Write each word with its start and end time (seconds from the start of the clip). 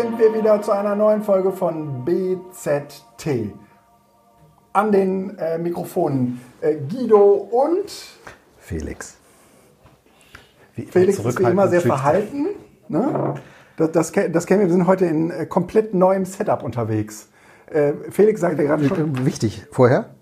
sind 0.00 0.18
wir 0.18 0.34
wieder 0.34 0.62
zu 0.62 0.72
einer 0.72 0.96
neuen 0.96 1.22
Folge 1.22 1.52
von 1.52 2.04
BZT. 2.04 3.52
An 4.72 4.92
den 4.92 5.36
äh, 5.36 5.58
Mikrofonen 5.58 6.40
äh, 6.60 6.76
Guido 6.76 7.32
und 7.32 7.90
Felix. 8.58 9.16
Wie 10.74 10.86
Felix 10.86 11.18
ist 11.18 11.38
wie 11.38 11.42
immer 11.42 11.68
sehr 11.68 11.80
verhalten. 11.80 12.46
Ne? 12.88 13.34
Das, 13.76 13.90
das, 13.92 14.12
das 14.12 14.46
kennen 14.46 14.60
wir, 14.60 14.68
wir 14.68 14.72
sind 14.72 14.86
heute 14.86 15.06
in 15.06 15.30
äh, 15.30 15.44
komplett 15.44 15.92
neuem 15.92 16.24
Setup 16.24 16.62
unterwegs. 16.62 17.28
Äh, 17.66 17.92
Felix 18.10 18.40
sagte 18.40 18.64
gerade 18.64 18.86
schon. 18.86 19.26
Wichtig, 19.26 19.66
vorher. 19.70 20.14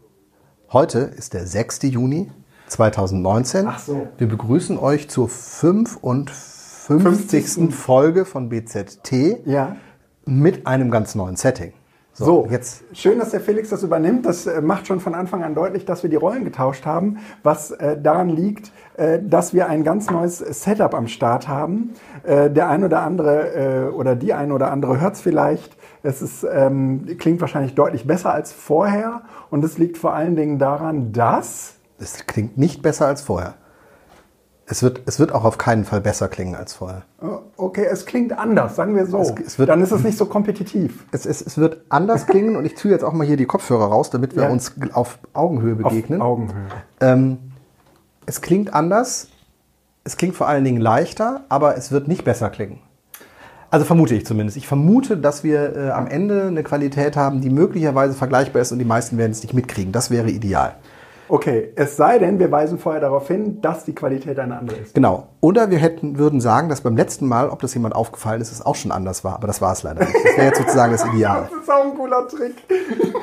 Heute 0.72 0.98
ist 0.98 1.34
der 1.34 1.46
6. 1.46 1.82
Juni 1.82 2.32
2019. 2.66 3.66
Ach 3.68 3.78
so. 3.78 4.08
Wir 4.16 4.28
begrüßen 4.28 4.76
euch 4.78 5.08
zur 5.08 5.28
55. 5.28 6.57
50. 6.88 7.74
Folge 7.74 8.24
von 8.24 8.48
BZT 8.48 9.42
Ja. 9.44 9.76
mit 10.24 10.66
einem 10.66 10.90
ganz 10.90 11.14
neuen 11.14 11.36
Setting. 11.36 11.74
So, 12.14 12.48
jetzt 12.50 12.82
schön, 12.94 13.18
dass 13.18 13.30
der 13.30 13.40
Felix 13.40 13.68
das 13.68 13.82
übernimmt. 13.82 14.24
Das 14.24 14.46
äh, 14.46 14.62
macht 14.62 14.86
schon 14.86 14.98
von 14.98 15.14
Anfang 15.14 15.44
an 15.44 15.54
deutlich, 15.54 15.84
dass 15.84 16.02
wir 16.02 16.08
die 16.08 16.16
Rollen 16.16 16.44
getauscht 16.44 16.86
haben, 16.86 17.18
was 17.42 17.72
äh, 17.72 18.00
daran 18.00 18.30
liegt, 18.30 18.72
äh, 18.96 19.20
dass 19.22 19.52
wir 19.52 19.68
ein 19.68 19.84
ganz 19.84 20.10
neues 20.10 20.38
Setup 20.38 20.94
am 20.94 21.08
Start 21.08 21.46
haben. 21.46 21.92
Äh, 22.24 22.50
der 22.50 22.70
ein 22.70 22.82
oder 22.82 23.02
andere 23.02 23.88
äh, 23.90 23.90
oder 23.90 24.16
die 24.16 24.32
ein 24.32 24.50
oder 24.50 24.72
andere 24.72 24.98
hört 24.98 25.14
es 25.14 25.20
vielleicht. 25.20 25.76
Es 26.02 26.22
ist, 26.22 26.44
ähm, 26.50 27.06
klingt 27.18 27.42
wahrscheinlich 27.42 27.74
deutlich 27.74 28.06
besser 28.06 28.32
als 28.32 28.50
vorher 28.50 29.22
und 29.50 29.62
es 29.62 29.76
liegt 29.76 29.98
vor 29.98 30.14
allen 30.14 30.36
Dingen 30.36 30.58
daran, 30.58 31.12
dass 31.12 31.74
es 32.00 32.26
klingt 32.26 32.56
nicht 32.56 32.80
besser 32.80 33.06
als 33.06 33.20
vorher. 33.20 33.54
Es 34.70 34.82
wird, 34.82 35.00
es 35.06 35.18
wird 35.18 35.32
auch 35.32 35.44
auf 35.44 35.56
keinen 35.56 35.84
Fall 35.84 36.00
besser 36.02 36.28
klingen 36.28 36.54
als 36.54 36.74
vorher. 36.74 37.02
Oh, 37.22 37.38
Okay, 37.56 37.86
es 37.90 38.04
klingt 38.06 38.38
anders, 38.38 38.76
sagen 38.76 38.94
wir 38.94 39.06
so. 39.06 39.18
Es- 39.18 39.32
es 39.46 39.58
wird- 39.58 39.68
Dann 39.70 39.80
ist 39.82 39.90
es 39.90 40.04
nicht 40.04 40.16
so 40.18 40.26
kompetitiv. 40.26 41.06
Es, 41.10 41.26
es, 41.26 41.40
es 41.44 41.56
wird 41.58 41.78
anders 41.88 42.26
klingen 42.26 42.54
und 42.54 42.64
ich 42.66 42.76
ziehe 42.76 42.92
jetzt 42.92 43.02
auch 43.02 43.12
mal 43.12 43.26
hier 43.26 43.36
die 43.38 43.46
Kopfhörer 43.46 43.86
raus, 43.86 44.10
damit 44.10 44.36
wir 44.36 44.44
Ja. 44.44 44.48
uns 44.50 44.72
auf 44.92 45.18
Augenhöhe 45.32 45.74
begegnen. 45.74 46.20
Auf 46.20 46.28
Augenhöhe. 46.28 46.66
Ähm, 47.00 47.38
es 48.26 48.40
klingt 48.42 48.74
anders, 48.74 49.28
es 50.04 50.16
klingt 50.18 50.36
vor 50.36 50.46
allen 50.48 50.64
Dingen 50.64 50.80
leichter, 50.80 51.44
aber 51.48 51.76
es 51.76 51.90
wird 51.90 52.06
nicht 52.06 52.24
besser 52.24 52.50
klingen. 52.50 52.78
Also 53.70 53.84
vermute 53.84 54.14
ich 54.14 54.24
zumindest. 54.24 54.56
Ich 54.56 54.66
vermute, 54.68 55.16
dass 55.16 55.42
wir 55.44 55.76
äh, 55.76 55.90
am 55.90 56.06
Ende 56.06 56.44
eine 56.46 56.62
Qualität 56.62 57.16
haben, 57.16 57.40
die 57.40 57.50
möglicherweise 57.50 58.14
vergleichbar 58.14 58.62
ist 58.62 58.70
und 58.72 58.78
die 58.78 58.84
meisten 58.84 59.18
werden 59.18 59.32
es 59.32 59.42
nicht 59.42 59.52
mitkriegen. 59.54 59.92
Das 59.92 60.10
wäre 60.10 60.30
ideal. 60.30 60.76
Okay, 61.28 61.72
es 61.76 61.96
sei 61.96 62.18
denn, 62.18 62.38
wir 62.38 62.50
weisen 62.50 62.78
vorher 62.78 63.00
darauf 63.00 63.28
hin, 63.28 63.60
dass 63.60 63.84
die 63.84 63.94
Qualität 63.94 64.38
eine 64.38 64.58
andere 64.58 64.78
ist. 64.78 64.94
Genau. 64.94 65.28
Oder 65.40 65.70
wir 65.70 65.78
hätten, 65.78 66.18
würden 66.18 66.40
sagen, 66.40 66.68
dass 66.70 66.80
beim 66.80 66.96
letzten 66.96 67.26
Mal, 67.26 67.50
ob 67.50 67.60
das 67.60 67.74
jemand 67.74 67.94
aufgefallen 67.94 68.40
ist, 68.40 68.50
es 68.50 68.64
auch 68.64 68.74
schon 68.74 68.92
anders 68.92 69.24
war. 69.24 69.34
Aber 69.34 69.46
das 69.46 69.60
war 69.60 69.72
es 69.72 69.82
leider 69.82 70.00
nicht. 70.00 70.14
Das 70.14 70.36
wäre 70.36 70.46
jetzt 70.46 70.58
sozusagen 70.58 70.92
das 70.92 71.04
Ideal. 71.04 71.48
Das 71.50 71.62
ist 71.62 71.70
auch 71.70 71.84
ein 71.84 71.94
cooler 71.94 72.26
Trick. 72.28 72.54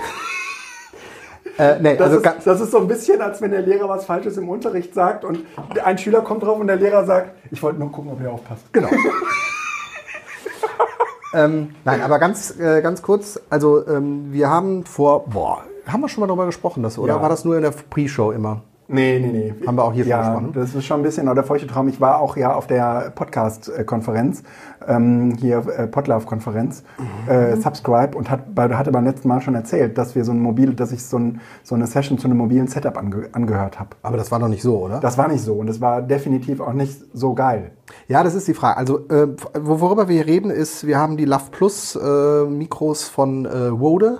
Äh, 1.57 1.79
nee, 1.79 1.95
Das, 1.95 2.11
also 2.11 2.17
ist, 2.17 2.47
das 2.47 2.59
ist 2.59 2.71
so 2.71 2.79
ein 2.79 2.87
bisschen, 2.89 3.21
als 3.21 3.41
wenn 3.41 3.51
der 3.51 3.61
Lehrer 3.61 3.87
was 3.87 4.03
Falsches 4.03 4.35
im 4.35 4.49
Unterricht 4.49 4.93
sagt 4.93 5.23
und 5.23 5.39
ein 5.85 5.97
Schüler 5.97 6.19
kommt 6.19 6.43
drauf 6.43 6.59
und 6.59 6.67
der 6.67 6.75
Lehrer 6.75 7.05
sagt, 7.05 7.31
ich 7.49 7.63
wollte 7.63 7.79
nur 7.79 7.93
gucken, 7.93 8.11
ob 8.11 8.21
ihr 8.21 8.29
aufpasst. 8.29 8.63
Genau. 8.73 8.89
ähm, 11.33 11.73
nein, 11.85 12.01
aber 12.01 12.19
ganz, 12.19 12.59
äh, 12.59 12.81
ganz 12.81 13.01
kurz, 13.01 13.39
also 13.49 13.87
ähm, 13.87 14.33
wir 14.33 14.49
haben 14.49 14.83
vor, 14.83 15.29
boah, 15.29 15.63
haben 15.87 16.01
wir 16.01 16.09
schon 16.09 16.21
mal 16.21 16.27
darüber 16.27 16.45
gesprochen, 16.45 16.83
das, 16.83 16.97
oder 16.97 17.15
Ja. 17.15 17.21
war 17.21 17.29
das 17.29 17.45
nur 17.45 17.55
in 17.55 17.61
der 17.63 17.71
Pre-Show 17.71 18.31
immer? 18.31 18.61
Nee, 18.87 19.19
nee, 19.19 19.31
nee. 19.57 19.65
Haben 19.65 19.77
wir 19.77 19.83
auch 19.83 19.93
hier 19.93 20.05
ja, 20.05 20.19
gesprochen? 20.19 20.51
Das 20.53 20.75
ist 20.75 20.85
schon 20.85 20.99
ein 20.99 21.03
bisschen 21.03 21.27
oder 21.27 21.43
feuchte 21.43 21.65
Traum. 21.65 21.87
Ich 21.87 21.99
war 21.99 22.19
auch 22.19 22.37
ja 22.37 22.53
auf 22.53 22.67
der 22.67 23.11
Podcast-Konferenz, 23.15 24.43
ähm, 24.87 25.33
hier 25.39 25.57
äh, 25.75 25.87
Podlove-Konferenz, 25.87 26.83
Mhm. 26.99 27.31
äh, 27.31 27.55
Subscribe 27.55 28.15
und 28.17 28.29
hat, 28.29 28.41
hatte 28.55 28.91
beim 28.91 29.03
letzten 29.05 29.27
Mal 29.27 29.41
schon 29.41 29.55
erzählt, 29.55 29.97
dass 29.97 30.13
wir 30.15 30.23
so 30.23 30.31
ein 30.33 30.39
mobil, 30.39 30.73
dass 30.75 30.91
ich 30.91 31.03
so, 31.03 31.17
ein, 31.17 31.41
so 31.63 31.73
eine 31.73 31.87
Session 31.87 32.17
zu 32.19 32.27
einem 32.27 32.37
mobilen 32.37 32.67
Setup 32.67 32.95
ange, 32.97 33.29
angehört 33.31 33.79
habe. 33.79 33.89
Aber 34.03 34.17
das 34.17 34.31
war 34.31 34.39
doch 34.39 34.47
nicht 34.49 34.61
so, 34.61 34.77
oder? 34.77 34.99
Das 34.99 35.17
war 35.17 35.27
nicht 35.27 35.41
so 35.43 35.53
und 35.55 35.67
es 35.69 35.81
war 35.81 36.01
definitiv 36.03 36.59
auch 36.61 36.73
nicht 36.73 37.01
so 37.13 37.33
geil. 37.33 37.71
ja, 38.07 38.23
das 38.23 38.35
ist 38.35 38.47
die 38.47 38.53
Frage. 38.53 38.77
Also, 38.77 38.99
äh, 39.09 39.27
wo- 39.59 39.79
worüber 39.81 40.07
wir 40.07 40.15
hier 40.15 40.27
reden, 40.27 40.51
ist, 40.51 40.85
wir 40.85 40.99
haben 40.99 41.17
die 41.17 41.25
Love 41.25 41.45
Plus 41.51 41.95
äh, 41.95 42.45
Mikros 42.45 43.03
von 43.05 43.45
äh, 43.45 43.57
Rode 43.67 44.19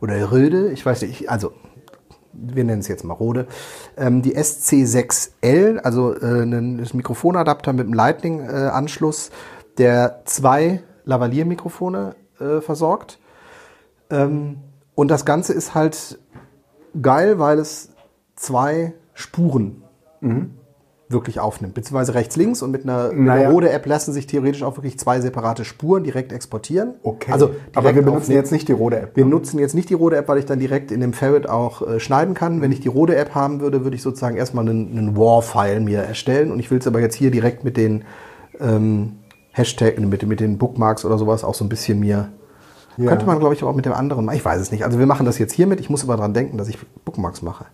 oder 0.00 0.30
Röde, 0.30 0.70
ich 0.72 0.84
weiß 0.84 1.02
nicht, 1.02 1.30
also 1.30 1.52
wir 2.32 2.64
nennen 2.64 2.80
es 2.80 2.88
jetzt 2.88 3.04
mal 3.04 3.14
Rode, 3.14 3.46
ähm, 3.96 4.22
die 4.22 4.36
SC6L, 4.36 5.78
also 5.78 6.14
äh, 6.14 6.42
ein 6.42 6.86
Mikrofonadapter 6.92 7.72
mit 7.72 7.86
einem 7.86 7.94
Lightning-Anschluss, 7.94 9.30
der 9.78 10.22
zwei 10.24 10.82
Lavalier-Mikrofone 11.04 12.14
äh, 12.38 12.60
versorgt. 12.60 13.18
Ähm, 14.10 14.58
und 14.94 15.08
das 15.08 15.24
Ganze 15.24 15.52
ist 15.52 15.74
halt 15.74 16.18
geil, 17.00 17.38
weil 17.38 17.58
es 17.58 17.90
zwei 18.36 18.94
Spuren 19.14 19.82
wirklich 21.10 21.40
aufnimmt, 21.40 21.74
beziehungsweise 21.74 22.14
rechts, 22.14 22.36
links 22.36 22.60
und 22.60 22.70
mit 22.70 22.84
einer, 22.84 23.12
Naja. 23.12 23.42
einer 23.42 23.50
Rode-App 23.50 23.86
lassen 23.86 24.12
sich 24.12 24.26
theoretisch 24.26 24.62
auch 24.62 24.76
wirklich 24.76 24.98
zwei 24.98 25.20
separate 25.20 25.64
Spuren 25.64 26.04
direkt 26.04 26.32
exportieren. 26.32 26.94
Okay. 27.02 27.32
Also 27.32 27.50
aber 27.74 27.94
wir 27.94 28.02
benutzen 28.02 28.32
jetzt 28.32 28.52
nicht 28.52 28.68
die 28.68 28.72
Rode-App. 28.72 29.16
Wir 29.16 29.24
nutzen 29.24 29.58
jetzt 29.58 29.74
nicht 29.74 29.88
die 29.88 29.94
Rode-App, 29.94 30.28
weil 30.28 30.38
ich 30.38 30.44
dann 30.44 30.58
direkt 30.58 30.92
in 30.92 31.00
dem 31.00 31.14
Ferret 31.14 31.48
auch 31.48 31.80
äh, 31.80 31.98
schneiden 31.98 32.34
kann. 32.34 32.60
Wenn 32.60 32.72
ich 32.72 32.80
die 32.80 32.88
Rode-App 32.88 33.34
haben 33.34 33.60
würde, 33.60 33.84
würde 33.84 33.96
ich 33.96 34.02
sozusagen 34.02 34.36
erstmal 34.36 34.68
einen, 34.68 34.96
einen 34.96 35.16
WAR-File 35.16 35.80
mir 35.80 36.00
erstellen. 36.00 36.52
Und 36.52 36.58
ich 36.58 36.70
will 36.70 36.78
es 36.78 36.86
aber 36.86 37.00
jetzt 37.00 37.14
hier 37.14 37.30
direkt 37.30 37.64
mit 37.64 37.76
den 37.78 38.04
ähm, 38.60 39.14
Hashtag, 39.52 39.98
mit, 39.98 40.26
mit 40.26 40.40
den 40.40 40.58
Bookmarks 40.58 41.04
oder 41.04 41.16
sowas 41.16 41.42
auch 41.42 41.54
so 41.54 41.64
ein 41.64 41.70
bisschen 41.70 42.00
mir. 42.00 42.28
Ja. 42.98 43.08
Könnte 43.08 43.26
man, 43.26 43.38
glaube 43.38 43.54
ich, 43.54 43.62
auch 43.62 43.74
mit 43.74 43.86
dem 43.86 43.92
anderen 43.92 44.24
machen. 44.24 44.36
Ich 44.36 44.44
weiß 44.44 44.60
es 44.60 44.72
nicht. 44.72 44.84
Also 44.84 44.98
wir 44.98 45.06
machen 45.06 45.24
das 45.24 45.38
jetzt 45.38 45.52
hiermit. 45.52 45.80
Ich 45.80 45.88
muss 45.88 46.02
aber 46.02 46.16
dran 46.16 46.34
denken, 46.34 46.58
dass 46.58 46.68
ich 46.68 46.78
Bookmarks 47.04 47.42
mache. 47.42 47.66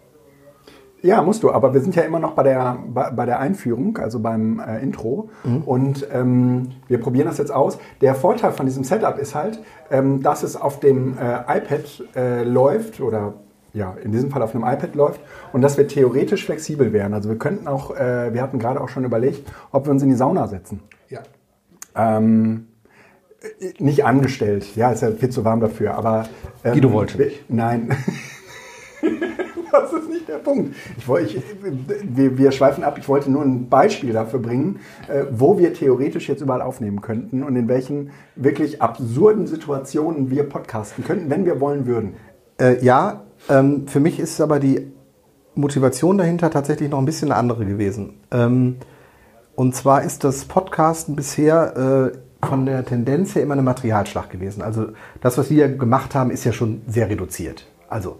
Ja, 1.04 1.20
musst 1.20 1.42
du, 1.42 1.52
aber 1.52 1.74
wir 1.74 1.82
sind 1.82 1.94
ja 1.96 2.02
immer 2.02 2.18
noch 2.18 2.32
bei 2.32 2.44
der, 2.44 2.78
bei, 2.88 3.10
bei 3.10 3.26
der 3.26 3.38
Einführung, 3.38 3.98
also 3.98 4.20
beim 4.20 4.58
äh, 4.58 4.82
Intro. 4.82 5.28
Und 5.66 6.08
ähm, 6.10 6.70
wir 6.88 6.98
probieren 6.98 7.26
das 7.26 7.36
jetzt 7.36 7.52
aus. 7.52 7.76
Der 8.00 8.14
Vorteil 8.14 8.52
von 8.52 8.64
diesem 8.64 8.84
Setup 8.84 9.18
ist 9.18 9.34
halt, 9.34 9.58
ähm, 9.90 10.22
dass 10.22 10.42
es 10.42 10.56
auf 10.56 10.80
dem 10.80 11.18
äh, 11.18 11.58
iPad 11.58 12.04
äh, 12.16 12.42
läuft 12.44 13.02
oder 13.02 13.34
ja, 13.74 13.94
in 14.02 14.12
diesem 14.12 14.30
Fall 14.30 14.40
auf 14.40 14.54
einem 14.54 14.64
iPad 14.64 14.94
läuft 14.94 15.20
und 15.52 15.60
dass 15.60 15.76
wir 15.76 15.86
theoretisch 15.86 16.46
flexibel 16.46 16.94
wären. 16.94 17.12
Also 17.12 17.28
wir 17.28 17.36
könnten 17.36 17.68
auch, 17.68 17.94
äh, 17.94 18.32
wir 18.32 18.40
hatten 18.40 18.58
gerade 18.58 18.80
auch 18.80 18.88
schon 18.88 19.04
überlegt, 19.04 19.46
ob 19.72 19.84
wir 19.84 19.90
uns 19.90 20.02
in 20.02 20.08
die 20.08 20.14
Sauna 20.14 20.48
setzen. 20.48 20.80
Ja. 21.10 21.20
Ähm, 21.94 22.68
äh, 23.60 23.74
nicht 23.78 24.06
angestellt, 24.06 24.74
ja, 24.74 24.90
ist 24.90 25.02
ja 25.02 25.10
viel 25.10 25.28
zu 25.28 25.44
warm 25.44 25.60
dafür, 25.60 25.96
aber. 25.96 26.28
Ähm, 26.64 26.72
Guido 26.72 26.92
wollte 26.92 27.18
nicht. 27.18 27.50
Nein. 27.50 27.94
das 29.80 29.92
ist 29.92 30.08
nicht 30.08 30.28
der 30.28 30.38
Punkt. 30.38 30.74
Ich, 30.96 31.36
ich, 31.36 31.42
wir, 32.02 32.38
wir 32.38 32.52
schweifen 32.52 32.84
ab. 32.84 32.98
Ich 32.98 33.08
wollte 33.08 33.30
nur 33.30 33.42
ein 33.42 33.68
Beispiel 33.68 34.12
dafür 34.12 34.40
bringen, 34.40 34.80
äh, 35.08 35.24
wo 35.30 35.58
wir 35.58 35.74
theoretisch 35.74 36.28
jetzt 36.28 36.40
überall 36.40 36.62
aufnehmen 36.62 37.00
könnten 37.00 37.42
und 37.42 37.56
in 37.56 37.68
welchen 37.68 38.10
wirklich 38.36 38.82
absurden 38.82 39.46
Situationen 39.46 40.30
wir 40.30 40.44
podcasten 40.44 41.04
könnten, 41.04 41.30
wenn 41.30 41.44
wir 41.44 41.60
wollen 41.60 41.86
würden. 41.86 42.14
Äh, 42.60 42.84
ja, 42.84 43.24
ähm, 43.48 43.86
für 43.86 44.00
mich 44.00 44.18
ist 44.20 44.40
aber 44.40 44.60
die 44.60 44.92
Motivation 45.54 46.18
dahinter 46.18 46.50
tatsächlich 46.50 46.90
noch 46.90 46.98
ein 46.98 47.04
bisschen 47.04 47.30
eine 47.30 47.38
andere 47.38 47.64
gewesen. 47.64 48.20
Ähm, 48.30 48.76
und 49.54 49.74
zwar 49.74 50.02
ist 50.02 50.24
das 50.24 50.46
Podcasten 50.46 51.14
bisher 51.14 52.12
äh, 52.12 52.46
von 52.46 52.66
der 52.66 52.84
Tendenz 52.84 53.34
her 53.34 53.42
immer 53.42 53.54
eine 53.54 53.62
Materialschlacht 53.62 54.30
gewesen. 54.30 54.62
Also 54.62 54.88
das, 55.20 55.38
was 55.38 55.50
wir 55.50 55.68
gemacht 55.68 56.14
haben, 56.14 56.30
ist 56.30 56.44
ja 56.44 56.52
schon 56.52 56.82
sehr 56.86 57.08
reduziert. 57.08 57.66
Also 57.88 58.18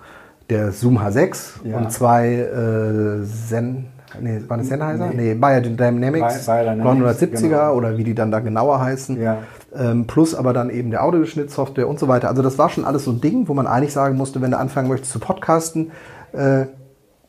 der 0.51 0.73
Zoom 0.73 0.99
H6 0.99 1.65
Ja. 1.65 1.79
und 1.79 1.91
zwei 1.91 2.35
äh, 2.35 3.25
Zen, 3.25 3.87
nee, 4.21 4.41
waren 4.47 4.61
das 4.61 4.69
Sennheiser? 4.69 5.11
Nee, 5.15 5.35
Bayer 5.35 5.61
Dynamics, 5.61 6.47
Bayer 6.47 6.75
Dynamics, 6.75 7.23
970er 7.23 7.41
genau. 7.41 7.75
oder 7.75 7.97
wie 7.97 8.05
die 8.05 8.15
dann 8.15 8.31
da 8.31 8.41
genauer 8.41 8.81
heißen. 8.81 9.21
Ja. 9.21 9.39
Ähm, 9.75 10.07
plus 10.07 10.35
aber 10.35 10.53
dann 10.53 10.71
eben 10.71 10.91
der 10.91 11.03
Audioschnittsoftware 11.03 11.89
und 11.89 11.99
so 11.99 12.09
weiter. 12.09 12.29
Also 12.29 12.43
das 12.43 12.59
war 12.59 12.69
schon 12.69 12.85
alles 12.85 13.05
so 13.05 13.13
ein 13.13 13.21
Ding, 13.21 13.49
wo 13.49 13.55
man 13.55 13.67
eigentlich 13.67 13.93
sagen 13.93 14.17
musste, 14.17 14.41
wenn 14.41 14.51
du 14.51 14.59
anfangen 14.59 14.89
möchtest 14.89 15.13
zu 15.13 15.19
podcasten 15.19 15.91
äh, 16.33 16.67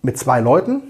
mit 0.02 0.18
zwei 0.18 0.42
Leuten, 0.42 0.82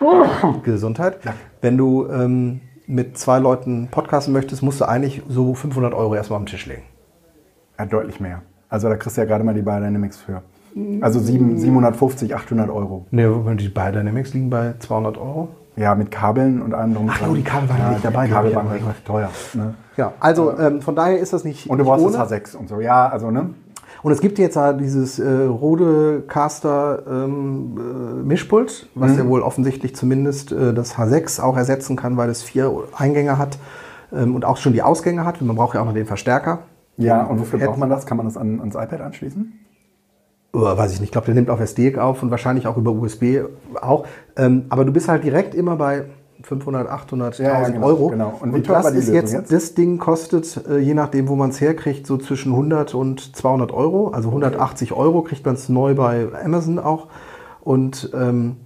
Gesundheit, 0.64 1.18
wenn 1.60 1.76
du 1.76 2.08
ähm, 2.08 2.60
mit 2.86 3.16
zwei 3.16 3.38
Leuten 3.38 3.88
podcasten 3.88 4.32
möchtest, 4.32 4.62
musst 4.62 4.80
du 4.80 4.88
eigentlich 4.88 5.22
so 5.28 5.54
500 5.54 5.94
Euro 5.94 6.14
erstmal 6.14 6.40
am 6.40 6.46
Tisch 6.46 6.66
legen. 6.66 6.82
Ja, 7.78 7.86
deutlich 7.86 8.18
mehr. 8.18 8.42
Also 8.68 8.88
da 8.88 8.96
kriegst 8.96 9.16
du 9.16 9.20
ja 9.20 9.26
gerade 9.26 9.44
mal 9.44 9.54
die 9.54 9.62
Biodynamics 9.62 10.18
für. 10.18 10.42
Also 11.00 11.20
sieben, 11.20 11.58
750, 11.58 12.34
800 12.34 12.70
Euro. 12.70 13.06
Ne, 13.10 13.30
die 13.58 13.68
Biodynamics 13.68 14.32
liegen 14.34 14.50
bei 14.50 14.74
200 14.78 15.18
Euro. 15.18 15.48
Ja, 15.76 15.94
mit 15.94 16.10
Kabeln 16.10 16.60
und 16.60 16.74
allem 16.74 16.92
drum. 16.94 17.04
und 17.04 17.10
Ach 17.12 17.18
dran. 17.18 17.30
jo, 17.30 17.34
die 17.36 17.42
Kabel 17.42 17.68
waren 17.70 17.78
ja 17.78 17.90
nicht 17.90 18.04
dabei, 18.04 18.26
Die 18.26 18.32
Kabel 18.32 18.54
waren 18.54 18.68
recht 18.68 19.04
teuer. 19.06 19.30
Ne? 19.54 19.74
Ja, 19.96 20.12
also 20.20 20.56
ähm, 20.58 20.82
von 20.82 20.94
daher 20.94 21.18
ist 21.18 21.32
das 21.32 21.44
nicht 21.44 21.68
Und 21.70 21.78
du 21.78 21.84
brauchst 21.84 22.04
ohne. 22.04 22.16
das 22.16 22.30
H6 22.30 22.56
und 22.56 22.68
so. 22.68 22.80
Ja, 22.80 23.08
also, 23.08 23.30
ne? 23.30 23.50
Und 24.02 24.12
es 24.12 24.20
gibt 24.20 24.38
jetzt 24.38 24.56
ja 24.56 24.72
dieses 24.72 25.18
äh, 25.18 25.44
Rodecaster 26.06 27.02
ähm, 27.08 27.76
äh, 27.78 28.22
Mischpult, 28.24 28.88
was 28.94 29.16
ja 29.16 29.26
wohl 29.26 29.42
offensichtlich 29.42 29.94
zumindest 29.96 30.52
äh, 30.52 30.74
das 30.74 30.96
H6 30.96 31.40
auch 31.40 31.56
ersetzen 31.56 31.96
kann, 31.96 32.16
weil 32.16 32.28
es 32.30 32.42
vier 32.42 32.72
Eingänge 32.96 33.38
hat. 33.38 33.58
ähm, 34.12 34.34
und 34.34 34.44
auch 34.44 34.56
schon 34.58 34.72
die 34.72 34.82
Ausgänge 34.82 35.24
hat. 35.24 35.40
Man 35.40 35.56
braucht 35.56 35.74
ja 35.74 35.80
auch 35.80 35.86
noch 35.86 35.94
den 35.94 36.06
Verstärker. 36.06 36.60
Ja, 36.98 37.22
und 37.24 37.40
wofür 37.40 37.58
Head- 37.58 37.68
braucht 37.68 37.78
man 37.78 37.88
das? 37.90 38.04
Kann 38.06 38.16
man 38.18 38.26
das 38.26 38.36
an, 38.36 38.60
ans 38.60 38.74
iPad 38.74 39.00
anschließen? 39.00 39.52
Oh, 40.54 40.60
weiß 40.62 40.92
ich 40.92 41.00
nicht. 41.00 41.08
Ich 41.08 41.12
glaube, 41.12 41.26
der 41.26 41.34
nimmt 41.34 41.48
auf 41.48 41.60
SD 41.60 41.96
auf 41.98 42.22
und 42.22 42.30
wahrscheinlich 42.30 42.66
auch 42.66 42.76
über 42.76 42.92
USB 42.92 43.40
auch. 43.80 44.04
Ähm, 44.36 44.66
aber 44.68 44.84
du 44.84 44.92
bist 44.92 45.08
halt 45.08 45.24
direkt 45.24 45.54
immer 45.54 45.76
bei 45.76 46.04
500, 46.42 46.88
800, 46.88 47.38
Ja, 47.38 47.44
ja, 47.44 47.52
1000 47.54 47.74
genau, 47.76 47.86
Euro. 47.86 48.08
genau. 48.08 48.34
Und 48.40 48.52
Und, 48.52 48.68
das 48.68 48.90
ist 48.92 49.08
jetzt, 49.08 49.32
jetzt? 49.32 49.50
das 49.52 49.74
Ding 49.74 49.98
kostet, 49.98 50.60
äh, 50.68 50.78
je 50.78 50.92
nachdem, 50.92 51.28
wo 51.28 51.36
man 51.36 51.50
es 51.50 51.60
herkriegt, 51.60 52.06
so 52.06 52.18
zwischen 52.18 52.52
100 52.52 52.94
und 52.94 53.34
200 53.34 53.72
Euro. 53.72 54.08
Also 54.08 54.28
180 54.28 54.92
Euro 54.92 55.22
kriegt 55.22 55.46
man 55.46 55.54
es 55.54 55.68
neu 55.70 55.94
bei 55.94 56.28
Amazon 56.44 56.78
auch. 56.78 57.06
Und 57.62 58.10
ähm, 58.12 58.56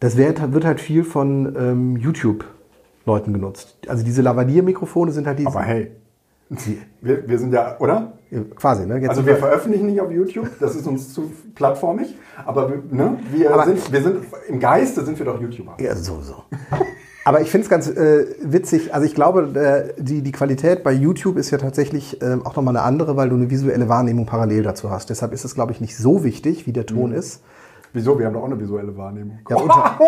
das 0.00 0.16
wird, 0.16 0.52
wird 0.52 0.64
halt 0.64 0.80
viel 0.80 1.04
von 1.04 1.54
ähm, 1.56 1.96
YouTube-Leuten 1.96 3.32
genutzt. 3.32 3.78
Also 3.86 4.04
diese 4.04 4.22
Lavalier-Mikrofone 4.22 5.12
sind 5.12 5.26
halt 5.26 5.38
diese. 5.38 5.48
Aber 5.48 5.62
hey, 5.62 5.92
wir, 7.00 7.28
wir 7.28 7.38
sind 7.38 7.52
ja, 7.52 7.76
oder? 7.78 8.12
quasi, 8.56 8.86
ne? 8.86 8.98
Jetzt 8.98 9.10
Also 9.10 9.26
wir 9.26 9.36
veröffentlichen 9.36 9.86
nicht 9.86 10.00
auf 10.00 10.10
YouTube, 10.10 10.48
das 10.60 10.74
ist 10.74 10.86
uns 10.86 11.12
zu 11.14 11.30
plattformig, 11.54 12.16
aber 12.44 12.68
wir, 12.68 12.82
ne, 12.90 13.18
wir, 13.32 13.52
Aber- 13.52 13.64
sind, 13.64 13.92
wir 13.92 14.02
sind, 14.02 14.24
im 14.48 14.60
Geiste 14.60 15.04
sind 15.04 15.18
wir 15.18 15.26
doch 15.26 15.40
YouTuber. 15.40 15.76
Ja, 15.80 15.94
sowieso. 15.94 16.44
Aber 17.24 17.40
ich 17.40 17.50
finde 17.50 17.64
es 17.64 17.70
ganz 17.70 17.88
äh, 17.88 18.26
witzig. 18.40 18.94
Also 18.94 19.04
ich 19.04 19.14
glaube, 19.14 19.94
äh, 19.98 20.00
die, 20.00 20.22
die 20.22 20.30
Qualität 20.32 20.84
bei 20.84 20.92
YouTube 20.92 21.36
ist 21.38 21.50
ja 21.50 21.58
tatsächlich 21.58 22.22
ähm, 22.22 22.46
auch 22.46 22.54
nochmal 22.54 22.76
eine 22.76 22.84
andere, 22.86 23.16
weil 23.16 23.28
du 23.28 23.34
eine 23.34 23.50
visuelle 23.50 23.88
Wahrnehmung 23.88 24.26
parallel 24.26 24.62
dazu 24.62 24.90
hast. 24.90 25.10
Deshalb 25.10 25.32
ist 25.32 25.44
es, 25.44 25.56
glaube 25.56 25.72
ich, 25.72 25.80
nicht 25.80 25.96
so 25.96 26.22
wichtig, 26.22 26.68
wie 26.68 26.72
der 26.72 26.86
Ton 26.86 27.10
ist. 27.12 27.42
Wieso? 27.92 28.16
Wir 28.18 28.26
haben 28.26 28.34
doch 28.34 28.42
auch 28.42 28.46
eine 28.46 28.60
visuelle 28.60 28.96
Wahrnehmung. 28.96 29.40
Ja, 29.48 29.56
unter, 29.56 29.98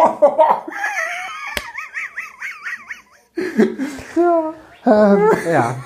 Ähm, 4.87 5.31
ja. 5.51 5.77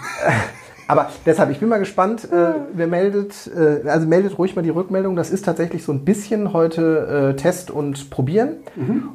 Aber 0.89 1.09
deshalb, 1.25 1.51
ich 1.51 1.59
bin 1.59 1.71
mal 1.71 1.79
gespannt, 1.79 2.31
äh, 2.31 2.53
wer 2.75 2.87
meldet, 2.87 3.51
äh, 3.57 3.89
also 3.89 4.07
meldet 4.07 4.37
ruhig 4.37 4.57
mal 4.57 4.63
die 4.63 4.69
Rückmeldung. 4.69 5.17
Das 5.17 5.31
ist 5.31 5.45
tatsächlich 5.45 5.85
so 5.85 5.93
ein 5.93 6.05
bisschen 6.05 6.53
heute 6.53 7.33
äh, 7.33 7.37
Test 7.37 7.71
und 7.71 8.11
Probieren. 8.11 8.57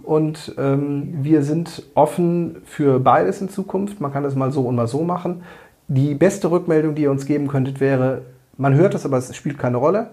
Und 0.02 0.56
ähm, 0.58 1.20
wir 1.22 1.44
sind 1.44 1.84
offen 1.94 2.64
für 2.66 3.00
beides 3.00 3.42
in 3.42 3.50
Zukunft. 3.50 4.02
Man 4.02 4.12
kann 4.12 4.26
es 4.26 4.34
mal 4.34 4.52
so 4.52 4.62
und 4.62 4.76
mal 4.76 4.88
so 4.88 5.04
machen. 5.04 5.44
Die 5.88 6.16
beste 6.16 6.50
Rückmeldung, 6.50 6.96
die 6.96 7.04
ihr 7.04 7.12
uns 7.12 7.26
geben 7.26 7.48
könntet, 7.48 7.80
wäre, 7.80 8.24
man 8.58 8.74
hört 8.74 8.96
es, 8.96 9.06
aber 9.06 9.18
es 9.18 9.36
spielt 9.36 9.60
keine 9.60 9.78
Rolle. 9.78 10.12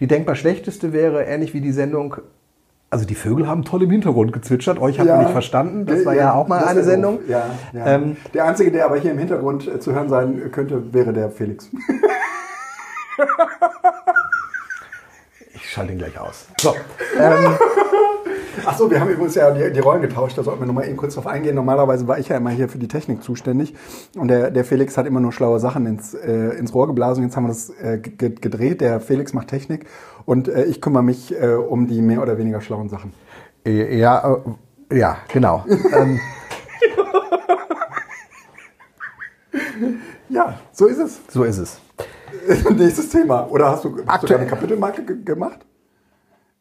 Die 0.00 0.06
denkbar 0.06 0.34
schlechteste 0.34 0.92
wäre, 0.92 1.24
ähnlich 1.24 1.54
wie 1.54 1.60
die 1.60 1.72
Sendung, 1.72 2.16
also 2.90 3.04
die 3.04 3.14
Vögel 3.14 3.46
haben 3.46 3.64
toll 3.64 3.82
im 3.82 3.90
Hintergrund 3.90 4.32
gezwitschert, 4.32 4.78
euch 4.78 4.98
habt 4.98 5.08
ihr 5.08 5.18
nicht 5.18 5.30
verstanden. 5.30 5.84
Das 5.86 6.04
war 6.06 6.14
ja, 6.14 6.32
auch 6.32 6.48
mal 6.48 6.64
eine 6.64 6.82
Sendung. 6.82 7.20
Ja, 7.28 7.46
ja. 7.72 7.86
Ähm, 7.86 8.16
der 8.32 8.46
Einzige, 8.46 8.72
der 8.72 8.86
aber 8.86 8.96
hier 8.96 9.10
im 9.10 9.18
Hintergrund 9.18 9.66
äh, 9.66 9.78
zu 9.78 9.92
hören 9.92 10.08
sein 10.08 10.50
könnte, 10.50 10.92
wäre 10.92 11.12
der 11.12 11.30
Felix. 11.30 11.70
Ich 15.54 15.72
schalte 15.72 15.92
ihn 15.92 15.98
gleich 15.98 16.18
aus. 16.18 16.46
So, 16.60 16.74
ähm, 17.20 17.58
Achso, 18.64 18.90
wir 18.90 19.00
haben 19.00 19.10
übrigens 19.10 19.34
ja 19.34 19.50
die, 19.50 19.72
die 19.72 19.80
Rollen 19.80 20.02
getauscht, 20.02 20.36
da 20.38 20.42
sollten 20.42 20.60
wir 20.60 20.66
nochmal 20.66 20.86
eben 20.86 20.96
kurz 20.96 21.14
drauf 21.14 21.26
eingehen. 21.26 21.54
Normalerweise 21.54 22.06
war 22.08 22.18
ich 22.18 22.28
ja 22.28 22.36
immer 22.36 22.50
hier 22.50 22.68
für 22.68 22.78
die 22.78 22.88
Technik 22.88 23.22
zuständig 23.22 23.74
und 24.16 24.28
der, 24.28 24.50
der 24.50 24.64
Felix 24.64 24.96
hat 24.96 25.06
immer 25.06 25.20
nur 25.20 25.32
schlaue 25.32 25.60
Sachen 25.60 25.86
ins, 25.86 26.14
äh, 26.14 26.56
ins 26.58 26.74
Rohr 26.74 26.86
geblasen. 26.86 27.24
Jetzt 27.24 27.36
haben 27.36 27.44
wir 27.44 27.48
das 27.48 27.70
äh, 27.70 27.98
ge- 27.98 28.30
gedreht, 28.40 28.80
der 28.80 29.00
Felix 29.00 29.32
macht 29.32 29.48
Technik 29.48 29.86
und 30.24 30.48
äh, 30.48 30.64
ich 30.64 30.80
kümmere 30.80 31.02
mich 31.02 31.34
äh, 31.40 31.54
um 31.54 31.86
die 31.86 32.00
mehr 32.02 32.22
oder 32.22 32.38
weniger 32.38 32.60
schlauen 32.60 32.88
Sachen. 32.88 33.12
äh, 33.64 33.96
ja, 33.98 34.38
äh, 34.90 34.98
ja, 34.98 35.16
genau. 35.32 35.64
ähm, 35.92 36.20
Ja, 40.28 40.58
so 40.72 40.86
ist 40.86 40.98
es. 40.98 41.20
so 41.28 41.44
ist 41.44 41.58
es. 41.58 41.80
Nächstes 42.76 43.08
Thema. 43.08 43.46
Oder 43.50 43.70
hast 43.70 43.84
du, 43.84 43.90
hast 43.96 43.98
du 44.04 44.08
Aktuell- 44.10 44.28
da 44.34 44.40
eine 44.42 44.46
Kapitelmarke 44.50 45.02
ge 45.04 45.16
gemacht? 45.24 45.60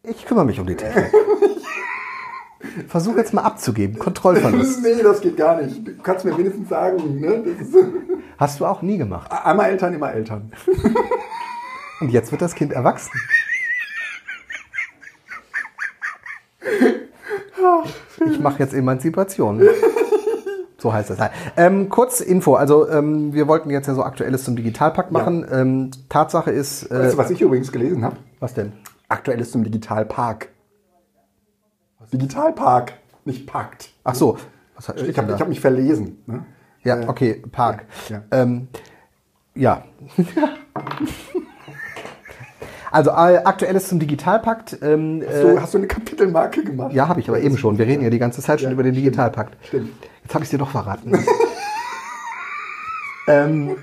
Ich 0.03 0.25
kümmere 0.25 0.45
mich 0.45 0.59
um 0.59 0.65
die 0.67 0.75
Technik. 0.75 1.11
Versuch 2.87 3.15
jetzt 3.17 3.33
mal 3.33 3.43
abzugeben. 3.43 3.99
Kontrollverlust. 3.99 4.81
Nee, 4.83 5.01
das 5.03 5.21
geht 5.21 5.37
gar 5.37 5.61
nicht. 5.61 5.87
Du 5.87 5.91
kannst 6.01 6.25
mir 6.25 6.37
wenigstens 6.37 6.69
sagen, 6.69 7.19
ne? 7.19 7.43
Hast 8.37 8.59
du 8.59 8.65
auch 8.65 8.81
nie 8.81 8.97
gemacht. 8.97 9.31
einmal 9.31 9.69
Eltern, 9.69 9.93
immer 9.93 10.11
Eltern. 10.13 10.51
Und 11.99 12.09
jetzt 12.09 12.31
wird 12.31 12.41
das 12.41 12.53
Kind 12.55 12.73
erwachsen. 12.73 13.19
Ich 18.29 18.39
mache 18.39 18.59
jetzt 18.59 18.73
Emanzipation. 18.73 19.61
So 20.79 20.93
heißt 20.93 21.09
das. 21.09 21.17
Ähm, 21.55 21.89
kurz 21.89 22.21
Info. 22.21 22.55
Also 22.55 22.87
ähm, 22.89 23.33
wir 23.33 23.47
wollten 23.47 23.69
jetzt 23.71 23.87
ja 23.87 23.95
so 23.95 24.03
Aktuelles 24.03 24.43
zum 24.43 24.55
Digitalpakt 24.55 25.11
machen. 25.11 25.45
Ähm, 25.51 25.91
Tatsache 26.09 26.51
ist... 26.51 26.83
Äh, 26.91 26.99
Weißt 26.99 27.13
du, 27.13 27.17
was 27.17 27.29
ich 27.31 27.41
übrigens 27.41 27.71
gelesen 27.71 28.03
habe? 28.03 28.17
was 28.39 28.53
denn? 28.53 28.73
Aktuelles 29.09 29.51
zum 29.51 29.63
Digitalpark. 29.63 30.49
Digitalpark, 32.13 32.93
nicht 33.25 33.45
Pakt. 33.47 33.89
Ach 34.03 34.15
so. 34.15 34.37
Was 34.75 34.85
steht 34.85 35.07
Ich 35.09 35.17
habe 35.17 35.37
hab 35.37 35.49
mich 35.49 35.59
verlesen. 35.59 36.21
Ne? 36.25 36.45
Ja, 36.83 37.01
Äh, 37.01 37.07
okay, 37.07 37.43
Park. 37.51 37.85
ja. 38.09 38.21
Ähm, 38.31 38.67
ja. 39.55 39.83
also 42.91 43.09
äh, 43.11 43.37
aktuelles 43.43 43.87
zum 43.89 43.99
Digitalpakt. 43.99 44.77
Ähm, 44.81 45.23
Hast, 45.27 45.43
du, 45.43 45.47
äh, 45.47 45.59
hast 45.59 45.73
du 45.73 45.77
eine 45.79 45.87
Kapitelmarke 45.87 46.63
gemacht? 46.63 46.93
ja, 46.93 47.07
habe 47.07 47.19
ich 47.19 47.27
aber 47.27 47.39
eben 47.41 47.57
schon. 47.57 47.77
Wir 47.77 47.87
reden 47.87 48.03
ja 48.03 48.09
die 48.09 48.19
ganze 48.19 48.41
Zeit 48.41 48.61
schon 48.61 48.69
Ja, 48.69 48.73
über 48.73 48.83
den. 48.83 48.93
Digitalpakt. 48.93 49.57
Stimmt. 49.65 49.89
Jetzt 50.23 50.33
habe 50.33 50.43
ich 50.43 50.49
dir 50.49 50.59
doch 50.59 50.69
verraten. 50.69 51.11
ähm, 53.27 53.75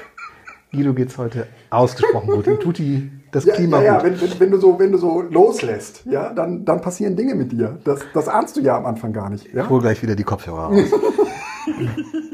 Guido 0.72 0.94
geht's 0.94 1.18
heute 1.18 1.46
ausgesprochen 1.70 2.28
gut. 2.30 2.60
Tut 2.60 2.78
die, 2.78 3.10
das 3.30 3.44
Ja, 3.44 3.54
Klima 3.54 3.78
ja, 3.78 3.96
ja 3.96 4.04
wenn, 4.04 4.20
wenn, 4.20 4.40
wenn, 4.40 4.50
du 4.50 4.58
so, 4.58 4.78
wenn 4.78 4.92
du 4.92 4.98
so 4.98 5.22
loslässt, 5.22 6.02
ja, 6.06 6.32
dann, 6.32 6.64
dann 6.64 6.80
passieren 6.80 7.16
Dinge 7.16 7.34
mit 7.34 7.52
dir. 7.52 7.78
Das, 7.84 8.00
das 8.12 8.28
ahnst 8.28 8.56
du 8.56 8.60
ja 8.60 8.76
am 8.76 8.86
Anfang 8.86 9.12
gar 9.12 9.30
nicht. 9.30 9.52
Ja? 9.52 9.64
Ich 9.64 9.68
hole 9.68 9.82
gleich 9.82 10.02
wieder 10.02 10.16
die 10.16 10.24
Kopfhörer 10.24 10.66
raus. 10.66 10.78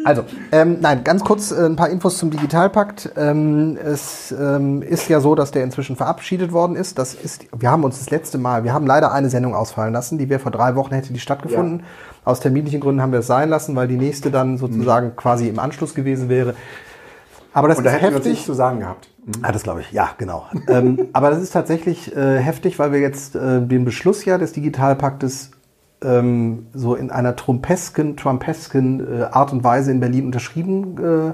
Also, 0.05 0.23
ähm, 0.53 0.79
nein, 0.81 1.03
ganz 1.03 1.25
kurz 1.25 1.51
äh, 1.51 1.67
ein 1.67 1.75
paar 1.75 1.91
Infos 1.91 2.17
zum 2.17 2.31
Digitalpakt. 2.31 3.11
Ähm, 3.17 3.77
es 3.77 4.33
ähm, 4.33 4.81
ist 4.81 5.09
ja 5.09 5.19
so, 5.19 5.35
dass 5.35 5.51
der 5.51 5.65
inzwischen 5.65 5.97
verabschiedet 5.97 6.53
worden 6.53 6.77
ist. 6.77 6.97
Das 7.01 7.13
ist, 7.13 7.47
wir 7.59 7.73
haben 7.73 7.83
uns 7.83 7.99
das 7.99 8.11
letzte 8.11 8.39
Mal, 8.39 8.63
wir 8.63 8.73
haben 8.73 8.87
leider 8.87 9.11
eine 9.11 9.31
Sendung 9.31 9.57
ausfallen 9.57 9.93
lassen, 9.93 10.17
die 10.17 10.29
wäre 10.29 10.39
vor 10.39 10.53
drei 10.53 10.77
Wochen 10.77 10.95
hätte 10.95 11.13
die 11.13 11.19
stattgefunden. 11.19 11.83
Aus 12.25 12.39
terminlichen 12.39 12.81
Gründen 12.81 13.03
haben 13.03 13.11
wir 13.11 13.19
es 13.19 13.27
sein 13.27 13.49
lassen, 13.49 13.75
weil 13.75 13.89
die 13.89 13.97
nächste 13.97 14.31
dann 14.31 14.59
sozusagen 14.59 15.17
quasi 15.17 15.49
im 15.49 15.59
Anschluss 15.59 15.93
gewesen 15.93 16.29
wäre. 16.29 16.55
Aber 17.57 17.69
das 17.69 17.79
Und 17.79 17.85
da 17.85 17.93
ist 17.93 18.03
heftig. 18.03 18.33
nichts 18.33 18.45
zu 18.45 18.53
sagen 18.53 18.81
gehabt. 18.81 19.09
Ah, 19.41 19.51
das 19.51 19.63
glaube 19.63 19.81
ich, 19.81 19.91
ja, 19.91 20.11
genau. 20.19 20.45
ähm, 20.69 21.09
aber 21.15 21.31
das 21.31 21.41
ist 21.41 21.53
tatsächlich 21.53 22.15
äh, 22.15 22.37
heftig, 22.39 22.79
weil 22.79 22.93
wir 22.93 23.01
jetzt 23.01 23.35
äh, 23.35 23.63
den 23.63 23.87
Beschluss 23.87 24.27
ja 24.27 24.37
des 24.37 24.53
Digitalpaktes 24.53 25.53
ähm, 26.05 26.67
so 26.75 26.95
in 26.95 27.11
einer 27.11 27.35
trumpesken, 27.35 28.19
trumpesken 28.19 29.21
äh, 29.21 29.23
Art 29.25 29.55
und 29.55 29.65
Weise 29.65 29.91
in 29.91 30.01
Berlin 30.01 30.27
unterschrieben 30.27 30.99
äh, 30.99 31.33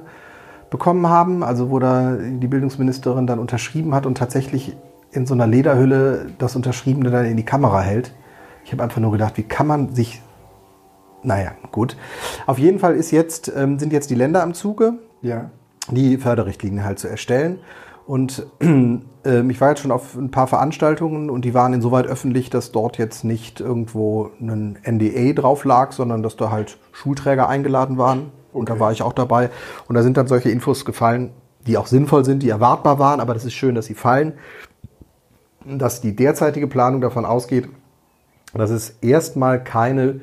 bekommen 0.70 1.08
haben. 1.08 1.42
Also 1.42 1.70
wo 1.70 1.80
da 1.80 2.12
die 2.16 2.46
Bildungsministerin 2.46 3.26
dann 3.26 3.40
unterschrieben 3.40 3.92
hat 3.92 4.06
und 4.06 4.16
tatsächlich 4.16 4.76
in 5.10 5.26
so 5.26 5.34
einer 5.34 5.48
Lederhülle 5.48 6.26
das 6.38 6.54
Unterschriebene 6.54 7.10
dann 7.10 7.26
in 7.26 7.36
die 7.36 7.44
Kamera 7.44 7.80
hält. 7.80 8.14
Ich 8.64 8.70
habe 8.70 8.84
einfach 8.84 9.00
nur 9.00 9.10
gedacht, 9.10 9.38
wie 9.38 9.42
kann 9.42 9.66
man 9.66 9.92
sich... 9.92 10.22
Naja, 11.24 11.50
gut. 11.72 11.96
Auf 12.46 12.60
jeden 12.60 12.78
Fall 12.78 12.94
ist 12.94 13.10
jetzt, 13.10 13.52
ähm, 13.56 13.80
sind 13.80 13.92
jetzt 13.92 14.08
die 14.08 14.14
Länder 14.14 14.44
am 14.44 14.54
Zuge 14.54 14.94
Ja. 15.20 15.50
Die 15.90 16.18
Förderrichtlinie 16.18 16.84
halt 16.84 16.98
zu 16.98 17.08
erstellen. 17.08 17.58
Und 18.06 18.46
ähm, 18.60 19.02
ich 19.24 19.60
war 19.60 19.70
jetzt 19.70 19.80
schon 19.80 19.92
auf 19.92 20.14
ein 20.16 20.30
paar 20.30 20.46
Veranstaltungen 20.46 21.30
und 21.30 21.44
die 21.44 21.54
waren 21.54 21.72
insoweit 21.72 22.06
öffentlich, 22.06 22.50
dass 22.50 22.72
dort 22.72 22.98
jetzt 22.98 23.24
nicht 23.24 23.60
irgendwo 23.60 24.30
ein 24.40 24.78
NDA 24.84 25.32
drauf 25.32 25.64
lag, 25.64 25.92
sondern 25.92 26.22
dass 26.22 26.36
da 26.36 26.50
halt 26.50 26.78
Schulträger 26.92 27.48
eingeladen 27.48 27.98
waren. 27.98 28.30
Und 28.52 28.68
da 28.68 28.74
Okay. 28.74 28.80
war 28.80 28.92
ich 28.92 29.02
auch 29.02 29.12
dabei. 29.12 29.50
Und 29.88 29.94
da 29.94 30.02
sind 30.02 30.16
dann 30.16 30.26
solche 30.26 30.50
Infos 30.50 30.84
gefallen, 30.84 31.30
die 31.66 31.78
auch 31.78 31.86
sinnvoll 31.86 32.24
sind, 32.24 32.42
die 32.42 32.48
erwartbar 32.48 32.98
waren, 32.98 33.20
aber 33.20 33.34
das 33.34 33.44
ist 33.44 33.54
schön, 33.54 33.74
dass 33.74 33.86
sie 33.86 33.94
fallen. 33.94 34.34
Dass 35.64 36.00
die 36.00 36.14
derzeitige 36.16 36.66
Planung 36.66 37.00
davon 37.00 37.24
ausgeht, 37.24 37.68
dass 38.52 38.70
es 38.70 38.98
erstmal 39.00 39.62
keine 39.62 40.20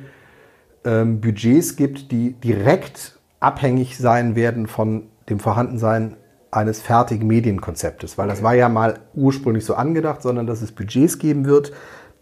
ähm, 0.83 1.21
Budgets 1.21 1.75
gibt, 1.75 2.11
die 2.11 2.33
direkt 2.33 3.17
abhängig 3.39 3.97
sein 3.97 4.35
werden 4.35 4.67
von 4.67 5.03
dem 5.29 5.39
Vorhandensein 5.39 6.15
eines 6.51 6.81
fertigen 6.81 7.27
Medienkonzeptes, 7.27 8.17
weil 8.17 8.27
das 8.27 8.41
war 8.41 8.55
ja 8.55 8.69
mal 8.69 8.99
ursprünglich 9.13 9.65
so 9.65 9.75
angedacht, 9.75 10.21
sondern 10.21 10.47
dass 10.47 10.61
es 10.61 10.71
Budgets 10.71 11.19
geben 11.19 11.45
wird, 11.45 11.71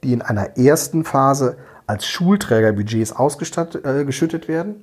die 0.04 0.14
in 0.14 0.22
einer 0.22 0.58
ersten 0.58 1.06
Phase 1.06 1.58
als 1.88 2.06
Schulträgerbudgets 2.06 3.14
ausgestattet, 3.14 3.86
äh, 3.86 4.48
werden. 4.48 4.76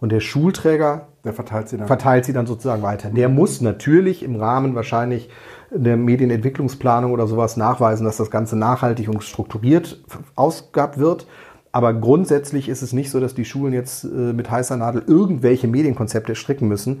Und 0.00 0.12
der 0.12 0.20
Schulträger 0.20 1.08
Der 1.24 1.32
verteilt 1.32 1.68
sie 1.68 1.78
dann. 1.78 1.86
verteilt 1.86 2.24
sie 2.24 2.32
dann 2.32 2.46
sozusagen 2.46 2.82
weiter. 2.82 3.10
Der 3.10 3.28
muss 3.28 3.60
natürlich 3.60 4.22
im 4.22 4.36
Rahmen 4.36 4.74
wahrscheinlich 4.74 5.30
der 5.70 5.96
Medienentwicklungsplanung 5.96 7.12
oder 7.12 7.26
sowas 7.26 7.56
nachweisen, 7.56 8.04
dass 8.04 8.18
das 8.18 8.30
Ganze 8.30 8.56
nachhaltig 8.56 9.08
und 9.08 9.24
strukturiert 9.24 10.04
ausgehabt 10.36 10.98
wird. 10.98 11.26
Aber 11.72 11.94
grundsätzlich 11.94 12.68
ist 12.68 12.82
es 12.82 12.92
nicht 12.92 13.10
so, 13.10 13.18
dass 13.18 13.34
die 13.34 13.44
Schulen 13.44 13.72
jetzt 13.72 14.04
äh, 14.04 14.08
mit 14.08 14.50
heißer 14.50 14.76
Nadel 14.76 15.02
irgendwelche 15.06 15.66
Medienkonzepte 15.66 16.34
stricken 16.34 16.68
müssen, 16.68 17.00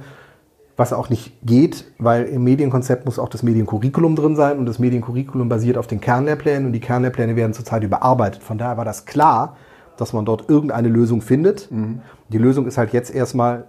was 0.76 0.92
auch 0.92 1.08
nicht 1.08 1.32
geht, 1.44 1.84
weil 1.98 2.24
im 2.24 2.42
Medienkonzept 2.42 3.04
muss 3.04 3.18
auch 3.18 3.28
das 3.28 3.42
Mediencurriculum 3.42 4.16
drin 4.16 4.34
sein 4.34 4.58
und 4.58 4.66
das 4.66 4.78
Mediencurriculum 4.78 5.48
basiert 5.48 5.78
auf 5.78 5.86
den 5.86 6.00
Kernlehrplänen 6.00 6.66
und 6.66 6.72
die 6.72 6.80
Kernlehrpläne 6.80 7.36
werden 7.36 7.52
zurzeit 7.52 7.84
überarbeitet. 7.84 8.42
Von 8.42 8.58
daher 8.58 8.76
war 8.76 8.84
das 8.84 9.04
klar, 9.06 9.56
dass 9.96 10.12
man 10.12 10.24
dort 10.24 10.48
irgendeine 10.50 10.88
Lösung 10.88 11.20
findet. 11.22 11.70
Mhm. 11.70 12.00
Die 12.28 12.38
Lösung 12.38 12.66
ist 12.66 12.76
halt 12.78 12.92
jetzt 12.92 13.14
erstmal, 13.14 13.68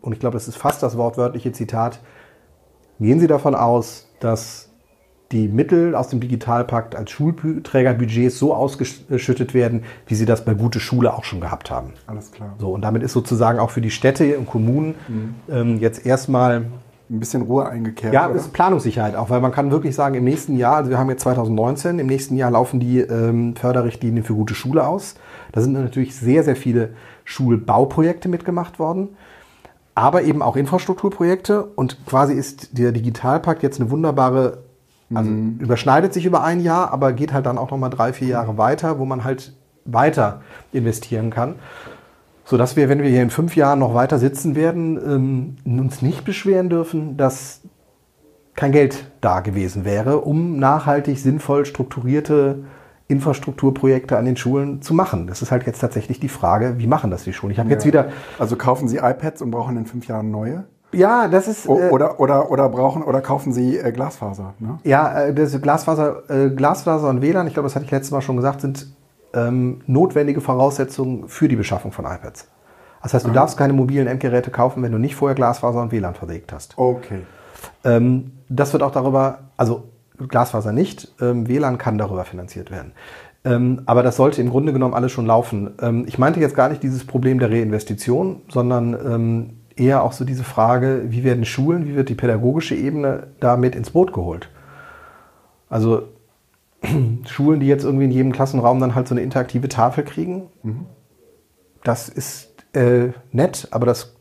und 0.00 0.12
ich 0.12 0.20
glaube, 0.20 0.34
das 0.34 0.46
ist 0.46 0.56
fast 0.56 0.82
das 0.82 0.96
wortwörtliche 0.96 1.50
Zitat, 1.50 2.00
gehen 3.00 3.18
Sie 3.18 3.26
davon 3.26 3.56
aus, 3.56 4.08
dass 4.20 4.70
die 5.32 5.48
Mittel 5.48 5.94
aus 5.94 6.08
dem 6.08 6.20
Digitalpakt 6.20 6.94
als 6.94 7.10
Schulträgerbudgets 7.10 8.38
so 8.38 8.54
ausgeschüttet 8.54 9.54
werden, 9.54 9.82
wie 10.06 10.14
sie 10.14 10.26
das 10.26 10.44
bei 10.44 10.54
Gute 10.54 10.80
Schule 10.80 11.14
auch 11.14 11.24
schon 11.24 11.40
gehabt 11.40 11.70
haben. 11.70 11.92
Alles 12.06 12.30
klar. 12.30 12.54
So, 12.58 12.72
und 12.72 12.82
damit 12.82 13.02
ist 13.02 13.12
sozusagen 13.12 13.58
auch 13.58 13.70
für 13.70 13.80
die 13.80 13.90
Städte 13.90 14.38
und 14.38 14.46
Kommunen 14.46 14.94
mhm. 15.08 15.34
ähm, 15.50 15.78
jetzt 15.78 16.06
erstmal 16.06 16.66
ein 17.10 17.20
bisschen 17.20 17.42
Ruhe 17.42 17.66
eingekehrt. 17.66 18.14
Ja, 18.14 18.26
oder? 18.26 18.36
ist 18.36 18.52
Planungssicherheit 18.52 19.14
auch, 19.14 19.30
weil 19.30 19.40
man 19.40 19.52
kann 19.52 19.70
wirklich 19.70 19.94
sagen, 19.94 20.14
im 20.14 20.24
nächsten 20.24 20.56
Jahr, 20.56 20.76
also 20.76 20.90
wir 20.90 20.98
haben 20.98 21.10
jetzt 21.10 21.22
2019, 21.22 21.98
im 21.98 22.06
nächsten 22.06 22.36
Jahr 22.36 22.50
laufen 22.50 22.80
die 22.80 23.00
ähm, 23.00 23.56
Förderrichtlinien 23.56 24.24
für 24.24 24.34
gute 24.34 24.54
Schule 24.54 24.86
aus. 24.86 25.14
Da 25.52 25.60
sind 25.60 25.72
natürlich 25.72 26.16
sehr, 26.16 26.44
sehr 26.44 26.56
viele 26.56 26.90
Schulbauprojekte 27.24 28.28
mitgemacht 28.28 28.78
worden, 28.78 29.10
aber 29.94 30.22
eben 30.22 30.42
auch 30.42 30.56
Infrastrukturprojekte 30.56 31.64
und 31.64 32.04
quasi 32.06 32.34
ist 32.34 32.78
der 32.78 32.92
Digitalpakt 32.92 33.62
jetzt 33.62 33.80
eine 33.80 33.90
wunderbare 33.90 34.63
also 35.14 35.30
mhm. 35.30 35.58
überschneidet 35.60 36.12
sich 36.12 36.26
über 36.26 36.42
ein 36.42 36.60
Jahr, 36.60 36.92
aber 36.92 37.12
geht 37.12 37.32
halt 37.32 37.46
dann 37.46 37.58
auch 37.58 37.70
nochmal 37.70 37.90
drei, 37.90 38.12
vier 38.12 38.28
Jahre 38.28 38.58
weiter, 38.58 38.98
wo 38.98 39.04
man 39.04 39.24
halt 39.24 39.54
weiter 39.84 40.40
investieren 40.72 41.30
kann. 41.30 41.56
Sodass 42.44 42.76
wir, 42.76 42.88
wenn 42.88 43.02
wir 43.02 43.08
hier 43.08 43.22
in 43.22 43.30
fünf 43.30 43.56
Jahren 43.56 43.78
noch 43.78 43.94
weiter 43.94 44.18
sitzen 44.18 44.54
werden, 44.54 45.56
ähm, 45.64 45.80
uns 45.80 46.02
nicht 46.02 46.24
beschweren 46.24 46.68
dürfen, 46.68 47.16
dass 47.16 47.62
kein 48.54 48.72
Geld 48.72 49.10
da 49.20 49.40
gewesen 49.40 49.84
wäre, 49.84 50.20
um 50.20 50.58
nachhaltig 50.58 51.18
sinnvoll 51.18 51.64
strukturierte 51.64 52.64
Infrastrukturprojekte 53.08 54.16
an 54.16 54.24
den 54.24 54.36
Schulen 54.36 54.80
zu 54.80 54.94
machen. 54.94 55.26
Das 55.26 55.42
ist 55.42 55.50
halt 55.50 55.66
jetzt 55.66 55.80
tatsächlich 55.80 56.20
die 56.20 56.28
Frage, 56.28 56.78
wie 56.78 56.86
machen 56.86 57.10
das 57.10 57.24
die 57.24 57.32
Schulen? 57.32 57.52
Ich 57.52 57.58
habe 57.58 57.68
ja. 57.68 57.74
jetzt 57.74 57.84
wieder. 57.84 58.08
Also 58.38 58.56
kaufen 58.56 58.88
Sie 58.88 58.96
iPads 58.96 59.42
und 59.42 59.50
brauchen 59.50 59.76
in 59.76 59.86
fünf 59.86 60.06
Jahren 60.06 60.30
neue? 60.30 60.64
Ja, 60.94 61.28
das 61.28 61.48
ist. 61.48 61.66
Äh, 61.66 61.90
oder, 61.90 62.20
oder, 62.20 62.50
oder 62.50 62.68
brauchen 62.68 63.02
oder 63.02 63.20
kaufen 63.20 63.52
Sie 63.52 63.78
äh, 63.78 63.92
Glasfaser. 63.92 64.54
Ne? 64.58 64.78
Ja, 64.84 65.24
äh, 65.24 65.34
das 65.34 65.60
Glasfaser, 65.60 66.22
äh, 66.28 66.50
Glasfaser 66.50 67.08
und 67.08 67.22
WLAN, 67.22 67.46
ich 67.46 67.54
glaube, 67.54 67.66
das 67.66 67.74
hatte 67.74 67.84
ich 67.84 67.90
letztes 67.90 68.10
Mal 68.10 68.20
schon 68.20 68.36
gesagt, 68.36 68.60
sind 68.60 68.86
ähm, 69.34 69.80
notwendige 69.86 70.40
Voraussetzungen 70.40 71.28
für 71.28 71.48
die 71.48 71.56
Beschaffung 71.56 71.92
von 71.92 72.04
iPads. 72.04 72.48
Das 73.02 73.12
heißt, 73.12 73.26
du 73.26 73.30
Aha. 73.30 73.34
darfst 73.34 73.58
keine 73.58 73.74
mobilen 73.74 74.06
Endgeräte 74.06 74.50
kaufen, 74.50 74.82
wenn 74.82 74.92
du 74.92 74.98
nicht 74.98 75.14
vorher 75.14 75.34
Glasfaser 75.34 75.82
und 75.82 75.92
WLAN 75.92 76.14
verlegt 76.14 76.52
hast. 76.52 76.78
Okay. 76.78 77.20
Ähm, 77.84 78.32
das 78.48 78.72
wird 78.72 78.82
auch 78.82 78.92
darüber, 78.92 79.40
also 79.56 79.84
Glasfaser 80.16 80.72
nicht, 80.72 81.12
ähm, 81.20 81.48
WLAN 81.48 81.76
kann 81.76 81.98
darüber 81.98 82.24
finanziert 82.24 82.70
werden. 82.70 82.92
Ähm, 83.44 83.82
aber 83.84 84.02
das 84.02 84.16
sollte 84.16 84.40
im 84.40 84.48
Grunde 84.48 84.72
genommen 84.72 84.94
alles 84.94 85.12
schon 85.12 85.26
laufen. 85.26 85.74
Ähm, 85.82 86.04
ich 86.06 86.18
meinte 86.18 86.40
jetzt 86.40 86.56
gar 86.56 86.70
nicht 86.70 86.82
dieses 86.82 87.06
Problem 87.06 87.38
der 87.38 87.50
Reinvestition, 87.50 88.40
sondern 88.48 88.94
ähm, 88.94 89.50
eher 89.76 90.02
auch 90.02 90.12
so 90.12 90.24
diese 90.24 90.44
Frage, 90.44 91.04
wie 91.08 91.24
werden 91.24 91.44
Schulen, 91.44 91.86
wie 91.86 91.96
wird 91.96 92.08
die 92.08 92.14
pädagogische 92.14 92.74
Ebene 92.74 93.28
damit 93.40 93.74
ins 93.74 93.90
Boot 93.90 94.12
geholt? 94.12 94.48
Also 95.68 96.08
Schulen, 97.26 97.60
die 97.60 97.66
jetzt 97.66 97.84
irgendwie 97.84 98.04
in 98.04 98.10
jedem 98.10 98.32
Klassenraum 98.32 98.80
dann 98.80 98.94
halt 98.94 99.08
so 99.08 99.14
eine 99.14 99.22
interaktive 99.22 99.68
Tafel 99.68 100.04
kriegen, 100.04 100.48
mhm. 100.62 100.86
das 101.82 102.08
ist 102.08 102.52
äh, 102.74 103.08
nett, 103.32 103.68
aber 103.70 103.86
das 103.86 104.14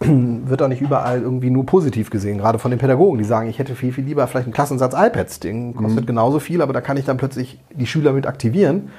wird 0.00 0.62
auch 0.62 0.68
nicht 0.68 0.82
überall 0.82 1.22
irgendwie 1.22 1.50
nur 1.50 1.66
positiv 1.66 2.10
gesehen, 2.10 2.38
gerade 2.38 2.58
von 2.58 2.70
den 2.70 2.80
Pädagogen, 2.80 3.18
die 3.18 3.24
sagen, 3.24 3.48
ich 3.48 3.58
hätte 3.58 3.74
viel, 3.74 3.92
viel 3.92 4.04
lieber 4.04 4.26
vielleicht 4.26 4.46
einen 4.46 4.54
Klassensatz 4.54 4.94
iPads, 4.94 5.40
den 5.40 5.74
kostet 5.74 6.02
mhm. 6.02 6.06
genauso 6.06 6.40
viel, 6.40 6.62
aber 6.62 6.72
da 6.72 6.80
kann 6.80 6.96
ich 6.96 7.04
dann 7.04 7.16
plötzlich 7.16 7.60
die 7.74 7.86
Schüler 7.86 8.12
mit 8.12 8.26
aktivieren. 8.26 8.90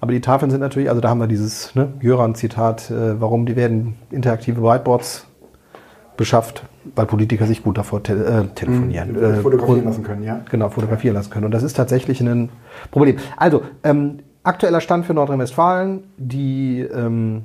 Aber 0.00 0.12
die 0.12 0.20
Tafeln 0.20 0.50
sind 0.50 0.60
natürlich, 0.60 0.88
also 0.88 1.00
da 1.00 1.08
haben 1.08 1.20
wir 1.20 1.26
dieses 1.26 1.74
ne, 1.74 1.92
Jöran-Zitat, 2.00 2.90
äh, 2.90 3.20
warum 3.20 3.46
die 3.46 3.56
werden 3.56 3.96
interaktive 4.10 4.62
Whiteboards 4.62 5.26
beschafft, 6.16 6.64
weil 6.94 7.06
Politiker 7.06 7.46
sich 7.46 7.62
gut 7.62 7.78
davor 7.78 8.02
te 8.02 8.12
äh, 8.14 8.54
telefonieren. 8.54 9.12
Mhm, 9.12 9.24
äh, 9.24 9.34
fotografieren 9.36 9.84
lassen 9.84 10.02
können, 10.02 10.22
ja. 10.22 10.40
Genau, 10.50 10.68
fotografieren 10.68 11.14
lassen 11.14 11.30
können. 11.30 11.46
Und 11.46 11.52
das 11.52 11.62
ist 11.62 11.74
tatsächlich 11.74 12.20
ein 12.20 12.50
Problem. 12.90 13.16
Also, 13.36 13.62
ähm, 13.84 14.20
aktueller 14.42 14.80
Stand 14.80 15.06
für 15.06 15.14
Nordrhein-Westfalen, 15.14 16.04
die 16.16 16.80
ähm, 16.80 17.44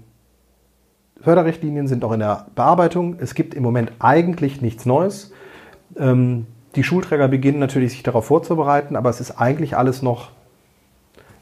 Förderrichtlinien 1.20 1.88
sind 1.88 2.01
noch 2.01 2.12
in 2.12 2.20
der 2.20 2.48
Bearbeitung. 2.55 3.17
Es 3.20 3.36
gibt 3.36 3.53
im 3.53 3.63
Moment 3.63 3.91
eigentlich 4.00 4.62
nichts 4.62 4.86
Neues. 4.86 5.31
Ähm, 5.98 6.48
die 6.75 6.84
Schulträger 6.84 7.27
beginnen 7.27 7.60
natürlich 7.60 7.91
sich 7.91 8.03
darauf 8.03 8.25
vorzubereiten, 8.25 8.96
aber 8.96 9.10
es 9.10 9.20
ist 9.20 9.31
eigentlich 9.31 9.75
alles 9.75 10.01
noch 10.01 10.31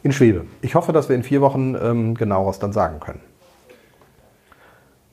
in 0.04 0.12
Schwebe. 0.12 0.46
Ich 0.62 0.76
hoffe, 0.76 0.92
dass 0.94 1.10
wir 1.10 1.16
in 1.16 1.24
vier 1.24 1.42
Wochen 1.42 1.76
ähm, 1.82 2.16
genaueres 2.16 2.60
dann 2.60 2.74
sagen 2.74 3.00
können. 3.00 3.20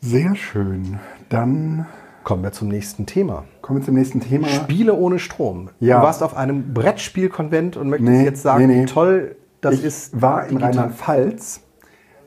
Sehr 0.01 0.35
schön. 0.37 1.01
Dann 1.29 1.87
kommen 2.23 2.43
wir 2.43 2.53
zum 2.53 2.69
nächsten 2.69 3.07
Thema. 3.07 3.45
Kommen 3.63 3.81
wir 3.81 3.85
zum 3.85 3.95
nächsten 3.95 4.21
Thema. 4.21 4.49
Spiele 4.49 4.95
ohne 4.95 5.19
Strom. 5.19 5.71
Ja. 5.81 5.99
Du 5.99 6.07
warst 6.07 6.23
auf 6.23 6.37
einem 6.37 6.75
Brettspielkonvent 6.75 7.77
und 7.77 7.89
möchtest 7.89 8.11
nee, 8.11 8.25
jetzt 8.25 8.43
sagen, 8.43 8.67
nee, 8.67 8.75
nee. 8.75 8.83
wie 8.83 8.87
toll 8.87 9.37
das 9.61 9.75
ich 9.75 9.85
ist. 9.85 10.21
war 10.21 10.47
in 10.47 10.59
Rheinland-Pfalz 10.59 11.61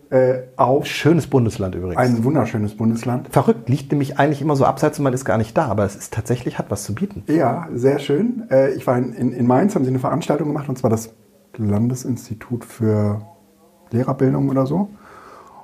äh, 0.09 0.39
auf. 0.55 0.85
Schönes 0.87 1.27
Bundesland 1.27 1.75
übrigens. 1.75 1.97
Ein 1.97 2.23
wunderschönes 2.23 2.75
Bundesland. 2.75 3.29
Verrückt, 3.29 3.69
liegt 3.69 3.91
nämlich 3.91 4.17
eigentlich 4.17 4.41
immer 4.41 4.55
so 4.55 4.65
abseits 4.65 4.97
und 4.99 5.03
man 5.03 5.13
ist 5.13 5.23
gar 5.23 5.37
nicht 5.37 5.55
da, 5.57 5.65
aber 5.65 5.85
es 5.85 5.95
ist 5.95 6.13
tatsächlich, 6.13 6.57
hat 6.57 6.71
was 6.71 6.83
zu 6.83 6.95
bieten. 6.95 7.23
Ja, 7.27 7.67
sehr 7.73 7.99
schön. 7.99 8.43
Äh, 8.49 8.71
ich 8.73 8.87
war 8.87 8.97
in, 8.97 9.13
in, 9.13 9.31
in 9.31 9.47
Mainz, 9.47 9.75
haben 9.75 9.83
sie 9.83 9.91
eine 9.91 9.99
Veranstaltung 9.99 10.47
gemacht 10.47 10.67
und 10.67 10.77
zwar 10.77 10.89
das 10.89 11.13
Landesinstitut 11.65 12.65
für 12.65 13.21
Lehrerbildung 13.91 14.49
oder 14.49 14.65
so. 14.65 14.89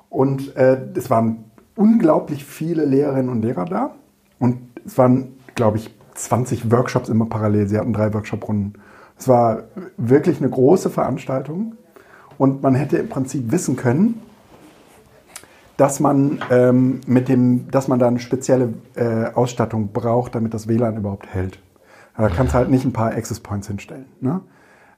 Und 0.09 0.55
äh, 0.55 0.79
es 0.95 1.09
waren 1.09 1.45
unglaublich 1.75 2.45
viele 2.45 2.85
Lehrerinnen 2.85 3.29
und 3.29 3.41
Lehrer 3.41 3.65
da. 3.65 3.95
Und 4.39 4.59
es 4.85 4.97
waren, 4.97 5.33
glaube 5.55 5.77
ich, 5.77 5.93
20 6.15 6.71
Workshops 6.71 7.09
immer 7.09 7.25
parallel. 7.25 7.67
Sie 7.67 7.77
hatten 7.77 7.93
drei 7.93 8.13
Workshop-Runden. 8.13 8.73
Es 9.17 9.27
war 9.27 9.63
wirklich 9.97 10.39
eine 10.39 10.49
große 10.49 10.89
Veranstaltung. 10.89 11.75
Und 12.37 12.63
man 12.63 12.75
hätte 12.75 12.97
im 12.97 13.09
Prinzip 13.09 13.51
wissen 13.51 13.75
können, 13.75 14.21
dass 15.77 15.99
man 15.99 16.39
ähm, 16.51 17.01
mit 17.05 17.27
dem, 17.27 17.69
dass 17.69 17.87
man 17.87 17.99
da 17.99 18.07
eine 18.07 18.19
spezielle 18.19 18.73
äh, 18.95 19.25
Ausstattung 19.33 19.89
braucht, 19.91 20.35
damit 20.35 20.53
das 20.53 20.67
WLAN 20.67 20.97
überhaupt 20.97 21.27
hält. 21.27 21.59
Da 22.17 22.29
kannst 22.29 22.53
du 22.53 22.57
halt 22.57 22.69
nicht 22.69 22.85
ein 22.85 22.93
paar 22.93 23.11
Access 23.11 23.41
Points 23.41 23.67
hinstellen. 23.67 24.05
Ne? 24.21 24.39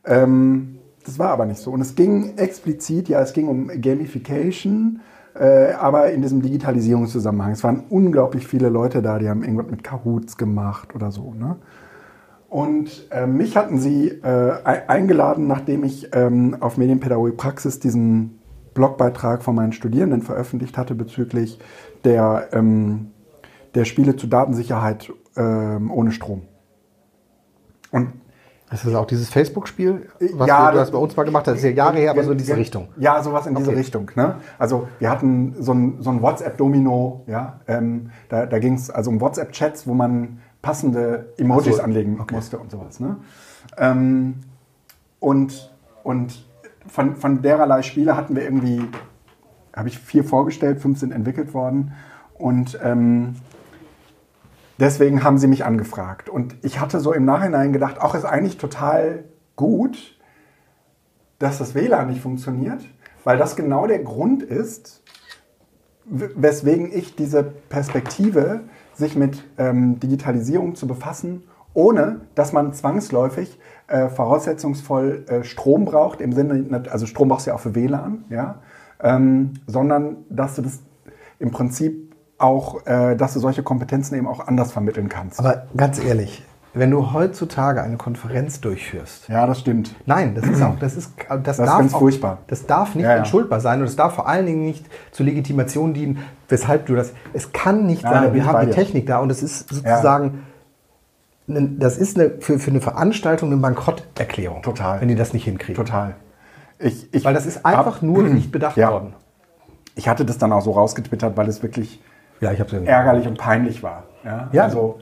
Ähm, 0.05 0.77
das 1.07 1.17
war 1.17 1.29
aber 1.29 1.45
nicht 1.45 1.59
so. 1.59 1.71
Und 1.71 1.81
es 1.81 1.95
ging 1.95 2.37
explizit, 2.37 3.07
ja, 3.07 3.21
es 3.21 3.31
ging 3.31 3.47
um 3.47 3.67
Gamification, 3.81 4.99
äh, 5.35 5.71
aber 5.71 6.11
in 6.11 6.21
diesem 6.21 6.41
Digitalisierungszusammenhang. 6.41 7.53
Es 7.53 7.63
waren 7.63 7.85
unglaublich 7.89 8.45
viele 8.45 8.67
Leute 8.67 9.01
da, 9.01 9.17
die 9.17 9.29
haben 9.29 9.41
irgendwas 9.41 9.71
mit 9.71 9.83
Kahoots 9.83 10.37
gemacht 10.37 10.93
oder 10.93 11.11
so. 11.11 11.33
Ne? 11.33 11.55
Und 12.49 13.07
äh, 13.11 13.25
mich 13.25 13.55
hatten 13.55 13.79
sie 13.79 14.09
äh, 14.09 14.51
eingeladen, 14.87 15.47
nachdem 15.47 15.85
ich 15.85 16.09
ähm, 16.13 16.57
auf 16.59 16.77
Medienpädagogik 16.77 17.37
Praxis 17.37 17.79
diesen 17.79 18.39
Blogbeitrag 18.73 19.43
von 19.43 19.55
meinen 19.55 19.71
Studierenden 19.71 20.21
veröffentlicht 20.21 20.77
hatte 20.77 20.93
bezüglich 20.93 21.57
der, 22.03 22.49
ähm, 22.51 23.11
der 23.75 23.85
Spiele 23.85 24.17
zur 24.17 24.29
Datensicherheit 24.29 25.11
ähm, 25.37 25.89
ohne 25.89 26.11
Strom. 26.11 26.41
Und 27.91 28.09
das 28.69 28.83
ist 28.83 28.93
auch 28.95 29.05
dieses 29.05 29.29
Facebook-Spiel, 29.29 30.09
was 30.33 30.47
ja, 30.47 30.71
du 30.71 30.77
das 30.77 30.91
bei 30.91 30.97
uns 30.97 31.15
mal 31.15 31.23
gemacht 31.23 31.47
hast. 31.47 31.53
Das 31.53 31.59
ist 31.59 31.69
ja 31.69 31.71
Jahre 31.71 31.97
her, 31.97 32.11
aber 32.11 32.23
so 32.23 32.31
in 32.31 32.37
diese 32.37 32.57
Richtung. 32.57 32.89
Ja, 32.97 33.23
sowas 33.23 33.47
in 33.47 33.55
diese 33.55 33.75
Richtung. 33.75 34.11
Ne? 34.15 34.35
Also 34.59 34.87
wir 34.99 35.09
hatten 35.09 35.55
so 35.59 35.73
ein, 35.73 36.01
so 36.01 36.09
ein 36.09 36.21
WhatsApp-Domino, 36.21 37.23
ja, 37.27 37.61
ähm, 37.67 38.11
da, 38.27 38.45
da 38.45 38.59
ging 38.59 38.73
es 38.73 38.89
also 38.89 39.09
um 39.09 39.21
WhatsApp-Chats, 39.21 39.87
wo 39.87 39.93
man 39.93 40.39
passende 40.61 41.33
Emojis 41.37 41.77
so, 41.77 41.83
anlegen 41.83 42.19
okay. 42.19 42.35
musste 42.35 42.57
und 42.57 42.69
sowas. 42.71 42.99
Ne? 42.99 43.17
Ähm, 43.77 44.35
und 45.19 45.71
und 46.07 46.45
von, 46.87 47.17
von 47.17 47.41
dererlei 47.41 47.81
Spiele 47.81 48.15
hatten 48.15 48.33
wir 48.33 48.43
irgendwie, 48.43 48.81
habe 49.75 49.89
ich 49.89 49.99
vier 49.99 50.23
vorgestellt, 50.23 50.79
fünf 50.79 50.99
sind 50.99 51.11
entwickelt 51.11 51.53
worden. 51.53 51.91
Und 52.33 52.79
ähm, 52.81 53.35
Deswegen 54.79 55.23
haben 55.23 55.37
sie 55.37 55.47
mich 55.47 55.65
angefragt. 55.65 56.29
Und 56.29 56.55
ich 56.61 56.79
hatte 56.79 56.99
so 56.99 57.13
im 57.13 57.25
Nachhinein 57.25 57.73
gedacht, 57.73 57.99
auch 57.99 58.15
ist 58.15 58.25
eigentlich 58.25 58.57
total 58.57 59.23
gut, 59.55 60.17
dass 61.39 61.57
das 61.57 61.75
WLAN 61.75 62.07
nicht 62.07 62.21
funktioniert, 62.21 62.81
weil 63.23 63.37
das 63.37 63.55
genau 63.55 63.87
der 63.87 63.99
Grund 63.99 64.43
ist, 64.43 65.03
weswegen 66.05 66.91
ich 66.93 67.15
diese 67.15 67.43
Perspektive, 67.43 68.61
sich 68.93 69.15
mit 69.15 69.43
ähm, 69.57 69.99
Digitalisierung 69.99 70.75
zu 70.75 70.87
befassen, 70.87 71.43
ohne 71.73 72.21
dass 72.33 72.53
man 72.53 72.73
zwangsläufig 72.73 73.59
äh, 73.87 74.09
voraussetzungsvoll 74.09 75.25
äh, 75.27 75.43
Strom 75.43 75.85
braucht, 75.85 76.21
im 76.21 76.33
Sinne, 76.33 76.83
also 76.89 77.05
Strom 77.05 77.27
brauchst 77.27 77.45
du 77.45 77.51
ja 77.51 77.55
auch 77.55 77.59
für 77.59 77.75
WLAN, 77.75 78.25
ja, 78.29 78.61
ähm, 78.99 79.53
sondern 79.67 80.25
dass 80.29 80.55
du 80.55 80.63
das 80.63 80.79
im 81.39 81.51
Prinzip 81.51 82.06
auch, 82.37 82.85
äh, 82.85 83.15
dass 83.15 83.33
du 83.33 83.39
solche 83.39 83.63
Kompetenzen 83.63 84.15
eben 84.15 84.27
auch 84.27 84.45
anders 84.47 84.71
vermitteln 84.71 85.09
kannst. 85.09 85.39
Aber 85.39 85.63
ganz 85.75 86.03
ehrlich, 86.03 86.43
wenn 86.73 86.91
du 86.91 87.11
heutzutage 87.13 87.81
eine 87.81 87.97
Konferenz 87.97 88.61
durchführst. 88.61 89.29
Ja, 89.29 89.47
das 89.47 89.59
stimmt. 89.59 89.95
Nein, 90.05 90.35
das 90.35 90.45
ist 90.45 90.61
auch, 90.61 90.77
das 90.77 90.95
ist, 90.95 91.13
das, 91.29 91.41
Das 91.43 91.59
ist 91.59 91.65
darf 91.65 91.79
ganz 91.79 91.93
auch, 91.95 91.99
furchtbar. 91.99 92.37
Das 92.47 92.67
darf 92.67 92.93
nicht 92.93 93.05
Ja, 93.05 93.11
ja. 93.11 93.17
entschuldbar 93.17 93.59
sein 93.59 93.79
und 93.81 93.87
es 93.87 93.95
darf 93.95 94.13
vor 94.13 94.27
allen 94.27 94.45
Dingen 94.45 94.63
nicht 94.65 94.85
zur 95.11 95.25
Legitimation 95.25 95.93
dienen, 95.95 96.19
weshalb 96.49 96.85
du 96.85 96.93
das. 96.95 97.13
Es 97.33 97.51
kann 97.51 97.87
nicht 97.87 98.03
Ja, 98.03 98.11
sein. 98.13 98.33
Wir 98.35 98.45
haben 98.45 98.67
die. 98.67 98.73
Technik 98.73 99.07
da 99.07 99.17
und 99.19 99.31
es 99.31 99.41
ist 99.41 99.69
sozusagen, 99.69 100.43
ne- 101.47 101.69
das 101.79 101.97
ist 101.97 102.19
eine, 102.19 102.29
für, 102.41 102.59
für 102.59 102.69
eine 102.69 102.81
Veranstaltung 102.81 103.49
eine 103.51 103.59
Bankrotterklärung. 103.59 104.61
Total. 104.61 105.01
Wenn 105.01 105.07
die 105.07 105.15
das 105.15 105.33
nicht 105.33 105.45
hinkriegen. 105.45 105.75
Total. 105.83 106.13
Ich, 106.77 107.11
ich 107.11 107.25
Weil 107.25 107.33
das 107.33 107.47
ist 107.47 107.65
einfach 107.65 107.95
hab- 107.95 108.03
nur 108.03 108.21
nicht 108.23 108.51
bedacht 108.51 108.77
Ja. 108.77 108.91
worden. 108.91 109.13
Ich 109.95 110.07
hatte 110.07 110.25
das 110.25 110.37
dann 110.37 110.51
auch 110.53 110.61
so 110.61 110.71
rausgetwittert, 110.73 111.35
weil 111.37 111.47
es 111.49 111.63
wirklich 111.63 111.99
Ja, 112.41 112.51
ich 112.51 112.59
habe 112.59 112.75
es 112.75 112.83
ärgerlich 112.83 113.27
und 113.27 113.37
peinlich 113.37 113.81
war. 113.83 114.03
Ja. 114.23 114.49
Ja. 114.51 114.63
Also, 114.63 114.99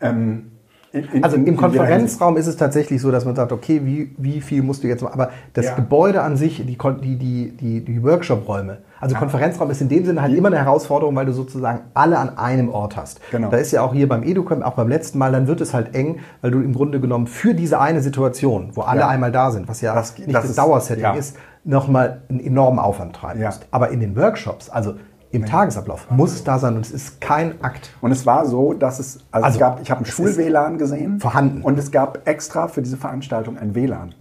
ähm, 0.00 0.48
in, 0.92 1.04
in, 1.10 1.24
Also 1.24 1.36
im 1.38 1.56
Konferenzraum 1.56 2.36
ist 2.36 2.46
es 2.46 2.56
tatsächlich 2.58 3.00
so, 3.00 3.10
dass 3.10 3.24
man 3.24 3.34
sagt, 3.34 3.50
okay, 3.50 3.80
wie, 3.82 4.14
wie 4.18 4.42
viel 4.42 4.62
musst 4.62 4.84
du 4.84 4.88
jetzt 4.88 5.02
machen? 5.02 5.14
Aber 5.14 5.30
das 5.54 5.64
Ja. 5.66 5.74
Gebäude 5.74 6.20
an 6.20 6.36
sich, 6.36 6.58
die, 6.66 6.76
die, 6.76 7.16
die, 7.56 7.80
die, 7.82 8.02
Workshop-Räume, 8.02 8.78
also 9.00 9.16
Konferenzraum 9.16 9.70
ist 9.70 9.80
in 9.80 9.88
dem 9.88 10.04
Sinne 10.04 10.20
halt 10.20 10.34
immer 10.34 10.48
eine 10.48 10.58
Herausforderung, 10.58 11.16
weil 11.16 11.24
du 11.24 11.32
sozusagen 11.32 11.80
alle 11.94 12.18
an 12.18 12.36
einem 12.36 12.68
Ort 12.68 12.96
hast. 12.98 13.20
Genau. 13.30 13.48
Da 13.48 13.56
ist 13.56 13.72
ja 13.72 13.80
auch 13.80 13.94
hier 13.94 14.06
beim 14.06 14.22
Educamp, 14.22 14.62
auch 14.66 14.74
beim 14.74 14.88
letzten 14.88 15.16
Mal, 15.18 15.32
dann 15.32 15.46
wird 15.46 15.62
es 15.62 15.72
halt 15.72 15.94
eng, 15.94 16.18
weil 16.42 16.50
du 16.50 16.60
im 16.60 16.74
Grunde 16.74 17.00
genommen 17.00 17.26
für 17.26 17.54
diese 17.54 17.80
eine 17.80 18.02
Situation, 18.02 18.72
wo 18.74 18.82
alle 18.82 19.00
Ja. 19.00 19.08
einmal 19.08 19.32
da 19.32 19.50
sind, 19.50 19.68
was 19.68 19.80
ja 19.80 19.94
Das- 19.94 20.18
nicht 20.18 20.28
das 20.28 20.42
das, 20.42 20.50
ist- 20.50 20.58
Dauersetting 20.58 21.04
ja. 21.04 21.14
ist, 21.14 21.36
nochmal 21.64 22.20
einen 22.28 22.40
enormen 22.40 22.78
Aufwand 22.78 23.16
treiben 23.16 23.40
Ja. 23.40 23.46
musst. 23.46 23.66
Aber 23.70 23.88
in 23.90 24.00
den 24.00 24.14
Workshops, 24.14 24.68
also 24.68 24.94
im 25.32 25.46
Tagesablauf, 25.46 26.10
muss 26.10 26.32
es 26.32 26.44
da 26.44 26.58
sein 26.58 26.76
und 26.76 26.82
es 26.82 26.92
ist 26.92 27.20
kein 27.20 27.62
Akt. 27.64 27.90
Und 28.00 28.12
es 28.12 28.26
war 28.26 28.44
so, 28.46 28.74
dass 28.74 28.98
es, 28.98 29.18
also, 29.30 29.46
Also, 29.46 29.56
es 29.56 29.60
gab, 29.60 29.80
ich 29.82 29.90
habe 29.90 30.02
ein 30.02 30.04
Schul-WLAN 30.04 30.78
gesehen. 30.78 31.20
vorhanden. 31.20 31.62
Und 31.62 31.78
es 31.78 31.90
gab 31.90 32.28
extra 32.28 32.68
für 32.68 32.82
diese 32.82 32.96
Veranstaltung 32.98 33.56
ein 33.58 33.74
WLAN. 33.74 34.14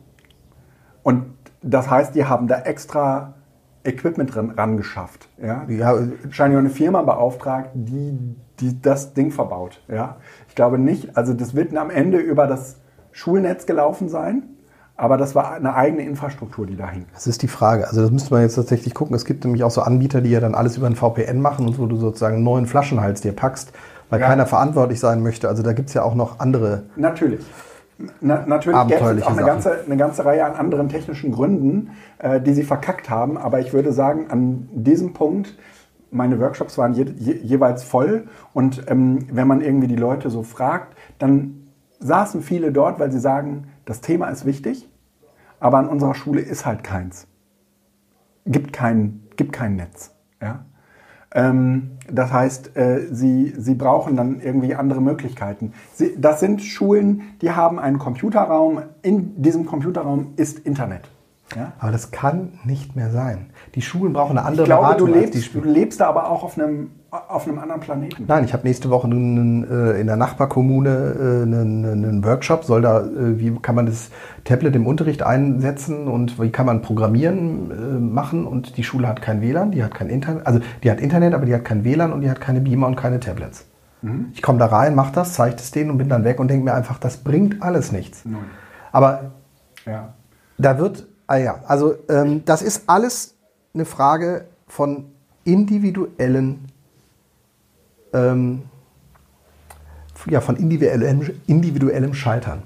Und 1.04 1.26
das 1.62 1.90
heißt, 1.90 2.16
die 2.16 2.26
haben 2.26 2.48
da 2.48 2.62
extra 2.62 3.34
Equipment 3.84 4.34
dran, 4.34 4.52
rangeschafft. 4.52 5.28
Ja? 5.42 5.66
Ja, 5.68 5.96
Wahrscheinlich 6.24 6.56
auch 6.58 6.62
eine 6.62 6.70
Firma 6.70 7.02
beauftragt, 7.02 7.72
die, 7.74 8.18
die 8.60 8.82
das 8.82 9.14
Ding 9.14 9.32
verbaut. 9.32 9.82
Ja? 9.88 10.18
Ich 10.48 10.56
glaube 10.56 10.78
nicht, 10.78 11.18
also 11.18 11.34
das 11.34 11.56
wird 11.56 11.76
am 11.76 11.90
Ende 11.90 12.20
über 12.20 12.48
das 12.48 12.78
Schulnetz 13.12 13.66
gelaufen 13.66 14.08
sein, 14.08 14.44
aber 15.02 15.18
das 15.18 15.34
war 15.34 15.54
eine 15.54 15.74
eigene 15.74 16.04
Infrastruktur, 16.04 16.68
die 16.68 16.76
da 16.76 16.88
hing. 16.88 17.06
Das 17.16 17.26
ist 17.26 17.42
die 17.42 17.48
Frage. 17.48 17.88
Also 17.88 18.04
das 18.04 18.12
müsste 18.12 18.32
man 18.36 18.44
jetzt 18.44 18.54
tatsächlich 18.54 18.94
gucken. 18.94 19.16
Es 19.16 19.26
gibt 19.26 19.44
nämlich 19.44 19.64
auch 19.64 19.72
so 19.72 19.82
Anbieter, 19.82 20.22
die 20.22 20.30
ja 20.30 20.40
dann 20.40 20.54
alles 20.54 20.78
über 20.78 20.86
ein 20.86 20.96
VPN 20.96 21.42
machen 21.42 21.68
und 21.68 21.80
wo 21.80 21.88
du 21.88 21.96
sozusagen 21.96 22.36
einen 22.36 22.44
neuen 22.44 22.68
Flaschenhals 22.68 23.20
dir 23.20 23.32
packst, 23.32 23.72
weil 24.12 24.20
Ja. 24.20 24.28
keiner 24.28 24.46
verantwortlich 24.46 25.00
sein 25.00 25.24
möchte. 25.24 25.50
Also 25.50 25.64
da 25.64 25.74
gibt 25.74 25.90
es 25.90 25.96
ja 25.96 26.04
auch 26.04 26.14
noch 26.14 26.40
andere. 26.40 26.84
Natürlich. 26.98 27.44
Na, 28.20 28.44
natürlich 28.46 28.80
gäbe 28.90 29.16
es 29.18 29.24
auch 29.24 29.32
eine 29.32 29.44
ganze, 29.44 29.84
eine 29.84 29.98
ganze 29.98 30.24
Reihe 30.24 30.46
an 30.46 30.54
anderen 30.54 30.88
technischen 30.88 31.32
Gründen, 31.32 31.90
äh, 32.20 32.40
die 32.40 32.54
sie 32.54 32.64
verkackt 32.64 33.10
haben. 33.10 33.40
Aber 33.40 33.60
ich 33.60 33.74
würde 33.74 33.94
sagen, 33.94 34.28
an 34.30 34.70
diesem 34.72 35.14
Punkt, 35.14 35.58
meine 36.12 36.40
Workshops 36.40 36.78
waren 36.78 36.94
je, 36.94 37.06
je, 37.18 37.34
jeweils 37.42 37.84
voll. 37.84 38.26
Und 38.54 38.84
ähm, 38.88 39.26
wenn 39.32 39.48
man 39.48 39.62
irgendwie 39.62 39.88
die 39.88 39.96
Leute 39.96 40.30
so 40.30 40.44
fragt, 40.44 40.96
dann 41.18 41.70
saßen 42.00 42.44
viele 42.44 42.72
dort, 42.72 43.00
weil 43.00 43.12
sie 43.12 43.20
sagen, 43.20 43.64
das 43.86 44.02
Thema 44.02 44.28
ist 44.28 44.46
wichtig, 44.46 44.88
aber 45.62 45.78
an 45.78 45.88
unserer 45.88 46.16
Schule 46.16 46.42
ist 46.42 46.66
halt 46.66 46.84
keins. 46.84 47.28
Gibt 48.46 48.74
kein, 48.74 49.22
gibt 49.38 49.54
kein 49.54 49.78
Netz. 49.78 50.14
Ja? 50.42 50.66
Ähm, 51.34 51.92
das 52.12 52.34
heißt, 52.34 52.76
äh, 52.76 53.08
sie, 53.12 53.54
sie 53.56 53.76
brauchen 53.76 54.18
dann 54.18 54.42
irgendwie 54.42 54.76
andere 54.76 55.02
Möglichkeiten. 55.02 55.74
Sie, 55.94 56.20
das 56.20 56.42
sind 56.42 56.62
Schulen, 56.62 57.22
die 57.42 57.52
haben 57.52 57.80
einen 57.80 58.00
Computerraum. 58.00 58.82
In 59.04 59.42
diesem 59.42 59.66
Computerraum 59.66 60.34
ist 60.36 60.60
Internet. 60.60 61.08
Ja? 61.56 61.74
Aber 61.80 61.92
das 61.92 62.12
kann 62.12 62.60
nicht 62.64 62.96
mehr 62.96 63.12
sein. 63.12 63.48
Die 63.76 63.82
Schulen 63.82 64.14
brauchen 64.14 64.38
eine 64.38 64.42
Ich 64.42 64.48
andere 64.48 64.66
glaube, 64.66 64.96
du 64.98 65.06
Beratung 65.06 65.14
die 65.14 65.20
lebst, 65.38 65.56
du 65.56 65.62
lebst 65.62 66.00
da 66.00 66.08
aber 66.08 66.30
auch 66.30 66.44
auf 66.44 66.58
einem, 66.58 66.92
auf 67.10 67.48
einem 67.48 67.60
anderen 67.60 67.82
Planeten. 67.82 68.26
Nein, 68.28 68.44
ich 68.46 68.54
habe 68.54 68.68
nächste 68.68 68.90
Woche 68.90 69.08
einen, 69.08 69.64
äh, 69.70 70.00
in 70.00 70.08
der 70.08 70.16
Nachbarkommune 70.18 70.90
äh, 70.90 71.42
einen, 71.44 71.86
einen 71.86 72.26
Workshop. 72.26 72.64
Soll 72.64 72.82
da, 72.82 73.02
äh, 73.02 73.40
wie 73.40 73.52
kann 73.62 73.76
man 73.76 73.86
das 73.86 74.10
Tablet 74.44 74.76
im 74.76 74.88
Unterricht 74.88 75.24
einsetzen 75.24 76.08
und 76.08 76.42
wie 76.42 76.50
kann 76.50 76.66
man 76.66 76.82
Programmieren 76.82 77.72
äh, 77.72 78.00
machen? 78.00 78.46
Und 78.48 78.78
die 78.78 78.84
Schule 78.84 79.08
hat 79.08 79.22
kein 79.22 79.42
WLAN, 79.42 79.72
die 79.72 79.84
hat 79.84 79.94
kein 79.94 80.10
Internet, 80.10 80.46
also 80.48 80.60
die 80.84 80.92
hat 80.92 81.00
Internet, 81.00 81.34
aber 81.34 81.46
die 81.46 81.54
hat 81.54 81.66
kein 81.66 81.84
WLAN 81.84 82.14
und 82.14 82.22
die 82.22 82.30
hat 82.30 82.42
keine 82.42 82.62
Beamer 82.62 82.88
und 82.88 82.96
keine 82.96 83.20
Tablets. 83.20 83.66
Ich 84.34 84.42
komme 84.42 84.58
da 84.58 84.66
rein, 84.66 84.96
mache 84.96 85.14
das, 85.14 85.34
zeige 85.34 85.58
es 85.58 85.70
denen 85.70 85.92
und 85.92 86.00
bin 86.00 86.10
dann 86.10 86.24
weg 86.24 86.40
und 86.40 86.48
denke 86.48 86.66
mir 86.66 86.74
einfach, 86.74 86.98
das 86.98 87.18
bringt 87.18 87.62
alles 87.62 87.92
nichts. 87.92 88.26
Nein. 88.26 88.46
Aber 88.92 89.32
Ja. 89.86 90.14
da 90.58 90.80
wird, 90.80 91.06
ah 91.32 91.38
ja, 91.38 91.60
also 91.66 91.96
ähm, 92.10 92.44
das 92.46 92.62
ist 92.62 92.84
alles 92.88 93.36
eine 93.74 93.86
Frage 93.86 94.46
von 94.68 95.06
individuellen, 95.46 96.68
ähm, 98.14 98.64
ja, 100.30 100.42
von 100.42 100.56
individuellem, 100.58 101.30
individuellem 101.48 102.14
Scheitern. 102.14 102.64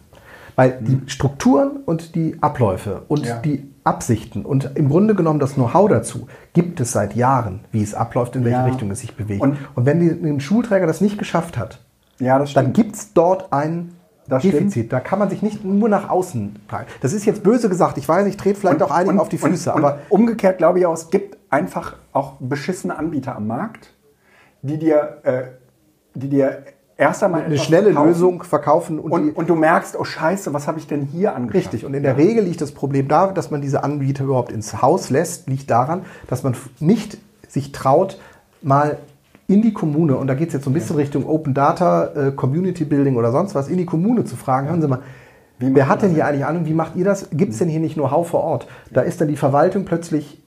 Weil 0.56 0.80
die 0.82 1.01
Strukturen 1.08 1.82
und 1.86 2.15
die 2.15 2.38
Abläufe 2.41 3.04
und 3.08 3.21
Mhm. 3.21 3.25
Ja. 3.28 3.38
die 3.39 3.69
Absichten 3.84 4.45
und 4.45 4.71
im 4.75 4.89
Grunde 4.89 5.13
genommen 5.13 5.39
das 5.39 5.54
Know-how 5.56 5.88
dazu 5.89 6.28
gibt 6.54 6.80
es 6.80 6.91
seit 6.93 7.13
Jahren, 7.15 7.60
wie 7.71 7.84
es 7.84 7.93
abläuft, 7.93 8.36
in 8.36 8.45
welche 8.45 8.58
Ja. 8.60 8.65
Richtung 8.65 8.89
es 8.89 9.01
sich 9.01 9.15
bewegt. 9.15 9.41
Und- 9.43 9.58
Und, 9.75 9.86
wenn 9.86 9.99
die, 9.99 10.10
ein 10.10 10.39
Schulträger 10.39 10.88
das 10.88 11.01
nicht 11.01 11.17
geschafft 11.19 11.58
hat, 11.58 11.80
ja, 12.19 12.39
dann 12.39 12.73
gibt 12.73 12.95
es 12.95 13.13
dort 13.13 13.51
ein 13.54 13.91
Das 14.27 14.41
Defizit. 14.41 14.91
Da 14.91 14.99
kann 14.99 15.19
man 15.19 15.29
sich 15.29 15.41
nicht 15.41 15.63
nur 15.63 15.88
nach 15.88 16.09
außen 16.09 16.55
tragen. 16.67 16.88
Das 17.01 17.13
ist 17.13 17.25
jetzt 17.25 17.43
böse 17.43 17.69
gesagt. 17.69 17.97
Ich 17.97 18.09
weiß, 18.09 18.25
ich 18.27 18.38
trete 18.38 18.59
vielleicht 18.59 18.81
auch 18.81 18.91
einigen 18.91 19.19
auf 19.19 19.29
die 19.29 19.38
Füße, 19.38 19.71
und, 19.71 19.77
aber 19.77 19.99
und 20.09 20.21
umgekehrt 20.21 20.57
glaube 20.57 20.79
ich 20.79 20.85
auch, 20.85 20.93
es 20.93 21.09
gibt 21.09 21.38
einfach 21.49 21.95
auch 22.11 22.33
beschissene 22.39 22.97
Anbieter 22.97 23.35
am 23.35 23.47
Markt, 23.47 23.93
die 24.61 24.79
dir, 24.79 25.17
äh, 25.23 25.43
die 26.15 26.29
dir 26.29 26.63
erst 26.97 27.23
einmal 27.23 27.43
eine 27.43 27.57
schnelle 27.57 27.91
verkaufen 27.91 28.07
Lösung 28.07 28.43
verkaufen 28.43 28.99
und, 28.99 29.11
und, 29.11 29.31
und 29.31 29.49
du 29.49 29.55
merkst, 29.55 29.97
oh 29.99 30.03
Scheiße, 30.03 30.53
was 30.53 30.67
habe 30.67 30.79
ich 30.79 30.88
denn 30.88 31.03
hier 31.03 31.35
angeschafft? 31.35 31.73
richtig. 31.73 31.85
Und 31.85 31.93
in 31.93 32.03
der 32.03 32.17
Regel 32.17 32.43
liegt 32.43 32.61
das 32.61 32.71
Problem 32.71 33.07
da, 33.07 33.27
dass 33.27 33.51
man 33.51 33.61
diese 33.61 33.83
Anbieter 33.83 34.23
überhaupt 34.23 34.51
ins 34.51 34.81
Haus 34.81 35.09
lässt, 35.09 35.47
liegt 35.47 35.69
daran, 35.69 36.03
dass 36.27 36.43
man 36.43 36.55
nicht 36.79 37.17
sich 37.47 37.71
traut, 37.71 38.19
mal 38.61 38.97
in 39.47 39.62
die 39.62 39.73
Kommune, 39.73 40.17
und 40.17 40.27
da 40.27 40.34
geht 40.34 40.47
es 40.47 40.53
jetzt 40.55 40.63
so 40.63 40.69
ein 40.71 40.73
bisschen 40.73 40.95
Richtung 40.95 41.25
Open 41.27 41.53
Data, 41.53 42.05
äh, 42.15 42.31
Community 42.31 42.84
Building 42.86 43.15
oder 43.15 43.31
sonst 43.31 43.53
was, 43.55 43.67
in 43.67 43.77
die 43.77 43.86
Kommune 43.86 44.23
zu 44.25 44.36
fragen, 44.36 44.67
hören 44.69 44.81
Sie 44.81 44.88
mal, 44.88 44.99
wer 45.60 45.88
hat 45.88 46.01
denn 46.01 46.12
hier 46.12 46.25
eigentlich 46.25 46.45
Ahnung, 46.45 46.65
wie 46.65 46.73
macht 46.73 46.95
ihr 46.95 47.05
das? 47.05 47.29
Gibt 47.31 47.53
es 47.53 47.60
denn 47.60 47.69
hier 47.69 47.79
nicht 47.79 47.93
Know-how 47.95 48.27
vor 48.27 48.43
Ort? 48.43 48.67
Da 48.91 49.01
ist 49.01 49.21
dann 49.21 49.27
die 49.27 49.38
Verwaltung 49.38 49.86
plötzlich 49.86 50.41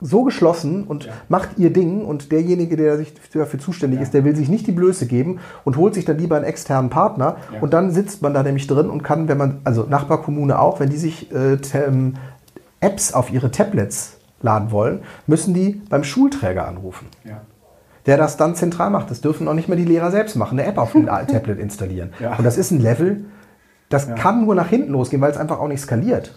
so 0.00 0.22
geschlossen 0.24 0.84
und 0.84 1.08
macht 1.28 1.50
ihr 1.56 1.72
Ding 1.72 2.04
und 2.04 2.32
derjenige, 2.32 2.76
der 2.76 2.96
sich 2.98 3.14
dafür 3.32 3.60
zuständig 3.60 4.00
ist, 4.00 4.12
der 4.12 4.24
will 4.24 4.34
sich 4.36 4.48
nicht 4.48 4.66
die 4.66 4.72
Blöße 4.72 5.06
geben 5.06 5.38
und 5.64 5.76
holt 5.76 5.94
sich 5.94 6.04
dann 6.04 6.18
lieber 6.18 6.36
einen 6.36 6.44
externen 6.44 6.90
Partner 6.90 7.36
Ja. 7.54 7.60
und 7.60 7.72
dann 7.72 7.90
sitzt 7.90 8.20
man 8.20 8.34
da 8.34 8.42
nämlich 8.42 8.66
drin 8.66 8.90
und 8.90 9.02
kann, 9.02 9.28
wenn 9.28 9.38
man, 9.38 9.60
also 9.64 9.84
Nachbarkommune 9.88 10.58
auch, 10.58 10.80
wenn 10.80 10.90
die 10.90 10.96
sich 10.96 11.32
äh, 11.32 11.56
tem- 11.58 12.14
Apps 12.80 13.14
auf 13.14 13.32
ihre 13.32 13.50
Tablets 13.50 14.18
laden 14.42 14.72
wollen, 14.72 14.98
müssen 15.26 15.54
die 15.54 15.80
beim 15.88 16.04
Schulträger 16.04 16.66
anrufen, 16.68 17.06
Ja. 17.24 17.40
Der 18.06 18.16
das 18.16 18.36
dann 18.36 18.54
zentral 18.54 18.90
macht. 18.90 19.10
Das 19.10 19.20
dürfen 19.20 19.48
auch 19.48 19.54
nicht 19.54 19.68
mehr 19.68 19.76
die 19.76 19.84
Lehrer 19.84 20.10
selbst 20.10 20.36
machen, 20.36 20.58
eine 20.58 20.68
App 20.68 20.78
auf 20.78 20.92
dem 20.92 21.06
Tablet 21.26 21.58
installieren. 21.58 22.12
Ja. 22.20 22.36
Und 22.36 22.44
das 22.44 22.56
ist 22.56 22.70
ein 22.70 22.80
Level, 22.80 23.24
das 23.88 24.14
kann 24.14 24.44
nur 24.44 24.54
nach 24.54 24.68
hinten 24.68 24.92
losgehen, 24.92 25.22
weil 25.22 25.30
es 25.30 25.36
einfach 25.36 25.60
auch 25.60 25.68
nicht 25.68 25.80
skaliert. 25.80 26.34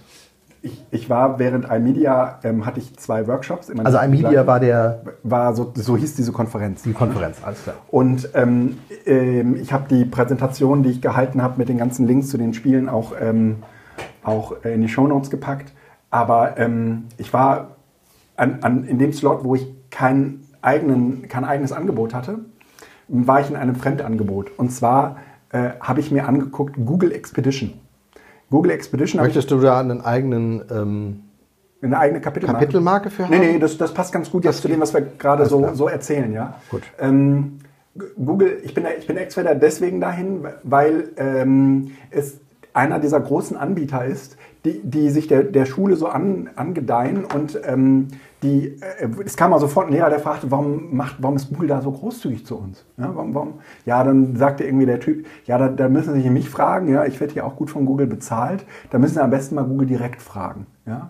Ich, 0.61 0.83
ich 0.91 1.09
war 1.09 1.39
während 1.39 1.69
iMedia, 1.69 2.39
ähm, 2.43 2.65
hatte 2.65 2.79
ich 2.79 2.97
zwei 2.97 3.27
Workshops. 3.27 3.71
Also 3.83 3.99
iMedia 3.99 4.45
war 4.47 4.59
der 4.59 5.01
war 5.23 5.55
so, 5.55 5.71
so 5.75 5.95
hieß 5.95 6.15
diese 6.15 6.31
Konferenz. 6.31 6.81
die 6.81 6.93
Konferenz, 6.93 7.37
alles 7.43 7.63
klar. 7.63 7.75
Und 7.89 8.29
ähm, 8.33 8.77
ähm, 9.05 9.55
ich 9.55 9.71
habe 9.71 9.85
die 9.89 10.03
Präsentation, 10.03 10.83
die 10.83 10.89
ich 10.89 11.01
gehalten 11.01 11.41
habe, 11.41 11.57
mit 11.57 11.69
den 11.69 11.77
ganzen 11.77 12.07
Links 12.07 12.29
zu 12.29 12.37
den 12.37 12.53
Spielen 12.53 12.89
auch, 12.89 13.13
ähm, 13.19 13.57
auch 14.23 14.63
in 14.63 14.81
die 14.81 14.89
Shownotes 14.89 15.29
gepackt. 15.29 15.73
Aber 16.09 16.57
ähm, 16.57 17.05
ich 17.17 17.33
war 17.33 17.77
an, 18.35 18.59
an, 18.61 18.83
in 18.85 18.97
dem 18.97 19.13
Slot, 19.13 19.43
wo 19.43 19.55
ich 19.55 19.67
kein, 19.89 20.41
eigenen, 20.61 21.27
kein 21.27 21.45
eigenes 21.45 21.71
Angebot 21.71 22.13
hatte, 22.13 22.39
war 23.07 23.41
ich 23.41 23.49
in 23.49 23.55
einem 23.55 23.75
Fremdangebot. 23.75 24.51
Und 24.57 24.71
zwar 24.71 25.17
äh, 25.49 25.71
habe 25.79 25.99
ich 25.99 26.11
mir 26.11 26.27
angeguckt 26.27 26.75
Google 26.85 27.11
Expedition. 27.11 27.73
Google 28.49 28.71
Expedition 28.71 29.21
Möchtest 29.21 29.51
du 29.51 29.59
da 29.59 29.79
einen 29.79 30.01
eigenen 30.01 30.63
ähm, 30.69 31.23
eine 31.81 31.99
eigene 31.99 32.21
Kapitelmarke. 32.21 32.65
Kapitelmarke 32.65 33.09
für 33.09 33.25
haben? 33.25 33.37
Nee, 33.37 33.53
nee, 33.53 33.59
das, 33.59 33.77
das 33.77 33.93
passt 33.93 34.11
ganz 34.11 34.31
gut 34.31 34.45
jetzt 34.45 34.61
zu 34.61 34.67
dem, 34.67 34.79
was 34.79 34.93
wir 34.93 35.01
gerade 35.01 35.45
so, 35.45 35.73
so 35.73 35.87
erzählen, 35.87 36.33
ja. 36.33 36.55
Gut. 36.69 36.83
Ähm, 36.99 37.59
Google, 38.15 38.61
ich 38.63 38.73
bin, 38.73 38.85
ich 38.97 39.07
bin 39.07 39.17
extra 39.17 39.53
deswegen 39.53 39.99
dahin, 39.99 40.45
weil 40.63 41.09
ähm, 41.17 41.91
es 42.09 42.39
einer 42.73 42.99
dieser 42.99 43.19
großen 43.19 43.57
Anbieter 43.57 44.05
ist, 44.05 44.37
die, 44.65 44.81
die 44.83 45.09
sich 45.09 45.27
der, 45.27 45.43
der 45.43 45.65
Schule 45.65 45.95
so 45.95 46.07
an, 46.07 46.49
angedeihen 46.55 47.25
und 47.25 47.59
ähm, 47.65 48.07
die, 48.43 48.77
äh, 48.99 49.07
es 49.25 49.35
kam 49.35 49.51
mal 49.51 49.59
sofort 49.59 49.87
ein 49.87 49.93
Lehrer, 49.93 50.09
der 50.09 50.19
fragte, 50.19 50.51
warum, 50.51 50.95
macht, 50.95 51.15
warum 51.19 51.35
ist 51.35 51.49
Google 51.49 51.67
da 51.67 51.81
so 51.81 51.91
großzügig 51.91 52.45
zu 52.45 52.57
uns? 52.57 52.85
Ja, 52.97 53.11
warum, 53.13 53.33
warum? 53.33 53.53
ja 53.85 54.03
dann 54.03 54.35
sagte 54.35 54.63
irgendwie 54.63 54.85
der 54.85 54.99
Typ, 54.99 55.25
ja, 55.45 55.57
da, 55.57 55.69
da 55.69 55.89
müssen 55.89 56.13
Sie 56.13 56.21
sich 56.21 56.31
mich 56.31 56.49
fragen, 56.49 56.89
ja, 56.89 57.05
ich 57.05 57.19
werde 57.19 57.33
hier 57.33 57.45
auch 57.45 57.55
gut 57.55 57.69
von 57.69 57.85
Google 57.85 58.07
bezahlt, 58.07 58.65
da 58.91 58.99
müssen 58.99 59.15
Sie 59.15 59.23
am 59.23 59.31
besten 59.31 59.55
mal 59.55 59.65
Google 59.65 59.87
direkt 59.87 60.21
fragen. 60.21 60.67
Ja? 60.85 61.09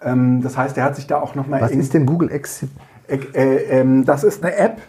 Ähm, 0.00 0.42
das 0.42 0.56
heißt, 0.56 0.78
er 0.78 0.84
hat 0.84 0.96
sich 0.96 1.06
da 1.06 1.20
auch 1.20 1.34
nochmal... 1.34 1.60
Was 1.60 1.72
ist 1.72 1.94
denn 1.94 2.06
Google 2.06 2.30
Ex 2.30 2.64
äh, 3.08 3.16
äh, 3.36 4.04
Das 4.04 4.24
ist 4.24 4.42
eine 4.42 4.56
App, 4.56 4.80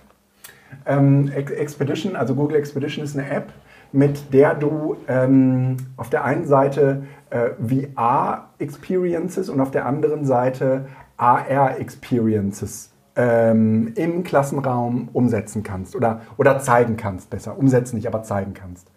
ähm, 0.86 1.30
Expedition, 1.30 2.16
also 2.16 2.36
Google 2.36 2.58
Expedition 2.58 3.04
ist 3.04 3.18
eine 3.18 3.30
App, 3.30 3.52
mit 3.94 4.34
der 4.34 4.56
du 4.56 4.98
ähm, 5.08 5.78
auf 5.96 6.10
der 6.10 6.26
einen 6.26 6.46
Seite 6.46 7.04
äh, 7.30 7.52
VR-Experiences 7.96 9.50
und 9.50 9.62
auf 9.62 9.72
der 9.72 9.86
anderen 9.86 10.26
Seite 10.26 10.88
AR-Experiences 11.18 12.92
ähm, 13.16 13.94
im 13.96 14.24
Klassenraum 14.24 15.10
umsetzen 15.14 15.64
kannst 15.64 15.96
oder, 15.96 16.22
oder 16.38 16.60
zeigen 16.60 16.98
kannst, 16.98 17.30
besser. 17.30 17.58
Umsetzen 17.58 17.96
nicht, 17.96 18.08
aber 18.08 18.24
zeigen 18.24 18.54
kannst. 18.54 18.88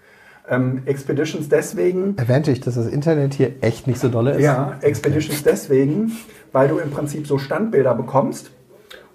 Ähm, 0.48 0.82
Expeditions 0.86 1.48
deswegen. 1.48 2.16
Erwähnte 2.16 2.50
ich, 2.50 2.60
dass 2.60 2.76
das 2.76 2.86
Internet 2.86 3.34
hier 3.34 3.52
echt 3.60 3.86
nicht 3.86 4.00
so 4.00 4.08
dolle 4.08 4.32
ist? 4.32 4.42
Ja, 4.42 4.76
Expeditions 4.80 5.42
deswegen, 5.42 6.12
weil 6.52 6.68
du 6.68 6.78
im 6.78 6.90
Prinzip 6.90 7.26
so 7.26 7.36
Standbilder 7.36 7.94
bekommst 7.94 8.50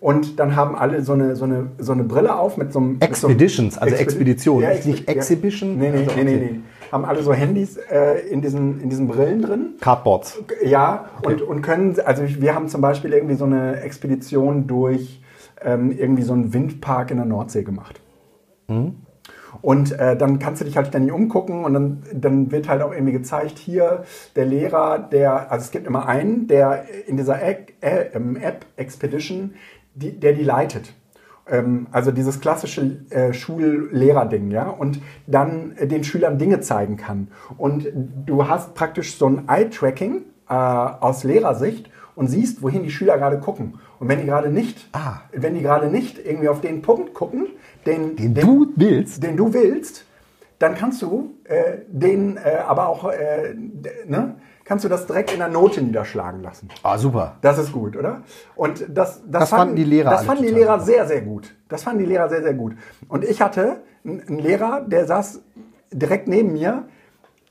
und 0.01 0.39
dann 0.39 0.55
haben 0.55 0.75
alle 0.75 1.03
so 1.03 1.13
eine, 1.13 1.35
so 1.35 1.45
eine, 1.45 1.67
so 1.77 1.91
eine 1.91 2.03
Brille 2.03 2.35
auf 2.35 2.57
mit 2.57 2.73
so 2.73 2.79
einem. 2.79 2.97
Expeditions, 2.99 3.75
so 3.75 3.81
einem 3.81 3.93
also 3.93 4.01
Expedi 4.01 4.31
Expedition, 4.31 4.63
ja, 4.63 4.69
Exp 4.71 4.87
nicht 4.87 5.07
Exhibition. 5.07 5.77
Nee, 5.77 5.91
nee, 5.91 5.97
also, 5.99 6.11
okay. 6.11 6.23
nee, 6.23 6.35
nee, 6.35 6.51
nee. 6.53 6.59
Haben 6.91 7.05
alle 7.05 7.21
so 7.21 7.31
Handys 7.33 7.77
äh, 7.77 8.27
in, 8.27 8.41
diesen, 8.41 8.81
in 8.81 8.89
diesen 8.89 9.07
Brillen 9.07 9.43
drin. 9.43 9.75
Cardboards. 9.79 10.43
Ja, 10.65 11.05
okay. 11.19 11.33
und, 11.33 11.41
und 11.43 11.61
können, 11.61 11.95
also 12.03 12.23
wir 12.25 12.55
haben 12.55 12.67
zum 12.67 12.81
Beispiel 12.81 13.13
irgendwie 13.13 13.35
so 13.35 13.45
eine 13.45 13.79
Expedition 13.81 14.65
durch 14.65 15.21
ähm, 15.63 15.91
irgendwie 15.91 16.23
so 16.23 16.33
einen 16.33 16.51
Windpark 16.51 17.11
in 17.11 17.17
der 17.17 17.27
Nordsee 17.27 17.61
gemacht. 17.61 18.01
Mhm. 18.67 18.95
Und 19.61 19.91
äh, 19.99 20.17
dann 20.17 20.39
kannst 20.39 20.61
du 20.61 20.65
dich 20.65 20.77
halt 20.77 20.87
ständig 20.87 21.13
umgucken 21.13 21.65
und 21.65 21.73
dann, 21.73 22.03
dann 22.13 22.51
wird 22.51 22.69
halt 22.69 22.81
auch 22.81 22.91
irgendwie 22.91 23.11
gezeigt, 23.11 23.59
hier 23.59 24.03
der 24.35 24.45
Lehrer, 24.45 24.97
der, 24.99 25.51
also 25.51 25.65
es 25.65 25.71
gibt 25.71 25.87
immer 25.87 26.07
einen, 26.07 26.47
der 26.47 26.85
in 27.07 27.17
dieser 27.17 27.41
App, 27.43 27.71
äh, 27.81 28.05
App 28.41 28.65
Expedition 28.77 29.55
die, 29.93 30.19
der 30.19 30.33
die 30.33 30.43
leitet. 30.43 30.93
Ähm, 31.47 31.87
also 31.91 32.11
dieses 32.11 32.39
klassische 32.39 32.97
äh, 33.09 33.33
Schullehrerding, 33.33 34.51
ja, 34.51 34.69
und 34.69 35.01
dann 35.27 35.75
äh, 35.77 35.87
den 35.87 36.03
Schülern 36.03 36.37
Dinge 36.37 36.61
zeigen 36.61 36.97
kann. 36.97 37.29
Und 37.57 37.87
du 38.25 38.47
hast 38.47 38.73
praktisch 38.73 39.17
so 39.17 39.27
ein 39.27 39.47
Eye-Tracking 39.47 40.23
äh, 40.49 40.53
aus 40.53 41.23
Lehrersicht 41.23 41.89
und 42.15 42.27
siehst, 42.27 42.61
wohin 42.61 42.83
die 42.83 42.91
Schüler 42.91 43.17
gerade 43.17 43.39
gucken. 43.39 43.79
Und 43.99 44.07
wenn 44.09 44.19
die 44.19 44.25
gerade 44.25 44.49
nicht, 44.49 44.89
ah. 44.93 45.21
wenn 45.31 45.55
die 45.55 45.61
gerade 45.61 45.87
nicht 45.87 46.23
irgendwie 46.23 46.49
auf 46.49 46.61
den 46.61 46.81
Punkt 46.81 47.13
gucken, 47.13 47.47
den, 47.85 48.15
den, 48.15 48.33
den 48.33 48.45
du 48.45 48.67
willst, 48.75 49.23
den 49.23 49.37
du 49.37 49.53
willst, 49.53 50.05
dann 50.59 50.75
kannst 50.75 51.01
du 51.01 51.35
äh, 51.45 51.79
den 51.87 52.37
äh, 52.37 52.57
aber 52.67 52.87
auch, 52.87 53.09
äh, 53.09 53.55
ne, 54.07 54.35
kannst 54.65 54.85
du 54.85 54.89
das 54.89 55.07
direkt 55.07 55.31
in 55.33 55.39
der 55.39 55.47
Note 55.47 55.81
niederschlagen 55.81 56.41
lassen. 56.41 56.69
Ah, 56.83 56.97
super. 56.97 57.37
Das 57.41 57.57
ist 57.57 57.71
gut, 57.71 57.95
oder? 57.95 58.21
Und 58.55 58.85
das, 58.89 59.21
das, 59.25 59.41
das 59.41 59.49
fanden, 59.49 59.75
die 59.75 59.83
Lehrer. 59.83 60.11
Das 60.11 60.25
fanden 60.25 60.43
die 60.43 60.49
Lehrer 60.49 60.79
sehr, 60.79 61.07
sehr 61.07 61.21
gut. 61.21 61.55
Das 61.69 61.83
fanden 61.83 61.99
die 61.99 62.05
Lehrer 62.05 62.29
sehr, 62.29 62.43
sehr 62.43 62.53
gut. 62.53 62.75
Und 63.07 63.23
ich 63.23 63.41
hatte 63.41 63.81
einen 64.05 64.39
Lehrer, 64.39 64.81
der 64.81 65.05
saß 65.05 65.41
direkt 65.91 66.27
neben 66.27 66.53
mir. 66.53 66.85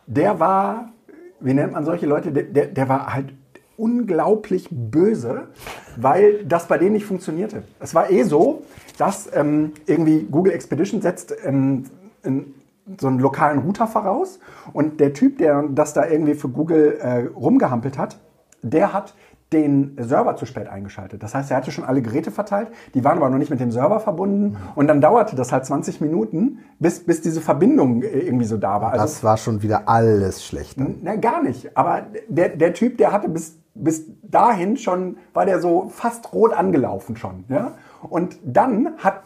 Der 0.06 0.40
war, 0.40 0.92
wie 1.40 1.54
nennt 1.54 1.72
man 1.72 1.84
solche 1.84 2.06
Leute? 2.06 2.32
Der, 2.32 2.44
der, 2.44 2.66
der 2.66 2.88
war 2.88 3.14
halt 3.14 3.32
unglaublich 3.76 4.68
böse, 4.70 5.48
weil 5.96 6.44
das 6.44 6.68
bei 6.68 6.76
denen 6.76 6.92
nicht 6.92 7.06
funktionierte. 7.06 7.62
Es 7.78 7.94
war 7.94 8.10
eh 8.10 8.24
so, 8.24 8.62
dass 8.98 9.30
ähm, 9.34 9.72
irgendwie 9.86 10.26
Google 10.30 10.52
Expedition 10.52 11.00
setzt 11.00 11.34
ähm, 11.44 11.84
ein 12.22 12.54
so 12.98 13.06
einen 13.06 13.18
lokalen 13.18 13.58
Router 13.58 13.86
voraus 13.86 14.38
und 14.72 15.00
der 15.00 15.12
Typ, 15.12 15.38
der 15.38 15.64
das 15.70 15.92
da 15.92 16.06
irgendwie 16.06 16.34
für 16.34 16.48
Google 16.48 16.98
äh, 17.00 17.26
rumgehampelt 17.26 17.98
hat, 17.98 18.18
der 18.62 18.92
hat 18.92 19.14
den 19.52 19.96
Server 19.98 20.36
zu 20.36 20.46
spät 20.46 20.68
eingeschaltet. 20.68 21.22
Das 21.22 21.34
heißt, 21.34 21.50
er 21.50 21.56
hatte 21.56 21.72
schon 21.72 21.84
alle 21.84 22.02
Geräte 22.02 22.30
verteilt, 22.30 22.68
die 22.94 23.02
waren 23.02 23.16
aber 23.16 23.28
noch 23.30 23.38
nicht 23.38 23.50
mit 23.50 23.58
dem 23.58 23.72
Server 23.72 23.98
verbunden 23.98 24.56
und 24.76 24.86
dann 24.86 25.00
dauerte 25.00 25.34
das 25.34 25.50
halt 25.50 25.66
20 25.66 26.00
Minuten, 26.00 26.60
bis, 26.78 27.04
bis 27.04 27.20
diese 27.20 27.40
Verbindung 27.40 28.02
äh, 28.02 28.06
irgendwie 28.06 28.44
so 28.44 28.56
da 28.56 28.80
war. 28.80 28.92
Also, 28.92 29.04
das 29.04 29.24
war 29.24 29.36
schon 29.36 29.62
wieder 29.62 29.88
alles 29.88 30.44
schlecht. 30.44 30.78
Na, 31.02 31.16
gar 31.16 31.42
nicht. 31.42 31.76
Aber 31.76 32.02
der, 32.28 32.50
der 32.50 32.74
Typ, 32.74 32.98
der 32.98 33.12
hatte 33.12 33.28
bis, 33.28 33.58
bis 33.74 34.04
dahin 34.22 34.76
schon, 34.76 35.16
war 35.34 35.46
der 35.46 35.60
so 35.60 35.88
fast 35.88 36.32
rot 36.32 36.52
angelaufen 36.52 37.16
schon. 37.16 37.44
Ja? 37.48 37.72
Und 38.08 38.38
dann 38.44 38.94
hat 38.98 39.22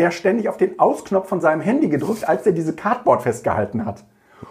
der 0.00 0.10
ständig 0.10 0.48
auf 0.48 0.56
den 0.56 0.78
Ausknopf 0.78 1.28
von 1.28 1.42
seinem 1.42 1.60
Handy 1.60 1.88
gedrückt, 1.88 2.26
als 2.26 2.46
er 2.46 2.52
diese 2.52 2.74
Cardboard 2.74 3.22
festgehalten 3.22 3.84
hat. 3.84 4.02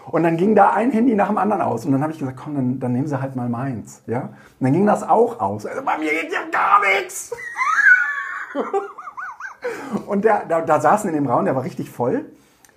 Und 0.06 0.22
dann 0.22 0.38
ging 0.38 0.54
da 0.54 0.70
ein 0.70 0.92
Handy 0.92 1.16
nach 1.16 1.28
dem 1.28 1.40
anderen 1.40 1.64
aus. 1.64 1.86
Und 1.86 1.92
dann 1.92 2.04
habe 2.04 2.14
ich 2.14 2.20
gesagt, 2.20 2.38
komm, 2.38 2.54
dann, 2.54 2.80
dann 2.80 2.92
nehmen 2.92 3.08
Sie 3.08 3.20
halt 3.20 3.36
mal 3.36 3.50
meins. 3.50 4.04
Ja? 4.06 4.22
Und 4.22 4.32
dann 4.60 4.74
ging 4.74 4.86
das 4.86 5.02
auch 5.02 5.40
aus. 5.40 5.66
Also 5.66 5.82
bei 5.82 5.98
mir 5.98 6.12
geht 6.12 6.32
ja 6.32 6.42
gar 6.52 6.82
nichts. 6.82 7.32
Und 10.06 10.24
der, 10.24 10.46
da, 10.48 10.62
da 10.62 10.80
saßen 10.80 11.10
in 11.10 11.16
dem 11.16 11.26
Raum, 11.26 11.46
der 11.46 11.56
war 11.56 11.64
richtig 11.64 11.90
voll. 11.90 12.26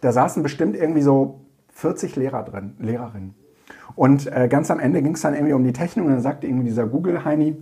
Da 0.01 0.13
saßen 0.13 0.43
bestimmt 0.43 0.75
irgendwie 0.75 1.03
so 1.03 1.41
40 1.75 2.17
Lehrer 2.17 2.43
drin, 2.43 2.75
Lehrerinnen. 2.79 3.35
Und 3.95 4.27
äh, 4.33 4.49
ganz 4.49 4.71
am 4.71 4.81
Ende 4.81 5.03
ging 5.03 5.15
es 5.15 5.21
dann 5.21 5.35
irgendwie 5.35 5.53
um 5.53 5.63
die 5.63 5.75
Technik. 5.75 6.07
Und 6.07 6.13
dann 6.13 6.23
sagte 6.23 6.47
irgendwie 6.47 6.65
dieser 6.65 6.87
Google-Heini, 6.87 7.55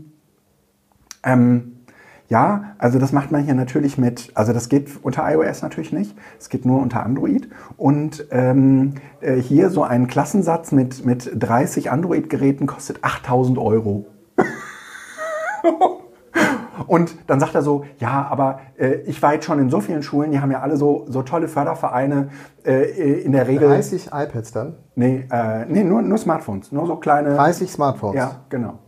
ähm, 1.24 1.79
ja, 2.30 2.76
also 2.78 3.00
das 3.00 3.10
macht 3.10 3.32
man 3.32 3.42
hier 3.42 3.54
natürlich 3.54 3.98
mit, 3.98 4.30
also 4.34 4.52
das 4.52 4.68
geht 4.68 4.88
unter 5.02 5.28
iOS 5.28 5.62
natürlich 5.62 5.92
nicht, 5.92 6.16
es 6.38 6.48
geht 6.48 6.64
nur 6.64 6.80
unter 6.80 7.04
Android. 7.04 7.48
Und 7.76 8.24
ähm, 8.30 8.94
äh, 9.20 9.34
hier 9.34 9.68
so 9.68 9.82
ein 9.82 10.06
Klassensatz 10.06 10.70
mit, 10.70 11.04
mit 11.04 11.28
30 11.34 11.90
Android-Geräten 11.90 12.68
kostet 12.68 13.02
8000 13.02 13.58
Euro. 13.58 14.06
Und 16.86 17.16
dann 17.26 17.40
sagt 17.40 17.56
er 17.56 17.62
so, 17.62 17.84
ja, 17.98 18.28
aber 18.30 18.60
äh, 18.78 19.00
ich 19.06 19.20
war 19.22 19.34
jetzt 19.34 19.44
schon 19.44 19.58
in 19.58 19.68
so 19.68 19.80
vielen 19.80 20.04
Schulen, 20.04 20.30
die 20.30 20.40
haben 20.40 20.52
ja 20.52 20.60
alle 20.60 20.76
so, 20.76 21.06
so 21.08 21.22
tolle 21.22 21.48
Fördervereine 21.48 22.28
äh, 22.64 23.20
in 23.22 23.32
der 23.32 23.48
Regel. 23.48 23.68
30 23.68 24.10
iPads 24.12 24.52
dann? 24.52 24.74
Nee, 24.94 25.26
äh, 25.32 25.66
nee 25.66 25.82
nur, 25.82 26.00
nur 26.00 26.16
Smartphones, 26.16 26.70
nur 26.70 26.86
so 26.86 26.94
kleine. 26.96 27.34
30 27.34 27.72
Smartphones? 27.72 28.16
Ja, 28.16 28.36
genau. 28.48 28.78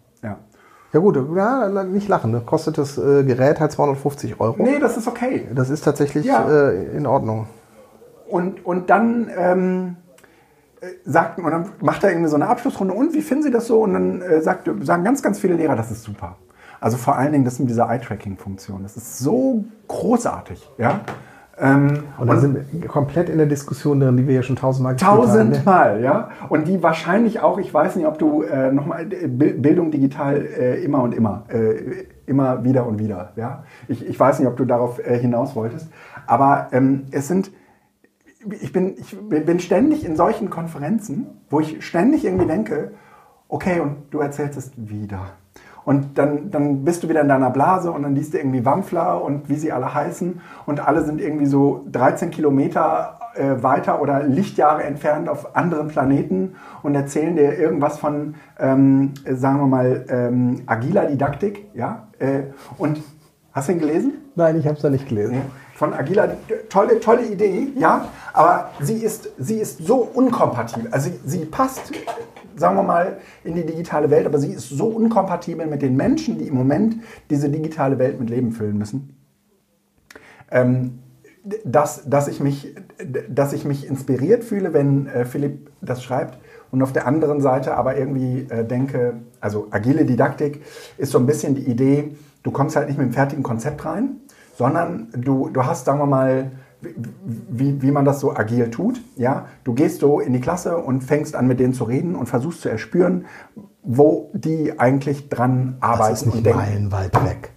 Ja. 0.92 1.00
Gut, 1.00 1.16
ja, 1.37 1.68
nicht 1.85 2.09
lachen. 2.09 2.33
Ne? 2.33 2.42
Kostet 2.44 2.76
das 2.78 2.98
äh, 2.98 3.24
Gerät 3.24 3.61
halt 3.61 3.72
250 3.72 4.40
Euro. 4.40 4.62
Nee, 4.62 4.78
das 4.78 4.96
ist 4.96 5.09
okay. 5.09 5.48
Das 5.55 5.70
ist 5.70 5.83
tatsächlich 5.83 6.26
ja. 6.26 6.48
äh, 6.48 6.96
in 6.96 7.07
Ordnung. 7.07 7.46
Und, 8.28 8.64
und 8.64 8.90
dann 8.90 9.31
ähm, 9.37 9.96
äh, 10.81 10.87
sagt, 11.05 11.38
und 11.38 11.50
dann 11.50 11.70
macht 11.81 12.05
er 12.05 12.11
irgendwie 12.11 12.28
so 12.28 12.37
eine 12.37 12.48
Abschlussrunde. 12.48 12.94
Und 12.94 13.14
wie 13.14 13.22
finden 13.22 13.42
Sie 13.42 13.50
das 13.50 13.66
so? 13.66 13.81
Und 13.81 13.94
dann 13.94 14.20
äh, 14.20 14.42
sagt, 14.42 14.68
sagen 14.83 15.05
ganz, 15.05 15.22
ganz 15.22 15.38
viele 15.38 15.55
Lehrer, 15.55 15.76
das 15.76 15.90
ist 15.90 16.02
super. 16.02 16.37
Also 16.81 16.96
vor 16.96 17.16
allen 17.16 17.33
Dingen 17.33 17.44
das 17.44 17.59
mit 17.59 17.70
dieser 17.70 17.88
Eye-Tracking-Funktion. 17.88 18.83
Das 18.83 18.96
ist 18.96 19.18
so 19.18 19.64
großartig. 19.88 20.68
Ja? 20.78 21.00
Ähm, 21.59 22.05
und 22.19 22.29
dann 22.29 22.41
sind 22.41 22.55
wir 22.73 22.88
komplett 22.88 23.29
in 23.29 23.37
der 23.37 23.47
Diskussion 23.47 24.01
drin, 24.01 24.17
die 24.17 24.27
wir 24.27 24.35
ja 24.35 24.43
schon 24.43 24.57
tausendmal. 24.57 24.95
Ne? 24.95 24.99
Tausendmal, 24.99 25.99
ne? 25.99 26.05
ja. 26.05 26.31
Und 26.49 26.67
die 26.67 26.83
wahrscheinlich 26.83 27.41
auch, 27.41 27.59
ich 27.59 27.73
weiß 27.73 27.97
nicht, 27.97 28.07
ob 28.07 28.19
du 28.19 28.43
äh, 28.43 28.73
nochmal 28.73 29.05
Bildung 29.05 29.91
digital 29.91 30.37
äh, 30.37 30.83
immer 30.83 31.03
und 31.03 31.15
immer, 31.15 31.45
äh, 31.49 32.07
immer 32.27 32.65
wieder 32.65 32.87
und 32.87 32.99
wieder, 32.99 33.33
ja. 33.37 33.65
Ich, 33.88 34.07
ich 34.07 34.19
weiß 34.19 34.38
nicht, 34.38 34.49
ob 34.49 34.57
du 34.57 34.65
darauf 34.65 34.99
äh, 34.99 35.19
hinaus 35.19 35.55
wolltest. 35.55 35.88
Aber 36.27 36.69
ähm, 36.73 37.05
es 37.11 37.29
sind, 37.29 37.51
ich 38.61 38.73
bin, 38.73 38.97
ich 38.97 39.15
bin 39.29 39.61
ständig 39.61 40.07
in 40.07 40.17
solchen 40.17 40.49
Konferenzen, 40.49 41.27
wo 41.51 41.61
ich 41.61 41.85
ständig 41.85 42.25
irgendwie 42.25 42.47
denke, 42.47 42.93
okay, 43.49 43.81
und 43.81 43.97
du 44.11 44.21
erzählst 44.21 44.57
es 44.57 44.73
wieder 44.77 45.27
und 45.85 46.18
dann, 46.18 46.51
dann 46.51 46.85
bist 46.85 47.03
du 47.03 47.09
wieder 47.09 47.23
in 47.23 47.29
deiner 47.29 47.51
Blase 47.51 47.90
und 47.90 48.03
dann 48.03 48.14
liest 48.14 48.35
du 48.35 48.38
irgendwie 48.38 48.64
Wampfler 48.64 49.23
und 49.23 49.49
wie 49.49 49.57
sie 49.57 49.73
alle 49.73 49.92
heißen. 49.92 50.40
Und 50.66 50.87
alle 50.87 51.05
sind 51.05 51.21
irgendwie 51.21 51.47
so 51.47 51.85
13 51.90 52.31
Kilometer 52.31 53.18
äh, 53.35 53.62
weiter 53.62 54.01
oder 54.01 54.23
Lichtjahre 54.23 54.85
entfernt 54.85 55.29
auf 55.29 55.57
anderen 55.57 55.88
Planeten 55.88 56.55
und 56.83 56.95
erzählen 56.95 57.35
dir 57.35 57.59
irgendwas 57.59 57.99
von, 57.99 58.35
ähm, 58.59 59.12
sagen 59.27 59.59
wir 59.59 59.66
mal, 59.66 60.05
ähm, 60.09 60.62
agiler 60.66 61.07
Didaktik. 61.07 61.68
Ja? 61.75 62.09
Äh, 62.18 62.42
und 62.79 63.01
hast 63.53 63.68
du 63.68 63.73
ihn 63.73 63.79
gelesen? 63.81 64.12
Nein, 64.35 64.59
ich 64.59 64.66
habe 64.66 64.77
es 64.77 64.83
noch 64.83 64.90
nicht 64.90 65.09
gelesen. 65.09 65.42
Von 65.75 65.95
agiler, 65.95 66.37
tolle, 66.68 67.01
tolle 67.01 67.27
Idee, 67.27 67.68
ja, 67.75 68.07
aber 68.33 68.71
sie 68.81 69.03
ist, 69.03 69.31
sie 69.38 69.57
ist 69.57 69.85
so 69.85 69.97
unkompatibel. 69.97 70.92
Also 70.92 71.11
sie, 71.11 71.21
sie 71.25 71.45
passt 71.45 71.92
sagen 72.62 72.77
wir 72.77 72.83
mal, 72.83 73.18
in 73.44 73.55
die 73.55 73.66
digitale 73.66 74.09
Welt, 74.09 74.25
aber 74.25 74.38
sie 74.38 74.53
ist 74.53 74.70
so 74.70 74.87
unkompatibel 74.87 75.66
mit 75.66 75.83
den 75.83 75.96
Menschen, 75.96 76.38
die 76.38 76.48
im 76.48 76.55
Moment 76.55 76.96
diese 77.29 77.51
digitale 77.51 77.98
Welt 77.98 78.18
mit 78.18 78.31
Leben 78.31 78.53
füllen 78.53 78.79
müssen. 78.79 79.14
Ähm, 80.51 80.98
dass, 81.64 82.09
dass, 82.09 82.29
ich 82.29 82.40
mich, 82.40 82.75
dass 83.29 83.53
ich 83.53 83.64
mich 83.64 83.87
inspiriert 83.87 84.44
fühle, 84.44 84.72
wenn 84.72 85.09
äh, 85.09 85.25
Philipp 85.25 85.70
das 85.81 86.03
schreibt. 86.03 86.38
Und 86.70 86.83
auf 86.83 86.92
der 86.92 87.07
anderen 87.07 87.40
Seite 87.40 87.77
aber 87.77 87.98
irgendwie 87.98 88.46
äh, 88.48 88.64
denke, 88.64 89.14
also 89.40 89.66
agile 89.70 90.05
Didaktik 90.05 90.62
ist 90.96 91.11
so 91.11 91.18
ein 91.18 91.27
bisschen 91.27 91.55
die 91.55 91.68
Idee, 91.68 92.16
du 92.42 92.51
kommst 92.51 92.77
halt 92.77 92.87
nicht 92.87 92.96
mit 92.96 93.07
einem 93.07 93.12
fertigen 93.12 93.42
Konzept 93.42 93.85
rein, 93.85 94.20
sondern 94.57 95.09
du, 95.16 95.48
du 95.48 95.66
hast, 95.66 95.85
sagen 95.85 95.98
wir 95.98 96.07
mal, 96.07 96.53
wie, 97.25 97.81
wie 97.83 97.90
man 97.90 98.05
das 98.05 98.21
so 98.21 98.35
agil 98.35 98.71
tut. 98.71 99.01
Ja? 99.16 99.47
Du 99.64 99.75
gehst 99.75 100.01
so 100.01 100.21
in 100.21 100.33
die 100.33 100.40
Klasse 100.40 100.79
und 100.79 101.03
fängst 101.03 101.35
an, 101.35 101.47
mit 101.47 101.61
denen 101.61 101.75
zu 101.75 101.85
reden 101.85 102.14
und 102.14 102.27
versuchst 102.27 102.62
zu 102.62 102.68
erspüren, 102.68 103.27
wo 103.83 104.31
die 104.35 104.79
eigentlich 104.79 105.29
dran 105.29 105.77
arbeiten. 105.81 106.11
Das 106.11 106.21
ist 106.21 106.27
nicht 106.27 106.37
und 106.37 106.47
denken. 106.47 106.59
meilenweit 106.59 107.25
weg. 107.25 107.51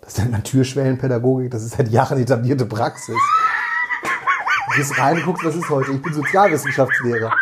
Das 0.00 0.18
ist 0.18 0.20
eine 0.20 0.42
Türschwellenpädagogik, 0.42 1.50
das 1.50 1.62
ist 1.62 1.76
seit 1.76 1.88
Jahren 1.88 2.18
etablierte 2.18 2.66
Praxis. 2.66 3.16
Du 4.70 4.76
gehst 4.76 4.98
rein 4.98 5.16
und 5.18 5.24
guckst, 5.24 5.44
was 5.44 5.54
ist 5.54 5.68
heute? 5.68 5.92
Ich 5.92 6.02
bin 6.02 6.12
Sozialwissenschaftslehrer. 6.12 7.32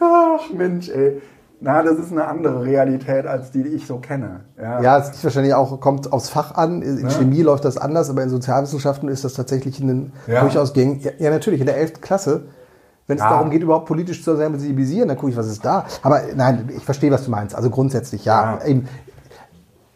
Ach 0.00 0.50
Mensch, 0.52 0.88
ey. 0.88 1.20
Na, 1.58 1.82
das 1.82 1.98
ist 1.98 2.12
eine 2.12 2.26
andere 2.26 2.64
Realität 2.64 3.26
als 3.26 3.50
die, 3.50 3.62
die 3.62 3.70
ich 3.70 3.86
so 3.86 3.96
kenne. 3.98 4.40
Ja, 4.60 4.80
Ja, 4.82 4.98
es 4.98 5.08
ist 5.10 5.24
wahrscheinlich 5.24 5.54
auch, 5.54 5.80
kommt 5.80 6.12
aufs 6.12 6.28
Fach 6.28 6.54
an. 6.54 6.82
In 6.82 7.04
Ja. 7.04 7.08
Chemie 7.10 7.40
läuft 7.42 7.64
das 7.64 7.78
anders, 7.78 8.10
aber 8.10 8.22
in 8.22 8.28
Sozialwissenschaften 8.28 9.08
ist 9.08 9.24
das 9.24 9.32
tatsächlich 9.34 9.80
ein 9.80 10.12
Ja. 10.26 10.40
durchaus 10.42 10.74
gängig. 10.74 11.04
Ja, 11.04 11.12
ja, 11.18 11.30
natürlich, 11.30 11.60
in 11.60 11.66
der 11.66 11.78
11. 11.78 12.00
Klasse. 12.02 12.42
Wenn 13.06 13.16
es 13.16 13.22
Ja. 13.22 13.30
darum 13.30 13.50
geht, 13.50 13.62
überhaupt 13.62 13.86
politisch 13.86 14.22
zu 14.22 14.36
sensibilisieren, 14.36 15.08
dann 15.08 15.16
gucke 15.16 15.30
ich, 15.30 15.36
was 15.36 15.46
ist 15.46 15.64
da. 15.64 15.86
Aber 16.02 16.20
nein, 16.34 16.68
ich 16.76 16.84
verstehe, 16.84 17.10
was 17.10 17.24
du 17.24 17.30
meinst. 17.30 17.54
Also 17.54 17.70
grundsätzlich, 17.70 18.24
ja. 18.24 18.58
Eben, 18.64 18.86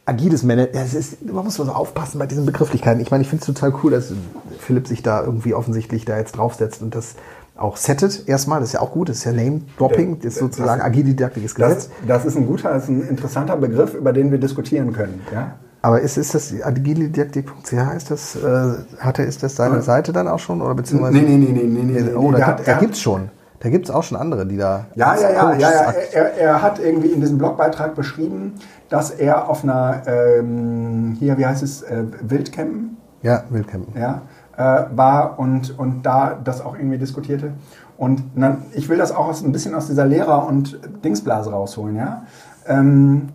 agiles 0.07 0.43
Management, 0.43 1.33
man 1.33 1.45
muss 1.45 1.55
so 1.55 1.65
aufpassen 1.65 2.19
bei 2.19 2.27
diesen 2.27 2.47
Begrifflichkeiten. 2.47 3.01
Ich 3.01 3.11
meine, 3.11 3.23
ich 3.23 3.29
finde 3.29 3.43
es 3.43 3.47
total 3.47 3.73
cool, 3.83 3.91
dass 3.93 4.13
Philipp 4.59 4.89
sich 4.89 5.03
da 5.03 5.23
irgendwie 5.23 5.55
offensichtlich 5.55 6.05
da 6.05 6.17
jetzt 6.17 6.37
draufsetzt 6.39 6.83
und 6.83 6.95
das 6.95 7.15
auch 7.57 7.77
settet 7.77 8.29
erstmal. 8.29 8.61
Das 8.61 8.71
ist 8.71 8.73
ja 8.75 8.81
auch 8.81 8.93
gut, 8.93 9.09
das 9.09 9.19
ist 9.19 9.25
ja 9.25 9.33
Name-Dropping, 9.33 10.17
das 10.21 10.35
ist 10.35 10.39
sozusagen 10.41 10.81
ist 10.81 11.55
Gesetz. 11.55 11.89
das, 12.07 12.07
das 12.07 12.25
ist 12.25 12.37
ein 12.37 12.47
guter, 12.47 12.71
das 12.73 12.85
ist 12.85 12.89
ein 12.91 13.09
interessanter 13.09 13.57
Begriff, 13.57 13.95
über 13.95 14.13
den 14.13 14.31
wir 14.31 14.39
diskutieren 14.39 14.93
können. 14.93 15.21
Ja? 15.33 15.55
Aber 15.83 16.01
ist, 16.01 16.17
ist 16.19 16.35
das 16.35 16.53
agilididaktik.ch, 16.63 17.73
ist 17.97 18.11
das, 18.11 18.37
äh, 18.37 18.73
hat 18.99 19.19
er, 19.19 19.27
ist 19.27 19.43
das 19.43 19.57
seine 19.57 19.77
Ja. 19.77 19.83
Seite 19.83 20.13
dann 20.13 20.29
auch 20.29 20.39
schon? 20.39 20.61
Oder 20.63 20.75
beziehungsweise? 20.75 21.15
Nee, 21.19 21.23
nee, 21.23 21.37
nee, 21.37 21.53
nee, 21.53 21.63
nee, 21.65 21.83
nee, 21.83 22.01
nee, 22.03 22.15
Oh, 22.15 22.31
da, 22.31 22.37
gibt, 22.39 22.47
hat- 22.49 22.69
da 22.69 22.73
gibt's 22.79 23.01
schon. 23.01 23.31
Da 23.61 23.69
gibt's 23.69 23.91
auch 23.91 24.03
schon 24.03 24.17
andere, 24.17 24.47
die 24.47 24.57
da. 24.57 24.87
Ja, 24.95 25.15
ja, 25.17 25.31
ja, 25.33 25.53
ja, 25.55 25.71
ja. 25.71 25.95
Er, 26.13 26.35
er 26.39 26.63
hat 26.63 26.79
irgendwie 26.79 27.09
in 27.09 27.21
diesem 27.21 27.37
Blogbeitrag 27.37 27.95
beschrieben, 27.95 28.55
dass 28.89 29.11
er 29.11 29.49
auf 29.51 29.63
einer, 29.65 30.03
ähm, 30.07 31.17
hier, 31.19 31.37
wie 31.37 31.45
heißt 31.45 31.63
es, 31.63 31.83
äh, 31.83 32.05
Wildcampen 32.23 32.97
ja, 33.23 33.45
Wildcampen. 33.51 34.01
ja, 34.01 34.23
äh, 34.61 34.85
war 34.95 35.39
und, 35.39 35.79
und 35.79 36.03
da 36.03 36.39
das 36.45 36.61
auch 36.61 36.77
irgendwie 36.77 36.99
diskutierte. 36.99 37.53
Und 37.97 38.23
dann, 38.35 38.65
ich 38.75 38.91
will 38.91 38.99
das 38.99 39.11
auch 39.11 39.29
aus, 39.29 39.43
ein 39.43 39.53
bisschen 39.53 39.75
aus 39.75 39.87
dieser 39.87 40.05
Lehrer- 40.05 40.47
und 40.47 40.79
Dingsblase 41.03 41.51
rausholen. 41.51 41.97
Ja? 41.97 42.25
Ähm, 42.67 43.31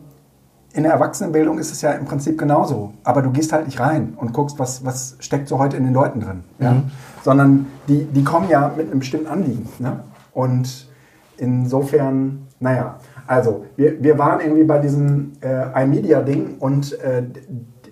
in 0.74 0.84
der 0.84 0.92
Erwachsenenbildung 0.92 1.58
ist 1.58 1.72
es 1.72 1.82
ja 1.82 1.94
im 1.94 2.06
Prinzip 2.06 2.38
genauso. 2.38 2.94
Aber 3.04 3.24
du 3.24 3.32
gehst 3.32 3.54
halt 3.54 3.66
nicht 3.66 3.80
rein 3.80 4.14
und 4.18 4.34
guckst, 4.34 4.60
was, 4.60 4.86
was 4.86 5.16
steckt 5.20 5.48
so 5.48 5.58
heute 5.58 5.78
in 5.78 5.84
den 5.84 5.94
Leuten 5.94 6.20
drin. 6.20 6.44
Ja? 6.60 6.84
Sondern 7.24 7.68
die, 7.88 8.06
die 8.06 8.24
kommen 8.24 8.48
ja 8.50 8.72
mit 8.76 8.92
einem 8.92 9.00
bestimmten 9.00 9.28
Anliegen. 9.28 9.68
Ne? 9.80 10.02
Und 10.32 10.90
insofern, 11.38 12.48
naja, 12.60 12.98
also 13.26 13.66
wir, 13.78 14.02
wir 14.04 14.20
waren 14.20 14.42
irgendwie 14.42 14.64
bei 14.64 14.78
diesem 14.78 15.34
äh, 15.42 15.84
iMedia-Ding 15.84 16.58
und 16.60 17.00
äh, 17.00 17.24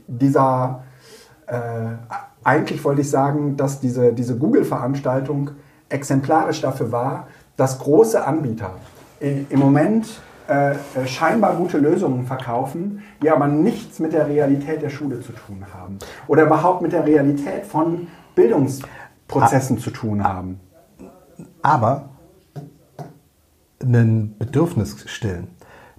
dieser, 0.07 0.83
äh, 1.47 1.55
eigentlich 2.43 2.83
wollte 2.83 3.01
ich 3.01 3.09
sagen, 3.09 3.57
dass 3.57 3.79
diese, 3.79 4.13
diese 4.13 4.37
Google-Veranstaltung 4.37 5.51
exemplarisch 5.89 6.61
dafür 6.61 6.91
war, 6.91 7.27
dass 7.57 7.79
große 7.79 8.25
Anbieter 8.25 8.71
im 9.19 9.59
Moment 9.59 10.07
äh, 10.49 10.71
äh, 10.71 10.75
scheinbar 11.05 11.55
gute 11.55 11.77
Lösungen 11.77 12.25
verkaufen, 12.25 13.01
die 13.21 13.29
aber 13.29 13.47
nichts 13.47 13.99
mit 13.99 14.11
der 14.11 14.27
Realität 14.27 14.81
der 14.81 14.89
Schule 14.89 15.21
zu 15.21 15.31
tun 15.31 15.65
haben. 15.73 15.99
Oder 16.27 16.43
überhaupt 16.43 16.81
mit 16.81 16.91
der 16.91 17.05
Realität 17.05 17.65
von 17.65 18.07
Bildungsprozessen 18.35 19.77
zu 19.77 19.91
tun 19.91 20.21
haben. 20.21 20.59
Aber 21.61 22.09
ein 23.81 24.35
Bedürfnis 24.37 24.97
stillen. 25.09 25.47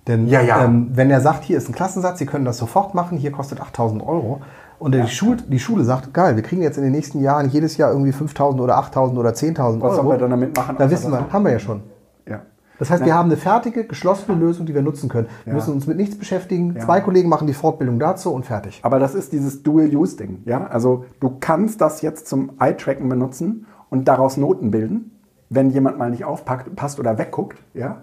Denn 0.07 0.29
Ja, 0.29 0.43
ja. 0.43 0.63
Ähm, 0.63 0.91
wenn 0.93 1.11
er 1.11 1.23
sagt, 1.23 1.45
hier 1.45 1.57
ist 1.57 1.71
ein 1.71 1.75
Klassensatz, 1.75 2.19
Sie 2.19 2.27
können 2.27 2.45
das 2.45 2.59
sofort 2.59 2.95
machen, 2.95 3.17
hier 3.17 3.33
kostet 3.33 3.63
8000 3.63 4.03
Euro. 4.03 4.43
Und 4.85 4.95
die, 4.95 5.09
Schule, 5.09 5.39
die 5.49 5.59
Schule 5.59 5.83
sagt, 5.83 6.13
geil, 6.13 6.37
wir 6.37 6.43
kriegen 6.43 6.61
jetzt 6.61 6.77
in 6.77 6.83
den 6.85 6.93
nächsten 6.93 7.23
Jahren 7.23 7.49
jedes 7.49 7.79
Jahr 7.79 7.91
irgendwie 7.91 8.13
5000 8.13 8.61
oder 8.61 8.77
8000 8.77 9.19
oder 9.19 9.31
10.000 9.31 9.81
Was 9.81 9.93
Euro. 9.93 9.95
sollen 9.95 10.09
wir 10.11 10.19
dann 10.19 10.31
damit 10.31 10.55
machen? 10.55 10.77
Da 10.79 10.91
wissen 10.91 11.11
wir, 11.11 11.33
haben 11.33 11.43
wir 11.43 11.53
ja 11.53 11.59
schon. 11.59 11.81
Ja. 12.29 12.43
Das 12.79 12.91
heißt, 12.91 13.01
Na, 13.01 13.07
wir 13.07 13.15
haben 13.15 13.31
eine 13.31 13.39
fertige, 13.39 13.85
geschlossene 13.85 14.37
Lösung, 14.39 14.67
die 14.67 14.75
wir 14.75 14.83
nutzen 14.83 15.09
können. 15.09 15.29
Wir 15.45 15.53
Ja. 15.53 15.55
müssen 15.55 15.73
uns 15.73 15.87
mit 15.87 15.97
nichts 15.97 16.19
beschäftigen. 16.19 16.75
Ja. 16.77 16.83
Zwei 16.85 17.01
Kollegen 17.01 17.31
machen 17.31 17.47
die 17.47 17.55
Fortbildung 17.55 17.99
dazu 17.99 18.31
und 18.35 18.45
fertig. 18.45 18.81
Aber 18.83 18.99
das 18.99 19.15
ist 19.15 19.33
dieses 19.33 19.63
Dual-Use-Ding. 19.63 20.43
Ja? 20.45 20.67
Also 20.67 21.07
du 21.19 21.35
kannst 21.41 21.81
das 21.81 22.03
jetzt 22.03 22.27
zum 22.27 22.51
Eye-Tracken 22.61 23.09
benutzen 23.09 23.65
und 23.89 24.07
daraus 24.07 24.37
Noten 24.37 24.71
bilden, 24.71 25.13
wenn 25.49 25.71
jemand 25.71 25.97
mal 25.97 26.11
nicht 26.11 26.27
aufpackt, 26.27 26.77
passt 26.77 27.01
oder 27.01 27.17
wegguckt. 27.17 27.57
Ja? 27.73 28.03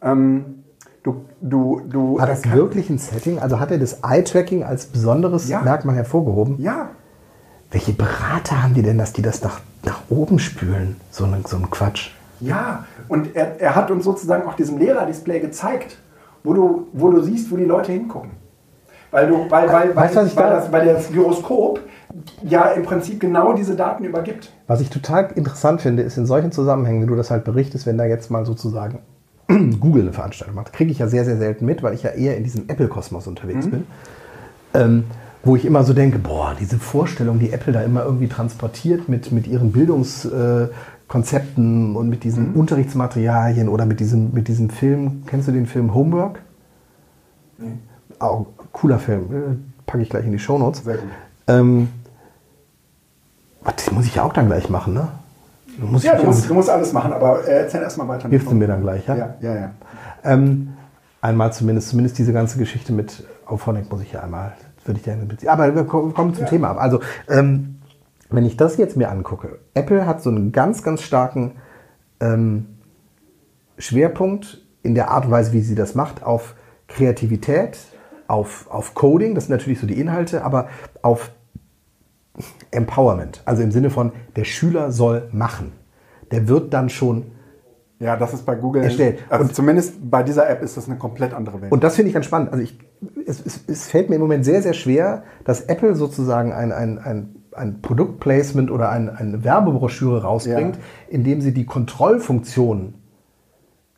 Ähm, 0.00 0.64
du, 1.02 1.24
du, 1.40 1.80
du, 1.88 2.18
War 2.18 2.26
das 2.26 2.44
wirklich 2.50 2.88
ein 2.90 2.98
Setting? 2.98 3.38
Also 3.38 3.58
hat 3.60 3.70
er 3.70 3.78
das 3.78 3.98
Eye-Tracking 4.02 4.62
als 4.64 4.86
besonderes 4.86 5.48
Ja. 5.48 5.60
Merkmal 5.62 5.96
hervorgehoben? 5.96 6.60
Ja, 6.60 6.90
Welche 7.70 7.92
Berater 7.92 8.62
haben 8.62 8.74
die 8.74 8.82
denn, 8.82 8.98
dass 8.98 9.12
die 9.12 9.22
das 9.22 9.42
nach, 9.42 9.60
nach 9.84 10.02
oben 10.10 10.38
spülen? 10.38 10.96
So 11.10 11.24
ein, 11.24 11.44
so 11.46 11.56
ein 11.56 11.70
Quatsch. 11.70 12.10
ja. 12.40 12.84
Und 13.08 13.34
er, 13.34 13.60
er 13.60 13.74
hat 13.74 13.90
uns 13.90 14.04
sozusagen 14.04 14.46
auch 14.48 14.54
diesem 14.54 14.78
Lehrer-Display 14.78 15.40
gezeigt, 15.40 15.98
wo 16.44 16.52
du, 16.54 16.86
wo 16.92 17.10
du 17.10 17.20
siehst, 17.22 17.50
wo 17.50 17.56
die 17.56 17.64
Leute 17.64 17.92
hingucken. 17.92 18.30
Weil, 19.10 19.28
du, 19.28 19.50
weil, 19.50 19.68
weil, 19.72 19.94
Weißt 19.96 20.16
weil, 20.16 20.24
was 20.24 20.30
ich 20.30 20.36
weil, 20.36 20.44
da- 20.50 20.54
das, 20.56 20.72
weil 20.72 20.86
das 20.86 21.10
Gyroskop 21.10 21.80
ja 22.44 22.66
im 22.70 22.82
Prinzip 22.84 23.20
genau 23.20 23.52
diese 23.52 23.74
Daten 23.74 24.04
übergibt. 24.04 24.50
Was 24.66 24.80
ich 24.80 24.88
total 24.90 25.30
interessant 25.34 25.80
finde, 25.82 26.02
ist 26.02 26.16
in 26.16 26.24
solchen 26.26 26.52
Zusammenhängen, 26.52 27.00
wenn 27.02 27.08
du 27.08 27.16
das 27.16 27.30
halt 27.30 27.44
berichtest, 27.44 27.86
wenn 27.86 27.98
da 27.98 28.04
jetzt 28.04 28.30
mal 28.30 28.44
sozusagen 28.46 29.00
Google 29.80 30.02
eine 30.02 30.12
Veranstaltung 30.12 30.54
macht, 30.54 30.72
kriege 30.72 30.90
ich 30.90 30.98
ja 30.98 31.08
sehr, 31.08 31.24
sehr 31.24 31.36
selten 31.36 31.64
mit, 31.64 31.82
weil 31.82 31.94
ich 31.94 32.02
ja 32.02 32.10
eher 32.10 32.36
in 32.36 32.44
diesem 32.44 32.68
Apple-Kosmos 32.68 33.26
unterwegs 33.26 33.68
bin. 33.68 33.86
Ähm, 34.74 35.04
wo 35.44 35.56
ich 35.56 35.64
immer 35.64 35.82
so 35.82 35.92
denke, 35.92 36.18
boah, 36.18 36.54
diese 36.58 36.78
Vorstellung, 36.78 37.38
die 37.40 37.52
Apple 37.52 37.72
da 37.72 37.82
immer 37.82 38.04
irgendwie 38.04 38.28
transportiert 38.28 39.08
mit, 39.08 39.32
mit 39.32 39.48
ihren 39.48 39.72
Bildungskonzepten 39.72 41.96
und 41.96 42.08
mit 42.08 42.22
diesen 42.22 42.54
Unterrichtsmaterialien 42.54 43.68
oder 43.68 43.84
mit 43.84 43.98
diesem, 43.98 44.32
mit 44.32 44.46
diesem 44.48 44.70
Film, 44.70 45.24
kennst 45.26 45.48
du 45.48 45.52
den 45.52 45.66
Film 45.66 45.92
Homework? 45.94 46.38
Auch 48.20 48.46
cooler 48.72 49.00
Film, 49.00 49.24
äh, 49.32 49.56
packe 49.84 50.02
ich 50.02 50.10
gleich 50.10 50.24
in 50.24 50.32
die 50.32 50.38
Shownotes. 50.38 50.84
Sehr 50.84 50.98
gut. 50.98 51.08
Ähm, 51.48 51.88
das 53.64 53.90
muss 53.90 54.06
ich 54.06 54.14
ja 54.14 54.22
auch 54.22 54.32
dann 54.32 54.46
gleich 54.46 54.68
machen, 54.68 54.94
ne? 54.94 55.08
Muss 55.78 56.02
Ja, 56.02 56.16
du 56.16 56.24
musst, 56.26 56.48
du 56.48 56.54
musst 56.54 56.70
alles 56.70 56.92
machen, 56.92 57.12
aber 57.12 57.46
äh, 57.46 57.62
erzähl 57.62 57.82
erstmal 57.82 58.08
weiter. 58.08 58.28
Hilfst 58.28 58.50
du 58.50 58.54
mir 58.54 58.66
dann 58.66 58.82
gleich, 58.82 59.06
ja? 59.06 59.16
Ja, 59.16 59.34
ja, 59.40 59.54
ja. 59.54 59.70
Ähm, 60.24 60.74
einmal 61.20 61.52
zumindest, 61.52 61.88
zumindest 61.88 62.18
diese 62.18 62.32
ganze 62.32 62.58
Geschichte 62.58 62.92
mit 62.92 63.24
Auphonic 63.46 63.90
muss 63.90 64.02
ich 64.02 64.12
ja 64.12 64.20
einmal, 64.20 64.52
würde 64.84 64.98
ich 64.98 65.04
gerne 65.04 65.24
beziehen. 65.24 65.48
Aber 65.48 65.74
wir 65.74 65.84
kommen 65.84 66.34
zum 66.34 66.46
Thema 66.46 66.70
ab. 66.70 66.78
Also, 66.80 67.00
ähm, 67.28 67.76
wenn 68.30 68.44
ich 68.44 68.56
das 68.56 68.76
jetzt 68.76 68.96
mir 68.96 69.10
angucke, 69.10 69.58
Apple 69.74 70.06
hat 70.06 70.22
so 70.22 70.30
einen 70.30 70.52
ganz, 70.52 70.82
ganz 70.82 71.02
starken 71.02 71.52
ähm, 72.20 72.66
Schwerpunkt 73.78 74.62
in 74.82 74.94
der 74.94 75.10
Art 75.10 75.26
und 75.26 75.30
Weise, 75.30 75.52
wie 75.52 75.60
sie 75.60 75.74
das 75.74 75.94
macht, 75.94 76.22
auf 76.22 76.54
Kreativität, 76.88 77.78
auf, 78.28 78.66
auf 78.70 78.94
Coding, 78.94 79.34
das 79.34 79.46
sind 79.46 79.56
natürlich 79.56 79.80
so 79.80 79.86
die 79.86 80.00
Inhalte, 80.00 80.44
aber 80.44 80.68
auf 81.02 81.30
Empowerment. 82.70 83.42
Also 83.44 83.62
im 83.62 83.70
Sinne 83.72 83.90
von, 83.90 84.12
der 84.36 84.44
Schüler 84.44 84.90
soll 84.92 85.28
machen. 85.32 85.72
Der 86.30 86.48
wird 86.48 86.72
dann 86.72 86.88
schon 86.88 87.26
Ja, 87.98 88.16
das 88.16 88.32
ist 88.34 88.44
bei 88.46 88.54
Google 88.56 88.82
Erstellt. 88.82 89.22
Also 89.28 89.44
Und- 89.44 89.54
zumindest 89.54 90.10
bei 90.10 90.22
dieser 90.22 90.48
App 90.48 90.62
ist 90.62 90.76
das 90.76 90.88
eine 90.88 90.96
komplett 90.98 91.34
andere 91.34 91.60
Welt. 91.60 91.70
Und 91.72 91.84
das 91.84 91.94
finde 91.96 92.08
ich 92.08 92.14
ganz 92.14 92.26
spannend. 92.26 92.50
Also 92.52 92.64
ich, 92.64 92.78
es, 93.26 93.44
es, 93.44 93.60
es 93.68 93.86
fällt 93.88 94.08
mir 94.08 94.16
im 94.16 94.22
Moment 94.22 94.44
sehr, 94.44 94.62
sehr 94.62 94.72
schwer, 94.72 95.24
dass 95.44 95.60
Apple 95.62 95.94
sozusagen 95.94 96.52
ein, 96.52 96.72
ein, 96.72 96.98
ein, 96.98 97.36
ein 97.52 97.82
Produktplacement 97.82 98.70
oder 98.70 98.88
ein, 98.88 99.08
eine 99.10 99.44
Werbebroschüre 99.44 100.22
rausbringt, 100.22 100.76
Ja. 100.76 100.82
indem 101.10 101.40
sie 101.42 101.52
die 101.52 101.66
Kontrollfunktion 101.66 102.94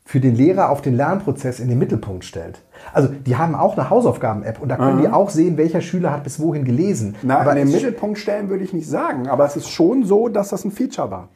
für 0.07 0.21
den 0.21 0.35
Lehrer 0.35 0.69
auf 0.69 0.83
den 0.83 0.97
Lernprozess 0.97 1.61
in 1.61 1.69
den 1.69 1.79
Mittelpunkt 1.79 2.25
stellt. 2.25 2.61
Also 2.93 3.09
die 3.09 3.37
haben 3.37 3.55
auch 3.55 3.77
eine 3.77 3.89
Hausaufgaben-App 3.89 4.61
und 4.61 4.69
da 4.69 4.77
können 4.77 5.01
die 5.01 5.09
auch 5.09 5.31
sehen, 5.31 5.57
welcher 5.57 5.81
Schüler 5.81 6.13
hat 6.13 6.25
bis 6.25 6.39
wohin 6.41 6.65
gelesen. 6.65 7.17
Na, 7.23 7.39
Aber 7.39 7.53
in 7.53 7.67
den 7.67 7.73
Mittelpunkt 7.73 8.19
stellen 8.19 8.51
würde 8.51 8.65
ich 8.65 8.75
nicht 8.75 8.89
sagen, 8.89 9.29
aber 9.29 9.47
es 9.47 9.57
ist 9.57 9.71
schon 9.71 10.05
so, 10.05 10.29
dass 10.29 10.51
das 10.51 10.65
ein 10.65 10.73
Feature 10.73 11.11
war. 11.11 11.29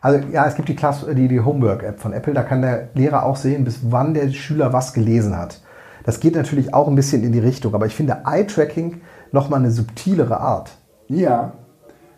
Also 0.00 0.26
ja, 0.32 0.46
es 0.46 0.54
gibt 0.54 0.68
die, 0.68 0.76
die, 1.14 1.28
die 1.28 1.40
Homework-App 1.40 2.00
von 2.00 2.12
Apple, 2.12 2.32
da 2.32 2.42
kann 2.42 2.62
der 2.62 2.88
Lehrer 2.94 3.24
auch 3.24 3.36
sehen, 3.36 3.64
bis 3.64 3.80
wann 3.90 4.14
der 4.14 4.30
Schüler 4.30 4.72
was 4.72 4.94
gelesen 4.94 5.36
hat. 5.36 5.60
Das 6.04 6.20
geht 6.20 6.36
natürlich 6.36 6.72
auch 6.72 6.88
ein 6.88 6.94
bisschen 6.94 7.22
in 7.22 7.32
die 7.32 7.40
Richtung, 7.40 7.74
aber 7.74 7.86
ich 7.86 7.94
finde 7.94 8.22
Eye-Tracking 8.24 9.00
nochmal 9.32 9.60
eine 9.60 9.70
subtilere 9.70 10.40
Art. 10.40 10.70
Ja. 11.08 11.52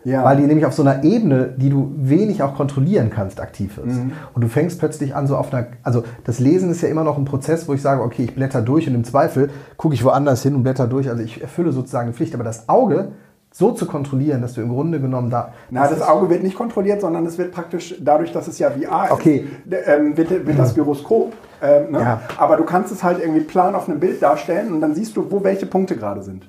Ja. 0.05 0.23
Weil 0.23 0.37
die 0.37 0.43
nämlich 0.43 0.65
auf 0.65 0.73
so 0.73 0.81
einer 0.81 1.03
Ebene, 1.03 1.53
die 1.57 1.69
du 1.69 1.91
wenig 1.97 2.41
auch 2.41 2.55
kontrollieren 2.55 3.09
kannst, 3.09 3.41
aktiv 3.41 3.77
ist. 3.85 3.97
Und 4.33 4.41
du 4.41 4.47
fängst 4.47 4.79
plötzlich 4.79 5.13
an, 5.13 5.27
so 5.27 5.35
auf 5.35 5.53
einer, 5.53 5.67
also 5.83 6.03
das 6.23 6.39
Lesen 6.39 6.71
ist 6.71 6.81
ja 6.81 6.87
immer 6.87 7.03
noch 7.03 7.17
ein 7.17 7.25
Prozess, 7.25 7.67
wo 7.67 7.73
ich 7.73 7.81
sage, 7.81 8.01
okay, 8.01 8.23
ich 8.23 8.33
blätter 8.33 8.61
durch 8.61 8.87
und 8.87 8.95
im 8.95 9.03
Zweifel 9.03 9.49
gucke 9.75 9.93
ich 9.93 10.03
woanders 10.05 10.41
hin 10.41 10.55
und 10.55 10.63
blätter 10.63 10.87
durch. 10.87 11.09
Also 11.09 11.21
ich 11.21 11.41
erfülle 11.41 11.73
sozusagen 11.73 12.07
eine 12.07 12.13
Pflicht, 12.13 12.33
aber 12.33 12.45
das 12.45 12.69
Auge 12.69 13.09
so 13.51 13.71
zu 13.71 13.87
kontrollieren, 13.87 14.41
dass 14.41 14.53
du 14.53 14.61
im 14.61 14.69
Grunde 14.69 15.01
genommen 15.01 15.29
da. 15.31 15.53
Na, 15.71 15.81
das 15.83 15.97
ist- 15.97 16.07
Auge 16.07 16.29
wird 16.29 16.43
nicht 16.43 16.55
kontrolliert, 16.55 17.01
sondern 17.01 17.25
es 17.25 17.37
wird 17.37 17.51
praktisch, 17.51 17.95
dadurch, 17.99 18.31
dass 18.31 18.47
es 18.47 18.57
ja 18.59 18.69
VR 18.69 19.05
ist, 19.05 19.11
Okay. 19.11 19.47
d- 19.65 19.75
ähm, 19.85 20.15
wird, 20.15 20.29
wird 20.29 20.57
das 20.59 20.75
Gyroskop. 20.75 21.33
Ähm, 21.61 21.91
ne? 21.91 21.99
Ja. 21.99 22.21
Aber 22.37 22.55
du 22.57 22.63
kannst 22.63 22.91
es 22.93 23.03
halt 23.03 23.19
irgendwie 23.19 23.41
plan 23.41 23.75
auf 23.75 23.89
einem 23.89 23.99
Bild 23.99 24.21
darstellen 24.21 24.71
und 24.71 24.79
dann 24.81 24.95
siehst 24.95 25.17
du, 25.17 25.29
wo 25.29 25.43
welche 25.43 25.65
Punkte 25.65 25.97
gerade 25.97 26.21
sind. 26.23 26.47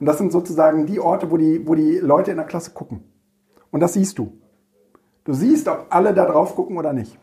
Und 0.00 0.06
das 0.06 0.18
sind 0.18 0.32
sozusagen 0.32 0.86
die 0.86 0.98
Orte, 0.98 1.30
wo 1.30 1.36
die, 1.36 1.66
wo 1.66 1.74
die 1.74 1.98
Leute 1.98 2.30
in 2.30 2.38
der 2.38 2.46
Klasse 2.46 2.70
gucken. 2.72 3.04
Und 3.70 3.80
das 3.80 3.92
siehst 3.92 4.18
du. 4.18 4.32
Du 5.24 5.34
siehst, 5.34 5.68
ob 5.68 5.86
alle 5.90 6.14
da 6.14 6.24
drauf 6.24 6.56
gucken 6.56 6.78
oder 6.78 6.92
nicht. 6.92 7.18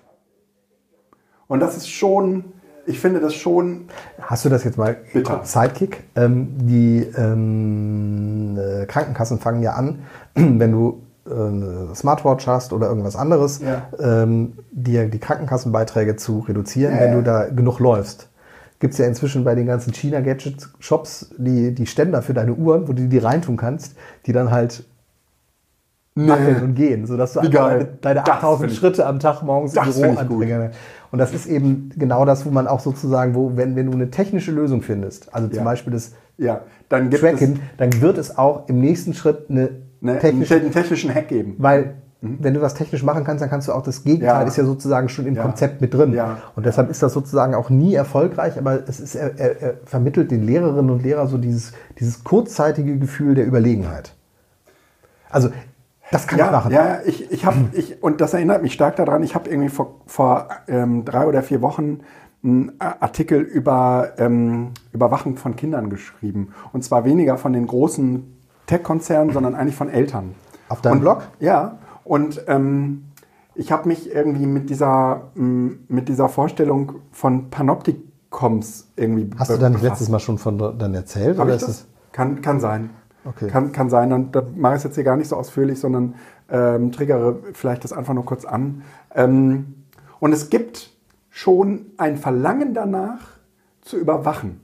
Und 1.48 1.60
das 1.60 1.76
ist 1.76 1.90
schon, 1.90 2.46
ich 2.86 3.00
finde 3.00 3.20
das 3.20 3.34
schon, 3.34 3.88
Hast 4.22 4.46
du 4.46 4.50
das 4.50 4.64
jetzt 4.64 4.78
mal? 4.78 4.98
Bitte. 5.12 5.40
Sidekick. 5.44 6.04
Ähm, 6.16 6.50
die 6.60 7.00
ähm, 7.18 8.58
äh, 8.60 8.86
Krankenkassen 8.86 9.40
fangen 9.40 9.62
ja 9.64 9.74
an, 9.74 10.00
wenn 10.36 10.72
du 10.72 11.02
äh, 11.26 11.32
eine 11.34 11.96
Smartwatch 11.96 12.46
hast 12.48 12.74
oder 12.74 12.88
irgendwas 12.90 13.16
anderes, 13.16 13.60
Ja. 13.62 13.88
ähm, 14.00 14.54
dir 14.72 15.08
die 15.08 15.20
Krankenkassenbeiträge 15.20 16.16
zu 16.16 16.40
reduzieren, 16.40 16.94
Ja, 16.96 17.02
wenn 17.02 17.10
ja. 17.12 17.16
du 17.18 17.24
da 17.24 17.46
genug 17.46 17.80
läufst. 17.80 18.30
Gibt 18.80 18.94
es 18.94 19.00
ja 19.00 19.08
inzwischen 19.08 19.44
bei 19.44 19.56
den 19.56 19.66
ganzen 19.66 19.94
China-Gadget-Shops 19.94 21.32
die, 21.38 21.74
die 21.74 21.86
Ständer 21.88 22.22
für 22.22 22.34
deine 22.34 22.54
Uhren, 22.54 22.88
wo 22.88 22.94
du 22.94 23.08
die 23.08 23.18
reintun 23.18 23.58
kannst, 23.58 23.96
die 24.26 24.34
dann 24.34 24.52
halt 24.52 24.84
wackeln 26.16 26.64
und 26.64 26.76
gehen, 26.76 27.06
sodass 27.06 27.34
du 27.34 27.42
einfach 27.42 27.70
deine, 27.70 27.86
deine 28.02 28.20
Das 28.24 28.36
8000 28.36 28.60
find 28.62 28.72
ich- 28.74 28.80
Schritte 28.80 29.06
am 29.06 29.20
Tag 29.20 29.44
morgens 29.44 29.76
im 29.76 29.84
Büro 29.84 30.18
anbringen. 30.18 30.72
Und 31.12 31.20
das 31.20 31.34
ist 31.34 31.46
eben 31.46 31.90
genau 31.96 32.26
das, 32.26 32.46
wo 32.46 32.50
man 32.50 32.68
auch 32.68 32.80
sozusagen, 32.80 33.36
wo, 33.36 33.56
wenn, 33.56 33.76
wenn 33.76 33.86
du 33.86 33.94
eine 33.94 34.10
technische 34.10 34.52
Lösung 34.52 34.82
findest, 34.82 35.34
also 35.34 35.48
zum 35.48 35.58
Ja. 35.60 35.64
Beispiel 35.64 35.94
das 35.94 36.14
ja, 36.40 36.62
dann 36.90 37.10
Tracken, 37.12 37.62
dann 37.78 38.02
wird 38.02 38.18
es 38.18 38.38
auch 38.38 38.68
im 38.68 38.80
nächsten 38.80 39.14
Schritt 39.14 39.50
eine 39.50 39.62
es 39.64 39.70
eine, 40.02 40.12
einen, 40.12 40.20
technische, 40.20 40.56
te- 40.56 40.62
einen 40.62 40.72
technischen 40.72 41.14
Hack 41.16 41.28
geben. 41.28 41.56
weil 41.58 41.96
wenn 42.22 42.54
du 42.56 42.62
was 42.62 42.74
technisch 42.74 43.04
machen 43.04 43.24
kannst, 43.24 43.44
dann 43.44 43.50
kannst 43.50 43.68
du 43.68 43.74
auch 43.74 43.84
das 43.84 44.04
Gegenteil, 44.04 44.42
Ja. 44.42 44.48
ist 44.48 44.58
ja 44.58 44.66
sozusagen 44.66 45.08
schon 45.08 45.28
im 45.28 45.36
Ja. 45.36 45.44
Konzept 45.44 45.82
mit 45.82 45.94
drin. 45.94 46.14
Ja. 46.14 46.38
Und 46.56 46.66
deshalb 46.66 46.90
ist 46.90 47.04
das 47.04 47.14
sozusagen 47.14 47.54
auch 47.54 47.70
nie 47.70 47.94
erfolgreich, 47.94 48.58
aber 48.58 48.88
es 48.88 49.00
ist, 49.00 49.16
er, 49.16 49.38
er, 49.40 49.62
er 49.62 49.74
vermittelt 49.86 50.32
den 50.32 50.44
Lehrerinnen 50.44 50.90
und 50.90 51.04
Lehrern 51.04 51.28
so 51.28 51.38
dieses, 51.38 51.74
dieses 52.00 52.24
kurzzeitige 52.24 52.98
Gefühl 52.98 53.36
der 53.36 53.46
Überlegenheit. 53.46 54.14
Also, 55.30 55.50
das 56.12 56.26
kann 56.26 56.40
ich 56.40 56.46
Ja, 56.46 56.52
machen. 56.52 56.72
ja, 56.72 57.00
ich, 57.06 57.32
ich 57.32 57.46
habe, 57.46 57.58
ich, 57.74 58.02
und 58.02 58.22
das 58.22 58.34
erinnert 58.34 58.62
mich 58.64 58.74
stark 58.74 58.96
daran, 58.96 59.22
ich 59.24 59.36
habe 59.36 59.50
irgendwie 59.50 59.70
vor, 59.70 60.02
vor 60.08 60.48
ähm, 60.68 61.06
drei 61.06 61.28
oder 61.28 61.44
vier 61.44 61.62
Wochen 61.62 62.00
einen 62.44 62.72
Artikel 62.80 63.42
über 63.42 64.12
ähm, 64.18 64.70
Überwachung 64.94 65.36
von 65.38 65.56
Kindern 65.56 65.90
geschrieben. 65.90 66.54
Und 66.72 66.84
zwar 66.84 67.04
weniger 67.04 67.38
von 67.38 67.52
den 67.54 67.68
großen 67.68 68.38
Tech-Konzernen, 68.68 69.34
sondern 69.34 69.54
eigentlich 69.54 69.76
von 69.76 69.90
Eltern. 69.90 70.34
Auf 70.70 70.82
deinem 70.82 70.94
und, 70.94 71.00
Blog? 71.02 71.24
Ja, 71.40 71.78
und 72.08 72.44
ähm, 72.48 73.04
ich 73.56 73.72
habe 73.72 73.88
mich 73.88 74.14
irgendwie 74.14 74.46
mit 74.46 74.70
dieser, 74.70 75.32
m, 75.36 75.80
mit 75.88 76.10
dieser 76.10 76.30
Vorstellung 76.30 76.94
von 77.12 77.50
Panopticoms 77.50 78.88
irgendwie 78.96 79.30
Hast 79.38 79.50
du 79.52 79.58
da 79.58 79.70
nicht 79.70 79.80
befasst. 79.82 79.84
letztes 79.84 80.10
Mal 80.10 80.20
schon 80.20 80.38
von 80.38 80.58
dann 80.78 80.94
erzählt? 80.94 81.38
Habe 81.38 81.48
oder 81.50 81.56
ist 81.56 81.68
das? 81.68 81.86
Kann, 82.12 82.42
kann 82.42 82.60
sein. 82.60 82.90
Okay. 83.26 83.48
Kann, 83.48 83.72
kann 83.72 83.90
sein. 83.90 84.14
Und 84.14 84.36
das 84.36 84.46
mache 84.56 84.78
ich 84.78 84.84
jetzt 84.84 84.96
hier 84.96 85.04
gar 85.04 85.18
nicht 85.18 85.28
so 85.28 85.36
ausführlich, 85.36 85.80
sondern 85.80 86.16
ähm, 86.50 86.92
triggere 86.92 87.40
vielleicht 87.54 87.84
das 87.84 87.92
einfach 87.94 88.14
nur 88.14 88.26
kurz 88.26 88.46
an. 88.46 88.84
Ähm, 89.14 89.74
und 90.20 90.32
es 90.34 90.50
gibt 90.50 90.92
schon 91.30 91.88
ein 91.98 92.18
Verlangen 92.18 92.74
danach, 92.74 93.20
zu 93.82 93.98
überwachen. 93.98 94.60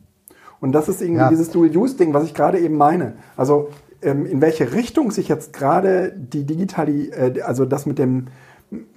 Und 0.60 0.72
das 0.74 0.88
ist 0.90 1.02
irgendwie 1.02 1.22
Ja. 1.22 1.30
dieses 1.30 1.50
Dual-Use-Ding, 1.52 2.14
was 2.14 2.24
ich 2.26 2.34
gerade 2.34 2.60
eben 2.60 2.76
meine. 2.78 3.14
Also 3.38 3.70
in 4.04 4.42
welche 4.42 4.74
Richtung 4.74 5.12
sich 5.12 5.28
jetzt 5.28 5.54
gerade 5.54 6.12
die 6.16 6.46
digitali, 6.46 7.10
äh, 7.10 7.42
also 7.42 7.66
das 7.66 7.86
mit 7.86 8.00
dem, 8.00 8.28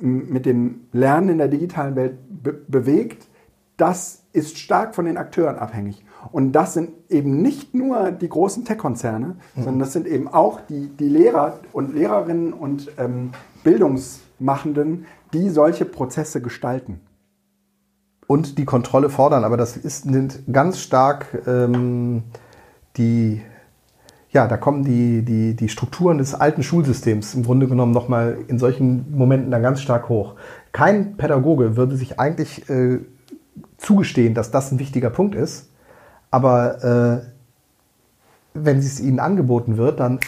mit 0.01 0.47
dem 0.47 0.87
Lernen 0.93 1.29
in 1.31 1.39
der 1.39 1.49
digitalen 1.49 1.97
Welt 1.97 2.19
be 2.29 2.53
bewegt, 2.53 3.27
das 3.77 4.23
ist 4.33 4.59
stark 4.59 4.95
von 4.95 5.05
den 5.05 5.17
Akteuren 5.19 5.57
abhängig. 5.59 6.05
Und 6.33 6.53
das 6.53 6.75
sind 6.75 6.91
eben 7.09 7.43
nicht 7.43 7.75
nur 7.75 8.11
die 8.11 8.29
großen 8.29 8.65
Tech-Konzerne, 8.65 9.37
sondern 9.55 9.79
das 9.79 9.93
sind 9.93 10.07
eben 10.07 10.29
auch 10.29 10.61
die, 10.61 10.89
die 10.89 11.09
Lehrer 11.09 11.61
und 11.73 11.95
Lehrerinnen 11.95 12.53
und 12.53 12.91
ähm, 12.99 13.33
Bildungsmachenden, 13.65 15.07
die 15.33 15.51
solche 15.51 15.85
Prozesse 15.85 16.41
gestalten. 16.41 17.01
und 18.27 18.59
die 18.59 18.65
Kontrolle 18.65 19.09
fordern. 19.11 19.45
Aber 19.45 19.57
das 19.57 19.77
ist 19.77 20.07
nimmt 20.07 20.41
ganz 20.53 20.81
stark 20.81 21.43
ähm, 21.47 22.25
die, 22.97 23.43
ja, 24.31 24.47
da 24.47 24.57
kommen 24.57 24.85
die, 24.85 25.23
die, 25.23 25.55
die 25.55 25.69
Strukturen 25.69 26.19
des 26.19 26.35
alten 26.35 26.63
Schulsystems 26.63 27.35
im 27.35 27.45
Grunde 27.45 27.69
genommen 27.69 27.93
nochmal 27.93 28.39
in 28.49 28.59
solchen 28.59 29.17
Momenten 29.17 29.51
dann 29.51 29.63
ganz 29.63 29.81
stark 29.81 30.09
hoch. 30.09 30.35
Kein 30.73 31.17
Pädagoge 31.17 31.77
würde 31.77 31.97
sich 31.97 32.19
eigentlich 32.19 32.69
äh, 32.69 32.99
zugestehen, 33.79 34.35
dass 34.35 34.51
das 34.51 34.73
ein 34.73 34.79
wichtiger 34.79 35.11
Punkt 35.11 35.35
ist, 35.35 35.71
aber 36.31 37.23
äh, 37.25 37.37
wenn 38.55 38.79
es 38.79 39.01
ihnen 39.01 39.21
angeboten 39.21 39.77
wird, 39.77 40.01
dann 40.01 40.19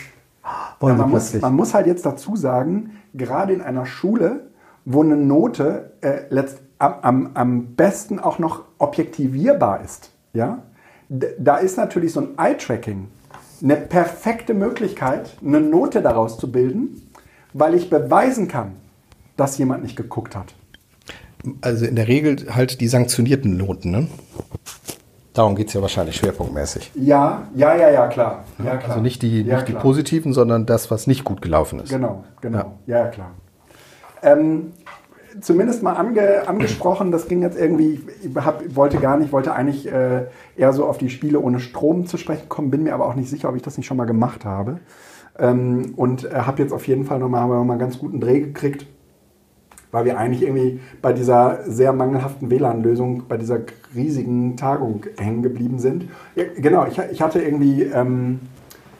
wollen 0.80 0.92
Ja, 0.92 0.96
sie 0.96 1.02
man, 1.02 1.10
muss, 1.10 1.22
plötzlich. 1.24 1.42
man 1.42 1.56
muss 1.56 1.74
halt 1.74 1.86
jetzt 1.86 2.06
dazu 2.06 2.36
sagen, 2.36 2.90
gerade 3.14 3.52
in 3.52 3.60
einer 3.60 3.86
Schule, 3.86 4.48
wo 4.84 5.02
eine 5.02 5.16
Note 5.16 5.92
äh, 6.00 6.20
letzt, 6.30 6.60
am, 6.78 7.30
am, 7.34 7.74
besten 7.74 8.20
auch 8.20 8.38
noch 8.38 8.62
objektivierbar 8.78 9.82
ist, 9.82 10.12
ja, 10.32 10.58
da 11.08 11.56
ist 11.56 11.76
natürlich 11.76 12.12
so 12.12 12.20
ein 12.20 12.38
Eye-Tracking 12.38 13.08
eine 13.62 13.76
perfekte 13.76 14.54
Möglichkeit, 14.54 15.36
eine 15.44 15.60
Note 15.60 16.02
daraus 16.02 16.38
zu 16.38 16.50
bilden, 16.50 17.10
weil 17.52 17.74
ich 17.74 17.90
beweisen 17.90 18.48
kann, 18.48 18.72
dass 19.36 19.58
jemand 19.58 19.82
nicht 19.82 19.96
geguckt 19.96 20.36
hat. 20.36 20.54
Also 21.60 21.86
in 21.86 21.96
der 21.96 22.08
Regel 22.08 22.54
halt 22.54 22.80
die 22.80 22.88
sanktionierten 22.88 23.56
Noten, 23.56 23.90
ne? 23.90 24.08
Darum 25.32 25.54
geht 25.54 25.68
es 25.68 25.74
ja 25.74 25.82
wahrscheinlich 25.82 26.16
schwerpunktmäßig. 26.16 26.90
Ja, 26.96 27.46
ja, 27.54 27.76
ja, 27.76 27.90
ja, 27.90 28.08
klar. 28.08 28.44
Ja, 28.58 28.76
klar. 28.76 28.90
Also 28.90 29.00
nicht 29.00 29.22
die, 29.22 29.42
ja, 29.42 29.56
nicht 29.56 29.68
die 29.68 29.72
positiven, 29.72 30.32
sondern 30.32 30.66
das, 30.66 30.90
was 30.90 31.06
nicht 31.06 31.22
gut 31.22 31.42
gelaufen 31.42 31.78
ist. 31.78 31.90
Genau, 31.90 32.24
genau. 32.40 32.78
Ja, 32.86 33.04
ja, 33.04 33.06
klar. 33.06 33.30
Ähm, 34.22 34.72
zumindest 35.40 35.82
mal 35.82 35.94
ange, 35.94 36.48
angesprochen, 36.48 37.10
das 37.10 37.28
ging 37.28 37.42
jetzt 37.42 37.58
irgendwie, 37.58 38.00
ich 38.22 38.34
hab, 38.36 38.62
wollte 38.74 38.98
gar 38.98 39.16
nicht, 39.16 39.32
wollte 39.32 39.52
eigentlich 39.52 39.90
äh, 39.90 40.26
eher 40.56 40.72
so 40.72 40.86
auf 40.86 40.98
die 40.98 41.10
Spiele 41.10 41.40
ohne 41.40 41.60
Strom 41.60 42.06
zu 42.06 42.16
sprechen 42.16 42.48
kommen, 42.48 42.70
bin 42.70 42.82
mir 42.82 42.94
aber 42.94 43.06
auch 43.06 43.14
nicht 43.14 43.30
sicher, 43.30 43.48
ob 43.48 43.56
ich 43.56 43.62
das 43.62 43.76
nicht 43.76 43.86
schon 43.86 43.96
mal 43.96 44.06
gemacht 44.06 44.44
habe. 44.44 44.78
Ähm, 45.38 45.94
und 45.96 46.24
äh, 46.24 46.34
habe 46.34 46.62
jetzt 46.62 46.72
auf 46.72 46.86
jeden 46.88 47.04
Fall 47.04 47.18
nochmal, 47.18 47.48
noch 47.48 47.60
einen 47.60 47.78
ganz 47.78 47.98
guten 47.98 48.20
Dreh 48.20 48.40
gekriegt, 48.40 48.86
weil 49.90 50.04
wir 50.04 50.18
eigentlich 50.18 50.42
irgendwie 50.42 50.80
bei 51.00 51.12
dieser 51.12 51.62
sehr 51.64 51.92
mangelhaften 51.92 52.50
WLAN-Lösung, 52.50 53.24
bei 53.28 53.36
dieser 53.36 53.60
riesigen 53.94 54.56
Tagung 54.56 55.04
hängen 55.16 55.42
geblieben 55.42 55.78
sind. 55.78 56.08
Ja, 56.34 56.44
genau, 56.56 56.86
ich, 56.86 56.98
ich 57.10 57.22
hatte 57.22 57.40
irgendwie 57.40 57.84
ähm, 57.84 58.40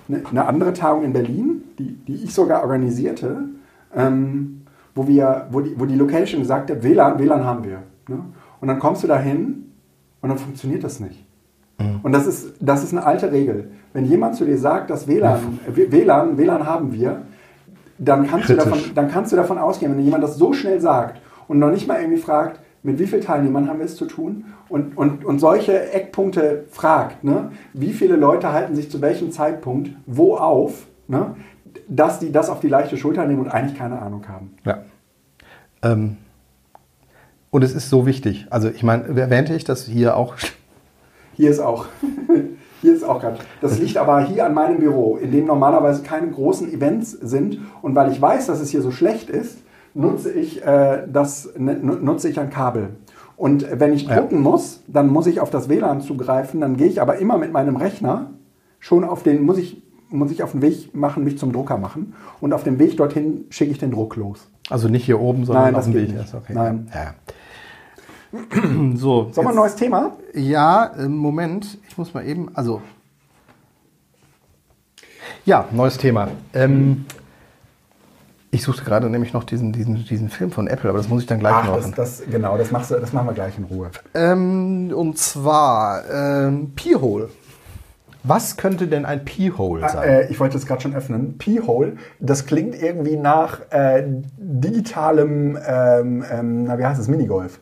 eine, 0.09 0.23
eine 0.31 0.47
andere 0.47 0.73
Tagung 0.73 1.05
in 1.05 1.13
Berlin, 1.13 1.63
die, 1.79 1.93
die 2.07 2.25
ich 2.25 2.33
sogar 2.33 2.63
organisierte, 2.63 3.49
ähm, 3.95 4.58
wo, 4.99 5.07
wir, 5.07 5.47
wo, 5.51 5.61
die, 5.61 5.79
wo 5.79 5.87
die 5.87 5.95
Location 5.95 6.41
gesagt 6.41 6.71
hat, 6.71 6.83
WLAN, 6.83 7.19
WLAN 7.19 7.45
haben 7.45 7.65
wir. 7.65 7.83
Ne? 8.09 8.19
Und 8.61 8.69
dann 8.69 8.81
kommst 8.81 9.05
du 9.05 9.07
da 9.07 9.19
hin 9.19 9.73
und 10.21 10.29
dann 10.29 10.39
funktioniert 10.39 10.83
das 10.83 10.99
nicht. 10.99 11.25
Und 12.03 12.13
das 12.13 12.27
ist, 12.27 12.55
das 12.59 12.83
ist 12.83 12.93
eine 12.93 13.07
alte 13.07 13.31
Regel. 13.31 13.71
Wenn 13.93 14.05
jemand 14.05 14.35
zu 14.35 14.45
dir 14.45 14.59
sagt, 14.59 14.91
dass 14.91 15.07
WLAN, 15.07 15.61
äh, 15.67 15.93
WLAN, 15.93 16.37
WLAN 16.37 16.67
haben 16.67 16.93
wir, 16.93 17.23
dann 17.99 18.27
kannst, 18.27 18.49
du 18.49 18.57
davon, 18.57 18.79
dann 18.95 19.09
kannst 19.09 19.33
du 19.33 19.37
davon 19.37 19.59
ausgehen, 19.59 19.97
wenn 19.97 20.05
jemand 20.05 20.25
das 20.25 20.37
so 20.37 20.53
schnell 20.53 20.81
sagt 20.81 21.21
und 21.47 21.61
noch 21.61 21.71
nicht 21.71 21.87
mal 21.87 22.01
irgendwie 22.01 22.19
fragt, 22.19 22.61
mit 22.83 22.99
wie 22.99 23.07
vielen 23.07 23.23
Teilnehmern 23.23 23.69
haben 23.69 23.79
wir 23.79 23.87
es 23.87 23.97
zu 23.97 24.07
tun 24.07 24.47
und, 24.69 24.97
und, 24.97 25.25
und 25.25 25.39
solche 25.39 25.93
Eckpunkte 25.93 26.65
fragt, 26.71 27.23
ne? 27.23 27.51
wie 27.73 27.93
viele 27.93 28.17
Leute 28.17 28.53
halten 28.53 28.75
sich 28.75 28.91
zu 28.91 29.01
welchem 29.01 29.31
Zeitpunkt 29.31 29.91
wo 30.07 30.37
auf, 30.37 30.87
ne? 31.07 31.37
dass 31.89 32.19
die 32.19 32.33
das 32.33 32.51
auf 32.51 32.61
die 32.61 32.69
leichte 32.69 32.97
Schulter 32.97 33.25
nehmen 33.27 33.41
und 33.41 33.49
eigentlich 33.49 33.77
keine 33.77 34.01
Ahnung 34.01 34.25
haben. 34.29 34.55
Ja. 34.65 34.79
Ähm, 35.83 36.17
und 37.51 37.65
es 37.65 37.75
ist 37.75 37.89
so 37.91 38.07
wichtig. 38.07 38.47
Also 38.51 38.69
ich 38.69 38.83
meine, 38.83 39.05
erwähnte 39.19 39.55
ich, 39.55 39.65
dass 39.65 39.87
hier 39.87 40.17
auch 40.17 40.35
Hier 41.35 41.51
ist 41.51 41.61
auch. 41.61 41.87
Hier 42.81 42.95
ist 42.95 43.03
auch 43.05 43.21
gerade. 43.21 43.39
Das 43.61 43.79
liegt 43.79 43.97
aber 43.97 44.21
hier 44.21 44.47
an 44.47 44.55
meinem 44.55 44.79
Büro, 44.79 45.17
in 45.17 45.33
dem 45.33 45.47
normalerweise 45.47 46.03
keine 46.03 46.29
großen 46.31 46.73
Events 46.73 47.11
sind. 47.11 47.59
Und 47.83 47.97
weil 47.97 48.13
ich 48.13 48.21
weiß, 48.23 48.47
dass 48.47 48.61
es 48.61 48.71
hier 48.71 48.83
so 48.83 48.93
schlecht 48.93 49.31
ist, 49.31 49.59
nutze 49.95 50.31
ich, 50.31 50.65
äh, 50.65 51.03
das, 51.13 51.51
ne, 51.59 51.75
nutze 51.75 52.29
ich 52.29 52.39
ein 52.39 52.51
Kabel. 52.51 52.91
Und 53.37 53.67
wenn 53.81 53.93
ich 53.93 54.05
Ja. 54.05 54.21
drucken 54.21 54.41
muss, 54.41 54.83
dann 54.87 55.09
muss 55.09 55.27
ich 55.27 55.41
auf 55.41 55.51
das 55.51 55.69
WLAN 55.69 56.01
zugreifen. 56.03 56.61
Dann 56.61 56.77
gehe 56.77 56.87
ich 56.87 57.01
aber 57.03 57.19
immer 57.19 57.37
mit 57.37 57.53
meinem 57.53 57.75
Rechner 57.77 58.31
schon 58.79 59.03
auf 59.03 59.25
den, 59.25 59.43
muss 59.43 59.59
ich 59.59 59.83
muss 60.11 60.31
ich 60.31 60.43
auf 60.43 60.53
den 60.53 60.63
Weg 60.63 60.95
machen, 60.95 61.25
mich 61.25 61.37
zum 61.37 61.53
Drucker 61.53 61.77
machen. 61.79 62.15
Und 62.41 62.53
auf 62.53 62.65
dem 62.65 62.79
Weg 62.79 62.97
dorthin 62.97 63.45
schicke 63.51 63.73
ich 63.73 63.79
den 63.79 63.91
Druck 63.91 64.17
los. 64.17 64.49
Also 64.71 64.89
nicht 64.89 65.05
hier 65.05 65.21
oben, 65.21 65.45
sondern 65.45 65.65
Nein, 65.65 65.75
auf 65.75 65.85
dem 65.85 65.95
Weg. 65.95 66.15
nicht. 66.15 66.35
Okay. 66.35 66.53
Nein. 66.53 66.91
Ja. 66.95 67.15
so, 68.97 69.31
Sollen 69.33 69.47
wir 69.47 69.51
ein 69.51 69.55
neues 69.55 69.77
Thema? 69.77 70.17
Ja, 70.35 70.85
im 70.85 71.17
Moment, 71.17 71.79
ich 71.89 71.97
muss 71.97 72.13
mal 72.13 72.27
eben, 72.27 72.51
also. 72.55 72.83
Ja, 75.47 75.67
neues 75.73 75.97
Thema. 75.97 76.29
Ähm, 76.53 77.07
ich 78.51 78.63
suchte 78.63 78.85
gerade 78.85 79.09
nämlich 79.09 79.33
noch 79.33 79.45
diesen, 79.45 79.73
diesen, 79.73 80.05
diesen 80.05 80.29
Film 80.29 80.51
von 80.51 80.67
Apple, 80.69 80.91
aber 80.91 80.99
das 80.99 81.09
muss 81.09 81.23
ich 81.23 81.27
dann 81.27 81.39
gleich 81.39 81.55
Ach, 81.55 81.67
machen. 81.67 81.93
das, 81.97 82.19
das, 82.21 82.31
genau, 82.31 82.57
das, 82.59 82.71
machst 82.71 82.91
du, 82.91 82.97
das 82.97 83.13
machen 83.13 83.27
wir 83.29 83.35
gleich 83.35 83.57
in 83.59 83.65
Ruhe. 83.65 83.91
Ähm, 84.15 84.93
und 84.95 85.19
zwar 85.19 86.03
ähm, 86.11 86.73
P-Hole. 86.75 87.31
Was 88.25 88.57
könnte 88.57 88.89
denn 88.89 89.05
ein 89.07 89.25
P-Hole 89.25 89.85
Ah, 89.85 89.89
sein? 89.89 90.09
äh, 90.09 90.27
ich 90.29 90.39
wollte 90.41 90.57
es 90.59 90.67
gerade 90.67 90.81
schon 90.83 90.95
öffnen. 90.95 91.39
P-Hole, 91.39 91.97
das 92.21 92.47
klingt 92.47 92.75
irgendwie 92.75 93.17
nach 93.17 93.61
äh, 93.71 94.05
digitalem, 94.37 95.57
ähm, 95.67 96.25
ähm, 96.31 96.65
na 96.65 96.79
wie 96.79 96.85
heißt 96.85 97.01
es, 97.01 97.09
Minigolf. 97.09 97.61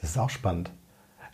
Das 0.00 0.10
ist 0.10 0.18
auch 0.18 0.30
spannend. 0.30 0.70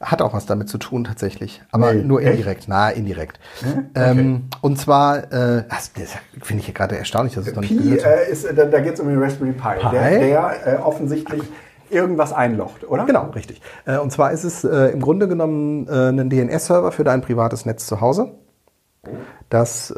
Hat 0.01 0.21
auch 0.21 0.35
was 0.35 0.47
damit 0.47 0.69
zu 0.69 0.79
tun 0.79 1.05
tatsächlich, 1.05 1.63
aber 1.71 1.95
Nee, 1.95 2.03
nur 2.03 2.21
echt? 2.21 2.31
indirekt. 2.33 2.65
Na, 2.67 2.91
indirekt. 2.91 3.39
Hm? 3.61 3.87
Ähm, 3.95 4.45
und 4.61 4.77
zwar, 4.77 5.33
äh, 5.33 5.65
das, 5.69 5.93
das 5.93 6.17
finde 6.43 6.61
ich 6.61 6.67
hier 6.67 6.75
gerade 6.75 6.97
erstaunlich, 6.99 7.35
dass 7.35 7.47
es 7.47 7.55
noch 7.55 7.63
nicht 7.63 7.79
Pi, 7.79 7.97
äh, 7.99 8.29
ist, 8.31 8.45
äh, 8.45 8.53
da, 8.53 8.65
da 8.65 8.81
geht 8.81 8.95
es 8.95 9.01
um 9.01 9.07
den 9.09 9.23
Raspberry 9.23 9.53
Pi, 9.53 9.61
Pi? 9.81 9.91
der, 9.93 10.19
der 10.19 10.67
äh, 10.67 10.77
offensichtlich 10.79 11.43
irgendwas 11.93 12.33
einlocht, 12.33 12.89
oder? 12.89 13.05
Genau, 13.05 13.31
richtig. 13.35 13.61
Äh, 13.85 13.99
und 13.99 14.11
zwar 14.11 14.33
ist 14.33 14.45
es 14.45 14.65
äh, 14.65 14.87
im 14.89 15.01
Grunde 15.01 15.29
genommen 15.29 15.87
äh, 15.89 16.09
ein 16.09 16.31
DNS-Server 16.31 16.93
für 16.93 17.05
dein 17.05 17.21
privates 17.21 17.67
Netz 17.67 17.87
zu 17.87 18.01
Hause, 18.01 18.33
das 19.51 19.93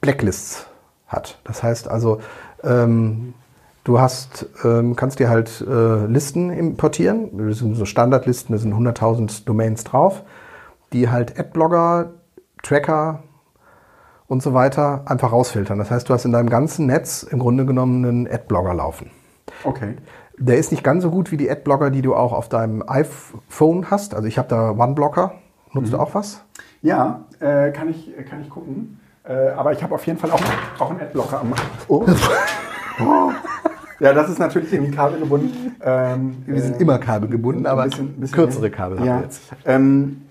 Blacklists 0.00 0.66
hat. 1.06 1.38
Das 1.44 1.62
heißt 1.62 1.88
also, 1.88 2.20
ähm, 2.64 3.34
du 3.84 4.00
hast, 4.00 4.46
ähm, 4.64 4.96
kannst 4.96 5.18
dir 5.18 5.28
halt 5.28 5.62
Listen 6.08 6.50
importieren. 6.50 7.48
Das 7.48 7.58
sind 7.58 7.74
so 7.74 7.84
Standardlisten, 7.84 8.54
da 8.54 8.58
sind 8.58 8.72
100.000 8.72 9.44
Domains 9.44 9.84
drauf, 9.84 10.22
die 10.94 11.10
halt 11.10 11.38
Adblogger, 11.38 12.14
Tracker 12.62 13.22
und 14.26 14.42
so 14.42 14.54
weiter 14.54 15.02
einfach 15.04 15.30
rausfiltern. 15.30 15.78
Das 15.78 15.90
heißt, 15.90 16.08
du 16.08 16.14
hast 16.14 16.24
in 16.24 16.32
deinem 16.32 16.48
ganzen 16.48 16.86
Netz 16.86 17.22
im 17.22 17.38
Grunde 17.38 17.66
genommen 17.66 18.04
einen 18.04 18.26
Adblogger 18.26 18.72
laufen. 18.72 19.10
Okay. 19.64 19.96
Der 20.44 20.58
ist 20.58 20.72
nicht 20.72 20.82
ganz 20.82 21.04
so 21.04 21.10
gut 21.10 21.30
wie 21.30 21.36
die 21.36 21.48
Adblocker, 21.48 21.90
die 21.90 22.02
du 22.02 22.14
auch 22.16 22.32
auf 22.32 22.48
deinem 22.48 22.82
iPhone 22.86 23.90
hast. 23.90 24.14
Also 24.14 24.26
ich 24.26 24.38
habe 24.38 24.48
da 24.48 24.70
OneBlocker. 24.72 25.34
Nutzt 25.72 25.92
du 25.92 25.98
auch 25.98 26.14
was? 26.14 26.42
Ja, 26.82 27.20
äh, 27.38 27.70
kann, 27.70 27.88
ich, 27.88 28.10
kann 28.28 28.42
ich 28.42 28.50
gucken. 28.50 28.98
Äh, 29.24 29.50
aber 29.50 29.72
ich 29.72 29.82
habe 29.84 29.94
auf 29.94 30.04
jeden 30.06 30.18
Fall 30.18 30.32
auch, 30.32 30.40
auch 30.80 30.90
einen 30.90 31.00
Adblocker 31.00 31.40
am. 31.40 31.52
Oh. 31.88 32.04
oh. 33.00 33.30
Ja, 34.00 34.12
das 34.12 34.28
ist 34.28 34.40
natürlich 34.40 34.72
irgendwie 34.72 34.90
kabelgebunden. 34.90 35.76
Ähm, 35.80 36.42
Wir 36.44 36.60
sind 36.60 36.74
äh, 36.74 36.82
immer 36.82 36.98
kabelgebunden, 36.98 37.66
aber 37.66 37.82
ein 37.84 37.90
bisschen- 37.90 38.14
bisschen- 38.20 38.34
kürzere 38.34 38.68
Kabel 38.68 38.98
haben 38.98 39.06
Ja. 39.06 39.16
wir 39.18 39.22
jetzt. 39.22 39.42
Ähm, 39.64 40.22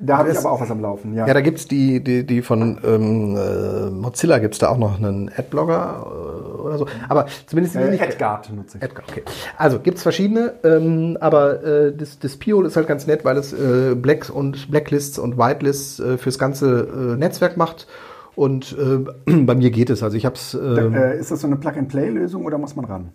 da 0.00 0.18
habe 0.18 0.30
ich 0.30 0.38
aber 0.38 0.50
auch 0.52 0.60
was 0.60 0.70
am 0.70 0.80
Laufen. 0.80 1.14
Ja. 1.14 1.26
Ja, 1.26 1.34
da 1.34 1.40
gibt's 1.40 1.66
die, 1.68 2.02
die, 2.02 2.24
die 2.26 2.42
von 2.42 2.78
ähm, 2.84 3.36
äh, 3.36 3.90
Mozilla 3.90 4.38
gibt's 4.38 4.58
da 4.58 4.68
auch 4.68 4.78
noch 4.78 4.96
einen 4.98 5.30
Adblogger 5.36 6.04
äh, 6.06 6.60
oder 6.62 6.78
so. 6.78 6.86
Aber 7.08 7.26
zumindest 7.46 7.74
die 7.76 7.80
äh, 7.80 7.90
nicht- 7.90 8.02
AdGuard 8.02 8.52
nutze 8.52 8.78
ich. 8.78 8.84
Edgar, 8.84 9.04
okay. 9.08 9.22
Also 9.56 9.78
gibt's 9.78 10.02
verschiedene, 10.02 10.54
ähm, 10.64 11.16
aber 11.20 11.62
äh, 11.64 11.92
das, 11.96 12.18
das 12.18 12.36
Piol 12.36 12.66
ist 12.66 12.76
halt 12.76 12.86
ganz 12.88 13.06
nett, 13.06 13.24
weil 13.24 13.36
es 13.36 13.52
äh, 13.52 13.94
Blacks 13.94 14.30
und 14.30 14.70
Blacklists 14.70 15.18
und 15.18 15.38
Whitelists 15.38 16.00
äh, 16.00 16.18
fürs 16.18 16.38
ganze 16.38 16.80
äh, 17.14 17.16
Netzwerk 17.16 17.56
macht. 17.56 17.86
Und 18.34 18.76
äh, 18.78 19.32
bei 19.44 19.54
mir 19.54 19.70
geht 19.70 19.88
es. 19.90 20.02
Also 20.02 20.16
ich 20.16 20.26
habe 20.26 20.34
es. 20.36 20.52
ähm, 20.54 20.94
Äh, 20.94 21.18
ist 21.18 21.30
das 21.30 21.40
so 21.40 21.46
eine 21.46 21.56
Plug-and-Play-Lösung 21.56 22.44
oder 22.44 22.58
muss 22.58 22.76
man 22.76 22.84
ran? 22.84 23.08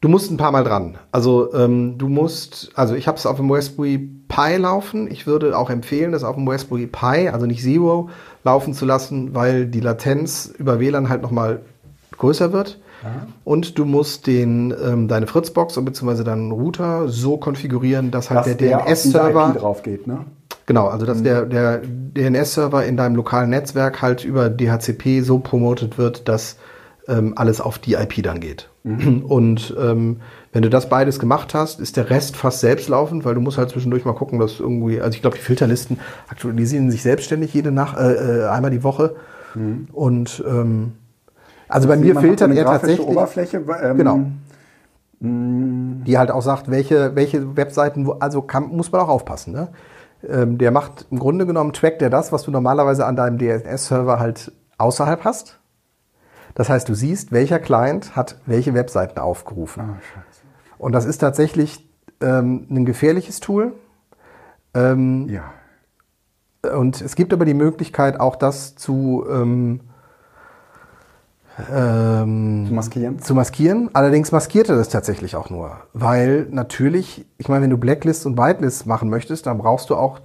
Du 0.00 0.08
musst 0.08 0.30
ein 0.30 0.38
paar 0.38 0.50
Mal 0.50 0.64
dran. 0.64 0.96
Also 1.12 1.52
ähm, 1.52 1.98
du 1.98 2.08
musst, 2.08 2.70
also 2.74 2.94
ich 2.94 3.06
habe 3.06 3.18
es 3.18 3.26
auf 3.26 3.36
dem 3.36 3.50
Raspberry 3.50 3.98
Pi 4.28 4.56
laufen. 4.56 5.10
Ich 5.10 5.26
würde 5.26 5.56
auch 5.58 5.68
empfehlen, 5.68 6.12
das 6.12 6.24
auf 6.24 6.36
dem 6.36 6.48
Raspberry 6.48 6.86
Pi, 6.86 7.28
also 7.28 7.44
nicht 7.44 7.62
Zero, 7.62 8.08
laufen 8.42 8.72
zu 8.72 8.86
lassen, 8.86 9.34
weil 9.34 9.66
die 9.66 9.80
Latenz 9.80 10.52
über 10.56 10.80
WLAN 10.80 11.10
halt 11.10 11.20
nochmal 11.20 11.60
größer 12.16 12.52
wird. 12.52 12.78
Und 13.44 13.78
du 13.78 13.84
musst 13.84 14.26
den, 14.26 14.74
ähm, 14.84 15.08
deine 15.08 15.26
Fritzbox 15.26 15.76
und 15.76 15.84
beziehungsweise 15.84 16.24
deinen 16.24 16.52
Router 16.52 17.08
so 17.08 17.38
konfigurieren, 17.38 18.10
dass 18.10 18.30
halt 18.30 18.46
Dass 18.46 18.56
der 18.56 18.78
DNS-Server 18.78 19.54
drauf 19.58 19.82
geht, 19.82 20.06
ne? 20.06 20.24
Genau, 20.66 20.86
also 20.86 21.06
dass 21.06 21.22
der, 21.22 21.46
der 21.46 21.80
DNS-Server 21.82 22.84
in 22.84 22.96
deinem 22.96 23.16
lokalen 23.16 23.50
Netzwerk 23.50 24.02
halt 24.02 24.24
über 24.24 24.50
DHCP 24.50 25.22
so 25.22 25.38
promotet 25.38 25.98
wird, 25.98 26.28
dass 26.28 26.56
ähm, 27.08 27.32
alles 27.36 27.60
auf 27.60 27.78
die 27.78 27.94
IP 27.94 28.22
dann 28.22 28.40
geht. 28.40 28.69
Und 28.84 29.74
ähm, 29.78 30.20
wenn 30.52 30.62
du 30.62 30.70
das 30.70 30.88
beides 30.88 31.18
gemacht 31.18 31.54
hast, 31.54 31.80
ist 31.80 31.96
der 31.96 32.10
Rest 32.10 32.36
fast 32.36 32.60
selbstlaufend, 32.60 33.24
weil 33.24 33.34
du 33.34 33.40
musst 33.40 33.58
halt 33.58 33.70
zwischendurch 33.70 34.04
mal 34.04 34.14
gucken, 34.14 34.38
dass 34.38 34.58
irgendwie, 34.58 35.00
also 35.00 35.14
ich 35.14 35.20
glaube, 35.20 35.36
die 35.36 35.42
Filterlisten 35.42 35.98
aktualisieren 36.28 36.90
sich 36.90 37.02
selbstständig 37.02 37.52
jede 37.52 37.72
Nacht, 37.72 37.98
äh, 37.98 38.44
äh, 38.44 38.48
einmal 38.48 38.70
die 38.70 38.82
Woche. 38.82 39.16
Und 39.92 40.42
ähm, 40.46 40.92
also 41.68 41.88
bei 41.88 41.96
mir 41.96 42.16
filtert 42.18 42.50
eine 42.50 42.58
er 42.58 42.66
tatsächlich. 42.66 43.06
Oberfläche. 43.06 43.64
Ähm, 43.82 43.96
Genau. 43.96 44.20
die 45.22 46.16
halt 46.16 46.30
auch 46.30 46.40
sagt, 46.40 46.70
welche, 46.70 47.14
welche 47.14 47.56
Webseiten, 47.56 48.06
wo, 48.06 48.12
also 48.12 48.40
kann, 48.40 48.68
muss 48.68 48.90
man 48.90 49.02
auch 49.02 49.08
aufpassen. 49.08 49.52
Ne? 49.52 49.68
Ähm, 50.26 50.56
der 50.56 50.70
macht 50.70 51.06
im 51.10 51.18
Grunde 51.18 51.46
genommen, 51.46 51.72
trackt 51.74 52.00
der 52.00 52.08
das, 52.08 52.32
was 52.32 52.44
du 52.44 52.50
normalerweise 52.50 53.04
an 53.04 53.16
deinem 53.16 53.36
DNS-Server 53.36 54.18
halt 54.18 54.52
außerhalb 54.78 55.22
hast. 55.24 55.59
Das 56.60 56.68
heißt, 56.68 56.90
du 56.90 56.94
siehst, 56.94 57.32
welcher 57.32 57.58
Client 57.58 58.14
hat 58.16 58.36
welche 58.44 58.74
Webseiten 58.74 59.18
aufgerufen. 59.18 59.82
Scheiße. 60.12 60.42
Und 60.76 60.92
das 60.92 61.06
ist 61.06 61.16
tatsächlich 61.16 61.88
ähm, 62.20 62.66
ein 62.68 62.84
gefährliches 62.84 63.40
Tool. 63.40 63.72
Ähm, 64.74 65.26
Ja. 65.30 66.74
und 66.76 67.00
es 67.00 67.16
gibt 67.16 67.32
aber 67.32 67.46
die 67.46 67.54
Möglichkeit, 67.54 68.20
auch 68.20 68.36
das 68.36 68.74
zu, 68.76 69.24
ähm, 69.30 69.80
ähm, 71.74 72.66
Zu 72.68 72.74
maskieren? 72.74 73.18
zu 73.22 73.34
maskieren. 73.34 73.88
Allerdings 73.94 74.30
maskiert 74.30 74.68
er 74.68 74.76
das 74.76 74.90
tatsächlich 74.90 75.36
auch 75.36 75.48
nur. 75.48 75.78
Weil 75.94 76.46
natürlich, 76.50 77.24
ich 77.38 77.48
meine, 77.48 77.62
wenn 77.62 77.70
du 77.70 77.78
Blacklist 77.78 78.26
und 78.26 78.36
Whitelist 78.36 78.84
machen 78.86 79.08
möchtest, 79.08 79.46
dann 79.46 79.56
brauchst 79.56 79.88
du 79.88 79.96
auch, 79.96 80.20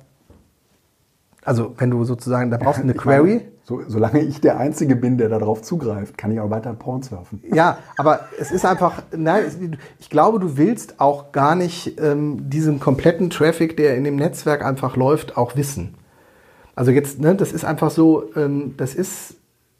also 1.46 1.74
wenn 1.78 1.92
du 1.92 2.04
sozusagen, 2.04 2.52
da 2.52 2.58
brauchst 2.58 2.80
du 2.80 2.84
eine 2.84 2.92
Ich 2.92 3.06
meine, 3.06 3.24
Query. 3.24 3.52
So, 3.68 3.82
solange 3.88 4.22
ich 4.22 4.42
der 4.42 4.60
Einzige 4.60 4.96
bin, 4.96 5.18
der 5.18 5.28
darauf 5.28 5.64
zugreift, 5.64 6.20
kann 6.20 6.32
ich 6.32 6.40
auch 6.40 6.52
weiter 6.52 6.72
Porn 6.74 7.02
surfen. 7.02 7.42
Ja, 7.52 7.80
aber 7.98 8.30
es 8.40 8.52
ist 8.52 8.64
einfach, 8.64 9.02
nein, 9.12 9.80
ich 10.00 10.12
glaube, 10.12 10.40
du 10.40 10.56
willst 10.56 11.00
auch 11.00 11.32
gar 11.32 11.56
nicht 11.56 12.00
ähm, 12.00 12.48
diesen 12.48 12.80
kompletten 12.80 13.32
Traffic, 13.32 13.76
der 13.76 13.98
in 13.98 14.04
dem 14.04 14.18
Netzwerk 14.18 14.64
einfach 14.64 14.96
läuft, 14.96 15.36
auch 15.36 15.56
wissen. 15.56 15.96
Also 16.76 16.92
jetzt, 16.92 17.20
ne, 17.20 17.34
das 17.34 17.54
ist 17.54 17.66
einfach 17.66 17.90
so, 17.90 18.30
ähm, 18.36 18.76
das 18.78 18.94
ist, 18.94 19.38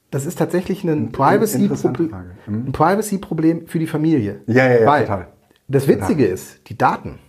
das 0.10 0.26
ist 0.26 0.40
tatsächlich 0.40 0.84
ein 0.84 0.90
interessante 0.90 1.18
Privacy-Problem. 1.18 2.12
Mhm. 2.48 2.68
ein 2.68 2.72
Privacy-Problem 2.72 3.68
für 3.68 3.78
die 3.78 3.88
Familie. 3.88 4.42
Ja, 4.48 4.66
ja, 4.66 4.80
ja, 4.80 4.88
Weil 4.88 5.04
total. 5.04 5.28
Das 5.68 5.88
Witzige 5.88 6.26
ist, 6.26 6.70
die 6.70 6.78
Daten, 6.78 7.20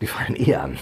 die 0.00 0.06
fallen 0.06 0.36
eh 0.36 0.54
an. 0.54 0.78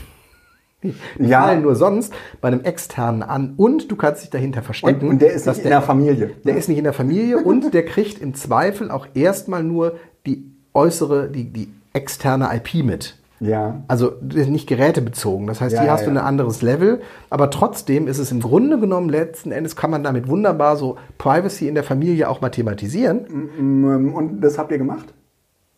Die 1.18 1.24
Ja. 1.26 1.42
fallen 1.42 1.62
nur 1.62 1.74
sonst 1.74 2.12
bei 2.40 2.48
einem 2.48 2.62
externen 2.62 3.22
an 3.22 3.54
und 3.56 3.90
du 3.90 3.96
kannst 3.96 4.22
dich 4.22 4.30
dahinter 4.30 4.62
verstecken. 4.62 5.06
Und, 5.06 5.12
und 5.14 5.22
der 5.22 5.32
ist 5.32 5.46
nicht 5.46 5.58
in 5.64 5.70
der 5.70 5.82
Familie. 5.82 6.30
der 6.44 6.56
ist 6.56 6.68
nicht 6.68 6.78
in 6.78 6.84
der 6.84 6.92
Familie 6.92 7.38
und 7.38 7.72
der 7.74 7.84
kriegt 7.84 8.20
im 8.20 8.34
Zweifel 8.34 8.90
auch 8.90 9.06
erstmal 9.14 9.62
nur 9.64 9.94
die 10.26 10.44
äußere, 10.74 11.28
die, 11.30 11.52
die 11.52 11.68
externe 11.92 12.48
IP 12.54 12.84
mit. 12.84 13.16
Ja. 13.40 13.82
Also 13.88 14.12
nicht 14.22 14.66
gerätebezogen. 14.68 15.46
Das 15.46 15.60
heißt, 15.60 15.74
Ja, 15.74 15.80
hier 15.80 15.86
ja, 15.88 15.92
hast 15.94 16.06
du 16.06 16.10
ja. 16.10 16.16
ein 16.20 16.24
anderes 16.24 16.62
Level, 16.62 17.00
aber 17.30 17.50
trotzdem 17.50 18.06
ist 18.06 18.18
es 18.18 18.30
im 18.32 18.40
Grunde 18.40 18.78
genommen 18.78 19.08
letzten 19.08 19.52
Endes 19.52 19.76
kann 19.76 19.90
man 19.90 20.02
damit 20.02 20.28
wunderbar 20.28 20.76
so 20.76 20.96
Privacy 21.18 21.68
in 21.68 21.74
der 21.74 21.84
Familie 21.84 22.28
auch 22.28 22.40
mathematisieren. 22.40 23.26
Mm, 23.58 24.14
Und 24.14 24.40
das 24.40 24.56
habt 24.58 24.70
ihr 24.72 24.78
gemacht? 24.78 25.12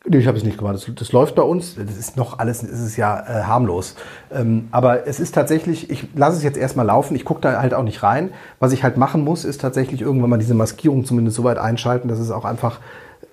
Nee, 0.09 0.19
ich 0.19 0.27
habe 0.27 0.39
es 0.39 0.45
nicht 0.45 0.59
gemacht. 0.59 0.75
Das, 0.75 0.89
das 0.95 1.13
läuft 1.13 1.35
bei 1.35 1.43
uns. 1.43 1.75
Das 1.75 1.97
ist 1.97 2.17
noch 2.17 2.39
alles, 2.39 2.63
es 2.63 2.81
ist 2.81 2.97
ja 2.97 3.19
äh, 3.21 3.43
harmlos. 3.45 3.97
Ähm, 4.33 4.69
aber 4.71 5.07
es 5.07 5.19
ist 5.19 5.35
tatsächlich, 5.35 5.91
ich 5.91 6.09
lasse 6.15 6.37
es 6.37 6.43
jetzt 6.45 6.57
erstmal 6.57 6.87
laufen. 6.87 7.17
Ich 7.17 7.25
gucke 7.25 7.41
da 7.41 7.61
halt 7.61 7.75
auch 7.75 7.83
nicht 7.83 8.03
rein. 8.03 8.31
Was 8.61 8.73
ich 8.73 8.85
halt 8.85 8.97
machen 8.97 9.25
muss, 9.25 9.45
ist 9.45 9.61
tatsächlich 9.61 10.01
irgendwann 10.01 10.31
mal 10.31 10.39
diese 10.39 10.55
Maskierung 10.55 11.05
zumindest 11.05 11.37
so 11.37 11.45
weit 11.45 11.59
einschalten, 11.59 12.09
dass 12.09 12.21
es 12.21 12.31
auch 12.31 12.45
einfach 12.45 12.81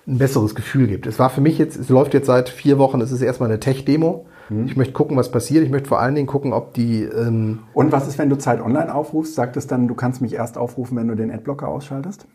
ein 0.06 0.18
besseres 0.18 0.54
Gefühl 0.54 0.86
gibt. 0.88 1.06
Es 1.06 1.18
war 1.18 1.30
für 1.30 1.40
mich 1.40 1.58
jetzt, 1.58 1.76
es 1.76 1.88
läuft 1.88 2.12
jetzt 2.12 2.26
seit 2.26 2.48
vier 2.48 2.78
Wochen, 2.78 3.00
es 3.00 3.12
ist 3.12 3.22
erstmal 3.22 3.48
eine 3.48 3.60
Tech-Demo. 3.60 4.26
Ich 4.66 4.76
möchte 4.76 4.92
gucken, 4.92 5.16
was 5.16 5.30
passiert. 5.30 5.64
Ich 5.64 5.70
möchte 5.70 5.88
vor 5.88 6.00
allen 6.00 6.14
Dingen 6.14 6.26
gucken, 6.26 6.52
ob 6.52 6.74
die, 6.74 7.02
ähm, 7.02 7.60
Und 7.72 7.92
was 7.92 8.06
ist, 8.06 8.18
wenn 8.18 8.28
du 8.28 8.36
Zeit 8.36 8.60
online 8.60 8.94
aufrufst? 8.94 9.34
Sagt 9.34 9.56
es 9.56 9.66
dann, 9.66 9.88
du 9.88 9.94
kannst 9.94 10.20
mich 10.20 10.34
erst 10.34 10.58
aufrufen, 10.58 10.98
wenn 10.98 11.08
du 11.08 11.14
den 11.14 11.30
Adblocker 11.30 11.66
ausschaltest? 11.66 12.26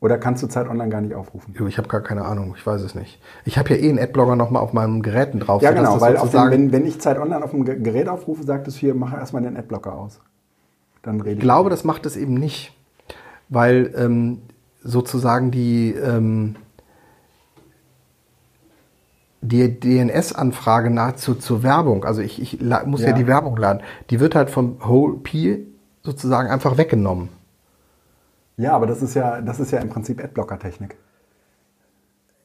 Oder 0.00 0.18
kannst 0.18 0.42
du 0.42 0.46
Zeit 0.46 0.68
Online 0.68 0.90
gar 0.90 1.00
nicht 1.00 1.14
aufrufen? 1.14 1.54
Ich 1.68 1.78
habe 1.78 1.88
gar 1.88 2.02
keine 2.02 2.26
Ahnung, 2.26 2.54
ich 2.56 2.66
weiß 2.66 2.82
es 2.82 2.94
nicht. 2.94 3.18
Ich 3.46 3.56
habe 3.58 3.70
ja 3.70 3.76
eh 3.76 3.88
einen 3.88 3.98
Adblogger 3.98 4.36
nochmal 4.36 4.62
auf 4.62 4.72
meinen 4.74 5.02
Geräten 5.02 5.40
drauf. 5.40 5.62
Ja, 5.62 5.72
genau, 5.72 6.00
weil 6.00 6.18
auf 6.18 6.30
den, 6.30 6.50
wenn, 6.50 6.72
wenn 6.72 6.86
ich 6.86 7.00
Zeit 7.00 7.18
Online 7.18 7.42
auf 7.42 7.50
dem 7.52 7.64
Ge- 7.64 7.80
Gerät 7.80 8.08
aufrufe, 8.08 8.44
sagt 8.44 8.68
es 8.68 8.76
hier, 8.76 8.94
mach 8.94 9.14
erstmal 9.14 9.42
den 9.42 9.56
Adblocker 9.56 9.94
aus. 9.94 10.20
Dann 11.02 11.20
rede 11.20 11.36
Ich 11.36 11.40
glaube, 11.40 11.70
das 11.70 11.84
macht 11.84 12.04
es 12.04 12.16
eben 12.16 12.34
nicht, 12.34 12.74
weil 13.48 13.94
ähm, 13.96 14.42
sozusagen 14.82 15.50
die, 15.50 15.92
ähm, 15.92 16.56
die 19.40 19.80
DNS-Anfrage 19.80 20.90
nahezu 20.90 21.34
zur 21.34 21.62
Werbung, 21.62 22.04
also 22.04 22.20
ich, 22.20 22.40
ich 22.42 22.60
muss 22.84 23.00
ja. 23.02 23.08
Ja. 23.08 23.12
die 23.14 23.26
Werbung 23.26 23.56
laden, 23.56 23.80
die 24.10 24.18
wird 24.20 24.34
halt 24.34 24.50
vom 24.50 24.76
Whole 24.86 25.14
P 25.18 25.66
sozusagen 26.02 26.48
einfach 26.50 26.76
weggenommen. 26.76 27.28
Ja, 28.56 28.72
aber 28.72 28.86
das 28.86 29.02
ist 29.02 29.14
ja, 29.14 29.40
das 29.40 29.60
ist 29.60 29.70
ja 29.70 29.80
im 29.80 29.88
Prinzip 29.88 30.22
Adblocker-Technik. 30.22 30.96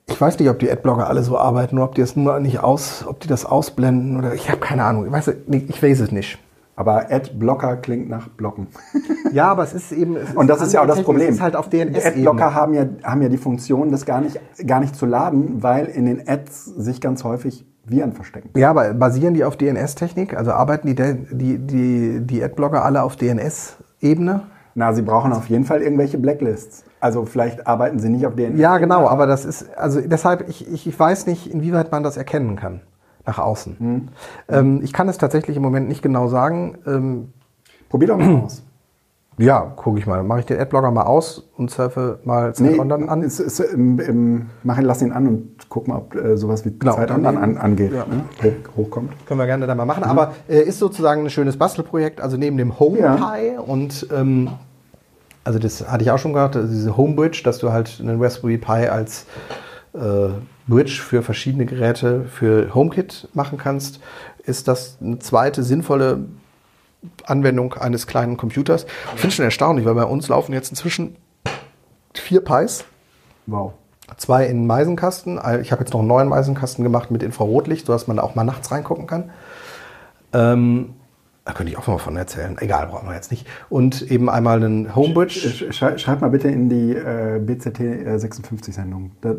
Ich 0.07 0.19
weiß 0.19 0.37
nicht, 0.39 0.49
ob 0.49 0.59
die 0.59 0.69
Adblocker 0.69 1.07
alle 1.07 1.23
so 1.23 1.37
arbeiten 1.37 1.77
oder 1.77 1.85
ob 1.85 1.95
die 1.95 2.01
das 2.01 2.15
nur 2.15 2.39
nicht 2.39 2.59
aus, 2.59 3.05
ob 3.07 3.21
die 3.21 3.27
das 3.27 3.45
ausblenden 3.45 4.17
oder 4.17 4.33
ich 4.33 4.49
habe 4.49 4.59
keine 4.59 4.83
Ahnung. 4.83 5.05
Ich 5.05 5.11
weiß, 5.11 5.31
ich 5.47 5.81
weiß 5.81 6.01
es 6.01 6.11
nicht. 6.11 6.37
Aber 6.75 7.11
Adblocker 7.11 7.77
klingt 7.77 8.09
nach 8.09 8.27
Blocken. 8.27 8.67
Ja, 9.33 9.47
aber 9.47 9.63
es 9.63 9.71
ist 9.71 9.93
eben. 9.93 10.17
Es 10.17 10.33
Und 10.35 10.47
das 10.47 10.61
ist 10.61 10.73
ja 10.73 10.81
auch 10.81 10.87
das 10.87 11.03
Problem. 11.03 11.29
Es 11.29 11.35
ist 11.35 11.41
halt 11.41 11.55
auf 11.55 11.69
DNS. 11.69 12.05
Adblocker 12.05 12.53
haben 12.53 12.73
ja, 12.73 12.85
haben 13.01 13.21
ja 13.21 13.29
die 13.29 13.37
Funktion, 13.37 13.89
das 13.89 14.05
gar 14.05 14.19
nicht, 14.19 14.41
gar 14.67 14.81
nicht 14.81 14.93
zu 14.93 15.05
laden, 15.05 15.63
weil 15.63 15.85
in 15.85 16.05
den 16.05 16.27
Ads 16.27 16.65
sich 16.65 16.99
ganz 16.99 17.23
häufig 17.23 17.65
Viren 17.85 18.11
verstecken. 18.11 18.49
Ja, 18.57 18.71
aber 18.71 18.93
basieren 18.93 19.33
die 19.33 19.45
auf 19.45 19.55
DNS-Technik? 19.55 20.35
Also 20.35 20.51
arbeiten 20.51 20.87
die, 20.87 20.95
die, 20.95 21.59
die, 21.59 22.19
die 22.19 22.43
Adblocker 22.43 22.83
alle 22.83 23.03
auf 23.03 23.15
DNS-Ebene? 23.15 24.41
Na, 24.73 24.93
sie 24.93 25.01
brauchen 25.01 25.33
auf 25.33 25.49
jeden 25.49 25.65
Fall 25.65 25.81
irgendwelche 25.81 26.17
Blacklists. 26.17 26.85
Also 26.99 27.25
vielleicht 27.25 27.67
arbeiten 27.67 27.99
sie 27.99 28.09
nicht 28.09 28.25
auf 28.25 28.35
DNS. 28.35 28.59
Ja, 28.59 28.77
genau, 28.77 29.07
aber 29.07 29.27
das 29.27 29.43
ist, 29.45 29.75
also 29.77 29.99
deshalb, 30.01 30.47
ich, 30.47 30.71
ich, 30.71 30.87
ich 30.87 30.99
weiß 30.99 31.27
nicht, 31.27 31.47
inwieweit 31.51 31.91
man 31.91 32.03
das 32.03 32.15
erkennen 32.17 32.55
kann 32.55 32.81
nach 33.25 33.39
außen. 33.39 34.09
Ähm, 34.49 34.79
ich 34.83 34.93
kann 34.93 35.09
es 35.09 35.17
tatsächlich 35.17 35.57
im 35.57 35.63
Moment 35.63 35.87
nicht 35.87 36.01
genau 36.01 36.27
sagen. 36.27 36.77
Ähm, 36.87 37.33
Probier 37.89 38.09
doch 38.09 38.17
mal 38.17 38.35
aus. 38.45 38.63
Ja, 39.37 39.59
gucke 39.75 39.97
ich 39.99 40.05
mal. 40.05 40.23
Mache 40.23 40.41
ich 40.41 40.45
den 40.45 40.59
Adblocker 40.59 40.91
mal 40.91 41.03
aus 41.03 41.49
und 41.57 41.71
surfe 41.71 42.19
mal 42.25 42.53
Zeit 42.53 42.77
Online 42.77 43.09
an. 43.09 43.23
Ist, 43.23 43.39
ist, 43.39 43.59
im, 43.59 43.99
im, 43.99 44.49
mach 44.63 44.77
ihn, 44.77 44.85
lass 44.85 45.01
ihn 45.01 45.11
an 45.11 45.27
und 45.27 45.55
guck 45.69 45.87
mal, 45.87 45.97
ob 45.97 46.15
äh, 46.15 46.37
sowas 46.37 46.65
wie 46.65 46.71
Genau, 46.77 46.95
Zeit 46.95 47.09
dann 47.09 47.25
Online 47.25 47.39
an, 47.39 47.57
angeht, 47.57 47.91
Ja. 47.93 48.05
ne? 48.05 48.23
hoch, 48.43 48.75
hochkommt. 48.77 49.13
Können 49.25 49.39
wir 49.39 49.47
gerne 49.47 49.65
da 49.67 49.73
mal 49.73 49.85
machen. 49.85 50.03
Aber 50.03 50.33
äh, 50.47 50.61
ist 50.61 50.79
sozusagen 50.79 51.23
ein 51.23 51.29
schönes 51.29 51.57
Bastelprojekt. 51.57 52.21
Also 52.21 52.37
neben 52.37 52.57
dem 52.57 52.79
HomePie 52.79 53.01
Ja. 53.01 53.59
und 53.65 54.07
ähm, 54.13 54.49
also 55.43 55.57
das 55.57 55.89
hatte 55.91 56.03
ich 56.03 56.11
auch 56.11 56.19
schon 56.19 56.33
gehabt, 56.33 56.55
also 56.55 56.67
diese 56.67 56.95
Homebridge, 56.95 57.41
dass 57.43 57.57
du 57.57 57.71
halt 57.71 57.97
einen 57.99 58.21
Raspberry 58.21 58.57
Pi 58.59 58.87
als 58.89 59.25
äh, 59.93 60.29
Bridge 60.67 61.01
für 61.03 61.23
verschiedene 61.23 61.65
Geräte 61.65 62.25
für 62.25 62.75
HomeKit 62.75 63.27
machen 63.33 63.57
kannst, 63.57 63.99
ist 64.43 64.67
das 64.67 64.97
eine 65.01 65.17
zweite 65.19 65.63
sinnvolle 65.63 66.25
Anwendung 67.25 67.73
eines 67.73 68.07
kleinen 68.07 68.37
Computers. 68.37 68.85
Ich 69.15 69.19
finde 69.21 69.27
es 69.29 69.33
schon 69.35 69.45
erstaunlich, 69.45 69.85
weil 69.85 69.95
bei 69.95 70.03
uns 70.03 70.27
laufen 70.27 70.53
jetzt 70.53 70.69
inzwischen 70.69 71.15
vier 72.13 72.41
Pis. 72.43 72.85
Wow. 73.47 73.73
Zwei 74.17 74.45
in 74.45 74.67
Meisenkasten. 74.67 75.39
Ich 75.61 75.71
habe 75.71 75.81
jetzt 75.83 75.93
noch 75.93 76.01
einen 76.01 76.09
neuen 76.09 76.27
Meisenkasten 76.27 76.83
gemacht 76.83 77.11
mit 77.11 77.23
Infrarotlicht, 77.23 77.85
sodass 77.85 78.07
man 78.07 78.17
da 78.17 78.23
auch 78.23 78.35
mal 78.35 78.43
nachts 78.43 78.69
reingucken 78.71 79.07
kann. 79.07 79.31
Ähm, 80.33 80.93
da 81.45 81.53
könnte 81.53 81.71
ich 81.71 81.77
auch 81.77 81.87
mal 81.87 81.97
von 81.97 82.15
erzählen. 82.17 82.55
Egal, 82.59 82.87
brauchen 82.87 83.07
wir 83.07 83.15
jetzt 83.15 83.31
nicht. 83.31 83.47
Und 83.69 84.01
eben 84.11 84.29
einmal 84.29 84.57
einen 84.57 84.95
Homebridge. 84.95 85.39
Sch- 85.39 85.71
Schrei, 85.73 85.97
schreib 85.97 86.21
mal 86.21 86.29
bitte 86.29 86.49
in 86.49 86.69
die 86.69 86.93
äh, 86.93 87.39
BZT 87.39 87.79
äh, 87.79 88.15
56-Sendung. 88.17 89.11
Da, 89.21 89.31
äh, 89.31 89.35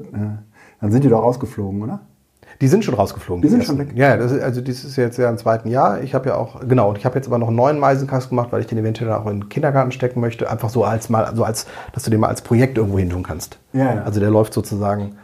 dann 0.81 0.91
sind 0.91 1.05
die 1.05 1.09
doch 1.09 1.23
rausgeflogen, 1.23 1.83
oder? 1.83 2.01
Die 2.63 2.69
sind 2.69 2.85
schon 2.85 2.95
rausgeflogen. 2.95 3.43
Die 3.43 3.49
sind 3.49 3.59
ersten. 3.61 3.77
schon 3.77 3.87
weg? 3.89 3.95
Ja, 3.97 4.17
das 4.17 4.33
ist, 4.33 4.41
also 4.43 4.61
das 4.63 4.85
ist 4.85 4.97
jetzt 4.97 5.19
ja 5.19 5.29
im 5.29 5.37
zweiten 5.37 5.69
Jahr. 5.69 6.01
Ich 6.01 6.15
habe 6.15 6.31
ja 6.31 6.37
auch, 6.37 6.61
genau, 6.61 6.89
und 6.91 6.97
ich 6.97 7.05
habe 7.05 7.17
jetzt 7.17 7.27
aber 7.27 7.37
noch 7.37 7.49
einen 7.49 7.57
neuen 7.57 7.79
Meisenkasten 7.79 8.31
gemacht, 8.37 8.53
weil 8.53 8.61
ich 8.61 8.67
den 8.69 8.79
eventuell 8.79 9.13
auch 9.13 9.27
in 9.27 9.41
den 9.41 9.49
Kindergarten 9.51 9.93
stecken 9.93 10.21
möchte. 10.21 10.49
Einfach 10.49 10.71
so 10.71 10.85
als 10.85 11.11
mal, 11.11 11.25
also 11.27 11.45
als, 11.45 11.67
dass 11.93 12.05
du 12.05 12.11
den 12.11 12.21
mal 12.21 12.29
als 12.29 12.41
Projekt 12.41 12.79
irgendwo 12.79 12.99
hin 12.99 13.11
tun 13.11 13.23
kannst. 13.25 13.59
Ja, 13.75 13.95
ja. 13.97 14.03
Also 14.05 14.21
der 14.21 14.31
läuft 14.31 14.55
sozusagen 14.55 15.17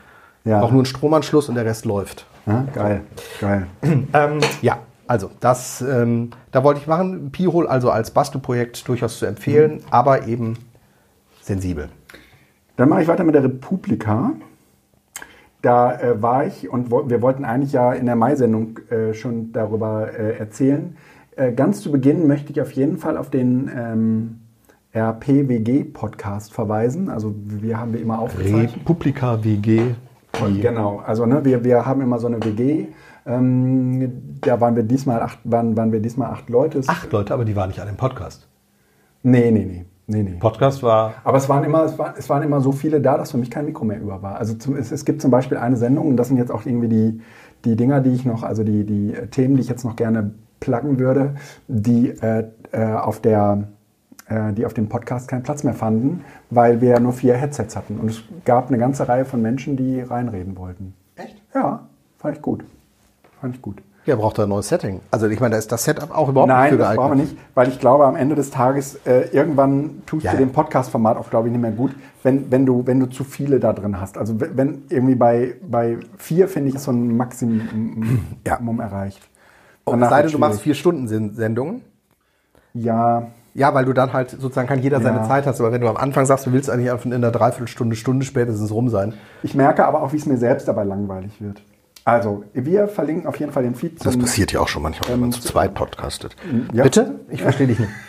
Ja. 0.44 0.60
auch 0.60 0.70
nur 0.72 0.82
ein 0.82 0.86
Stromanschluss 0.86 1.48
und 1.48 1.54
der 1.54 1.64
Rest 1.64 1.84
läuft. 1.86 2.26
Ja, 2.46 2.66
geil, 2.74 3.00
geil. 3.40 3.66
Ähm, 4.12 4.40
ja, 4.60 4.78
also 5.06 5.30
das, 5.40 5.80
ähm, 5.80 6.30
da 6.50 6.64
wollte 6.64 6.80
ich 6.80 6.86
machen. 6.86 7.30
Pi-Hole 7.30 7.70
also 7.70 7.90
als 7.90 8.10
Bastelprojekt 8.10 8.86
durchaus 8.88 9.18
zu 9.18 9.26
empfehlen, 9.26 9.74
Mhm. 9.74 9.80
aber 9.90 10.26
eben 10.26 10.54
sensibel. 11.42 11.88
Dann 12.76 12.88
mache 12.88 13.02
ich 13.02 13.08
weiter 13.08 13.22
mit 13.24 13.34
der 13.36 13.44
Republika. 13.44 14.32
Da 15.62 15.98
äh, 15.98 16.22
war 16.22 16.46
ich 16.46 16.70
und 16.70 16.90
wo, 16.90 17.08
wir 17.08 17.20
wollten 17.20 17.44
eigentlich 17.44 17.72
ja 17.72 17.92
in 17.92 18.06
der 18.06 18.16
Mai-Sendung 18.16 18.78
äh, 18.90 19.14
schon 19.14 19.52
darüber 19.52 20.08
äh, 20.12 20.38
erzählen. 20.38 20.96
Äh, 21.36 21.52
ganz 21.52 21.80
zu 21.80 21.90
Beginn 21.90 22.26
möchte 22.26 22.52
ich 22.52 22.60
auf 22.60 22.72
jeden 22.72 22.98
Fall 22.98 23.16
auf 23.16 23.30
den 23.30 23.70
ähm, 23.76 24.38
RPWG-Podcast 24.92 26.52
verweisen. 26.52 27.10
Also 27.10 27.34
wir 27.36 27.78
haben 27.78 27.92
wir 27.92 28.00
immer 28.00 28.18
aufgezeichnet. 28.18 28.76
Republika 28.76 29.42
WG. 29.44 29.94
Genau, 30.60 31.02
also 31.04 31.26
ne, 31.26 31.44
wir, 31.44 31.64
wir 31.64 31.84
haben 31.84 32.00
immer 32.00 32.18
so 32.18 32.28
eine 32.28 32.42
WG. 32.44 32.86
Ähm, 33.26 34.38
da 34.40 34.60
waren 34.60 34.76
wir 34.76 34.82
diesmal 34.84 35.20
acht, 35.20 35.38
waren, 35.44 35.76
waren 35.76 35.92
wir 35.92 36.00
diesmal 36.00 36.30
acht 36.30 36.48
Leute. 36.48 36.80
Acht 36.86 37.12
Leute, 37.12 37.34
aber 37.34 37.44
die 37.44 37.56
waren 37.56 37.68
nicht 37.68 37.80
alle 37.80 37.90
im 37.90 37.96
Podcast. 37.96 38.46
Nee, 39.22 39.50
nee, 39.50 39.64
nee. 39.64 39.84
Nee, 40.08 40.22
nee. 40.22 40.36
Podcast 40.40 40.82
war 40.82 41.14
Aber 41.22 41.38
es 41.38 41.48
waren, 41.48 41.62
immer, 41.62 41.84
es, 41.84 41.98
war, 41.98 42.14
es 42.18 42.28
waren 42.28 42.42
immer 42.42 42.60
so 42.60 42.72
viele 42.72 43.00
da, 43.00 43.16
dass 43.16 43.30
für 43.30 43.38
mich 43.38 43.50
kein 43.50 43.64
Mikro 43.64 43.84
mehr 43.84 44.00
über 44.00 44.20
war. 44.22 44.36
Also 44.38 44.54
zum, 44.54 44.76
es, 44.76 44.90
es 44.90 45.04
gibt 45.04 45.22
zum 45.22 45.30
Beispiel 45.30 45.56
eine 45.56 45.76
Sendung, 45.76 46.08
und 46.08 46.16
das 46.16 46.28
sind 46.28 46.38
jetzt 46.38 46.50
auch 46.50 46.66
irgendwie 46.66 46.88
die, 46.88 47.20
die 47.64 47.76
Dinger, 47.76 48.00
die 48.00 48.10
ich 48.10 48.24
noch, 48.24 48.42
also 48.42 48.64
die, 48.64 48.84
die 48.84 49.14
äh, 49.14 49.28
Themen, 49.28 49.54
die 49.56 49.62
ich 49.62 49.68
jetzt 49.68 49.84
noch 49.84 49.94
gerne 49.94 50.32
pluggen 50.60 50.98
würde, 50.98 51.36
die, 51.68 52.08
äh, 52.08 52.44
äh, 52.72 52.84
auf 52.94 53.20
der, 53.20 53.68
äh, 54.26 54.52
die 54.52 54.66
auf 54.66 54.74
dem 54.74 54.88
Podcast 54.88 55.28
keinen 55.28 55.42
Platz 55.42 55.64
mehr 55.64 55.74
fanden, 55.74 56.24
weil 56.50 56.80
wir 56.80 56.98
nur 57.00 57.12
vier 57.12 57.34
Headsets 57.34 57.76
hatten. 57.76 57.98
Und 57.98 58.10
es 58.10 58.22
gab 58.44 58.68
eine 58.68 58.78
ganze 58.78 59.08
Reihe 59.08 59.24
von 59.24 59.40
Menschen, 59.40 59.76
die 59.76 60.00
reinreden 60.00 60.56
wollten. 60.56 60.94
Echt? 61.16 61.40
Ja, 61.54 61.86
fand 62.18 62.36
ich 62.36 62.42
gut. 62.42 62.64
Fand 63.40 63.54
ich 63.54 63.62
gut. 63.62 63.82
Ja, 64.08 64.16
braucht 64.16 64.38
er 64.38 64.44
ein 64.44 64.48
neues 64.48 64.68
Setting. 64.68 65.00
Also 65.10 65.26
ich 65.28 65.38
meine, 65.38 65.52
da 65.52 65.58
ist 65.58 65.70
das 65.70 65.84
Setup 65.84 66.10
auch 66.16 66.28
überhaupt 66.28 66.48
Nein, 66.48 66.62
nicht 66.62 66.70
für 66.72 66.78
das 66.78 66.86
geeignet. 66.88 67.04
brauchen 67.06 67.18
wir 67.18 67.24
nicht, 67.24 67.36
weil 67.54 67.68
ich 67.68 67.78
glaube, 67.78 68.06
am 68.06 68.16
Ende 68.16 68.34
des 68.34 68.50
Tages, 68.50 68.98
äh, 69.06 69.28
irgendwann 69.32 70.02
tust 70.06 70.24
Ja, 70.24 70.32
du 70.32 70.38
ja. 70.38 70.44
dem 70.44 70.52
Podcast-Format 70.52 71.16
auch, 71.18 71.28
glaube 71.30 71.48
ich, 71.48 71.52
nicht 71.52 71.60
mehr 71.60 71.70
gut, 71.72 71.92
wenn, 72.22 72.50
wenn, 72.50 72.64
du, 72.66 72.86
wenn 72.86 72.98
du 73.00 73.06
zu 73.06 73.22
viele 73.24 73.60
da 73.60 73.72
drin 73.72 74.00
hast. 74.00 74.16
Also 74.18 74.40
wenn- 74.40 74.82
irgendwie 74.88 75.14
bei, 75.14 75.54
bei 75.68 75.98
vier, 76.16 76.48
finde 76.48 76.70
ich, 76.70 76.74
ist 76.76 76.84
so 76.84 76.90
ein 76.90 77.16
Maximum 77.16 78.20
Ja. 78.46 78.58
erreicht. 78.80 79.20
Oh, 79.84 79.92
Danach 79.92 80.06
es 80.06 80.10
sei 80.10 80.22
denn, 80.22 80.32
du 80.32 80.38
machst 80.38 80.60
vier 80.60 80.74
Stunden 80.74 81.06
Sen- 81.08 81.34
Sendungen. 81.34 81.82
Ja, 82.74 83.28
Ja, 83.54 83.74
weil 83.74 83.84
du 83.86 83.92
dann 83.92 84.12
halt 84.12 84.30
sozusagen 84.30 84.68
kann 84.68 84.80
jeder 84.82 85.00
seine 85.00 85.18
Ja. 85.18 85.24
Zeit 85.24 85.44
hast. 85.46 85.58
Aber 85.60 85.72
wenn 85.72 85.80
du 85.80 85.88
am 85.88 85.96
Anfang 85.96 86.24
sagst, 86.26 86.46
du 86.46 86.52
willst 86.52 86.70
eigentlich 86.70 86.92
einfach 86.92 87.06
in 87.06 87.12
einer 87.14 87.30
Dreiviertelstunde, 87.32 87.96
Stunde 87.96 88.24
spätestens 88.24 88.70
rum 88.70 88.88
sein. 88.88 89.14
ich 89.42 89.54
merke 89.54 89.84
aber 89.84 90.02
auch, 90.02 90.12
wie 90.12 90.16
es 90.16 90.26
mir 90.26 90.36
selbst 90.36 90.68
dabei 90.68 90.84
langweilig 90.84 91.40
wird. 91.40 91.62
Also, 92.08 92.42
wir 92.54 92.88
verlinken 92.88 93.26
auf 93.26 93.38
jeden 93.38 93.52
Fall 93.52 93.64
den 93.64 93.74
Feed 93.74 94.02
zum... 94.02 94.24
ja 94.50 94.60
auch 94.60 94.68
schon 94.68 94.82
manchmal, 94.82 95.10
wenn 95.10 95.20
man 95.20 95.30
zu 95.30 95.42
zweit 95.42 95.74
podcastet. 95.74 96.34
ja. 96.72 96.84
Bitte? 96.84 97.20
Ich 97.28 97.42
verstehe 97.42 97.66
dich 97.66 97.78
nicht. 97.78 97.90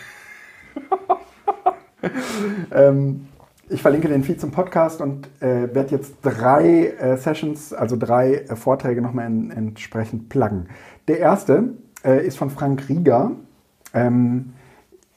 Ähm, 2.72 3.26
ich 3.68 3.82
verlinke 3.82 4.08
den 4.08 4.24
Feed 4.24 4.40
zum 4.40 4.52
Podcast 4.52 5.02
und 5.02 5.28
äh, 5.40 5.74
werde 5.74 5.90
jetzt 5.90 6.14
drei 6.22 6.86
äh, 6.86 7.18
Sessions, 7.18 7.74
also 7.74 7.94
drei 7.98 8.36
äh, 8.36 8.56
Vorträge 8.56 9.02
nochmal 9.02 9.26
en 9.26 9.50
entsprechend 9.50 10.30
pluggen. 10.30 10.70
Der 11.06 11.18
erste 11.18 11.74
äh, 12.02 12.26
ist 12.26 12.38
von 12.38 12.48
Frank 12.48 12.88
Rieger. 12.88 13.32
Ähm, 13.92 14.54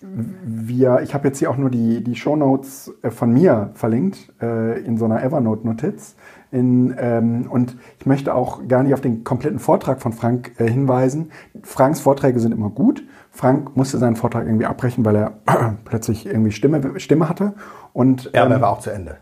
wir, 0.01 0.99
ich 1.03 1.13
habe 1.13 1.29
jetzt 1.29 1.39
hier 1.39 1.49
auch 1.49 1.55
nur 1.55 1.69
die, 1.69 2.03
die 2.03 2.15
Shownotes 2.15 2.93
äh, 3.01 3.11
von 3.11 3.31
mir 3.31 3.71
verlinkt 3.75 4.33
äh, 4.41 4.81
in 4.81 4.97
so 4.97 5.05
einer 5.05 5.23
Evernote-Notiz. 5.23 6.15
In, 6.53 6.93
ähm, 6.99 7.47
und 7.49 7.75
ich 7.99 8.05
möchte 8.05 8.35
auch 8.35 8.67
gar 8.67 8.83
nicht 8.83 8.93
auf 8.93 9.01
den 9.01 9.23
kompletten 9.23 9.57
Vortrag 9.57 10.01
von 10.01 10.13
Frank 10.13 10.51
äh, 10.59 10.69
hinweisen. 10.69 11.31
Franks 11.63 11.99
Vorträge 11.99 12.39
sind 12.39 12.51
immer 12.51 12.69
gut. 12.69 13.03
Frank 13.31 13.75
musste 13.75 13.97
seinen 13.97 14.15
Vortrag 14.15 14.45
irgendwie 14.45 14.67
abbrechen, 14.67 15.03
weil 15.03 15.15
er 15.15 15.31
plötzlich 15.85 16.27
irgendwie 16.27 16.51
Stimme, 16.51 16.99
Stimme 16.99 17.27
hatte. 17.27 17.53
Und 17.91 18.29
Ja, 18.33 18.43
aber 18.43 18.51
ähm, 18.51 18.57
er 18.57 18.61
war 18.61 18.69
auch 18.69 18.79
zu 18.81 18.91
Ende. 18.91 19.17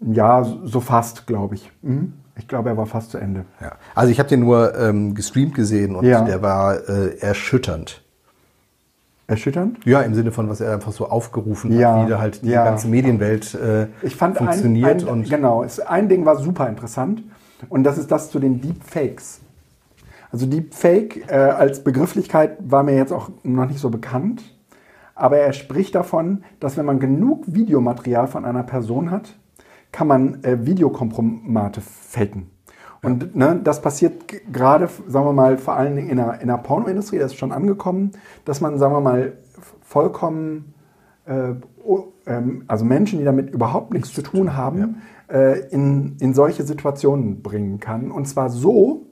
ja, 0.00 0.42
so 0.64 0.80
fast, 0.80 1.26
glaube 1.26 1.54
ich. 1.56 1.70
Mhm. 1.82 2.14
Ich 2.38 2.48
glaube, 2.48 2.70
er 2.70 2.78
war 2.78 2.86
fast 2.86 3.10
zu 3.10 3.18
Ende. 3.18 3.44
Ja. 3.60 3.72
Also 3.94 4.10
ich 4.10 4.18
habe 4.18 4.30
den 4.30 4.40
nur 4.40 4.74
ähm, 4.78 5.14
gestreamt 5.14 5.54
gesehen 5.54 5.94
und 5.94 6.06
Ja. 6.06 6.22
der 6.22 6.40
war 6.40 6.88
äh, 6.88 7.18
erschütternd. 7.18 8.01
Erschütternd? 9.26 9.78
Ja, 9.84 10.02
im 10.02 10.14
Sinne 10.14 10.32
von, 10.32 10.48
was 10.48 10.60
er 10.60 10.74
einfach 10.74 10.92
so 10.92 11.08
aufgerufen 11.08 11.72
Ja, 11.78 11.96
hat, 11.96 12.06
wie 12.06 12.10
da 12.10 12.20
halt 12.20 12.42
die 12.42 12.50
ja. 12.50 12.64
ganze 12.64 12.88
Medienwelt 12.88 13.54
äh, 13.54 13.86
Ich 14.02 14.16
fand 14.16 14.36
funktioniert. 14.36 15.02
ein, 15.02 15.08
ein, 15.08 15.08
und 15.08 15.30
genau, 15.30 15.62
es, 15.62 15.80
ein 15.80 16.08
Ding 16.08 16.24
war 16.24 16.36
super 16.36 16.68
interessant 16.68 17.22
und 17.68 17.84
das 17.84 17.98
ist 17.98 18.10
das 18.10 18.30
zu 18.30 18.38
den 18.38 18.60
Deepfakes. 18.60 19.40
Also 20.30 20.46
Deepfake 20.46 21.28
äh, 21.28 21.34
als 21.34 21.84
Begrifflichkeit 21.84 22.56
war 22.58 22.82
mir 22.82 22.96
jetzt 22.96 23.12
auch 23.12 23.30
noch 23.42 23.66
nicht 23.66 23.78
so 23.80 23.90
bekannt, 23.90 24.42
aber 25.14 25.38
er 25.38 25.52
spricht 25.52 25.94
davon, 25.94 26.42
dass 26.58 26.76
wenn 26.76 26.86
man 26.86 26.98
genug 26.98 27.44
Videomaterial 27.46 28.26
von 28.26 28.44
einer 28.44 28.62
Person 28.62 29.10
hat, 29.10 29.34
kann 29.92 30.06
man 30.06 30.42
äh, 30.42 30.64
Videokompromate 30.66 31.80
faken. 31.80 32.51
Und 33.04 33.34
ne, 33.34 33.60
das 33.62 33.82
passiert 33.82 34.28
gerade, 34.52 34.88
sagen 35.08 35.26
wir 35.26 35.32
mal, 35.32 35.58
vor 35.58 35.74
allen 35.74 35.96
Dingen 35.96 36.08
in 36.08 36.18
der, 36.18 36.40
in 36.40 36.46
der 36.46 36.58
Pornoindustrie, 36.58 37.18
das 37.18 37.32
ist 37.32 37.38
schon 37.38 37.50
angekommen, 37.50 38.12
dass 38.44 38.60
man, 38.60 38.78
sagen 38.78 38.94
wir 38.94 39.00
mal, 39.00 39.32
vollkommen, 39.82 40.72
äh, 41.26 41.54
ähm, 42.26 42.64
also 42.68 42.84
Menschen, 42.84 43.18
die 43.18 43.24
damit 43.24 43.50
überhaupt 43.50 43.92
nichts 43.92 44.12
zu 44.12 44.22
tun 44.22 44.56
haben, 44.56 45.02
äh, 45.28 45.60
in, 45.70 46.16
in 46.20 46.32
solche 46.32 46.62
Situationen 46.62 47.42
bringen 47.42 47.80
kann. 47.80 48.12
Und 48.12 48.28
zwar 48.28 48.50
so, 48.50 49.06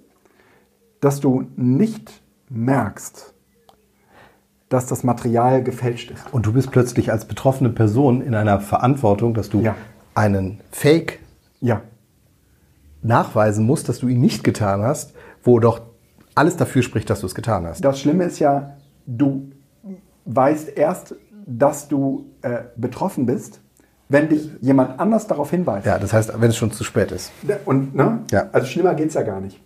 dass 1.00 1.20
du 1.20 1.46
nicht 1.56 2.22
merkst, 2.48 3.34
dass 4.68 4.86
das 4.86 5.02
Material 5.02 5.64
gefälscht 5.64 6.12
ist. 6.12 6.32
Und 6.32 6.46
du 6.46 6.52
bist 6.52 6.70
plötzlich 6.70 7.10
als 7.10 7.24
betroffene 7.24 7.70
Person 7.70 8.22
in 8.22 8.36
einer 8.36 8.60
Verantwortung, 8.60 9.34
dass 9.34 9.48
du 9.50 9.60
Ja. 9.60 9.74
einen 10.14 10.60
Fake 10.70 11.18
Ja, 11.60 11.82
nachweisen 13.02 13.66
musst, 13.66 13.88
dass 13.88 13.98
du 13.98 14.08
ihn 14.08 14.20
nicht 14.20 14.44
getan 14.44 14.82
hast, 14.82 15.14
wo 15.42 15.58
doch 15.58 15.80
alles 16.34 16.56
dafür 16.56 16.82
spricht, 16.82 17.10
dass 17.10 17.20
du 17.20 17.26
es 17.26 17.34
getan 17.34 17.66
hast. 17.66 17.84
Das 17.84 18.00
Schlimme 18.00 18.24
ist 18.24 18.38
ja, 18.38 18.76
du 19.06 19.50
weißt 20.24 20.76
erst, 20.76 21.14
dass 21.46 21.88
du 21.88 22.26
äh, 22.42 22.60
betroffen 22.76 23.26
bist, 23.26 23.60
wenn 24.08 24.28
dich 24.28 24.50
jemand 24.60 24.98
anders 24.98 25.26
darauf 25.26 25.50
hinweist. 25.50 25.86
Ja, 25.86 25.98
das 25.98 26.12
heißt, 26.12 26.40
wenn 26.40 26.50
es 26.50 26.56
schon 26.56 26.72
zu 26.72 26.84
spät 26.84 27.12
ist. 27.12 27.32
Und, 27.64 27.94
ne? 27.94 28.20
Ja. 28.30 28.48
Also 28.52 28.66
schlimmer 28.66 28.94
geht 28.94 29.08
es 29.08 29.14
ja 29.14 29.22
gar 29.22 29.40
nicht. 29.40 29.60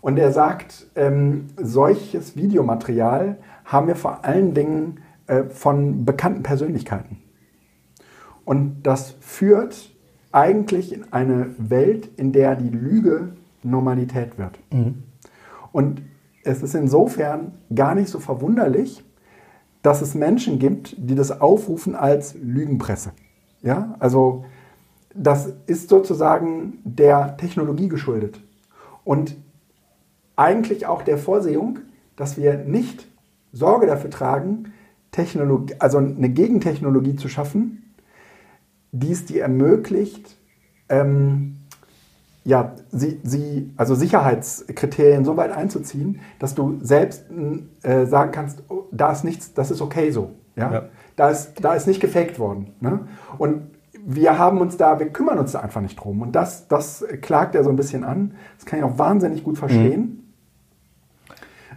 Und 0.00 0.18
er 0.18 0.32
sagt, 0.32 0.86
ähm, 0.94 1.46
solches 1.56 2.36
Videomaterial 2.36 3.38
haben 3.64 3.88
wir 3.88 3.96
vor 3.96 4.24
allen 4.24 4.54
Dingen 4.54 5.00
äh, 5.26 5.44
von 5.44 6.04
bekannten 6.04 6.42
Persönlichkeiten. 6.42 7.18
Und 8.44 8.82
das 8.84 9.14
führt 9.20 9.90
eigentlich 10.32 10.92
in 10.92 11.12
eine 11.12 11.54
Welt, 11.58 12.10
in 12.16 12.32
der 12.32 12.56
die 12.56 12.68
Lüge 12.68 13.32
Normalität 13.62 14.38
wird. 14.38 14.58
Und 15.72 16.02
es 16.44 16.62
ist 16.62 16.74
insofern 16.74 17.52
gar 17.74 17.94
nicht 17.94 18.08
so 18.08 18.18
verwunderlich, 18.18 19.04
dass 19.82 20.02
es 20.02 20.14
Menschen 20.14 20.58
gibt, 20.58 20.94
die 20.98 21.14
das 21.14 21.40
aufrufen 21.40 21.94
als 21.94 22.34
Lügenpresse. 22.34 23.12
Ja, 23.62 23.96
also 23.98 24.44
das 25.14 25.52
ist 25.66 25.88
sozusagen 25.88 26.78
der 26.84 27.36
Technologie 27.36 27.88
geschuldet. 27.88 28.40
Und 29.04 29.36
eigentlich 30.36 30.86
auch 30.86 31.02
der 31.02 31.18
Vorsehung, 31.18 31.80
dass 32.16 32.36
wir 32.36 32.58
nicht 32.58 33.08
Sorge 33.52 33.86
dafür 33.86 34.10
tragen, 34.10 34.72
Technologie, 35.10 35.74
also 35.78 35.98
eine 35.98 36.28
Gegentechnologie 36.28 37.16
zu 37.16 37.28
schaffen, 37.28 37.87
die 38.92 39.12
es 39.12 39.24
dir 39.24 39.42
ermöglicht, 39.42 40.36
ähm, 40.88 41.58
ja, 42.44 42.72
sie, 42.90 43.20
sie, 43.24 43.74
also 43.76 43.94
Sicherheitskriterien 43.94 45.24
so 45.24 45.36
weit 45.36 45.52
einzuziehen, 45.52 46.20
dass 46.38 46.54
du 46.54 46.78
selbst 46.80 47.26
äh, 47.82 48.06
sagen 48.06 48.32
kannst, 48.32 48.62
oh, 48.70 48.84
da 48.90 49.12
ist 49.12 49.22
nichts, 49.22 49.52
das 49.52 49.70
ist 49.70 49.82
okay 49.82 50.10
so. 50.10 50.30
Ja? 50.56 50.72
Ja. 50.72 50.82
Da, 51.16 51.30
ist, 51.30 51.62
da 51.62 51.74
ist 51.74 51.86
nicht 51.86 52.00
gefaked 52.00 52.38
worden. 52.38 52.74
Ne? 52.80 53.00
Und 53.36 53.70
wir 54.04 54.38
haben 54.38 54.62
uns 54.62 54.78
da, 54.78 54.98
wir 54.98 55.10
kümmern 55.10 55.38
uns 55.38 55.52
da 55.52 55.60
einfach 55.60 55.82
nicht 55.82 55.96
drum. 55.96 56.22
Und 56.22 56.32
das, 56.32 56.68
das 56.68 57.04
klagt 57.20 57.54
er 57.54 57.64
so 57.64 57.70
ein 57.70 57.76
bisschen 57.76 58.04
an. 58.04 58.34
Das 58.56 58.64
kann 58.64 58.78
ich 58.78 58.84
auch 58.84 58.98
wahnsinnig 58.98 59.44
gut 59.44 59.58
verstehen. 59.58 60.32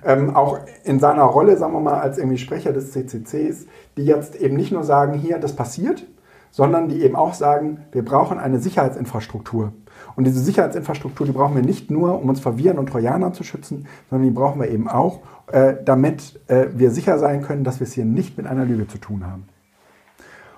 Ähm, 0.05 0.35
auch 0.35 0.59
in 0.85 0.99
seiner 0.99 1.23
Rolle, 1.23 1.57
sagen 1.57 1.73
wir 1.73 1.81
mal, 1.81 1.99
als 1.99 2.17
irgendwie 2.17 2.37
Sprecher 2.37 2.71
des 2.71 2.91
CCCs, 2.93 3.67
die 3.97 4.05
jetzt 4.05 4.35
eben 4.35 4.55
nicht 4.55 4.71
nur 4.71 4.83
sagen, 4.83 5.13
hier, 5.13 5.37
das 5.37 5.55
passiert, 5.55 6.07
sondern 6.51 6.89
die 6.89 7.01
eben 7.01 7.15
auch 7.15 7.33
sagen, 7.33 7.85
wir 7.91 8.03
brauchen 8.03 8.37
eine 8.37 8.59
Sicherheitsinfrastruktur. 8.59 9.73
Und 10.15 10.25
diese 10.25 10.39
Sicherheitsinfrastruktur, 10.39 11.25
die 11.25 11.31
brauchen 11.31 11.55
wir 11.55 11.63
nicht 11.63 11.89
nur, 11.89 12.19
um 12.21 12.29
uns 12.29 12.39
vor 12.39 12.57
Viren 12.57 12.77
und 12.77 12.87
Trojanern 12.87 13.33
zu 13.33 13.43
schützen, 13.43 13.87
sondern 14.09 14.27
die 14.27 14.33
brauchen 14.33 14.59
wir 14.61 14.69
eben 14.69 14.87
auch, 14.87 15.19
äh, 15.51 15.75
damit 15.83 16.39
äh, 16.47 16.67
wir 16.73 16.91
sicher 16.91 17.17
sein 17.17 17.41
können, 17.41 17.63
dass 17.63 17.79
wir 17.79 17.87
es 17.87 17.93
hier 17.93 18.05
nicht 18.05 18.37
mit 18.37 18.47
einer 18.47 18.65
Lüge 18.65 18.87
zu 18.87 18.97
tun 18.97 19.25
haben. 19.25 19.47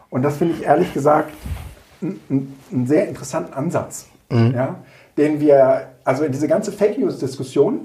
Und 0.10 0.24
das 0.24 0.38
finde 0.38 0.56
ich 0.56 0.64
ehrlich 0.64 0.94
gesagt 0.94 1.32
einen 2.02 2.56
einen 2.72 2.86
sehr 2.86 3.08
interessanten 3.08 3.54
Ansatz, 3.54 4.08
ja, 4.30 4.76
den 5.18 5.40
wir, 5.40 5.90
also 6.04 6.28
diese 6.28 6.48
ganze 6.48 6.72
Fake 6.72 6.98
News-Diskussion, 6.98 7.82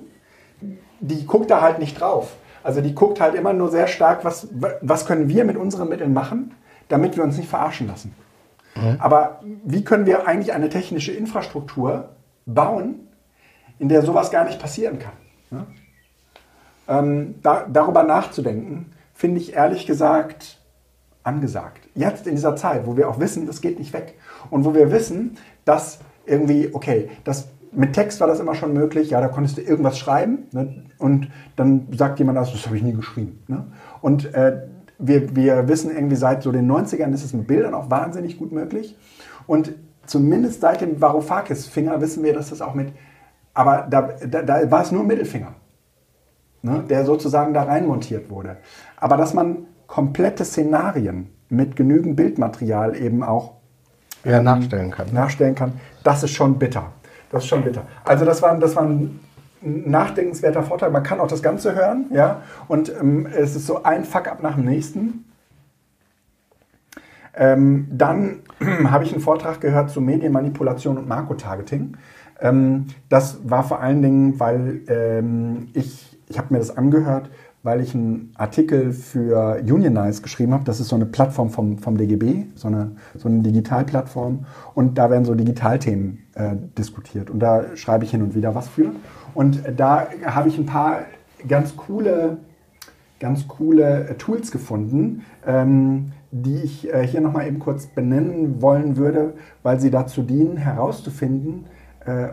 die 1.01 1.27
guckt 1.27 1.51
da 1.51 1.61
halt 1.61 1.79
nicht 1.79 2.01
drauf. 2.01 2.37
Also 2.63 2.81
die 2.81 2.95
guckt 2.95 3.21
halt 3.21 3.35
immer 3.35 3.53
nur 3.53 3.71
sehr 3.71 3.87
stark, 3.87 4.25
was, 4.25 4.49
was 4.81 5.07
können 5.07 5.29
wir 5.29 5.45
mit 5.45 5.57
unseren 5.57 5.89
Mitteln 5.89 6.13
machen, 6.13 6.55
damit 6.89 7.17
wir 7.17 7.25
uns 7.25 7.37
nicht 7.37 7.49
verarschen 7.49 7.87
lassen. 7.87 8.15
Aber 8.99 9.41
wie 9.65 9.85
können 9.85 10.07
wir 10.07 10.27
eigentlich 10.27 10.53
eine 10.53 10.69
technische 10.69 11.13
Infrastruktur 11.13 12.11
bauen, 12.47 13.09
in 13.79 13.89
der 13.89 14.03
sowas 14.03 14.31
gar 14.31 14.45
nicht 14.45 14.61
passieren 14.61 14.99
kann? 14.99 15.13
Ja? 15.51 15.67
Ähm, 16.99 17.35
da, 17.43 17.67
darüber 17.71 18.03
nachzudenken, 18.03 18.93
finde 19.15 19.41
ich 19.41 19.55
ehrlich 19.55 19.87
gesagt 19.87 20.61
angesagt. 21.23 21.89
Jetzt 21.95 22.27
in 22.27 22.35
dieser 22.35 22.57
Zeit, 22.57 22.87
wo 22.87 22.97
wir 22.97 23.09
auch 23.09 23.19
wissen, 23.19 23.47
das 23.47 23.61
geht 23.61 23.79
nicht 23.79 23.93
weg. 23.93 24.15
Und 24.51 24.65
wo 24.65 24.75
wir 24.75 24.91
wissen, 24.93 25.37
dass 25.65 25.99
irgendwie, 26.25 26.71
okay, 26.73 27.11
das, 27.25 27.49
mit 27.73 27.93
Text 27.93 28.21
war 28.21 28.29
das 28.29 28.41
immer 28.41 28.55
schon 28.55 28.73
möglich, 28.73 29.11
ja, 29.11 29.21
da 29.21 29.29
konntest 29.29 29.59
du 29.59 29.63
irgendwas 29.63 29.99
schreiben 29.99 30.47
ne, 30.53 30.85
und 30.99 31.31
dann 31.57 31.89
sagt 31.93 32.19
jemand, 32.19 32.39
das, 32.39 32.53
das 32.53 32.65
habe 32.67 32.77
ich 32.77 32.83
nie 32.83 32.95
geschrieben. 32.95 33.43
Ne? 33.47 33.67
Und 34.01 34.33
äh, 34.35 34.69
wir, 34.99 35.35
wir 35.37 35.69
wissen 35.69 35.91
irgendwie 35.91 36.17
seit 36.17 36.43
so 36.43 36.53
den 36.53 36.71
90ern 36.71 37.13
ist 37.13 37.25
es 37.25 37.33
mit 37.33 37.47
Bildern 37.47 37.75
auch 37.75 37.91
wahnsinnig 37.91 38.39
gut 38.39 38.53
möglich. 38.53 38.97
Und 39.47 39.73
zumindest 40.07 40.61
seit 40.61 40.81
dem 40.81 41.01
Varoufakis-Finger 41.01 42.01
wissen 42.01 42.23
wir, 42.25 42.35
dass 42.35 42.51
das 42.51 42.61
auch 42.61 42.75
mit, 42.75 42.93
aber 43.55 43.87
da, 43.89 44.11
da, 44.27 44.43
da 44.43 44.71
war 44.71 44.83
es 44.83 44.93
nur 44.93 45.03
ein 45.03 45.07
Mittelfinger 45.07 45.55
ne, 46.63 46.85
der 46.89 47.05
sozusagen 47.05 47.55
da 47.55 47.65
reinmontiert 47.65 48.31
wurde. 48.31 48.57
Aber 48.97 49.17
dass 49.17 49.35
man 49.35 49.67
komplette 49.87 50.45
Szenarien 50.45 51.29
mit 51.49 51.77
genügend 51.77 52.17
Bildmaterial 52.17 52.97
eben 52.97 53.23
auch 53.23 53.55
Ja, 54.25 54.43
nachstellen 54.43 54.91
kann. 54.91 55.13
nachstellen 55.13 55.55
kann, 55.55 55.73
das 56.05 56.23
ist 56.23 56.33
schon 56.33 56.59
bitter. 56.59 56.93
Das 57.31 57.45
ist 57.45 57.49
schon 57.49 57.63
bitter. 57.63 57.83
Also 58.05 58.25
das 58.25 58.43
war, 58.43 58.57
das 58.59 58.75
war 58.77 58.85
ein 58.85 59.21
nachdenkenswerter 59.63 60.63
Vortrag. 60.63 60.93
Man 60.93 61.03
kann 61.03 61.21
auch 61.21 61.29
das 61.29 61.43
Ganze 61.43 61.75
hören, 61.75 62.07
ja. 62.13 62.43
Und 62.69 62.93
ähm, 63.01 63.27
es 63.27 63.57
ist 63.57 63.67
so 63.67 63.83
ein 63.83 64.05
Fuck-up 64.05 64.43
nach 64.43 64.55
dem 64.55 64.65
nächsten. 64.65 65.25
Ähm, 67.35 67.89
dann 67.91 68.41
habe 68.91 69.05
ich 69.05 69.13
einen 69.13 69.21
Vortrag 69.21 69.61
gehört 69.61 69.91
zu 69.91 70.01
Medienmanipulation 70.01 70.99
und 70.99 71.09
Marco-Targeting. 71.09 71.97
Ähm, 72.41 72.87
das 73.09 73.39
war 73.45 73.65
vor 73.65 73.81
allen 73.81 74.03
Dingen, 74.03 74.41
weil 74.41 74.83
ähm, 74.89 75.69
ich, 75.75 76.19
ich 76.29 76.39
habe 76.39 76.53
mir 76.53 76.59
das 76.59 76.77
angehört, 76.77 77.31
weil 77.63 77.81
ich 77.81 77.95
einen 77.95 78.33
Artikel 78.37 78.93
für 78.93 79.61
Unionize 79.61 80.23
geschrieben 80.23 80.55
habe. 80.55 80.65
Das 80.65 80.81
ist 80.81 80.89
so 80.89 80.97
eine 80.97 81.07
Plattform 81.07 81.51
vom, 81.51 81.79
vom 81.79 81.97
DGB, 81.97 82.47
so 82.55 82.69
eine, 82.69 82.93
so 83.17 83.29
eine 83.29 83.41
Digitalplattform. 83.41 84.47
Und 84.75 84.97
da 84.97 85.11
werden 85.11 85.25
so 85.25 85.35
Digitalthemen 85.35 86.19
äh, 86.35 86.55
diskutiert. 86.77 87.31
Und 87.31 87.41
da 87.41 87.77
schreibe 87.77 88.05
ich 88.05 88.13
hin 88.13 88.23
und 88.23 88.35
wieder 88.35 88.55
was 88.55 88.69
für. 88.69 88.93
Und 89.39 89.63
da 89.77 90.09
habe 90.25 90.49
ich 90.49 90.59
ein 90.59 90.67
paar 90.67 91.03
ganz 91.47 91.77
coole 91.77 92.39
ganz 93.21 93.47
coole 93.47 94.09
äh, 94.09 94.15
Tools 94.15 94.51
gefunden, 94.51 95.25
ähm, 95.47 96.13
die 96.33 96.57
ich 96.57 96.93
äh, 96.93 97.07
hier 97.07 97.21
nochmal 97.21 97.47
eben 97.47 97.61
kurz 97.61 97.87
benennen 97.87 98.61
wollen 98.61 98.97
würde, 98.97 99.35
weil 99.63 99.79
sie 99.79 99.91
dazu 99.91 100.23
dienen, 100.23 100.57
herauszufinden, 100.57 101.67
äh, 102.05 102.31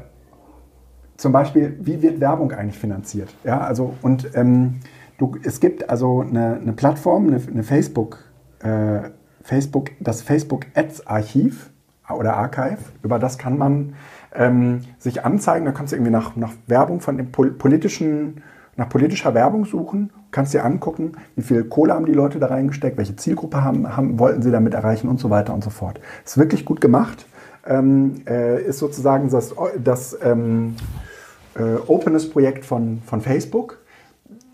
zum 1.17 1.31
Beispiel, 1.31 1.77
wie 1.79 2.01
wird 2.01 2.19
Werbung 2.19 2.51
eigentlich 2.51 2.79
finanziert? 2.79 3.29
Ja, 3.43 3.59
also, 3.59 3.93
und 4.01 4.31
ähm, 4.33 4.79
du, 5.19 5.33
es 5.43 5.59
gibt 5.59 5.91
also 5.91 6.21
eine, 6.21 6.55
eine 6.55 6.73
Plattform, 6.73 7.27
eine, 7.27 7.39
eine 7.47 7.63
Facebook, 7.63 8.17
äh, 8.63 9.11
Facebook, 9.43 9.91
das 9.99 10.23
Facebook 10.23 10.65
Ads 10.73 11.05
Archiv 11.05 11.69
oder 12.09 12.35
Archive, 12.35 12.79
über 13.03 13.19
das 13.19 13.37
kann 13.37 13.59
man 13.59 13.93
ähm, 14.37 14.81
sich 14.97 15.25
anzeigen, 15.25 15.65
da 15.65 15.71
kannst 15.71 15.91
du 15.91 15.97
irgendwie 15.97 16.11
nach, 16.11 16.35
nach 16.35 16.53
Werbung 16.67 17.01
von 17.01 17.17
dem 17.17 17.31
pol 17.31 17.51
politischen 17.51 18.41
nach 18.77 18.89
politischer 18.89 19.33
Werbung 19.33 19.65
suchen, 19.65 20.11
kannst 20.31 20.53
dir 20.53 20.65
angucken, 20.65 21.13
wie 21.35 21.43
viel 21.43 21.63
Kohle 21.63 21.93
haben 21.93 22.05
die 22.05 22.13
Leute 22.13 22.39
da 22.39 22.47
reingesteckt, 22.47 22.97
welche 22.97 23.15
Zielgruppe 23.15 23.63
haben, 23.63 23.95
haben, 23.95 24.19
wollten 24.19 24.41
sie 24.41 24.51
damit 24.51 24.73
erreichen 24.73 25.07
und 25.07 25.19
so 25.19 25.29
weiter 25.29 25.53
und 25.53 25.63
so 25.63 25.69
fort. 25.69 25.99
Ist 26.25 26.37
wirklich 26.37 26.65
gut 26.65 26.81
gemacht. 26.81 27.25
Ähm, 27.65 28.21
äh, 28.27 28.61
ist 28.61 28.79
sozusagen 28.79 29.29
das, 29.29 29.55
das 29.81 30.17
ähm, 30.21 30.75
äh, 31.55 31.77
Openness-Projekt 31.87 32.65
von, 32.65 33.01
von 33.05 33.21
Facebook. 33.21 33.79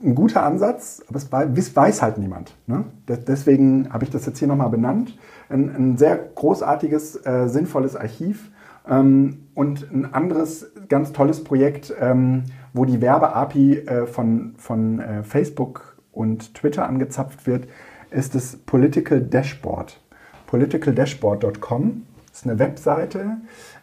Ein 0.04 0.16
guter 0.16 0.44
Ansatz, 0.44 1.04
aber 1.08 1.18
es 1.18 1.32
weiß, 1.32 1.76
weiß 1.76 2.02
halt 2.02 2.18
niemand. 2.18 2.56
Ne? 2.68 2.86
Deswegen 3.08 3.92
habe 3.92 4.04
ich 4.04 4.12
das 4.12 4.26
jetzt 4.26 4.40
hier 4.40 4.48
nochmal 4.48 4.70
benannt. 4.70 5.18
Ein, 5.50 5.76
ein 5.76 5.98
sehr 5.98 6.18
großartiges, 6.18 7.26
äh, 7.26 7.48
sinnvolles 7.48 7.96
Archiv. 7.96 8.51
Ähm, 8.88 9.48
und 9.54 9.92
ein 9.92 10.14
anderes 10.14 10.72
ganz 10.90 11.12
tolles 11.12 11.44
Projekt, 11.44 11.94
ähm, 12.00 12.44
wo 12.74 12.86
die 12.86 13.02
Werbe-API 13.02 13.80
äh, 13.80 14.06
von, 14.08 14.56
von 14.58 15.00
äh, 15.00 15.24
Facebook 15.24 15.98
und 16.12 16.56
Twitter 16.56 16.88
angezapft 16.88 17.48
wird, 17.48 17.68
ist 18.10 18.36
das 18.36 18.58
Political 18.58 19.22
Dashboard. 19.22 20.00
politicaldashboard.com 20.48 22.04
ist 22.32 22.46
eine 22.46 22.60
Webseite, 22.60 23.38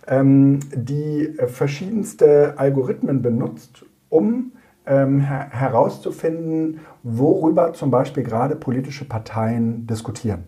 ähm, 0.06 0.60
die 0.74 1.38
äh, 1.38 1.46
verschiedenste 1.46 2.54
Algorithmen 2.56 3.22
benutzt, 3.22 3.84
um 4.08 4.52
her 4.90 5.48
herauszufinden, 5.50 6.80
worüber 7.02 7.74
zum 7.74 7.90
Beispiel 7.90 8.22
gerade 8.22 8.56
politische 8.56 9.04
Parteien 9.04 9.86
diskutieren. 9.86 10.44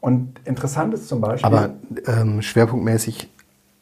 Und 0.00 0.38
interessant 0.44 0.92
ist 0.92 1.08
zum 1.08 1.22
Beispiel. 1.22 1.46
Aber 1.46 1.70
ähm, 2.06 2.42
schwerpunktmäßig 2.42 3.33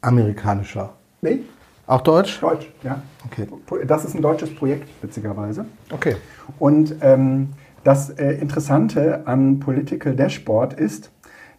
amerikanischer. 0.03 0.93
Nee. 1.21 1.39
Auch 1.85 2.01
Deutsch? 2.01 2.39
Deutsch, 2.39 2.71
ja. 2.83 3.01
Okay. 3.25 3.47
Das 3.85 4.05
ist 4.05 4.15
ein 4.15 4.21
deutsches 4.21 4.53
Projekt, 4.55 4.89
witzigerweise. 5.01 5.65
Okay. 5.91 6.15
Und 6.59 6.95
ähm, 7.01 7.49
das 7.83 8.09
äh, 8.09 8.33
Interessante 8.33 9.27
an 9.27 9.59
Political 9.59 10.15
Dashboard 10.15 10.73
ist, 10.73 11.11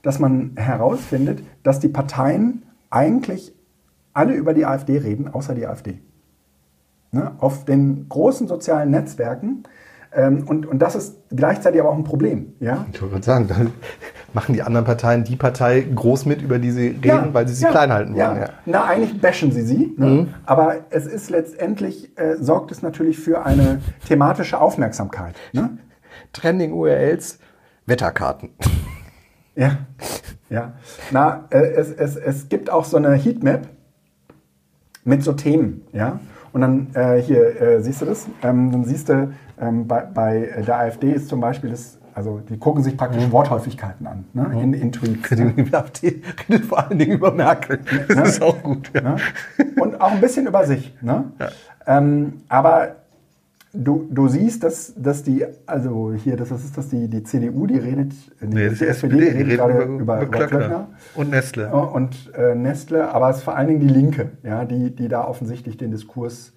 dass 0.02 0.18
man 0.18 0.52
herausfindet, 0.56 1.42
dass 1.62 1.80
die 1.80 1.88
Parteien 1.88 2.62
eigentlich 2.90 3.54
alle 4.12 4.34
über 4.34 4.54
die 4.54 4.64
AfD 4.64 4.98
reden, 4.98 5.28
außer 5.28 5.54
die 5.54 5.66
AfD. 5.66 5.98
Ne? 7.12 7.32
Auf 7.38 7.64
den 7.64 8.08
großen 8.08 8.48
sozialen 8.48 8.90
Netzwerken. 8.90 9.64
Ähm, 10.14 10.46
und, 10.46 10.66
und 10.66 10.78
das 10.78 10.94
ist 10.94 11.16
gleichzeitig 11.30 11.80
aber 11.80 11.90
auch 11.90 11.96
ein 11.96 12.04
Problem. 12.04 12.54
Ja? 12.60 12.86
Ich 12.92 13.00
wollte 13.00 13.14
gerade 13.14 13.24
sagen, 13.24 13.48
dann 13.48 13.72
machen 14.32 14.52
die 14.54 14.62
anderen 14.62 14.84
Parteien 14.84 15.24
die 15.24 15.36
Partei 15.36 15.80
groß 15.80 16.26
mit, 16.26 16.42
über 16.42 16.58
die 16.58 16.70
sie 16.70 16.88
reden, 16.88 17.04
Ja, 17.04 17.28
weil 17.32 17.48
sie 17.48 17.54
sie 17.54 17.64
ja, 17.64 17.70
klein 17.70 17.92
halten 17.92 18.14
wollen. 18.14 18.36
Ja. 18.36 18.42
Ja. 18.42 18.48
Na, 18.66 18.84
eigentlich 18.84 19.20
bashen 19.20 19.50
sie 19.50 19.62
sie. 19.62 19.94
Ne? 19.96 20.06
Mhm. 20.06 20.34
Aber 20.46 20.76
es 20.90 21.06
ist 21.06 21.30
letztendlich, 21.30 22.16
äh, 22.16 22.36
sorgt 22.36 22.70
es 22.70 22.82
natürlich 22.82 23.18
für 23.18 23.44
eine 23.44 23.80
thematische 24.06 24.60
Aufmerksamkeit. 24.60 25.34
Ne? 25.52 25.78
Trending 26.32 26.72
URLs, 26.72 27.38
Wetterkarten. 27.86 28.50
Ja, 29.56 29.78
ja. 30.48 30.72
Na, 31.10 31.46
äh, 31.50 31.58
es, 31.58 31.90
es, 31.90 32.16
es 32.16 32.48
gibt 32.48 32.70
auch 32.70 32.84
so 32.84 32.96
eine 32.96 33.12
Heatmap 33.14 33.68
mit 35.04 35.22
so 35.22 35.32
Themen, 35.32 35.82
ja. 35.92 36.20
Und 36.54 36.60
dann 36.60 36.86
äh, 36.94 37.20
hier, 37.20 37.60
äh, 37.60 37.82
siehst 37.82 38.00
du 38.00 38.06
das? 38.06 38.28
Ähm, 38.44 38.70
dann 38.70 38.84
siehst 38.84 39.08
du, 39.08 39.32
ähm, 39.60 39.88
bei, 39.88 40.02
bei 40.02 40.62
der 40.64 40.78
AfD 40.78 41.10
ist 41.10 41.28
zum 41.28 41.40
Beispiel 41.40 41.70
das, 41.70 41.98
also 42.14 42.40
die 42.48 42.56
gucken 42.58 42.84
sich 42.84 42.96
praktisch 42.96 43.28
Worthäufigkeiten 43.32 44.06
an, 44.06 44.24
ne? 44.34 44.62
in, 44.62 44.72
in 44.72 44.92
Tweets. 44.92 45.32
ne? 45.32 45.52
Die 45.52 45.74
AfD 45.74 46.22
redet 46.48 46.66
vor 46.66 46.78
allen 46.78 46.96
Dingen 46.96 47.14
über 47.14 47.32
Merkel. 47.32 47.80
Das 48.06 48.28
ist 48.28 48.42
auch 48.42 48.62
gut. 48.62 48.88
Ja. 48.94 49.00
Ne? 49.00 49.16
Und 49.80 50.00
auch 50.00 50.12
ein 50.12 50.20
bisschen 50.20 50.46
über 50.46 50.64
sich. 50.64 50.94
Ne? 51.02 51.24
Ähm, 51.88 52.34
aber 52.48 52.96
du, 53.74 54.06
du 54.10 54.28
siehst, 54.28 54.62
dass, 54.62 54.94
dass 54.96 55.22
die, 55.22 55.44
also 55.66 56.14
hier, 56.14 56.36
das, 56.36 56.50
was 56.50 56.64
ist 56.64 56.78
das, 56.78 56.88
die, 56.88 57.08
die 57.08 57.22
CDU, 57.24 57.66
die 57.66 57.78
redet, 57.78 58.12
Nee, 58.40 58.64
das 58.64 58.74
ist 58.74 58.80
die 58.80 58.86
SPD, 58.86 59.16
die 59.16 59.24
redet 59.24 59.56
gerade 59.56 59.72
über, 59.74 59.84
über, 59.84 60.22
über, 60.22 60.26
Klöckner. 60.26 60.58
Klöckner. 60.58 60.88
Und 61.14 61.30
Nestle. 61.30 61.68
Und 61.70 62.32
äh, 62.34 62.54
Nestle, 62.54 63.10
aber 63.12 63.30
es 63.30 63.38
ist 63.38 63.42
vor 63.42 63.56
allen 63.56 63.68
Dingen 63.68 63.80
die 63.80 63.88
Linke, 63.88 64.30
ja, 64.42 64.64
die, 64.64 64.94
die 64.94 65.08
da 65.08 65.24
offensichtlich 65.24 65.76
den 65.76 65.90
Diskurs 65.90 66.52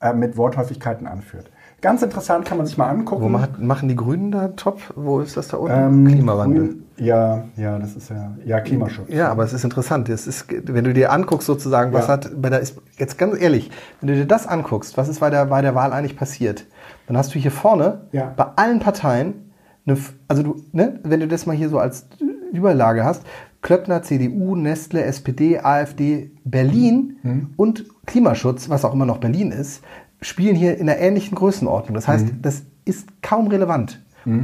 äh, 0.00 0.12
mit 0.12 0.36
Worthäufigkeiten 0.36 1.06
anführt. 1.06 1.50
Ganz 1.80 2.02
interessant, 2.02 2.44
kann 2.44 2.56
man 2.56 2.66
sich 2.66 2.76
mal 2.76 2.88
angucken. 2.88 3.22
Wo 3.22 3.28
macht, 3.28 3.60
machen 3.60 3.88
die 3.88 3.94
Grünen 3.94 4.32
da 4.32 4.48
top? 4.48 4.80
Wo 4.96 5.20
ist 5.20 5.36
das 5.36 5.46
da 5.48 5.58
unten? 5.58 5.76
Ähm, 5.78 6.06
Klimawandel. 6.08 6.66
Grün, 6.66 6.84
ja, 6.96 7.44
ja, 7.56 7.78
das 7.78 7.94
ist 7.94 8.10
ja, 8.10 8.32
ja, 8.44 8.60
Klimaschutz. 8.60 9.08
Ja, 9.10 9.28
aber 9.28 9.44
es 9.44 9.52
ist 9.52 9.62
interessant. 9.62 10.08
Es 10.08 10.26
ist, 10.26 10.46
wenn 10.66 10.84
du 10.84 10.92
dir 10.92 11.12
anguckst, 11.12 11.46
sozusagen, 11.46 11.92
was 11.92 12.08
Ja. 12.08 12.14
hat 12.14 12.30
bei 12.42 12.50
der 12.50 12.58
ist 12.58 12.80
jetzt 12.96 13.16
ganz 13.16 13.40
ehrlich, 13.40 13.70
wenn 14.00 14.08
du 14.08 14.14
dir 14.16 14.26
das 14.26 14.48
anguckst, 14.48 14.96
was 14.96 15.08
ist 15.08 15.20
bei 15.20 15.30
der, 15.30 15.46
bei 15.46 15.62
der 15.62 15.76
Wahl 15.76 15.92
eigentlich 15.92 16.16
passiert, 16.16 16.66
dann 17.06 17.16
hast 17.16 17.32
du 17.34 17.38
hier 17.38 17.52
vorne 17.52 18.08
Ja. 18.10 18.32
bei 18.36 18.46
allen 18.56 18.80
Parteien, 18.80 19.52
eine, 19.86 19.96
also 20.26 20.42
du, 20.42 20.56
ne, 20.72 20.98
wenn 21.04 21.20
du 21.20 21.28
das 21.28 21.46
mal 21.46 21.54
hier 21.54 21.68
so 21.68 21.78
als 21.78 22.08
Überlage 22.52 23.04
hast, 23.04 23.22
Klöckner, 23.62 24.02
CDU, 24.02 24.56
Nestle, 24.56 25.02
SPD, 25.04 25.60
AfD, 25.60 26.32
Berlin 26.44 27.18
Mhm. 27.22 27.50
und 27.56 27.84
Klimaschutz, 28.06 28.68
was 28.68 28.84
auch 28.84 28.92
immer 28.94 29.06
noch 29.06 29.18
Berlin 29.18 29.52
ist, 29.52 29.82
spielen 30.20 30.56
hier 30.56 30.76
in 30.78 30.88
einer 30.88 30.98
ähnlichen 30.98 31.34
Größenordnung. 31.36 31.94
Das 31.94 32.08
heißt, 32.08 32.26
Mhm. 32.26 32.42
das 32.42 32.62
ist 32.84 33.08
kaum 33.22 33.48
relevant, 33.48 34.00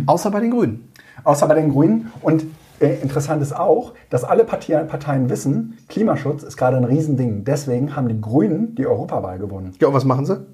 außer 0.06 0.30
bei 0.30 0.40
den 0.40 0.50
Grünen. 0.50 0.88
Außer 1.24 1.46
bei 1.46 1.54
den 1.54 1.70
Grünen. 1.70 2.12
Und 2.22 2.44
äh, 2.80 2.96
interessant 3.00 3.40
ist 3.42 3.54
auch, 3.56 3.94
dass 4.10 4.24
alle 4.24 4.44
Parteien, 4.44 4.86
Parteien 4.88 5.28
wissen, 5.30 5.78
Klimaschutz 5.88 6.42
ist 6.42 6.56
gerade 6.56 6.76
ein 6.76 6.84
Riesending. 6.84 7.44
Deswegen 7.44 7.94
haben 7.96 8.08
die 8.08 8.20
Grünen 8.20 8.74
die 8.74 8.86
Europawahl 8.86 9.38
gewonnen. 9.38 9.72
Ja, 9.80 9.88
und 9.88 9.94
was 9.94 10.04
machen 10.04 10.26
sie? 10.26 10.44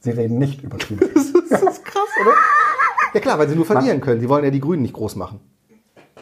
Sie 0.00 0.10
reden 0.10 0.38
nicht 0.38 0.62
über 0.62 0.76
Klimaschutz. 0.78 1.32
Das 1.50 1.60
ist 1.62 1.84
krass, 1.84 2.08
oder? 2.22 2.32
Ja 3.14 3.20
klar, 3.20 3.38
weil 3.38 3.46
sie 3.48 3.56
nur 3.56 3.66
verlieren 3.66 4.00
können. 4.00 4.20
Die 4.20 4.28
wollen 4.28 4.42
ja 4.42 4.50
die 4.50 4.60
Grünen 4.60 4.80
nicht 4.82 4.94
groß 4.94 5.16
machen. 5.16 5.40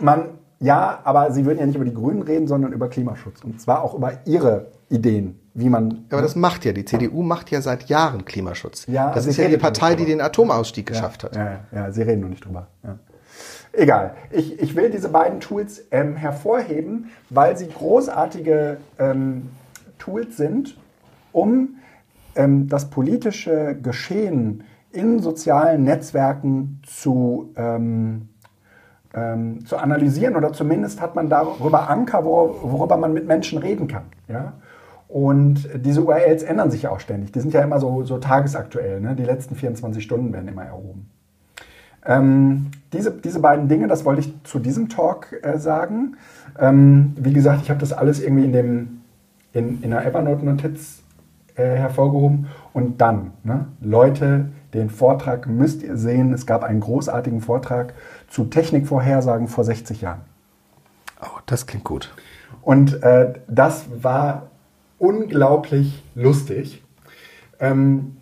Man, 0.01 0.25
ja, 0.59 0.99
aber 1.05 1.31
sie 1.31 1.45
würden 1.45 1.61
ja 1.61 1.67
nicht 1.67 1.77
über 1.77 1.85
die 1.85 1.95
Grünen 1.95 2.23
reden, 2.23 2.49
sondern 2.49 2.73
über 2.73 2.89
Klimaschutz. 2.89 3.45
Und 3.45 3.61
zwar 3.61 3.83
auch 3.85 3.95
über 3.95 4.13
ihre 4.27 4.73
Ideen, 4.91 5.39
wie 5.55 5.71
man. 5.71 5.91
Ja, 5.91 5.97
aber 6.19 6.23
das 6.23 6.37
macht 6.37 6.65
ja, 6.65 6.73
die 6.73 6.85
CDU 6.85 7.23
macht 7.23 7.51
ja 7.51 7.63
seit 7.63 7.89
Jahren 7.89 8.25
Klimaschutz. 8.25 8.87
Ja, 8.87 9.13
das 9.13 9.27
ist 9.27 9.37
ja 9.39 9.49
die 9.49 9.57
Partei, 9.57 9.95
die 9.95 10.05
den 10.05 10.21
Atomausstieg 10.21 10.87
geschafft 10.87 11.25
hat. 11.25 11.37
Ja, 11.37 11.45
ja, 11.45 11.61
ja, 11.73 11.93
sie 11.93 12.03
reden 12.03 12.21
nur 12.21 12.31
nicht 12.31 12.45
drüber. 12.45 12.67
Ja. 12.83 12.99
Egal. 13.73 14.15
Ich, 14.31 14.61
ich 14.61 14.75
will 14.75 14.91
diese 14.91 15.09
beiden 15.09 15.41
Tools 15.41 15.87
ähm, 15.93 16.17
hervorheben, 16.17 17.11
weil 17.31 17.57
sie 17.57 17.69
großartige 17.69 18.79
ähm, 18.99 19.51
Tools 19.99 20.37
sind, 20.37 20.77
um 21.33 21.77
ähm, 22.35 22.69
das 22.69 22.91
politische 22.91 23.77
Geschehen 23.81 24.65
in 24.91 25.21
sozialen 25.21 25.85
Netzwerken 25.85 26.83
zu, 26.85 27.53
ähm, 27.57 28.29
ähm, 29.15 29.65
zu 29.65 29.77
analysieren 29.77 30.35
oder 30.35 30.53
zumindest 30.53 31.01
hat 31.01 31.15
man 31.15 31.29
darüber 31.29 31.89
Anker, 31.89 32.25
wor 32.25 32.63
worüber 32.63 32.97
man 32.97 33.13
mit 33.13 33.27
Menschen 33.29 33.59
reden 33.59 33.87
kann. 33.87 34.05
Ja? 34.27 34.55
Und 35.11 35.69
diese 35.75 36.05
URLs 36.05 36.45
ändern 36.45 36.71
sich 36.71 36.83
ja 36.83 36.91
auch 36.91 37.01
ständig. 37.01 37.33
Die 37.33 37.41
sind 37.41 37.53
ja 37.53 37.63
immer 37.63 37.81
so, 37.81 38.05
so 38.05 38.19
tagesaktuell. 38.19 39.01
Ne? 39.01 39.17
Die 39.17 39.25
letzten 39.25 39.57
24 39.57 40.05
Stunden 40.05 40.33
werden 40.33 40.47
immer 40.47 40.63
erhoben. 40.63 41.11
Ähm, 42.07 42.71
diese, 42.93 43.11
diese 43.11 43.41
beiden 43.41 43.69
Dinge, 43.69 43.89
das 43.89 44.05
wollte 44.05 44.21
ich 44.21 44.33
zu 44.45 44.61
diesem 44.61 44.89
Talk 44.89 45.37
äh, 45.43 45.59
sagen. 45.59 46.17
Ähm, 46.61 47.15
wie 47.17 47.33
gesagt, 47.33 47.63
ich 47.63 47.71
habe 47.71 47.81
das 47.81 47.93
alles 47.93 48.23
irgendwie 48.23 48.45
in, 48.45 48.53
dem, 48.53 49.01
in, 49.53 49.83
in 49.83 49.93
einer 49.93 50.07
Evernote-Notiz 50.07 51.03
äh, 51.57 51.65
hervorgehoben. 51.65 52.47
Und 52.73 53.01
dann, 53.01 53.33
ne, 53.43 53.67
Leute, 53.81 54.51
den 54.75 54.91
Vortrag 54.91 55.49
müsst 55.49 55.83
ihr 55.83 55.97
sehen. 55.97 56.33
Es 56.33 56.47
gab 56.47 56.63
einen 56.63 56.79
großartigen 56.79 57.41
Vortrag 57.41 57.95
zu 58.29 58.45
Technikvorhersagen 58.45 59.49
vor 59.49 59.65
60 59.65 60.03
Jahren. 60.03 60.21
Oh, 61.21 61.41
das 61.47 61.67
klingt 61.67 61.85
gut. 61.85 62.15
Und 62.63 63.03
äh, 63.03 63.33
das 63.49 63.87
war 64.01 64.50
unglaublich 65.01 66.05
lustig. 66.15 66.85
Ähm, 67.59 68.17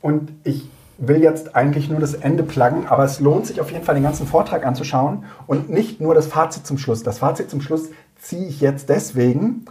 und 0.00 0.32
ich 0.44 0.70
will 0.96 1.20
jetzt 1.20 1.56
eigentlich 1.56 1.90
nur 1.90 2.00
das 2.00 2.14
Ende 2.14 2.44
pluggen, 2.44 2.86
aber 2.86 3.04
es 3.04 3.20
lohnt 3.20 3.46
sich 3.46 3.60
auf 3.60 3.70
jeden 3.72 3.84
Fall, 3.84 3.96
den 3.96 4.04
ganzen 4.04 4.26
Vortrag 4.26 4.64
anzuschauen 4.64 5.24
und 5.46 5.68
nicht 5.68 6.00
nur 6.00 6.14
das 6.14 6.28
Fazit 6.28 6.66
zum 6.66 6.78
Schluss. 6.78 7.02
Das 7.02 7.18
Fazit 7.18 7.50
zum 7.50 7.60
Schluss 7.60 7.90
ziehe 8.16 8.46
ich 8.46 8.60
jetzt 8.60 8.88
deswegen, 8.88 9.64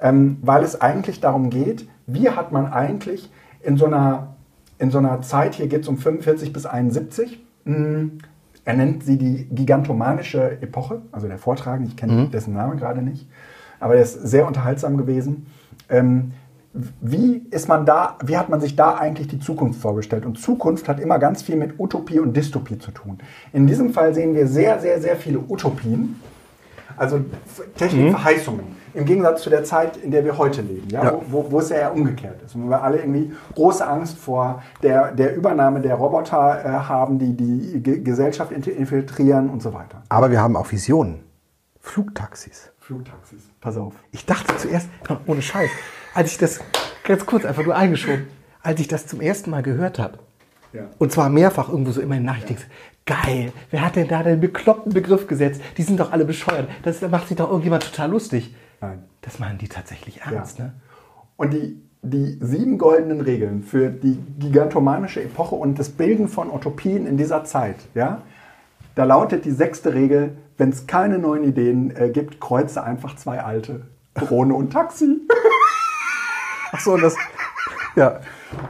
ähm, 0.00 0.38
weil 0.42 0.64
es 0.64 0.80
eigentlich 0.80 1.20
darum 1.20 1.50
geht, 1.50 1.86
wie 2.06 2.30
hat 2.30 2.50
man 2.50 2.72
eigentlich 2.72 3.30
in 3.62 3.76
so 3.76 3.84
einer, 3.84 4.34
in 4.78 4.90
so 4.90 4.98
einer 4.98 5.20
Zeit, 5.20 5.54
hier 5.54 5.68
geht 5.68 5.82
es 5.82 5.88
um 5.88 5.98
45 5.98 6.52
bis 6.52 6.64
71, 6.64 7.44
mh, 7.64 8.10
er 8.64 8.74
nennt 8.74 9.04
sie 9.04 9.18
die 9.18 9.48
gigantomanische 9.50 10.62
Epoche, 10.62 11.02
also 11.12 11.28
der 11.28 11.38
Vortragende, 11.38 11.90
ich 11.90 11.96
kenne 11.96 12.28
dessen 12.28 12.54
Namen 12.54 12.78
gerade 12.78 13.02
nicht, 13.02 13.28
aber 13.80 13.96
er 13.96 14.02
ist 14.02 14.14
sehr 14.14 14.46
unterhaltsam 14.46 14.96
gewesen. 14.96 15.46
Ähm, 15.90 16.32
wie 17.00 17.44
ist 17.50 17.68
man 17.68 17.84
da, 17.84 18.16
wie 18.24 18.38
hat 18.38 18.48
man 18.48 18.60
sich 18.60 18.76
da 18.76 18.94
eigentlich 18.94 19.26
die 19.26 19.40
Zukunft 19.40 19.80
vorgestellt? 19.80 20.24
Und 20.24 20.38
Zukunft 20.38 20.88
hat 20.88 21.00
immer 21.00 21.18
ganz 21.18 21.42
viel 21.42 21.56
mit 21.56 21.80
Utopie 21.80 22.20
und 22.20 22.36
Dystopie 22.36 22.78
zu 22.78 22.92
tun. 22.92 23.18
In 23.52 23.66
diesem 23.66 23.92
Fall 23.92 24.14
sehen 24.14 24.34
wir 24.34 24.46
sehr, 24.46 24.78
sehr, 24.78 25.00
sehr 25.00 25.16
viele 25.16 25.40
Utopien, 25.40 26.20
also 26.96 27.20
Technikverheißungen. 27.76 28.78
Im 28.92 29.04
Gegensatz 29.04 29.42
zu 29.42 29.50
der 29.50 29.62
Zeit, 29.64 29.96
in 29.96 30.10
der 30.10 30.24
wir 30.24 30.36
heute 30.36 30.62
leben, 30.62 30.88
ja, 30.90 31.04
Ja. 31.04 31.20
Wo, 31.28 31.46
wo, 31.50 31.60
es 31.60 31.68
ja 31.70 31.76
eher 31.76 31.94
umgekehrt 31.94 32.42
ist. 32.42 32.54
Und 32.56 32.68
wir 32.68 32.82
alle 32.82 32.98
irgendwie 32.98 33.32
große 33.54 33.86
Angst 33.86 34.18
vor 34.18 34.62
der, 34.82 35.12
der 35.12 35.36
Übernahme 35.36 35.80
der 35.80 35.94
Roboter 35.94 36.64
äh, 36.64 36.68
haben, 36.68 37.18
die 37.18 37.36
die 37.36 37.80
Ge 37.82 38.00
Gesellschaft 38.00 38.52
inf- 38.52 38.68
infiltrieren 38.68 39.48
und 39.48 39.62
so 39.62 39.72
weiter. 39.74 40.02
Aber 40.08 40.30
wir 40.32 40.40
haben 40.40 40.56
auch 40.56 40.70
Visionen. 40.70 41.20
Flugtaxis. 41.78 42.69
Flugtaxis. 42.94 43.42
Pass 43.60 43.76
auf. 43.76 43.94
Ich 44.10 44.26
dachte 44.26 44.56
zuerst, 44.56 44.88
ohne 45.26 45.42
Scheiß, 45.42 45.70
als 46.12 46.32
ich 46.32 46.38
das, 46.38 46.58
ganz 47.04 47.24
kurz 47.24 47.44
einfach 47.44 47.64
nur 47.64 47.76
eingeschoben, 47.76 48.26
als 48.62 48.80
ich 48.80 48.88
das 48.88 49.06
zum 49.06 49.20
ersten 49.20 49.50
Mal 49.50 49.62
gehört 49.62 50.00
habe, 50.00 50.18
Ja. 50.72 50.88
und 50.98 51.12
zwar 51.12 51.28
mehrfach 51.30 51.68
irgendwo 51.68 51.92
so 51.92 52.00
immer 52.00 52.16
in 52.16 52.24
Nachrichten, 52.24 52.56
geil, 53.06 53.52
wer 53.70 53.84
hat 53.84 53.94
denn 53.94 54.08
da 54.08 54.24
den 54.24 54.40
bekloppten 54.40 54.92
Begriff 54.92 55.28
gesetzt? 55.28 55.60
Die 55.76 55.84
sind 55.84 56.00
doch 56.00 56.10
alle 56.10 56.24
bescheuert. 56.24 56.68
Das 56.82 56.98
da 56.98 57.06
macht 57.06 57.28
sich 57.28 57.36
doch 57.36 57.46
irgendjemand 57.48 57.84
total 57.84 58.10
lustig. 58.10 58.56
Nein. 58.80 59.04
Das 59.20 59.38
meinen 59.38 59.58
die 59.58 59.68
tatsächlich 59.68 60.22
ernst, 60.22 60.58
Ja. 60.58 60.64
ne? 60.64 60.72
Und 61.36 61.52
die, 61.52 61.80
die 62.02 62.38
sieben 62.40 62.76
goldenen 62.76 63.20
Regeln 63.20 63.62
für 63.62 63.88
die 63.90 64.18
gigantomanische 64.40 65.22
Epoche 65.22 65.54
und 65.54 65.78
das 65.78 65.90
Bilden 65.90 66.26
von 66.28 66.50
Utopien 66.50 67.06
in 67.06 67.16
dieser 67.16 67.44
Zeit, 67.44 67.76
ja, 67.94 68.22
Da 68.96 69.04
lautet 69.04 69.44
die 69.44 69.52
sechste 69.52 69.94
Regel, 69.94 70.36
wenn 70.60 70.68
es 70.68 70.86
keine 70.86 71.18
neuen 71.18 71.42
Ideen 71.42 71.90
äh, 71.96 72.10
gibt, 72.10 72.38
kreuze 72.38 72.84
einfach 72.84 73.16
zwei 73.16 73.42
alte. 73.42 73.86
Drohne 74.12 74.54
und 74.54 74.70
Taxi. 74.70 75.26
Ach 76.72 76.80
so, 76.80 76.98
das. 76.98 77.16
Ja. 77.96 78.20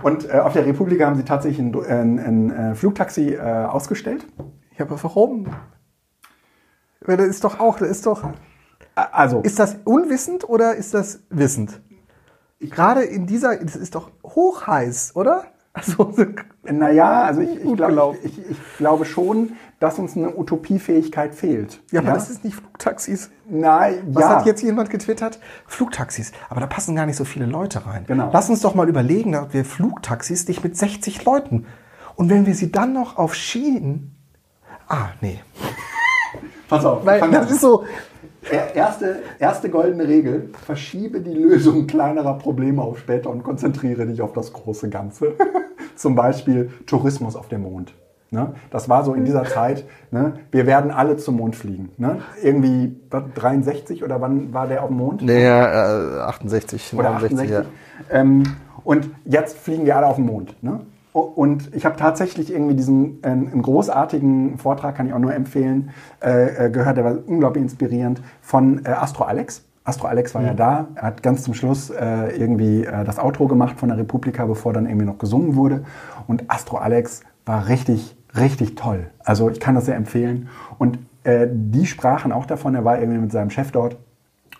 Und 0.03 0.29
äh, 0.29 0.39
auf 0.39 0.53
der 0.53 0.67
Republika 0.67 1.07
haben 1.07 1.17
sie 1.17 1.25
tatsächlich 1.25 1.59
ein, 1.59 1.75
ein, 1.85 2.19
ein 2.19 2.51
äh, 2.51 2.75
Flugtaxi 2.77 3.35
äh, 3.35 3.41
ausgestellt. 3.41 4.25
Ja, 4.79 4.85
aber 4.85 5.03
warum? 5.03 5.49
Das 7.01 7.19
ist 7.27 7.43
doch 7.43 7.59
auch, 7.59 7.79
das 7.79 7.89
ist 7.89 8.07
doch. 8.07 8.23
Also, 8.95 9.41
Ist 9.41 9.59
das 9.59 9.79
unwissend 9.85 10.49
oder 10.49 10.77
ist 10.77 10.95
das 10.95 11.25
wissend? 11.29 11.81
Gerade 12.61 13.03
in 13.03 13.27
dieser, 13.27 13.57
das 13.57 13.75
ist 13.75 13.97
doch 13.97 14.11
hochheiß, 14.25 15.17
oder? 15.17 15.47
Also, 15.73 16.13
naja, 16.65 17.23
also 17.23 17.41
ich, 17.41 17.65
ich, 17.65 17.77
glaub, 17.77 18.17
ich, 18.23 18.51
ich 18.51 18.59
glaube 18.77 19.05
schon, 19.05 19.53
dass 19.81 19.99
uns 19.99 20.17
eine 20.17 20.37
Utopiefähigkeit 20.37 21.35
fehlt. 21.35 21.81
ja, 21.91 22.01
aber 22.01 22.13
das 22.13 22.31
ist 22.31 22.45
nicht 22.45 22.55
Flugtaxis. 22.55 23.31
Nein, 23.49 23.95
Was 24.13 24.23
ja. 24.23 24.29
hat 24.37 24.47
jetzt 24.47 24.63
jemand 24.63 24.91
getwittert? 24.91 25.41
Flugtaxis. 25.67 26.31
Aber 26.49 26.61
da 26.61 26.67
passen 26.69 26.95
gar 26.95 27.07
nicht 27.07 27.17
so 27.17 27.25
viele 27.25 27.47
Leute 27.47 27.85
rein. 27.87 28.05
Genau. 28.07 28.31
Lass 28.33 28.49
uns 28.51 28.61
doch 28.61 28.75
mal 28.75 28.89
überlegen, 28.89 29.35
ob 29.37 29.53
wir 29.55 29.65
Flugtaxis 29.65 30.47
nicht 30.47 30.63
mit 30.63 30.77
60 30.77 31.25
Leuten. 31.25 31.67
Und 32.15 32.31
wenn 32.31 32.47
wir 32.47 32.55
sie 32.55 32.71
dann 32.71 32.93
noch 32.93 33.17
auf 33.17 33.35
Schienen. 33.35 34.15
Ah, 34.87 35.09
nee. 35.21 35.41
Pass 36.69 36.85
auf, 36.85 37.03
fang 37.05 37.33
das 37.33 37.47
an. 37.49 37.53
ist 37.55 37.61
so. 37.61 37.85
Er- 38.51 38.75
Erste, 38.75 39.23
erste 39.39 39.69
goldene 39.71 40.07
Regel, 40.07 40.51
verschiebe 40.65 41.21
die 41.21 41.33
Lösung 41.35 41.87
kleinerer 41.87 42.39
Probleme 42.39 42.81
auf 42.83 42.99
später 42.99 43.31
und 43.31 43.43
konzentriere 43.43 44.07
dich 44.07 44.23
auf 44.23 44.33
das 44.33 44.53
große 44.53 44.89
Ganze. 44.91 45.35
Zum 45.97 46.15
Beispiel 46.15 46.71
Tourismus 46.87 47.35
auf 47.37 47.49
dem 47.49 47.63
Mond. 47.63 47.93
Ne? 48.33 48.55
Das 48.71 48.89
war 48.89 49.05
so 49.05 49.15
in 49.15 49.25
dieser 49.25 49.45
Zeit, 49.45 49.85
ne? 50.13 50.35
wir 50.53 50.67
werden 50.67 50.93
alle 50.93 51.17
zum 51.17 51.37
Mond 51.37 51.57
fliegen. 51.57 51.91
Ne? 51.97 52.19
Irgendwie 52.43 52.97
was, 53.11 53.25
63 53.35 54.05
oder 54.05 54.21
wann 54.21 54.55
war 54.55 54.69
der 54.69 54.83
auf 54.83 54.89
dem 54.89 54.99
Mond? 54.99 55.23
Nee, 55.23 55.45
äh, 55.45 56.21
68, 56.21 56.95
oder 56.95 57.11
68. 57.17 57.67
Ähm, 58.11 58.45
und 58.85 59.11
jetzt 59.25 59.59
fliegen 59.59 59.85
wir 59.85 59.97
alle 59.97 60.07
auf 60.07 60.17
den 60.17 60.27
Mond. 60.27 60.63
Ne? 60.63 60.81
Und 61.13 61.75
ich 61.75 61.85
habe 61.85 61.97
tatsächlich 61.97 62.53
irgendwie 62.53 62.77
diesen 62.77 63.21
äh, 63.25 63.29
einen 63.29 63.63
großartigen 63.63 64.59
Vortrag, 64.59 64.95
kann 64.95 65.09
ich 65.09 65.13
auch 65.13 65.19
nur 65.19 65.35
empfehlen, 65.35 65.91
äh, 66.23 66.67
äh, 66.67 66.71
gehört, 66.71 66.99
der 66.99 67.05
war 67.05 67.17
unglaublich 67.27 67.65
inspirierend, 67.65 68.23
von 68.41 68.85
äh, 68.85 68.91
Astro 68.91 69.25
Alex. 69.25 69.65
Astro 69.83 70.07
Alex 70.07 70.35
war 70.37 70.43
ja 70.43 70.55
da, 70.55 70.87
er 70.95 71.03
hat 71.03 71.23
ganz 71.23 71.43
zum 71.43 71.55
Schluss 71.55 71.91
äh, 71.91 72.29
irgendwie 72.37 72.85
äh, 72.85 73.05
das 73.05 73.19
Outro 73.19 73.49
gemacht 73.49 73.81
von 73.81 73.89
der 73.89 73.99
Republika, 73.99 74.47
bevor 74.47 74.73
dann 74.73 74.87
irgendwie 74.87 75.07
noch 75.07 75.19
gesungen 75.19 75.57
wurde. 75.57 75.83
Und 76.29 76.45
Astro 76.49 76.77
Alex 76.77 77.23
war 77.45 77.67
richtig, 77.67 78.17
richtig 78.37 78.75
toll. 78.77 79.11
Also 79.21 79.51
ich 79.51 79.61
kann 79.61 79.75
das 79.75 79.87
sehr 79.87 79.97
empfehlen. 79.97 80.49
Und 80.79 80.99
äh, 81.25 81.47
die 81.51 81.87
sprachen 81.87 82.33
auch 82.33 82.47
davon, 82.47 82.75
er 82.75 82.85
war 82.85 83.01
irgendwie 83.01 83.21
mit 83.21 83.33
seinem 83.33 83.51
Chef 83.51 83.73
dort 83.73 83.97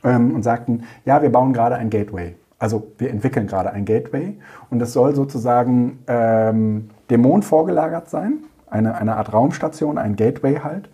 ähm, 0.05 0.35
und 0.35 0.43
sagten, 0.43 0.85
ja, 1.05 1.23
wir 1.23 1.31
bauen 1.31 1.53
gerade 1.53 1.77
ein 1.77 1.91
Gateway. 1.91 2.35
Also 2.59 2.89
wir 2.99 3.11
entwickeln 3.11 3.47
gerade 3.47 3.71
ein 3.71 3.87
Gateway 3.87 4.37
und 4.69 4.83
es 4.83 4.93
soll 4.93 5.15
sozusagen 5.15 6.01
ähm, 6.07 6.91
dem 7.09 7.23
Mond 7.23 7.45
vorgelagert 7.47 8.11
sein, 8.11 8.45
eine, 8.69 8.97
eine 8.97 9.17
Art 9.17 9.33
Raumstation, 9.33 9.97
ein 9.97 10.15
Gateway 10.15 10.57
halt. 10.57 10.91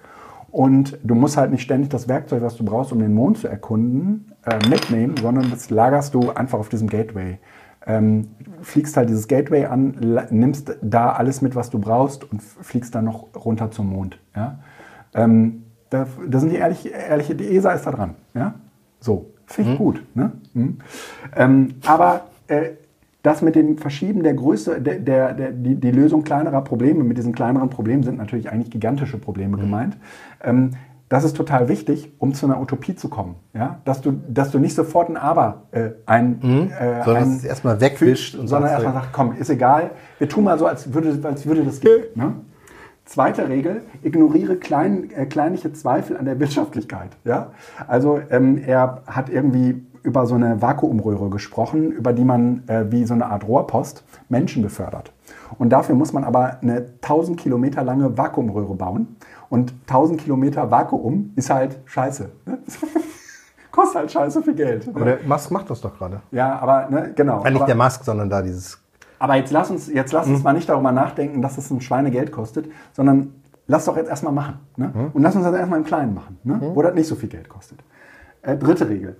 Und 0.53 0.97
du 1.03 1.15
musst 1.15 1.37
halt 1.37 1.51
nicht 1.51 1.63
ständig 1.63 1.91
das 1.91 2.09
Werkzeug, 2.09 2.43
was 2.43 2.57
du 2.57 2.65
brauchst, 2.65 2.93
um 2.93 3.01
den 3.01 3.15
Mond 3.15 3.39
zu 3.39 3.49
erkunden, 3.49 4.33
äh, 4.47 4.57
mitnehmen, 4.69 5.17
sondern 5.21 5.51
das 5.51 5.71
lagerst 5.71 6.15
du 6.15 6.31
einfach 6.31 6.59
auf 6.59 6.69
diesem 6.69 6.89
Gateway. 6.89 7.39
Ähm, 7.87 8.29
fliegst 8.63 8.97
halt 8.97 9.09
dieses 9.09 9.29
Gateway 9.29 9.67
an, 9.67 9.95
nimmst 10.31 10.77
da 10.83 11.13
alles 11.13 11.41
mit, 11.41 11.55
was 11.55 11.71
du 11.71 11.79
brauchst 11.79 12.31
und 12.31 12.43
fliegst 12.43 12.95
dann 12.95 13.05
noch 13.05 13.29
runter 13.35 13.71
zum 13.71 13.89
Mond. 13.91 14.19
Ja? 14.35 14.59
Ähm, 15.15 15.63
da, 15.91 16.07
da 16.29 16.41
sind 16.41 16.51
die 16.51 16.57
ehrlich, 16.57 16.93
ehrliche, 16.93 17.35
die 17.35 17.57
ESA 17.57 17.73
ist 17.73 17.87
da 17.87 17.93
dran. 17.93 18.15
Ja? 18.35 18.55
So, 19.01 19.31
finde 19.47 19.73
ich 19.73 19.79
gut. 19.79 20.03
Ne? 20.15 20.33
Mhm. 20.55 20.79
Ähm, 21.37 21.75
aber 21.85 22.23
äh, 22.49 22.71
das 23.23 23.43
mit 23.43 23.57
dem 23.57 23.77
Verschieben 23.77 24.23
der 24.23 24.35
Größe, 24.35 24.81
der, 24.81 25.01
der, 25.01 25.35
der, 25.35 25.51
die, 25.51 25.75
die 25.75 25.91
Lösung 25.91 26.23
kleinerer 26.23 26.63
Probleme, 26.63 27.03
mit 27.03 27.19
diesen 27.19 27.35
kleineren 27.35 27.71
Problemen 27.71 28.05
sind 28.05 28.19
natürlich 28.19 28.51
eigentlich 28.51 28.71
gigantische 28.71 29.19
Probleme 29.19 29.57
gemeint. 29.57 29.97
Ähm, 30.45 30.71
das 31.09 31.25
ist 31.25 31.37
total 31.37 31.69
wichtig, 31.69 32.13
um 32.19 32.35
zu 32.35 32.47
einer 32.47 32.61
Utopie 32.61 32.97
zu 32.97 33.09
kommen. 33.09 33.37
Ja? 33.55 33.81
Dass, 33.85 34.01
du, 34.01 34.13
dass 34.29 34.51
du 34.51 34.59
nicht 34.59 34.75
sofort 34.75 35.09
ein 35.09 35.17
Aber 35.17 35.63
äh, 35.71 35.91
ein, 36.07 36.71
äh, 36.71 37.05
Sondern 37.05 37.23
ein- 37.25 37.37
es 37.37 37.45
erstmal 37.45 37.81
wegwischt 37.81 38.35
und 38.35 38.49
sondern 38.49 38.71
erstmal 38.73 38.95
sagt, 38.95 39.13
komm, 39.13 39.33
ist 39.39 39.51
egal, 39.51 39.91
wir 40.19 40.29
tun 40.29 40.45
mal 40.45 40.59
so, 40.59 40.67
als 40.67 40.93
würde, 40.93 41.17
als 41.29 41.47
würde 41.47 41.65
das 41.65 41.81
gehen. 41.81 42.03
Ne? 42.15 42.33
Zweite 43.05 43.49
Regel, 43.49 43.83
ignoriere 44.03 44.57
klein, 44.57 45.11
äh, 45.15 45.27
kleinliche 45.27 45.73
Zweifel 45.73 46.17
an 46.17 46.25
der 46.25 46.41
Wirtschaftlichkeit. 46.41 47.11
Ja? 47.25 47.53
Also 47.87 48.19
ähm, 48.31 48.59
er 48.59 49.03
hat 49.07 49.29
irgendwie 49.29 49.87
über 50.03 50.27
so 50.27 50.35
eine 50.37 50.61
Vakuumröhre 50.63 51.31
gesprochen, 51.31 51.91
über 51.93 52.13
die 52.13 52.25
man 52.25 52.63
äh, 52.69 52.91
wie 52.91 53.05
so 53.05 53.15
eine 53.15 53.27
Art 53.27 53.47
Rohrpost 53.47 54.05
Menschen 54.29 54.63
befördert. 54.63 55.13
Und 55.59 55.71
dafür 55.71 55.95
muss 55.95 56.13
man 56.13 56.25
aber 56.25 56.59
eine 56.63 56.87
1000 57.03 57.39
Kilometer 57.39 57.83
lange 57.85 58.17
Vakuumröhre 58.19 58.75
bauen. 58.75 59.17
Und 59.49 59.75
1000 59.83 60.21
Kilometer 60.21 60.71
Vakuum 60.71 61.33
ist 61.37 61.51
halt 61.51 61.79
scheiße. 61.85 62.31
Ne? 62.47 62.59
Kostet 63.71 63.97
halt 63.97 64.11
scheiße 64.11 64.43
viel 64.43 64.55
Geld. 64.55 64.89
Aber 64.89 65.05
der 65.05 65.19
Musk 65.27 65.51
macht 65.51 65.69
das 65.71 65.81
doch 65.81 65.97
gerade. 65.97 66.23
Ja, 66.31 66.59
aber 66.59 66.89
ne, 66.89 67.13
genau. 67.15 67.45
Äh, 67.45 67.51
nicht 67.51 67.69
der 67.69 67.75
Musk, 67.75 68.05
sondern 68.05 68.31
da 68.31 68.41
dieses. 68.43 68.79
aber 69.19 69.37
jetzt 69.37 69.53
lass 69.53 69.71
uns, 69.71 69.93
jetzt 69.93 70.13
lass 70.13 70.27
uns 70.27 70.43
mal 70.43 70.55
nicht 70.55 70.69
darüber 70.69 70.93
nachdenken, 70.93 71.43
dass 71.43 71.59
es 71.59 71.71
ein 71.71 71.81
Schweinegeld 71.81 72.33
kostet, 72.33 72.71
sondern 72.93 73.35
lass 73.67 73.85
doch 73.85 73.97
jetzt 73.97 74.09
erstmal 74.09 74.33
machen. 74.33 74.61
Ne? 74.77 75.11
Und 75.13 75.23
lass 75.23 75.37
uns 75.37 75.45
das 75.45 75.55
erstmal 75.55 75.79
im 75.79 75.85
Kleinen 75.85 76.15
machen, 76.15 76.39
ne? 76.45 76.73
wo 76.75 76.83
das 76.83 76.95
nicht 76.95 77.07
so 77.07 77.17
viel 77.17 77.29
Geld 77.29 77.49
kostet. 77.49 77.79
Äh, 78.43 78.57
dritte 78.57 78.89
Regel. 78.89 79.17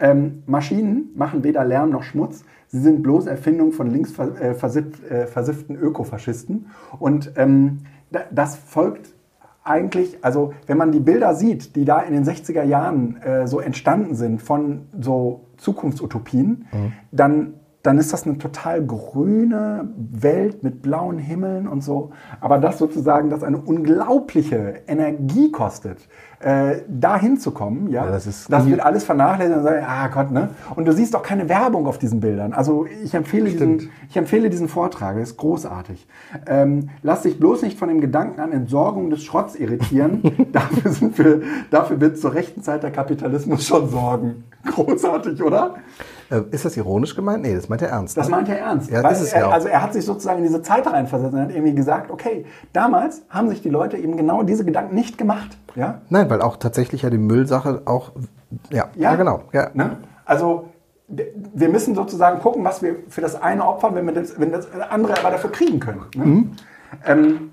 Ähm, 0.00 0.42
Maschinen 0.46 1.10
machen 1.14 1.44
weder 1.44 1.64
Lärm 1.64 1.90
noch 1.90 2.02
Schmutz. 2.02 2.42
Sie 2.68 2.80
sind 2.80 3.02
bloß 3.02 3.26
Erfindung 3.26 3.72
von 3.72 3.90
links 3.90 4.18
äh, 4.18 4.54
versiff 4.54 5.08
äh, 5.10 5.26
versifften 5.26 5.76
Ökofaschisten. 5.76 6.70
Und 6.98 7.32
ähm, 7.36 7.78
da, 8.10 8.20
das 8.30 8.56
folgt 8.56 9.12
eigentlich, 9.64 10.24
also 10.24 10.52
wenn 10.66 10.78
man 10.78 10.92
die 10.92 11.00
Bilder 11.00 11.34
sieht, 11.34 11.76
die 11.76 11.84
da 11.84 12.00
in 12.00 12.12
den 12.12 12.24
60er 12.24 12.62
Jahren 12.62 13.20
äh, 13.22 13.46
so 13.46 13.60
entstanden 13.60 14.14
sind 14.14 14.42
von 14.42 14.86
so 14.98 15.46
Zukunftsutopien, 15.58 16.66
dann, 17.12 17.54
dann 17.82 17.96
ist 17.96 18.12
das 18.12 18.26
eine 18.26 18.36
total 18.36 18.84
grüne 18.84 19.88
Welt 19.96 20.62
mit 20.62 20.82
blauen 20.82 21.18
Himmeln 21.18 21.66
und 21.66 21.82
so. 21.82 22.10
Aber 22.40 22.58
das 22.58 22.76
sozusagen, 22.78 23.30
das 23.30 23.42
eine 23.42 23.56
unglaubliche 23.58 24.82
Energie 24.86 25.50
kostet, 25.50 25.98
äh, 26.40 26.82
da 26.88 27.18
hinzukommen, 27.18 27.88
ja, 27.90 28.04
Ja, 28.04 28.10
das 28.10 28.26
ist- 28.26 28.50
das 28.52 28.66
wird 28.66 28.80
alles 28.80 29.04
vernachlässigt 29.04 29.56
und 29.58 29.62
sagen, 29.64 29.84
ah 29.86 30.08
Gott, 30.08 30.30
ne? 30.30 30.50
Und 30.74 30.86
du 30.88 30.92
siehst 30.92 31.14
auch 31.16 31.22
keine 31.22 31.48
Werbung 31.48 31.86
auf 31.86 31.98
diesen 31.98 32.20
Bildern. 32.20 32.52
Also 32.52 32.86
ich 33.04 33.14
empfehle, 33.14 33.48
diesen, 33.50 33.90
ich 34.08 34.16
empfehle 34.16 34.48
diesen 34.50 34.68
Vortrag, 34.68 35.16
das 35.18 35.30
ist 35.30 35.36
großartig. 35.38 36.06
Ähm, 36.46 36.90
lass 37.02 37.22
dich 37.22 37.38
bloß 37.38 37.62
nicht 37.62 37.78
von 37.78 37.88
dem 37.88 38.00
Gedanken 38.00 38.40
an 38.40 38.52
Entsorgung 38.52 39.10
des 39.10 39.22
Schrotts 39.22 39.54
irritieren. 39.54 40.22
dafür, 40.52 40.90
sind 40.92 41.16
wir, 41.18 41.40
dafür 41.70 42.00
wird 42.00 42.18
zur 42.18 42.34
rechten 42.34 42.62
Zeit 42.62 42.82
der 42.82 42.90
Kapitalismus 42.90 43.66
schon 43.66 43.88
sorgen. 43.88 44.44
Großartig, 44.66 45.42
oder? 45.42 45.74
Äh, 46.30 46.42
ist 46.52 46.64
das 46.64 46.76
ironisch 46.76 47.16
gemeint? 47.16 47.42
Nee, 47.42 47.54
das 47.54 47.68
meint 47.68 47.82
er 47.82 47.88
ernst. 47.88 48.16
Das 48.16 48.28
meint 48.28 48.48
er 48.48 48.58
ernst. 48.58 48.90
Ja, 48.90 49.02
Weil 49.02 49.12
ist 49.12 49.32
er, 49.32 49.40
ja. 49.40 49.50
Also 49.50 49.68
er 49.68 49.82
hat 49.82 49.92
sich 49.92 50.04
sozusagen 50.04 50.38
in 50.38 50.44
diese 50.44 50.62
Zeit 50.62 50.86
reinversetzt 50.86 51.34
und 51.34 51.40
hat 51.40 51.50
irgendwie 51.50 51.74
gesagt, 51.74 52.10
okay, 52.10 52.46
damals 52.72 53.22
haben 53.28 53.48
sich 53.48 53.62
die 53.62 53.68
Leute 53.68 53.96
eben 53.96 54.16
genau 54.16 54.42
diese 54.42 54.64
Gedanken 54.64 54.94
nicht 54.94 55.18
gemacht. 55.18 55.58
Ja? 55.74 56.00
Nein, 56.08 56.30
weil 56.30 56.40
auch 56.40 56.56
tatsächlich 56.56 57.02
ja 57.02 57.10
die 57.10 57.18
Müllsache 57.18 57.82
auch. 57.84 58.12
Ja, 58.70 58.88
ja, 58.94 59.14
genau. 59.16 59.42
Ja. 59.52 59.70
Ne? 59.74 59.96
Also 60.24 60.68
wir 61.08 61.68
müssen 61.68 61.96
sozusagen 61.96 62.40
gucken, 62.40 62.64
was 62.64 62.82
wir 62.82 62.96
für 63.08 63.20
das 63.20 63.40
eine 63.40 63.66
opfern, 63.66 63.96
wenn 63.96 64.06
wir 64.06 64.14
das, 64.14 64.38
wenn 64.38 64.52
das 64.52 64.68
andere 64.88 65.18
aber 65.18 65.30
dafür 65.30 65.50
kriegen 65.50 65.80
können. 65.80 66.04
Ne? 66.14 66.24
Mhm. 66.24 66.52
Ähm, 67.06 67.50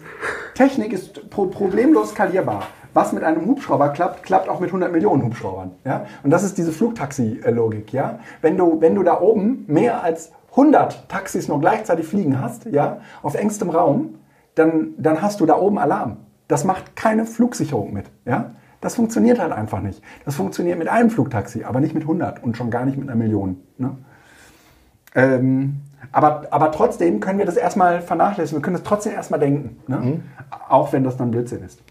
Technik 0.54 0.94
ist 0.94 1.30
pro 1.30 1.46
problemlos 1.46 2.12
skalierbar. 2.12 2.64
Was 2.98 3.14
mit 3.14 3.24
einem 3.24 3.46
Hubschrauber 3.46 3.90
klappt, 3.90 4.24
klappt 4.24 4.50
auch 4.50 4.60
mit 4.60 4.70
100 4.70 4.92
Millionen 4.92 5.22
Hubschraubern. 5.22 5.74
Ja? 5.86 6.08
Und 6.24 6.32
das 6.32 6.44
ist 6.44 6.58
diese 6.58 6.72
Flugtaxi-Logik. 6.72 7.94
Ja? 7.94 8.18
Wenn, 8.42 8.58
du, 8.58 8.82
wenn 8.82 8.96
du 8.96 9.04
da 9.04 9.22
oben 9.22 9.66
mehr 9.68 10.02
als 10.02 10.32
100 10.50 11.08
Taxis 11.08 11.48
noch 11.48 11.62
gleichzeitig 11.62 12.08
fliegen 12.08 12.42
hast, 12.42 12.66
ja, 12.66 13.02
auf 13.22 13.36
engstem 13.36 13.70
Raum, 13.70 14.16
dann, 14.56 14.96
dann 14.98 15.22
hast 15.22 15.42
du 15.42 15.46
da 15.46 15.60
oben 15.60 15.78
Alarm. 15.78 16.18
Das 16.48 16.64
macht 16.64 16.96
keine 16.96 17.28
Flugsicherung 17.28 17.94
mit. 17.94 18.08
Ja? 18.26 18.56
Das 18.82 18.96
funktioniert 18.96 19.40
halt 19.40 19.52
einfach 19.52 19.82
nicht. 19.82 20.02
Das 20.26 20.34
funktioniert 20.34 20.80
mit 20.80 20.88
einem 20.88 21.12
Flugtaxi, 21.12 21.66
aber 21.66 21.80
nicht 21.80 21.94
mit 21.94 22.02
100 22.02 22.44
und 22.44 22.58
schon 22.58 22.72
gar 22.72 22.84
nicht 22.84 22.98
mit 22.98 23.08
einer 23.08 23.16
Million. 23.16 23.58
Ne? 23.78 23.96
Ähm, 25.14 25.82
aber, 26.12 26.48
aber 26.50 26.72
trotzdem 26.72 27.20
können 27.20 27.38
wir 27.38 27.46
das 27.46 27.58
erstmal 27.58 28.02
vernachlässigen. 28.02 28.60
Wir 28.60 28.64
können 28.64 28.78
es 28.78 28.84
trotzdem 28.84 29.14
erstmal 29.14 29.40
denken. 29.40 29.78
Ne? 29.86 30.22
Auch 30.68 30.94
wenn 30.94 31.04
das 31.04 31.16
dann 31.16 31.30
Blödsinn 31.30 31.64
ist. 31.64 31.84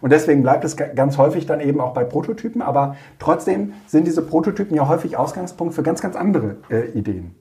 Und 0.00 0.10
deswegen 0.12 0.42
bleibt 0.42 0.64
es 0.64 0.76
ga- 0.76 0.88
ganz 0.94 1.18
häufig 1.18 1.46
dann 1.46 1.60
eben 1.60 1.80
auch 1.80 1.92
bei 1.94 2.04
Prototypen. 2.04 2.62
Aber 2.62 2.96
trotzdem 3.18 3.72
sind 3.86 4.06
diese 4.06 4.22
Prototypen 4.22 4.76
ja 4.76 4.88
häufig 4.88 5.16
Ausgangspunkt 5.16 5.74
für 5.74 5.82
ganz, 5.82 6.00
ganz 6.00 6.16
andere 6.16 6.56
äh, 6.70 6.86
Ideen. 6.90 7.34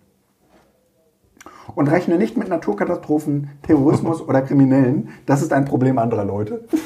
Und 1.76 1.88
rechne 1.90 2.18
nicht 2.18 2.38
mit 2.38 2.48
Naturkatastrophen, 2.50 3.50
Terrorismus 3.64 4.22
oder 4.22 4.42
Kriminellen. 4.42 5.10
Das 5.26 5.42
ist 5.42 5.54
ein 5.54 5.66
Problem 5.66 5.98
anderer 6.00 6.26
Leute. 6.26 6.66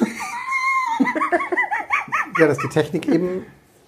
ja, 2.40 2.48
dass 2.48 2.58
die 2.58 2.70
Technik 2.70 3.08
eben 3.08 3.44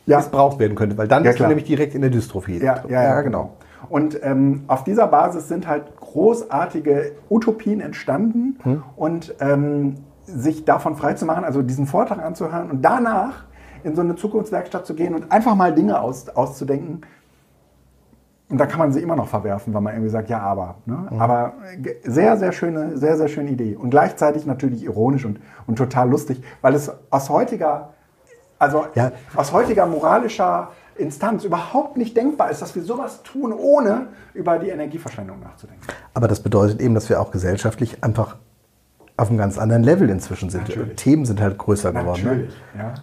Ja. 0.06 0.18
missbraucht 0.18 0.60
werden 0.60 0.76
könnte, 0.76 0.98
weil 0.98 1.08
dann 1.08 1.24
Ja, 1.24 1.32
ist 1.32 1.38
klar. 1.38 1.48
man 1.48 1.56
nämlich 1.56 1.68
direkt 1.68 1.96
in 1.96 2.02
der 2.02 2.10
Dystrophie. 2.10 2.60
Ja, 2.60 2.84
ja, 2.88 3.04
ja, 3.04 3.22
genau. 3.22 3.54
Und 3.90 4.20
ähm, 4.24 4.64
auf 4.68 4.84
dieser 4.84 5.08
Basis 5.08 5.48
sind 5.48 5.68
halt 5.68 5.84
großartige 6.00 7.14
Utopien 7.30 7.82
entstanden 7.82 8.58
Hm. 8.64 8.84
und 8.96 9.36
ähm, 9.42 9.96
sich 10.26 10.66
davon 10.66 10.96
frei 10.96 11.14
zu 11.14 11.26
machen, 11.26 11.44
also 11.44 11.62
diesen 11.62 11.86
Vortrag 11.86 12.20
anzuhören 12.20 12.72
und 12.72 12.82
danach 12.84 13.44
in 13.84 13.96
so 13.96 14.02
eine 14.02 14.16
Zukunftswerkstatt 14.16 14.86
zu 14.86 14.94
gehen 14.94 15.14
und 15.14 15.32
einfach 15.32 15.56
mal 15.56 15.74
Dinge 15.74 16.00
aus, 16.00 16.30
auszudenken. 16.30 17.02
Und 18.50 18.58
da 18.58 18.66
kann 18.66 18.80
man 18.80 18.92
sie 18.92 19.02
immer 19.02 19.16
noch 19.16 19.28
verwerfen, 19.28 19.74
weil 19.74 19.82
man 19.82 19.94
irgendwie 19.94 20.12
sagt, 20.12 20.30
ja, 20.30 20.40
aber. 20.40 20.76
Ne? 20.86 21.08
Mhm. 21.10 21.20
Aber 21.20 21.54
sehr, 22.04 22.38
sehr 22.38 22.52
schöne, 22.52 22.98
sehr, 22.98 23.18
sehr 23.18 23.28
schöne 23.28 23.50
Idee. 23.50 23.76
Und 23.76 23.90
gleichzeitig 23.90 24.46
natürlich 24.46 24.84
ironisch 24.84 25.26
und, 25.26 25.40
und 25.66 25.76
total 25.78 26.10
lustig, 26.10 26.44
weil 26.62 26.76
es 26.76 26.92
aus 27.10 27.30
heutiger, 27.30 27.90
also 28.60 28.86
Ja. 28.96 29.12
aus 29.36 29.52
heutiger 29.54 29.86
moralischer 29.86 30.70
Instanz 30.96 31.44
überhaupt 31.44 31.98
nicht 31.98 32.16
denkbar 32.16 32.52
ist, 32.52 32.62
dass 32.62 32.76
wir 32.76 32.84
sowas 32.84 33.24
tun, 33.24 33.52
ohne 33.52 34.08
über 34.34 34.60
die 34.60 34.70
Energieverschwendung 34.70 35.40
nachzudenken. 35.40 35.82
Aber 36.14 36.28
das 36.28 36.42
bedeutet 36.42 36.80
eben, 36.80 36.94
dass 36.94 37.10
wir 37.10 37.20
auch 37.20 37.32
gesellschaftlich 37.32 38.04
einfach 38.04 38.38
auf 39.18 39.30
einem 39.30 39.38
ganz 39.38 39.58
anderen 39.58 39.84
Level 39.84 40.10
inzwischen 40.10 40.50
sind. 40.50 40.68
Natürlich. 40.68 40.96
Themen 40.96 41.26
sind 41.26 41.42
halt 41.42 41.58
größer 41.58 41.92
geworden. 41.92 42.24
Ne? 42.24 42.48
ja. 42.78 42.94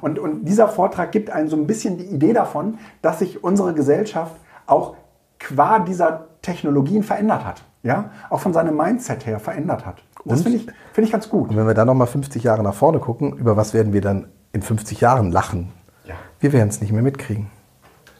Und, 0.00 0.18
und 0.18 0.44
dieser 0.44 0.68
Vortrag 0.68 1.12
gibt 1.12 1.30
einen 1.30 1.48
so 1.48 1.56
ein 1.56 1.66
bisschen 1.66 1.98
die 1.98 2.06
Idee 2.06 2.32
davon, 2.32 2.78
dass 3.02 3.18
sich 3.18 3.44
unsere 3.44 3.74
Gesellschaft 3.74 4.34
auch 4.66 4.96
qua 5.38 5.80
dieser 5.80 6.26
Technologien 6.40 7.02
verändert 7.02 7.44
hat. 7.44 7.62
Ja? 7.82 8.10
Auch 8.30 8.40
von 8.40 8.52
seinem 8.52 8.76
Mindset 8.76 9.26
her 9.26 9.38
verändert 9.38 9.84
hat. 9.84 10.02
Das 10.24 10.38
Und? 10.38 10.44
finde 10.44 10.58
ich, 10.58 10.66
finde 10.92 11.06
ich 11.06 11.12
ganz 11.12 11.28
gut. 11.28 11.50
Und 11.50 11.56
wenn 11.56 11.66
wir 11.66 11.74
dann 11.74 11.86
nochmal 11.86 12.06
50 12.06 12.42
Jahre 12.42 12.62
nach 12.62 12.74
vorne 12.74 13.00
gucken, 13.00 13.36
über 13.36 13.56
was 13.56 13.74
werden 13.74 13.92
wir 13.92 14.00
dann 14.00 14.28
in 14.52 14.62
50 14.62 15.00
Jahren 15.00 15.30
lachen? 15.30 15.72
Ja. 16.04 16.14
Wir 16.40 16.52
werden 16.52 16.68
es 16.68 16.80
nicht 16.80 16.92
mehr 16.92 17.02
mitkriegen. 17.02 17.50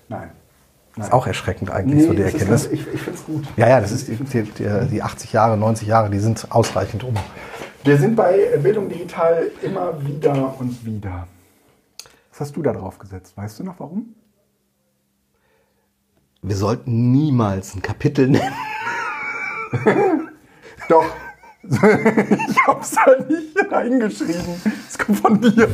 Nein. 0.08 0.30
Das 0.96 1.06
ist 1.06 1.12
auch 1.12 1.26
erschreckend 1.26 1.70
eigentlich, 1.70 2.04
so 2.04 2.12
die 2.12 2.20
Erkenntnis. 2.22 2.64
ganz- 2.64 2.72
ich 2.72 2.86
ich 2.92 3.00
finde 3.00 3.18
es 3.18 3.24
gut. 3.24 3.44
Ja, 3.56 3.68
ja, 3.68 3.80
das 3.80 3.92
ist 3.92 4.08
die, 4.08 4.16
die, 4.16 4.42
die, 4.42 4.88
die 4.90 5.02
80 5.02 5.32
Jahre, 5.32 5.56
90 5.56 5.88
Jahre, 5.88 6.10
die 6.10 6.18
sind 6.18 6.46
ausreichend 6.50 7.02
um. 7.02 7.14
Wir 7.84 7.96
sind 7.98 8.14
bei 8.14 8.38
Bildung 8.62 8.88
digital 8.90 9.50
immer 9.62 10.04
wieder 10.06 10.54
und 10.60 10.84
wieder. 10.84 11.26
Was 12.30 12.40
hast 12.40 12.56
du 12.56 12.62
da 12.62 12.72
drauf 12.72 12.98
gesetzt? 12.98 13.36
Weißt 13.36 13.58
du 13.58 13.64
noch 13.64 13.80
warum? 13.80 14.14
Wir 16.42 16.56
sollten 16.56 17.10
niemals 17.12 17.74
ein 17.74 17.82
Kapitel 17.82 18.28
nennen. 18.28 18.52
Doch. 20.88 21.04
ich 21.62 22.66
hab's 22.66 22.96
halt 22.98 23.30
nicht 23.30 23.56
reingeschrieben. 23.70 24.60
Es 24.88 24.98
kommt 24.98 25.20
von 25.20 25.40
dir. 25.40 25.68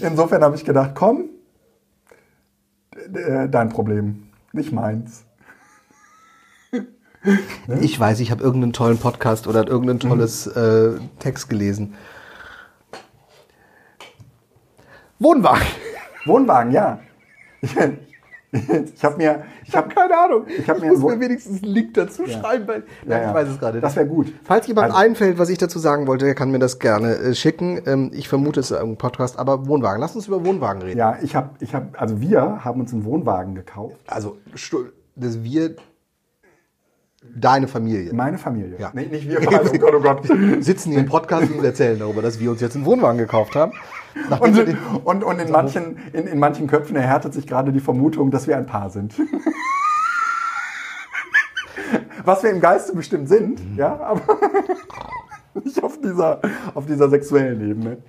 Insofern 0.00 0.42
habe 0.42 0.56
ich 0.56 0.64
gedacht, 0.64 0.92
komm, 0.94 1.26
äh, 3.14 3.48
dein 3.48 3.68
Problem, 3.68 4.28
nicht 4.52 4.72
meins. 4.72 5.24
Ich 7.80 7.98
weiß, 7.98 8.20
ich 8.20 8.30
habe 8.30 8.44
irgendeinen 8.44 8.72
tollen 8.72 8.98
Podcast 8.98 9.48
oder 9.48 9.66
irgendein 9.66 9.98
tolles 9.98 10.46
äh, 10.46 10.92
Text 11.18 11.48
gelesen. 11.48 11.94
Wohnwagen. 15.18 15.66
Wohnwagen, 16.24 16.70
ja. 16.70 17.00
Ich, 17.62 17.74
ich 18.94 19.04
habe 19.04 19.16
mir, 19.16 19.44
ich 19.66 19.74
habe 19.76 19.88
keine 19.88 20.16
Ahnung. 20.16 20.46
Ich 20.48 20.68
habe 20.68 20.80
mir, 20.80 20.88
muss 20.92 21.02
mir 21.02 21.20
wenigstens 21.20 21.62
einen 21.62 21.72
Link 21.72 21.94
dazu 21.94 22.26
schreiben, 22.26 22.66
weil 22.68 22.82
Ja, 23.06 23.18
ja. 23.20 23.28
ich 23.28 23.34
weiß 23.34 23.48
es 23.48 23.58
gerade. 23.58 23.80
Das 23.80 23.96
wäre 23.96 24.06
gut. 24.06 24.32
Falls 24.44 24.66
jemand 24.66 24.86
Also- 24.92 24.98
einfällt, 24.98 25.38
was 25.38 25.48
ich 25.48 25.58
dazu 25.58 25.78
sagen 25.78 26.06
wollte, 26.06 26.24
der 26.24 26.34
kann 26.34 26.50
mir 26.50 26.58
das 26.58 26.78
gerne 26.78 27.14
äh, 27.16 27.34
schicken. 27.34 27.80
Ähm, 27.86 28.10
ich 28.14 28.28
vermute, 28.28 28.60
es 28.60 28.70
ist 28.70 28.76
ein 28.78 28.96
Podcast, 28.96 29.38
aber 29.38 29.66
Wohnwagen. 29.66 30.00
Lass 30.00 30.14
uns 30.16 30.26
über 30.28 30.44
Wohnwagen 30.44 30.82
reden. 30.82 30.98
ja, 30.98 31.18
ich 31.22 31.34
habe, 31.36 31.50
ich 31.60 31.74
habe, 31.74 31.88
also 31.98 32.20
wir 32.20 32.64
haben 32.64 32.80
uns 32.80 32.92
einen 32.92 33.04
Wohnwagen 33.04 33.54
gekauft. 33.54 33.96
Also, 34.06 34.38
dass 35.16 35.42
wir, 35.42 35.74
deine 37.34 37.66
Familie, 37.66 38.12
Meine 38.14 38.38
Familie. 38.38 38.76
Ja. 38.78 38.90
Nee, 38.94 39.06
nicht 39.06 39.28
wir 39.28 39.40
beide, 39.44 39.70
oh 39.74 39.78
Gott, 39.78 39.94
oh 39.94 40.00
Gott. 40.00 40.64
sitzen 40.64 40.92
hier 40.92 41.00
im 41.00 41.06
Podcast 41.06 41.50
und 41.50 41.64
erzählen 41.64 41.98
darüber, 41.98 42.22
dass 42.22 42.38
wir 42.38 42.50
uns 42.50 42.60
jetzt 42.60 42.76
einen 42.76 42.84
Wohnwagen 42.84 43.18
gekauft 43.18 43.56
haben. 43.56 43.72
Und, 44.40 44.76
und, 45.04 45.24
und 45.24 45.38
in, 45.38 45.50
manchen, 45.50 45.98
in, 46.12 46.26
in 46.26 46.38
manchen 46.38 46.66
Köpfen 46.66 46.96
erhärtet 46.96 47.34
sich 47.34 47.46
gerade 47.46 47.70
die 47.72 47.80
Vermutung, 47.80 48.30
dass 48.30 48.46
wir 48.46 48.56
ein 48.56 48.66
Paar 48.66 48.88
sind. 48.90 49.14
Was 52.24 52.42
wir 52.42 52.50
im 52.50 52.60
Geiste 52.60 52.94
bestimmt 52.94 53.28
sind, 53.28 53.60
ja, 53.76 54.00
aber 54.00 54.22
nicht 55.64 55.82
auf 55.82 56.00
dieser, 56.00 56.40
auf 56.74 56.86
dieser 56.86 57.08
sexuellen 57.08 57.60
Ebene. 57.68 57.98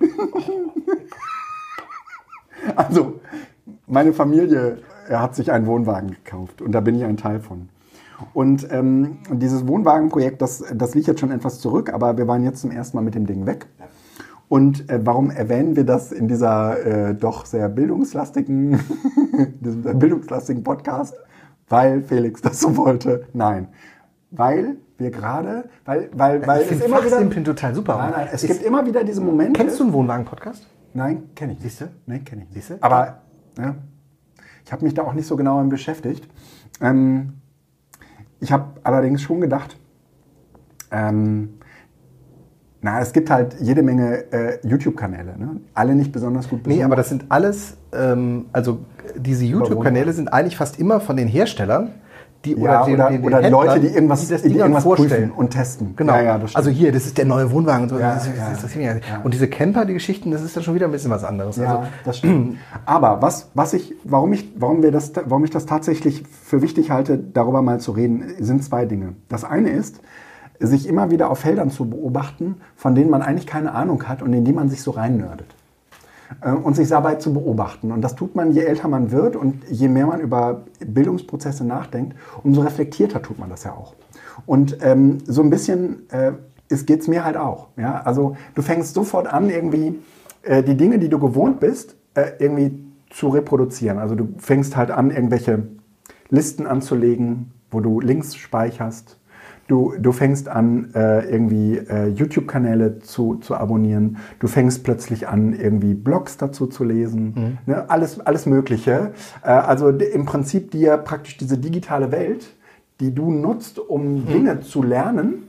Also, 2.76 3.20
meine 3.86 4.12
Familie 4.12 4.78
äh, 5.08 5.14
hat 5.14 5.34
sich 5.34 5.50
einen 5.50 5.66
Wohnwagen 5.66 6.10
gekauft 6.10 6.60
und 6.60 6.72
da 6.72 6.80
bin 6.80 6.96
ich 6.96 7.04
ein 7.04 7.16
Teil 7.16 7.40
von. 7.40 7.70
Und 8.34 8.68
ähm, 8.70 9.18
dieses 9.30 9.66
Wohnwagenprojekt, 9.66 10.42
das, 10.42 10.62
das 10.74 10.94
liegt 10.94 11.06
jetzt 11.06 11.20
schon 11.20 11.30
etwas 11.30 11.60
zurück, 11.60 11.92
aber 11.92 12.18
wir 12.18 12.28
waren 12.28 12.44
jetzt 12.44 12.60
zum 12.60 12.70
ersten 12.70 12.96
Mal 12.96 13.02
mit 13.02 13.14
dem 13.14 13.26
Ding 13.26 13.46
weg. 13.46 13.68
Und 14.48 14.88
äh, 14.88 15.00
warum 15.04 15.30
erwähnen 15.30 15.76
wir 15.76 15.84
das 15.84 16.10
in 16.10 16.26
dieser 16.28 17.10
äh, 17.10 17.14
doch 17.14 17.44
sehr 17.44 17.68
bildungslastigen, 17.68 18.80
diesem 19.60 19.82
sehr 19.82 19.94
bildungslastigen 19.94 20.62
Podcast? 20.62 21.14
Weil 21.68 22.02
Felix 22.02 22.40
das 22.40 22.60
so 22.60 22.76
wollte? 22.76 23.26
Nein. 23.34 23.68
Weil 24.30 24.76
wir 24.96 25.10
gerade, 25.10 25.68
weil, 25.84 26.08
weil, 26.14 26.46
weil 26.46 26.62
ich 26.62 26.68
finde 26.68 26.88
Fachsimpeln 26.88 27.44
total 27.44 27.74
super. 27.74 27.96
Nein, 27.98 28.10
nein, 28.16 28.28
es 28.32 28.42
Ist- 28.42 28.50
gibt 28.52 28.62
immer 28.64 28.86
wieder 28.86 29.04
diese 29.04 29.20
Momente. 29.20 29.52
Kennst 29.60 29.78
du 29.78 29.84
einen 29.84 29.92
Wohnwagen-Podcast? 29.92 30.66
Nein, 30.94 31.30
kenne 31.34 31.52
ich. 31.52 31.60
Siehst 31.60 31.82
du? 31.82 31.84
Nein, 32.06 32.24
kenne 32.24 32.42
ich. 32.44 32.54
Siehst 32.54 32.70
du? 32.70 32.74
Aber 32.80 33.22
ja, 33.58 33.74
ich 34.64 34.72
habe 34.72 34.84
mich 34.84 34.94
da 34.94 35.02
auch 35.02 35.12
nicht 35.12 35.26
so 35.26 35.36
genau 35.36 35.62
beschäftigt. 35.64 36.26
Ähm, 36.80 37.34
ich 38.40 38.50
habe 38.50 38.64
allerdings 38.82 39.20
schon 39.22 39.40
gedacht, 39.40 39.78
ähm, 40.90 41.57
na, 42.80 43.00
es 43.00 43.12
gibt 43.12 43.28
halt 43.30 43.56
jede 43.60 43.82
Menge 43.82 44.32
äh, 44.32 44.58
YouTube-Kanäle, 44.66 45.36
ne? 45.38 45.56
alle 45.74 45.94
nicht 45.94 46.12
besonders 46.12 46.48
gut 46.48 46.60
Nee, 46.66 46.74
besucht. 46.74 46.84
aber 46.84 46.96
das 46.96 47.08
sind 47.08 47.24
alles, 47.28 47.76
ähm, 47.92 48.46
also 48.52 48.78
diese 49.16 49.44
YouTube-Kanäle 49.44 50.12
sind 50.12 50.32
eigentlich 50.32 50.56
fast 50.56 50.78
immer 50.78 51.00
von 51.00 51.16
den 51.16 51.26
Herstellern, 51.28 51.90
die 52.44 52.52
ja, 52.52 52.84
den- 52.84 52.94
oder, 52.94 53.10
den- 53.10 53.24
oder 53.24 53.36
Händlern, 53.42 53.52
Leute, 53.52 53.80
die 53.80 53.88
irgendwas, 53.88 54.24
die 54.28 54.32
das 54.32 54.42
die 54.42 54.54
irgendwas 54.56 54.84
vorstellen. 54.84 55.30
prüfen 55.30 55.32
und 55.32 55.50
testen. 55.50 55.94
Genau. 55.96 56.14
Ja, 56.14 56.22
ja, 56.22 56.38
das 56.38 56.50
stimmt. 56.52 56.56
also 56.66 56.70
hier, 56.70 56.92
das 56.92 57.04
ist 57.06 57.18
der 57.18 57.24
neue 57.24 57.50
Wohnwagen 57.50 57.82
und 57.82 57.88
so. 57.88 57.98
Ja, 57.98 58.14
das, 58.14 58.28
das. 58.62 58.76
Und 59.24 59.34
diese 59.34 59.48
Camper, 59.48 59.84
die 59.84 59.94
Geschichten, 59.94 60.30
das 60.30 60.42
ist 60.42 60.56
dann 60.56 60.62
schon 60.62 60.76
wieder 60.76 60.86
ein 60.86 60.92
bisschen 60.92 61.10
was 61.10 61.24
anderes. 61.24 61.56
Ja, 61.56 61.78
Also, 61.80 61.82
das 62.04 62.18
stimmt. 62.18 62.58
Aber 62.86 63.20
was, 63.22 63.50
was 63.54 63.72
ich, 63.74 63.92
warum 64.04 64.32
ich, 64.32 64.52
warum 64.56 64.84
wir 64.84 64.92
das, 64.92 65.10
warum 65.24 65.42
ich 65.42 65.50
das 65.50 65.66
tatsächlich 65.66 66.22
für 66.44 66.62
wichtig 66.62 66.92
halte, 66.92 67.18
darüber 67.18 67.60
mal 67.60 67.80
zu 67.80 67.90
reden, 67.90 68.22
sind 68.38 68.62
zwei 68.62 68.84
Dinge. 68.86 69.14
Das 69.28 69.42
eine 69.42 69.70
ist, 69.70 70.00
sich 70.60 70.88
immer 70.88 71.10
wieder 71.10 71.30
auf 71.30 71.40
Feldern 71.40 71.70
zu 71.70 71.88
beobachten, 71.88 72.56
von 72.76 72.94
denen 72.94 73.10
man 73.10 73.22
eigentlich 73.22 73.46
keine 73.46 73.72
Ahnung 73.72 74.08
hat 74.08 74.22
und 74.22 74.32
in 74.32 74.44
die 74.44 74.52
man 74.52 74.68
sich 74.68 74.82
so 74.82 74.90
reinnördet. 74.90 75.54
Äh, 76.42 76.52
Und 76.52 76.76
sich 76.76 76.88
dabei 76.88 77.16
zu 77.16 77.32
beobachten. 77.32 77.92
Und 77.92 78.02
das 78.02 78.14
tut 78.14 78.34
man, 78.34 78.52
je 78.52 78.62
älter 78.62 78.88
man 78.88 79.10
wird 79.10 79.36
und 79.36 79.62
je 79.70 79.88
mehr 79.88 80.06
man 80.06 80.20
über 80.20 80.64
Bildungsprozesse 80.84 81.64
nachdenkt, 81.64 82.16
umso 82.42 82.60
reflektierter 82.60 83.22
tut 83.22 83.38
man 83.38 83.50
das 83.50 83.64
ja 83.64 83.72
auch. 83.72 83.94
Und 84.46 84.78
ähm, 84.82 85.18
so 85.26 85.42
ein 85.42 85.50
bisschen 85.50 86.08
äh, 86.10 86.32
geht 86.68 87.00
es 87.00 87.08
mir 87.08 87.24
halt 87.24 87.36
auch. 87.36 87.68
Ja? 87.76 88.02
Also 88.02 88.36
du 88.54 88.62
fängst 88.62 88.94
sofort 88.94 89.26
an, 89.26 89.50
irgendwie 89.50 89.98
äh, 90.42 90.62
die 90.62 90.76
Dinge, 90.76 90.98
die 90.98 91.08
du 91.08 91.18
gewohnt 91.18 91.60
bist, 91.60 91.96
äh, 92.14 92.32
irgendwie 92.38 92.84
zu 93.10 93.28
reproduzieren. 93.28 93.98
Also 93.98 94.14
du 94.14 94.28
fängst 94.38 94.76
halt 94.76 94.90
an, 94.90 95.10
irgendwelche 95.10 95.66
Listen 96.28 96.66
anzulegen, 96.66 97.52
wo 97.70 97.80
du 97.80 98.00
Links 98.00 98.34
speicherst. 98.36 99.18
Du, 99.68 99.94
du 99.98 100.12
fängst 100.12 100.48
an, 100.48 100.92
äh, 100.94 101.30
irgendwie 101.30 101.76
äh, 101.76 102.08
YouTube-Kanäle 102.08 103.00
zu, 103.00 103.36
zu 103.36 103.54
abonnieren. 103.54 104.16
Du 104.38 104.48
fängst 104.48 104.82
plötzlich 104.82 105.28
an, 105.28 105.52
irgendwie 105.52 105.92
Blogs 105.92 106.38
dazu 106.38 106.66
zu 106.66 106.84
lesen. 106.84 107.58
Ne? 107.66 107.88
Alles, 107.88 108.18
alles 108.20 108.46
Mögliche. 108.46 109.12
Äh, 109.42 109.50
also 109.50 109.90
im 109.90 110.24
Prinzip 110.24 110.70
dir 110.70 110.96
praktisch 110.96 111.36
diese 111.36 111.58
digitale 111.58 112.10
Welt, 112.10 112.46
die 113.00 113.14
du 113.14 113.30
nutzt, 113.30 113.78
um 113.78 114.26
Dinge 114.26 114.60
zu 114.60 114.82
lernen, 114.82 115.44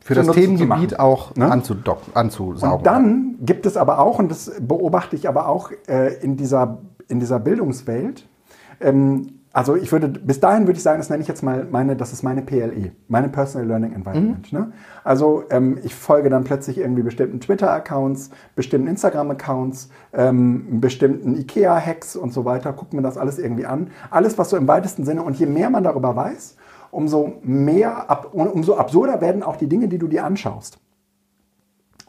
für 0.00 0.14
das 0.14 0.26
Themengebiet 0.32 0.98
auch 0.98 1.36
ne? 1.36 1.50
anzudock, 1.50 2.00
anzusaugen. 2.14 2.78
Und 2.78 2.86
dann 2.86 3.36
gibt 3.40 3.66
es 3.66 3.76
aber 3.76 4.00
auch, 4.00 4.18
und 4.18 4.30
das 4.30 4.52
beobachte 4.60 5.14
ich 5.14 5.28
aber 5.28 5.46
auch 5.46 5.70
äh, 5.86 6.14
in, 6.22 6.36
dieser, 6.36 6.78
in 7.06 7.20
dieser 7.20 7.38
Bildungswelt, 7.38 8.26
ähm, 8.80 9.41
also 9.52 9.76
ich 9.76 9.92
würde, 9.92 10.08
bis 10.08 10.40
dahin 10.40 10.66
würde 10.66 10.78
ich 10.78 10.82
sagen, 10.82 10.98
das 10.98 11.10
nenne 11.10 11.20
ich 11.20 11.28
jetzt 11.28 11.42
mal 11.42 11.66
meine, 11.70 11.94
das 11.94 12.12
ist 12.12 12.22
meine 12.22 12.40
PLE, 12.40 12.92
meine 13.08 13.28
Personal 13.28 13.68
Learning 13.68 13.92
Environment. 13.92 14.50
Ne? 14.52 14.72
Also 15.04 15.44
ähm, 15.50 15.78
ich 15.82 15.94
folge 15.94 16.30
dann 16.30 16.44
plötzlich 16.44 16.78
irgendwie 16.78 17.02
bestimmten 17.02 17.38
Twitter-Accounts, 17.38 18.30
bestimmten 18.54 18.88
Instagram-Accounts, 18.88 19.90
ähm, 20.14 20.80
bestimmten 20.80 21.36
IKEA-Hacks 21.36 22.16
und 22.16 22.32
so 22.32 22.46
weiter, 22.46 22.72
gucke 22.72 22.96
mir 22.96 23.02
das 23.02 23.18
alles 23.18 23.38
irgendwie 23.38 23.66
an. 23.66 23.90
Alles, 24.10 24.38
was 24.38 24.48
so 24.48 24.56
im 24.56 24.66
weitesten 24.68 25.04
Sinne, 25.04 25.22
und 25.22 25.38
je 25.38 25.46
mehr 25.46 25.68
man 25.68 25.84
darüber 25.84 26.16
weiß, 26.16 26.56
umso 26.90 27.34
mehr, 27.42 28.10
ab, 28.10 28.30
umso 28.32 28.76
absurder 28.76 29.20
werden 29.20 29.42
auch 29.42 29.56
die 29.56 29.68
Dinge, 29.68 29.88
die 29.88 29.98
du 29.98 30.08
dir 30.08 30.24
anschaust. 30.24 30.78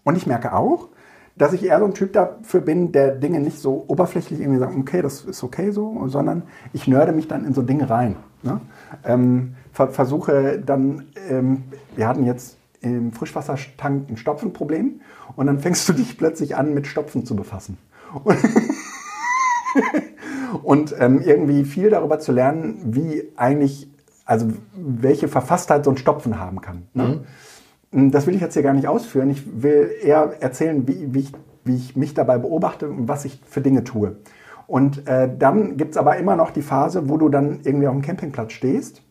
Und 0.03 0.15
ich 0.15 0.27
merke 0.27 0.53
auch, 0.53 0.89
dass 1.35 1.53
ich 1.53 1.65
eher 1.65 1.79
so 1.79 1.85
ein 1.85 1.93
Typ 1.93 2.13
dafür 2.13 2.61
bin, 2.61 2.91
der 2.91 3.15
Dinge 3.15 3.39
nicht 3.39 3.59
so 3.59 3.85
oberflächlich 3.87 4.39
irgendwie 4.39 4.59
sagt, 4.59 4.77
okay, 4.77 5.01
das 5.01 5.21
ist 5.21 5.43
okay 5.43 5.71
so, 5.71 6.07
sondern 6.07 6.43
ich 6.73 6.87
nörde 6.87 7.11
mich 7.11 7.27
dann 7.27 7.45
in 7.45 7.53
so 7.53 7.61
Dinge 7.61 7.89
rein. 7.89 8.15
Ne? 8.43 8.61
Ähm, 9.03 9.55
ver 9.71 9.89
versuche 9.89 10.61
dann, 10.63 11.05
ähm, 11.29 11.63
wir 11.95 12.07
hatten 12.07 12.25
jetzt 12.25 12.57
im 12.81 13.13
Frischwassertank 13.13 14.09
ein 14.09 14.17
Stopfenproblem 14.17 15.01
und 15.35 15.47
dann 15.47 15.59
fängst 15.59 15.87
du 15.89 15.93
dich 15.93 16.17
plötzlich 16.17 16.55
an, 16.55 16.73
mit 16.73 16.85
Stopfen 16.85 17.25
zu 17.25 17.35
befassen. 17.35 17.77
Und, 18.23 18.37
und 20.63 20.95
ähm, 20.99 21.21
irgendwie 21.21 21.63
viel 21.63 21.89
darüber 21.89 22.19
zu 22.19 22.31
lernen, 22.31 22.79
wie 22.93 23.31
eigentlich, 23.35 23.89
also 24.25 24.47
welche 24.75 25.27
Verfasstheit 25.27 25.85
so 25.85 25.91
ein 25.91 25.97
Stopfen 25.97 26.39
haben 26.39 26.61
kann. 26.61 26.83
Ne? 26.93 27.03
Mhm. 27.03 27.19
Das 27.93 28.27
will 28.27 28.35
ich 28.35 28.41
jetzt 28.41 28.53
hier 28.53 28.63
gar 28.63 28.73
nicht 28.73 28.87
ausführen. 28.87 29.29
Ich 29.29 29.61
will 29.61 29.91
eher 30.01 30.33
erzählen, 30.39 30.87
wie, 30.87 31.13
wie, 31.13 31.19
ich, 31.19 31.31
wie 31.63 31.75
ich 31.75 31.95
mich 31.95 32.13
dabei 32.13 32.37
beobachte 32.37 32.89
und 32.89 33.07
was 33.07 33.25
ich 33.25 33.39
für 33.45 33.61
Dinge 33.61 33.83
tue. 33.83 34.17
Und 34.67 35.07
äh, 35.07 35.29
dann 35.37 35.77
gibt's 35.77 35.97
aber 35.97 36.17
immer 36.17 36.35
noch 36.35 36.51
die 36.51 36.61
Phase, 36.61 37.09
wo 37.09 37.17
du 37.17 37.29
dann 37.29 37.59
irgendwie 37.63 37.87
auf 37.87 37.93
dem 37.93 38.01
Campingplatz 38.01 38.53
stehst 38.53 39.03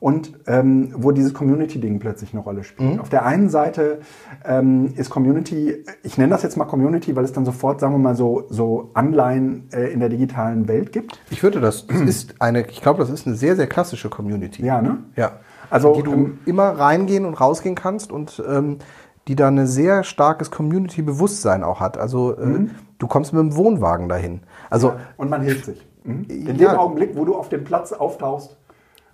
und 0.00 0.32
ähm, 0.46 0.92
wo 0.94 1.10
dieses 1.10 1.34
Community-Ding 1.34 1.98
plötzlich 1.98 2.32
eine 2.32 2.42
Rolle 2.42 2.62
spielt. 2.62 2.94
Mhm. 2.94 3.00
Auf 3.00 3.08
der 3.08 3.26
einen 3.26 3.48
Seite 3.48 3.98
ähm, 4.44 4.92
ist 4.96 5.10
Community, 5.10 5.84
ich 6.02 6.18
nenne 6.18 6.30
das 6.30 6.42
jetzt 6.42 6.56
mal 6.56 6.66
Community, 6.66 7.16
weil 7.16 7.24
es 7.24 7.32
dann 7.32 7.44
sofort, 7.44 7.80
sagen 7.80 7.94
wir 7.94 7.98
mal, 7.98 8.14
so, 8.14 8.44
so 8.48 8.90
Anleihen 8.94 9.68
äh, 9.72 9.92
in 9.92 10.00
der 10.00 10.08
digitalen 10.08 10.68
Welt 10.68 10.92
gibt. 10.92 11.20
Ich 11.30 11.42
würde 11.42 11.60
das, 11.60 11.86
das 11.86 12.00
ist 12.02 12.40
eine, 12.40 12.66
ich 12.68 12.80
glaube, 12.80 13.00
das 13.00 13.10
ist 13.10 13.26
eine 13.26 13.34
sehr, 13.34 13.56
sehr 13.56 13.66
klassische 13.66 14.08
Community. 14.08 14.64
Ja, 14.64 14.80
ne? 14.80 14.98
Ja. 15.16 15.32
Also, 15.70 15.94
die 15.94 16.02
du 16.02 16.12
ähm, 16.12 16.38
immer 16.46 16.70
reingehen 16.70 17.24
und 17.24 17.34
rausgehen 17.34 17.74
kannst 17.74 18.12
und 18.12 18.42
ähm, 18.48 18.78
die 19.26 19.36
da 19.36 19.48
ein 19.48 19.66
sehr 19.66 20.04
starkes 20.04 20.50
Community-Bewusstsein 20.50 21.62
auch 21.62 21.80
hat. 21.80 21.98
Also 21.98 22.36
äh, 22.36 22.46
mhm. 22.46 22.70
du 22.98 23.06
kommst 23.06 23.32
mit 23.32 23.40
dem 23.40 23.56
Wohnwagen 23.56 24.08
dahin. 24.08 24.40
Also, 24.70 24.88
ja, 24.88 24.96
und 25.18 25.28
man 25.28 25.42
hilft 25.42 25.66
sich. 25.66 25.86
Mhm. 26.04 26.24
In 26.28 26.56
ja. 26.58 26.70
dem 26.70 26.78
Augenblick, 26.78 27.14
wo 27.14 27.24
du 27.24 27.34
auf 27.36 27.48
dem 27.50 27.64
Platz 27.64 27.92
auftauchst, 27.92 28.56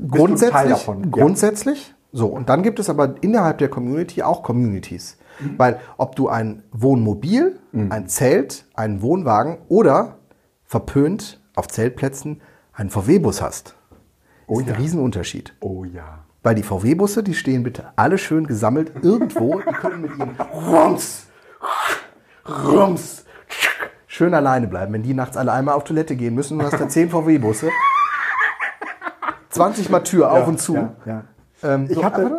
Grundsätzlich, 0.09 0.89
grundsätzlich. 1.11 1.89
Ja. 1.89 1.95
So, 2.13 2.27
und 2.27 2.49
dann 2.49 2.63
gibt 2.63 2.79
es 2.79 2.91
aber 2.91 3.15
innerhalb 3.23 3.59
der 3.59 3.69
Community 3.69 4.23
auch 4.23 4.43
Communities. 4.43 5.19
Mhm. 5.41 5.55
Weil 5.59 5.81
ob 5.97 6.17
du 6.17 6.29
ein 6.29 6.63
Wohnmobil, 6.73 7.59
mhm. 7.73 7.91
ein 7.91 8.09
Zelt, 8.09 8.67
einen 8.75 9.03
Wohnwagen 9.03 9.59
oder 9.69 10.19
verpönt 10.65 11.43
auf 11.55 11.69
Zeltplätzen 11.69 12.41
einen 12.73 12.91
VW-Bus 12.91 13.43
hast, 13.43 13.77
oh 14.47 14.61
ist 14.61 14.67
ja. 14.67 14.75
ein 14.75 14.81
Riesenunterschied. 14.81 15.55
Oh 15.61 15.85
ja. 15.85 16.24
Weil 16.45 16.55
die 16.55 16.63
VW-Busse, 16.63 17.23
die 17.23 17.33
stehen 17.33 17.63
bitte 17.63 17.87
alle 17.97 18.19
schön 18.19 18.47
gesammelt 18.47 18.93
irgendwo. 19.03 19.61
die 19.61 19.73
können 19.73 20.03
mit 20.03 20.11
ihrem 20.17 20.37
Rums, 20.53 21.27
Rums, 22.47 23.25
schön 24.07 24.35
alleine 24.35 24.69
bleiben. 24.69 24.93
Wenn 24.93 25.03
die 25.03 25.15
nachts 25.15 25.39
alle 25.39 25.53
einmal 25.53 25.75
auf 25.75 25.85
Toilette 25.85 26.17
gehen 26.17 26.35
müssen, 26.35 26.59
du 26.59 26.67
hast 26.67 26.79
da 26.79 26.87
10 26.87 27.09
VW-Busse. 27.09 27.71
20 29.49 29.89
Mal 29.89 30.01
Tür 30.01 30.33
auf 30.33 30.47
und 30.47 30.61
zu. 30.61 30.91
Ja, 31.07 31.25
ähm, 31.63 31.87
ich, 31.89 32.05
hatte, 32.05 32.31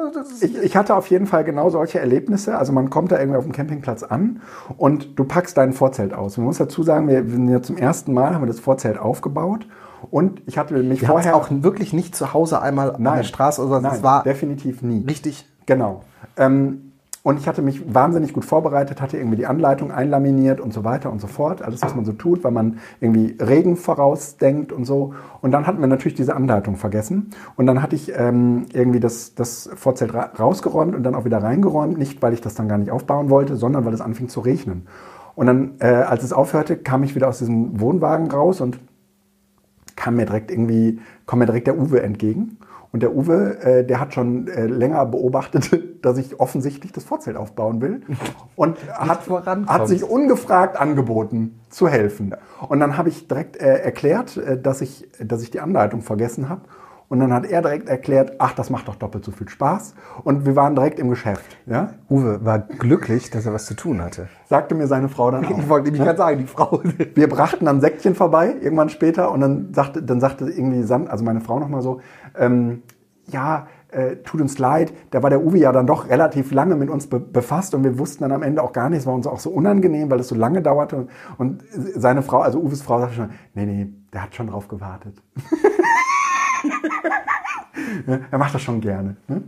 ich, 0.42 0.56
ich, 0.56 0.78
hatte 0.78 0.94
auf 0.96 1.08
jeden 1.08 1.26
Fall 1.26 1.44
genau 1.44 1.72
solche 1.72 2.00
Erlebnisse. 2.00 2.60
Also 2.60 2.74
man 2.74 2.92
kommt 2.92 3.12
da 3.12 3.18
irgendwie 3.18 3.40
auf 3.40 3.46
dem 3.46 3.54
Campingplatz 3.54 4.04
an 4.04 4.42
und 4.78 5.18
du 5.18 5.24
packst 5.24 5.58
dein 5.58 5.74
Vorzelt 5.74 6.14
aus. 6.14 6.38
Man 6.38 6.46
muss 6.46 6.60
dazu 6.60 6.84
sagen, 6.84 7.08
wir 7.08 7.28
sind 7.28 7.50
ja 7.50 7.64
zum 7.64 7.78
ersten 7.78 8.14
Mal, 8.14 8.36
haben 8.36 8.44
wir 8.44 8.48
das 8.48 8.60
Vorzelt 8.60 9.00
aufgebaut. 9.00 9.66
Und 10.12 10.42
ich 10.46 10.58
hatte 10.58 10.76
mich 10.76 11.02
wir 11.02 11.08
vorher 11.08 11.36
auch 11.36 11.48
wirklich 11.50 11.94
nicht 11.94 12.16
zu 12.16 12.34
Hause 12.34 12.62
einmal 12.62 12.96
nein, 12.98 13.08
an 13.08 13.18
der 13.18 13.24
Straße 13.24 13.62
oder 13.62 13.82
so. 13.82 13.88
Nein, 13.88 14.04
war 14.04 14.24
definitiv 14.24 14.82
nie. 14.82 15.06
Richtig. 15.06 15.48
Genau. 15.66 16.02
Ähm, 16.38 16.86
und 17.26 17.40
ich 17.40 17.48
hatte 17.48 17.64
mich 17.64 17.82
wahnsinnig 17.92 18.34
gut 18.34 18.46
vorbereitet, 18.46 19.02
hatte 19.02 19.18
irgendwie 19.18 19.38
die 19.38 19.48
Anleitung 19.48 19.92
einlaminiert 19.92 20.62
und 20.62 20.72
so 20.72 20.84
weiter 20.84 21.12
und 21.12 21.20
so 21.20 21.26
fort. 21.26 21.64
Alles, 21.64 21.82
was 21.82 21.96
man 21.96 22.06
so 22.06 22.12
tut, 22.12 22.44
weil 22.44 22.52
man 22.52 22.78
irgendwie 23.02 23.36
Regen 23.42 23.78
vorausdenkt 23.78 24.72
und 24.72 24.86
so. 24.86 25.16
Und 25.42 25.50
dann 25.50 25.66
hatten 25.66 25.80
wir 25.80 25.88
natürlich 25.88 26.14
diese 26.14 26.36
Anleitung 26.36 26.76
vergessen. 26.76 27.32
Und 27.56 27.66
dann 27.66 27.82
hatte 27.82 27.96
ich 27.96 28.12
ähm, 28.16 28.68
irgendwie 28.74 29.00
das, 29.00 29.34
das 29.34 29.72
Vorzelt 29.74 30.14
ra 30.14 30.30
rausgeräumt 30.38 30.94
und 30.94 31.02
dann 31.02 31.16
auch 31.16 31.26
wieder 31.26 31.42
reingeräumt. 31.42 31.98
Nicht, 31.98 32.22
weil 32.22 32.34
ich 32.34 32.42
das 32.42 32.54
dann 32.54 32.70
gar 32.70 32.78
nicht 32.78 32.92
aufbauen 32.92 33.32
wollte, 33.32 33.56
sondern 33.56 33.86
weil 33.86 33.94
es 33.96 34.02
anfing 34.02 34.30
zu 34.30 34.42
regnen. 34.42 34.86
Und 35.34 35.48
dann, 35.48 35.72
äh, 35.80 35.88
als 35.88 36.24
es 36.24 36.32
aufhörte, 36.32 36.78
kam 36.78 37.02
ich 37.02 37.16
wieder 37.16 37.28
aus 37.28 37.40
diesem 37.40 37.80
Wohnwagen 37.82 38.30
raus 38.30 38.62
und 38.62 38.78
kam 39.96 40.16
mir 40.16 40.26
direkt 40.26 40.52
irgendwie, 40.52 41.00
kam 41.26 41.40
mir 41.40 41.46
direkt 41.46 41.68
der 41.68 41.78
Uwe 41.78 42.02
entgegen. 42.02 42.58
Und 42.92 43.02
der 43.02 43.14
Uwe, 43.14 43.60
äh, 43.62 43.86
der 43.86 44.00
hat 44.00 44.14
schon 44.14 44.48
äh, 44.48 44.68
länger 44.68 45.06
beobachtet, 45.06 45.70
dass 46.02 46.18
ich 46.18 46.40
offensichtlich 46.40 46.94
das 46.94 47.04
Vorzelt 47.04 47.36
aufbauen 47.36 47.82
will. 47.82 48.02
Und 48.56 48.78
hat, 48.94 49.28
hat 49.68 49.88
sich 49.90 50.04
ungefragt 50.04 50.80
angeboten, 50.80 51.60
zu 51.70 51.90
helfen. 51.90 52.34
Und 52.70 52.80
dann 52.80 52.96
habe 52.96 53.10
ich 53.10 53.28
direkt 53.28 53.58
äh, 53.58 53.80
erklärt, 53.80 54.38
äh, 54.38 54.58
dass, 54.62 54.80
ich, 54.80 55.10
dass 55.20 55.42
ich 55.42 55.52
die 55.52 55.60
Anleitung 55.60 56.02
vergessen 56.02 56.48
habe. 56.48 56.62
Und 57.08 57.20
dann 57.20 57.32
hat 57.32 57.46
er 57.46 57.62
direkt 57.62 57.88
erklärt, 57.88 58.34
ach, 58.40 58.54
das 58.54 58.70
macht 58.70 58.88
doch 58.88 58.96
doppelt 58.96 59.24
so 59.24 59.32
viel 59.32 59.48
Spaß. 59.48 59.94
Und 60.24 60.46
wir 60.46 60.56
waren 60.56 60.76
direkt 60.76 61.00
im 61.00 61.10
Geschäft. 61.10 61.58
Ja? 61.66 61.94
Uwe 62.10 62.44
war 62.44 62.60
glücklich, 62.60 63.30
dass 63.30 63.46
er 63.46 63.54
was 63.54 63.66
zu 63.66 63.76
tun 63.76 64.02
hatte. 64.02 64.28
Sagte 64.48 64.74
mir 64.76 64.88
seine 64.88 65.10
Frau 65.10 65.30
dann 65.32 65.46
auch. 65.46 65.58
Ich 65.58 65.70
wollte 65.70 65.86
nämlich 65.86 66.04
gerade 66.04 66.18
sagen, 66.18 66.40
die 66.40 66.48
Frau. 66.48 66.82
Wir 67.16 67.30
brachten 67.30 67.66
dann 67.66 67.82
Säckchen 67.82 68.16
vorbei, 68.16 68.56
irgendwann 68.60 68.90
später. 68.90 69.32
Und 69.32 69.42
dann 69.42 69.74
sagte, 69.74 70.02
dann 70.02 70.20
sagte 70.20 70.50
irgendwie, 70.50 70.84
Sand, 70.84 71.10
also 71.10 71.24
meine 71.24 71.42
Frau 71.42 71.60
nochmal 71.60 71.82
so, 71.82 72.02
ähm, 72.38 72.84
ja, 73.28 73.68
äh, 73.90 74.18
tut 74.18 74.42
uns 74.42 74.58
leid, 74.60 74.94
da 75.12 75.24
war 75.24 75.30
der 75.30 75.44
Uwe 75.44 75.58
ja 75.58 75.72
dann 75.72 75.88
doch 75.88 76.10
relativ 76.10 76.52
lange 76.52 76.76
mit 76.76 76.90
uns 76.90 77.08
be 77.08 77.20
befasst 77.20 77.74
und 77.74 77.84
wir 77.84 77.98
wussten 77.98 78.24
dann 78.24 78.32
am 78.32 78.44
Ende 78.44 78.62
auch 78.62 78.74
gar 78.74 78.90
nichts, 78.90 79.06
war 79.06 79.14
uns 79.14 79.26
auch 79.26 79.40
so 79.40 79.50
unangenehm, 79.50 80.12
weil 80.12 80.20
es 80.20 80.28
so 80.28 80.36
lange 80.36 80.62
dauerte. 80.62 80.98
Und, 80.98 81.10
und 81.38 81.64
seine 81.96 82.22
Frau, 82.22 82.40
also 82.40 82.60
Uwes 82.60 82.82
Frau, 82.82 83.00
sagte 83.00 83.16
schon, 83.16 83.30
nee, 83.54 83.66
nee, 83.66 83.88
der 84.14 84.24
hat 84.24 84.36
schon 84.36 84.48
drauf 84.48 84.68
gewartet. 84.68 85.22
er 88.32 88.38
macht 88.38 88.56
das 88.56 88.62
schon 88.62 88.82
gerne. 88.82 89.16
Ne? 89.28 89.44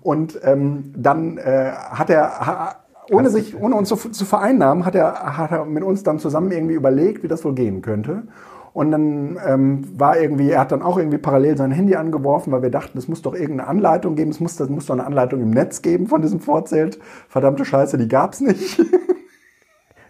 Und 0.00 0.40
ähm, 0.42 0.92
dann 0.96 1.38
äh, 1.38 1.72
hat 1.72 2.10
er, 2.10 2.76
ohne 3.10 3.30
sich, 3.30 3.58
ohne 3.60 3.74
uns 3.74 3.88
zu, 3.88 3.96
zu 3.96 4.24
vereinnahmen, 4.24 4.86
hat 4.86 4.94
er, 4.94 5.36
hat 5.36 5.50
er 5.50 5.64
mit 5.64 5.82
uns 5.82 6.02
dann 6.02 6.18
zusammen 6.18 6.50
irgendwie 6.50 6.74
überlegt, 6.74 7.22
wie 7.22 7.28
das 7.28 7.44
wohl 7.44 7.54
gehen 7.54 7.82
könnte. 7.82 8.22
Und 8.72 8.90
dann 8.90 9.38
ähm, 9.46 9.84
war 9.98 10.18
irgendwie, 10.18 10.50
er 10.50 10.60
hat 10.60 10.72
dann 10.72 10.80
auch 10.80 10.96
irgendwie 10.96 11.18
parallel 11.18 11.58
sein 11.58 11.72
Handy 11.72 11.94
angeworfen, 11.94 12.52
weil 12.52 12.62
wir 12.62 12.70
dachten, 12.70 12.96
es 12.96 13.06
muss 13.06 13.20
doch 13.20 13.34
irgendeine 13.34 13.68
Anleitung 13.68 14.16
geben, 14.16 14.30
es 14.30 14.40
muss, 14.40 14.58
es 14.58 14.68
muss 14.70 14.86
doch 14.86 14.94
eine 14.94 15.04
Anleitung 15.04 15.42
im 15.42 15.50
Netz 15.50 15.82
geben 15.82 16.06
von 16.06 16.22
diesem 16.22 16.40
Vorzelt. 16.40 16.98
Verdammte 17.28 17.66
Scheiße, 17.66 17.98
die 17.98 18.08
gab's 18.08 18.40
nicht. 18.40 18.78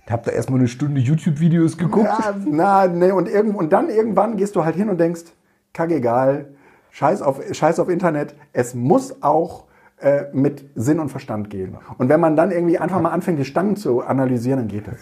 Da 0.06 0.10
habt 0.12 0.28
ihr 0.28 0.34
erstmal 0.34 0.60
eine 0.60 0.68
Stunde 0.68 1.00
YouTube-Videos 1.00 1.76
geguckt? 1.76 2.06
Ja, 2.06 2.36
na, 2.38 2.86
nee, 2.86 3.10
und, 3.10 3.28
irgend, 3.28 3.56
und 3.56 3.72
dann 3.72 3.88
irgendwann 3.88 4.36
gehst 4.36 4.54
du 4.54 4.64
halt 4.64 4.76
hin 4.76 4.88
und 4.88 5.00
denkst, 5.00 5.24
kackegal, 5.72 6.54
scheiß 6.90 7.22
auf, 7.22 7.40
scheiß 7.50 7.80
auf 7.80 7.88
Internet, 7.88 8.34
es 8.52 8.74
muss 8.74 9.22
auch 9.22 9.64
äh, 10.02 10.24
mit 10.32 10.64
Sinn 10.74 10.98
und 10.98 11.10
Verstand 11.10 11.48
gehen. 11.48 11.76
Und 11.96 12.08
wenn 12.08 12.20
man 12.20 12.34
dann 12.34 12.50
irgendwie 12.50 12.78
einfach 12.78 13.00
mal 13.00 13.10
anfängt, 13.10 13.38
die 13.38 13.44
Stangen 13.44 13.76
zu 13.76 14.02
analysieren, 14.02 14.58
dann 14.58 14.68
geht 14.68 14.88
das. 14.88 14.96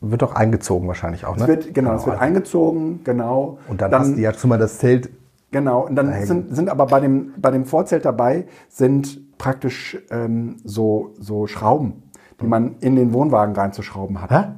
Wird 0.00 0.22
doch 0.22 0.34
eingezogen 0.34 0.86
wahrscheinlich 0.86 1.24
auch, 1.24 1.36
ne? 1.36 1.42
Es 1.42 1.48
wird, 1.48 1.74
genau, 1.74 1.94
es 1.94 2.06
wird 2.06 2.20
eingezogen, 2.20 3.00
genau. 3.04 3.58
Und 3.68 3.80
dann, 3.80 3.90
dann 3.90 4.00
hast 4.02 4.16
du 4.16 4.20
ja 4.20 4.34
schon 4.34 4.50
mal 4.50 4.58
das 4.58 4.78
Zelt. 4.78 5.10
Genau, 5.50 5.86
und 5.86 5.96
dann 5.96 6.12
sind, 6.26 6.54
sind 6.54 6.68
aber 6.68 6.86
bei 6.86 7.00
dem, 7.00 7.32
bei 7.38 7.50
dem 7.50 7.64
Vorzelt 7.64 8.04
dabei, 8.04 8.46
sind 8.68 9.38
praktisch 9.38 9.98
ähm, 10.10 10.56
so, 10.62 11.14
so 11.18 11.46
Schrauben, 11.46 12.02
die 12.40 12.46
man 12.46 12.76
in 12.80 12.96
den 12.96 13.14
Wohnwagen 13.14 13.54
reinzuschrauben 13.54 14.20
hat. 14.20 14.30
Hä? 14.30 14.52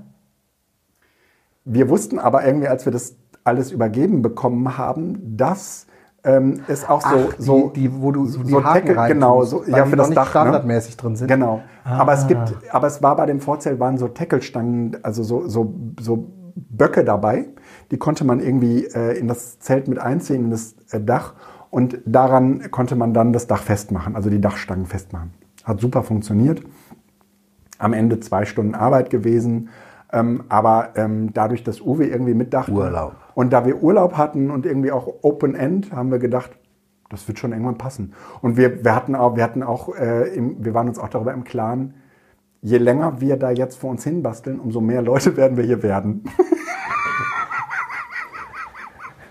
Wir 1.64 1.88
wussten 1.88 2.18
aber 2.18 2.44
irgendwie, 2.44 2.66
als 2.66 2.86
wir 2.86 2.92
das 2.92 3.14
alles 3.44 3.72
übergeben 3.72 4.22
bekommen 4.22 4.76
haben, 4.76 5.36
dass 5.36 5.86
ähm, 6.22 6.60
ist 6.68 6.88
auch 6.88 7.00
so, 7.00 7.28
Ach, 7.30 7.34
die, 7.34 7.42
so 7.42 7.68
die, 7.74 8.02
wo 8.02 8.12
du 8.12 8.26
so, 8.26 8.44
so 8.44 8.60
Tackle, 8.60 8.94
genau, 9.08 9.42
so, 9.44 9.64
ja, 9.64 9.86
für 9.86 9.96
das 9.96 10.10
Dach, 10.10 10.26
ne? 10.26 10.30
standardmäßig 10.30 10.96
ne? 10.96 11.02
drin 11.02 11.16
sind. 11.16 11.28
Genau. 11.28 11.62
Ah. 11.82 11.98
Aber 11.98 12.12
es 12.12 12.26
gibt, 12.26 12.54
aber 12.70 12.86
es 12.86 13.02
war 13.02 13.16
bei 13.16 13.26
dem 13.26 13.40
Vorzelt 13.40 13.80
waren 13.80 13.96
so 13.96 14.08
Tackelstangen, 14.08 14.98
also 15.02 15.22
so, 15.22 15.48
so, 15.48 15.74
so 15.98 16.28
Böcke 16.54 17.04
dabei, 17.04 17.46
die 17.90 17.96
konnte 17.96 18.24
man 18.24 18.40
irgendwie 18.40 18.84
äh, 18.84 19.18
in 19.18 19.28
das 19.28 19.60
Zelt 19.60 19.88
mit 19.88 19.98
einziehen, 19.98 20.44
in 20.44 20.50
das 20.50 20.74
äh, 20.90 21.00
Dach 21.00 21.34
und 21.70 21.98
daran 22.04 22.70
konnte 22.70 22.96
man 22.96 23.14
dann 23.14 23.32
das 23.32 23.46
Dach 23.46 23.62
festmachen, 23.62 24.14
also 24.14 24.28
die 24.28 24.40
Dachstangen 24.40 24.86
festmachen. 24.86 25.32
Hat 25.64 25.80
super 25.80 26.02
funktioniert. 26.02 26.62
Am 27.78 27.94
Ende 27.94 28.20
zwei 28.20 28.44
Stunden 28.44 28.74
Arbeit 28.74 29.08
gewesen. 29.08 29.70
Ähm, 30.12 30.45
aber 30.49 30.91
ähm, 30.97 31.32
dadurch, 31.32 31.62
dass 31.62 31.81
Uwe 31.81 32.07
irgendwie 32.07 32.35
mitdachte 32.35 32.73
Urlaub. 32.73 33.15
und 33.35 33.53
da 33.53 33.65
wir 33.65 33.82
Urlaub 33.82 34.16
hatten 34.16 34.51
und 34.51 34.66
irgendwie 34.66 34.91
auch 34.91 35.09
Open 35.23 35.55
End, 35.55 35.93
haben 35.93 36.11
wir 36.11 36.19
gedacht, 36.19 36.51
das 37.11 37.27
wird 37.28 37.39
schon 37.39 37.53
irgendwann 37.53 37.78
passen. 37.78 38.15
Und 38.41 38.57
wir, 38.57 38.85
wir 38.85 38.95
hatten 38.95 39.15
auch, 39.15 39.37
wir 39.37 39.45
hatten 39.45 39.62
auch, 39.62 39.95
äh, 39.95 40.35
im, 40.35 40.65
wir 40.65 40.74
waren 40.74 40.89
uns 40.89 40.99
auch 40.99 41.09
darüber 41.09 41.32
im 41.32 41.45
Klaren, 41.45 41.95
je 42.62 42.78
länger 42.78 43.20
wir 43.20 43.37
da 43.37 43.51
jetzt 43.51 43.77
vor 43.78 43.91
uns 43.91 44.05
hin 44.05 44.23
basteln, 44.23 44.59
umso 44.61 44.81
mehr 44.81 45.03
Leute 45.03 45.37
werden 45.37 45.57
wir 45.57 45.65
hier 45.65 45.82
werden. 45.82 46.24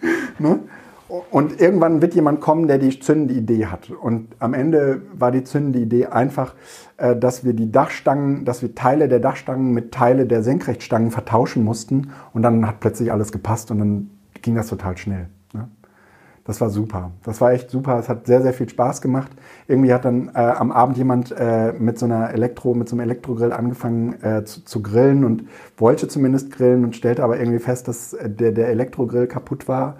ne? 0.40 0.60
Und 1.10 1.60
irgendwann 1.60 2.04
wird 2.04 2.14
jemand 2.14 2.40
kommen, 2.40 2.68
der 2.68 2.78
die 2.78 3.00
zündende 3.00 3.34
Idee 3.34 3.66
hat. 3.66 3.90
Und 3.90 4.36
am 4.38 4.54
Ende 4.54 5.02
war 5.14 5.32
die 5.32 5.44
zündende 5.44 5.80
Idee 5.80 6.06
einfach, 6.06 6.54
äh, 6.98 7.16
dass 7.16 7.44
wir 7.44 7.54
die 7.54 7.72
Dachstangen, 7.72 8.46
dass 8.46 8.62
wir 8.62 8.76
Teile 8.76 9.08
der 9.08 9.20
Dachstangen 9.20 9.74
mit 9.74 9.92
Teile 9.92 10.28
der 10.28 10.44
Senkrechtstangen 10.44 11.10
vertauschen 11.10 11.64
mussten. 11.64 12.12
Und 12.34 12.44
dann 12.44 12.68
hat 12.68 12.80
plötzlich 12.80 13.12
alles 13.12 13.32
gepasst 13.32 13.72
und 13.72 13.80
dann 13.80 14.10
ging 14.44 14.54
das 14.54 14.68
total 14.68 14.98
schnell. 14.98 15.30
Ne? 15.52 15.68
Das 16.46 16.62
war 16.62 16.70
super. 16.70 17.10
Das 17.24 17.42
war 17.42 17.54
echt 17.54 17.72
super. 17.72 17.98
Es 17.98 18.08
hat 18.08 18.28
sehr, 18.28 18.44
sehr 18.44 18.54
viel 18.54 18.70
Spaß 18.70 19.02
gemacht. 19.02 19.32
Irgendwie 19.68 19.92
hat 19.92 20.06
dann 20.06 20.30
äh, 20.36 20.38
am 20.38 20.72
Abend 20.72 20.96
jemand 20.96 21.34
äh, 21.36 21.74
mit 21.74 21.98
so 21.98 22.06
einer 22.06 22.30
Elektro, 22.32 22.76
mit 22.76 22.88
so 22.88 22.96
einem 22.96 23.02
Elektrogrill 23.02 23.52
angefangen 23.52 24.22
äh, 24.22 24.44
zu, 24.44 24.64
zu, 24.64 24.84
grillen 24.84 25.26
und 25.26 25.46
wollte 25.78 26.08
zumindest 26.08 26.52
grillen 26.52 26.84
und 26.84 26.96
stellte 26.96 27.24
aber 27.24 27.40
irgendwie 27.40 27.60
fest, 27.60 27.88
dass 27.88 28.14
äh, 28.14 28.30
der, 28.30 28.52
der 28.52 28.68
Elektrogrill 28.68 29.26
kaputt 29.26 29.68
war 29.68 29.98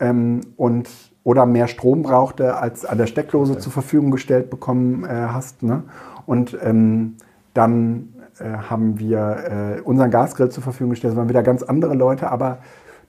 ähm, 0.00 0.40
und 0.56 0.88
oder 1.24 1.44
mehr 1.44 1.68
Strom 1.68 2.02
brauchte, 2.02 2.56
als 2.56 2.86
an 2.86 2.96
der 2.96 3.06
Steckdose 3.06 3.52
okay. 3.52 3.60
zur 3.60 3.72
Verfügung 3.72 4.10
gestellt 4.10 4.48
bekommen 4.48 5.04
äh, 5.04 5.08
hast. 5.08 5.62
Ne? 5.62 5.82
Und 6.24 6.56
ähm, 6.62 7.16
dann 7.52 8.14
äh, 8.38 8.44
haben 8.70 8.98
wir 8.98 9.76
äh, 9.78 9.80
unseren 9.82 10.10
Gasgrill 10.10 10.48
zur 10.48 10.62
Verfügung 10.62 10.90
gestellt. 10.90 11.12
Das 11.12 11.18
waren 11.18 11.28
wieder 11.28 11.42
ganz 11.42 11.62
andere 11.62 11.94
Leute, 11.94 12.30
aber 12.30 12.58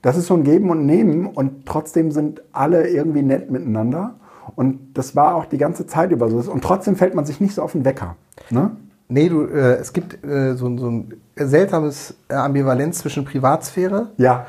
das 0.02 0.16
ist 0.16 0.26
so 0.26 0.34
ein 0.34 0.44
Geben 0.44 0.70
und 0.70 0.86
Nehmen 0.86 1.26
und 1.26 1.66
trotzdem 1.66 2.10
sind 2.10 2.42
alle 2.52 2.88
irgendwie 2.88 3.22
nett 3.22 3.50
miteinander. 3.50 4.14
Und 4.56 4.94
das 4.94 5.14
war 5.14 5.34
auch 5.34 5.46
die 5.46 5.58
ganze 5.58 5.86
Zeit 5.86 6.10
über 6.10 6.28
so. 6.28 6.50
Und 6.50 6.62
trotzdem 6.64 6.96
fällt 6.96 7.14
man 7.14 7.24
sich 7.24 7.40
nicht 7.40 7.54
so 7.54 7.62
auf 7.62 7.72
den 7.72 7.84
Wecker. 7.84 8.16
Ne? 8.50 8.72
Nee, 9.08 9.28
du, 9.28 9.44
äh, 9.46 9.76
es 9.76 9.92
gibt 9.92 10.24
äh, 10.24 10.54
so, 10.54 10.76
so, 10.76 10.88
ein 10.88 11.14
seltsames 11.36 12.14
Ambivalenz 12.28 12.98
zwischen 12.98 13.24
Privatsphäre 13.24 14.08
ja. 14.16 14.46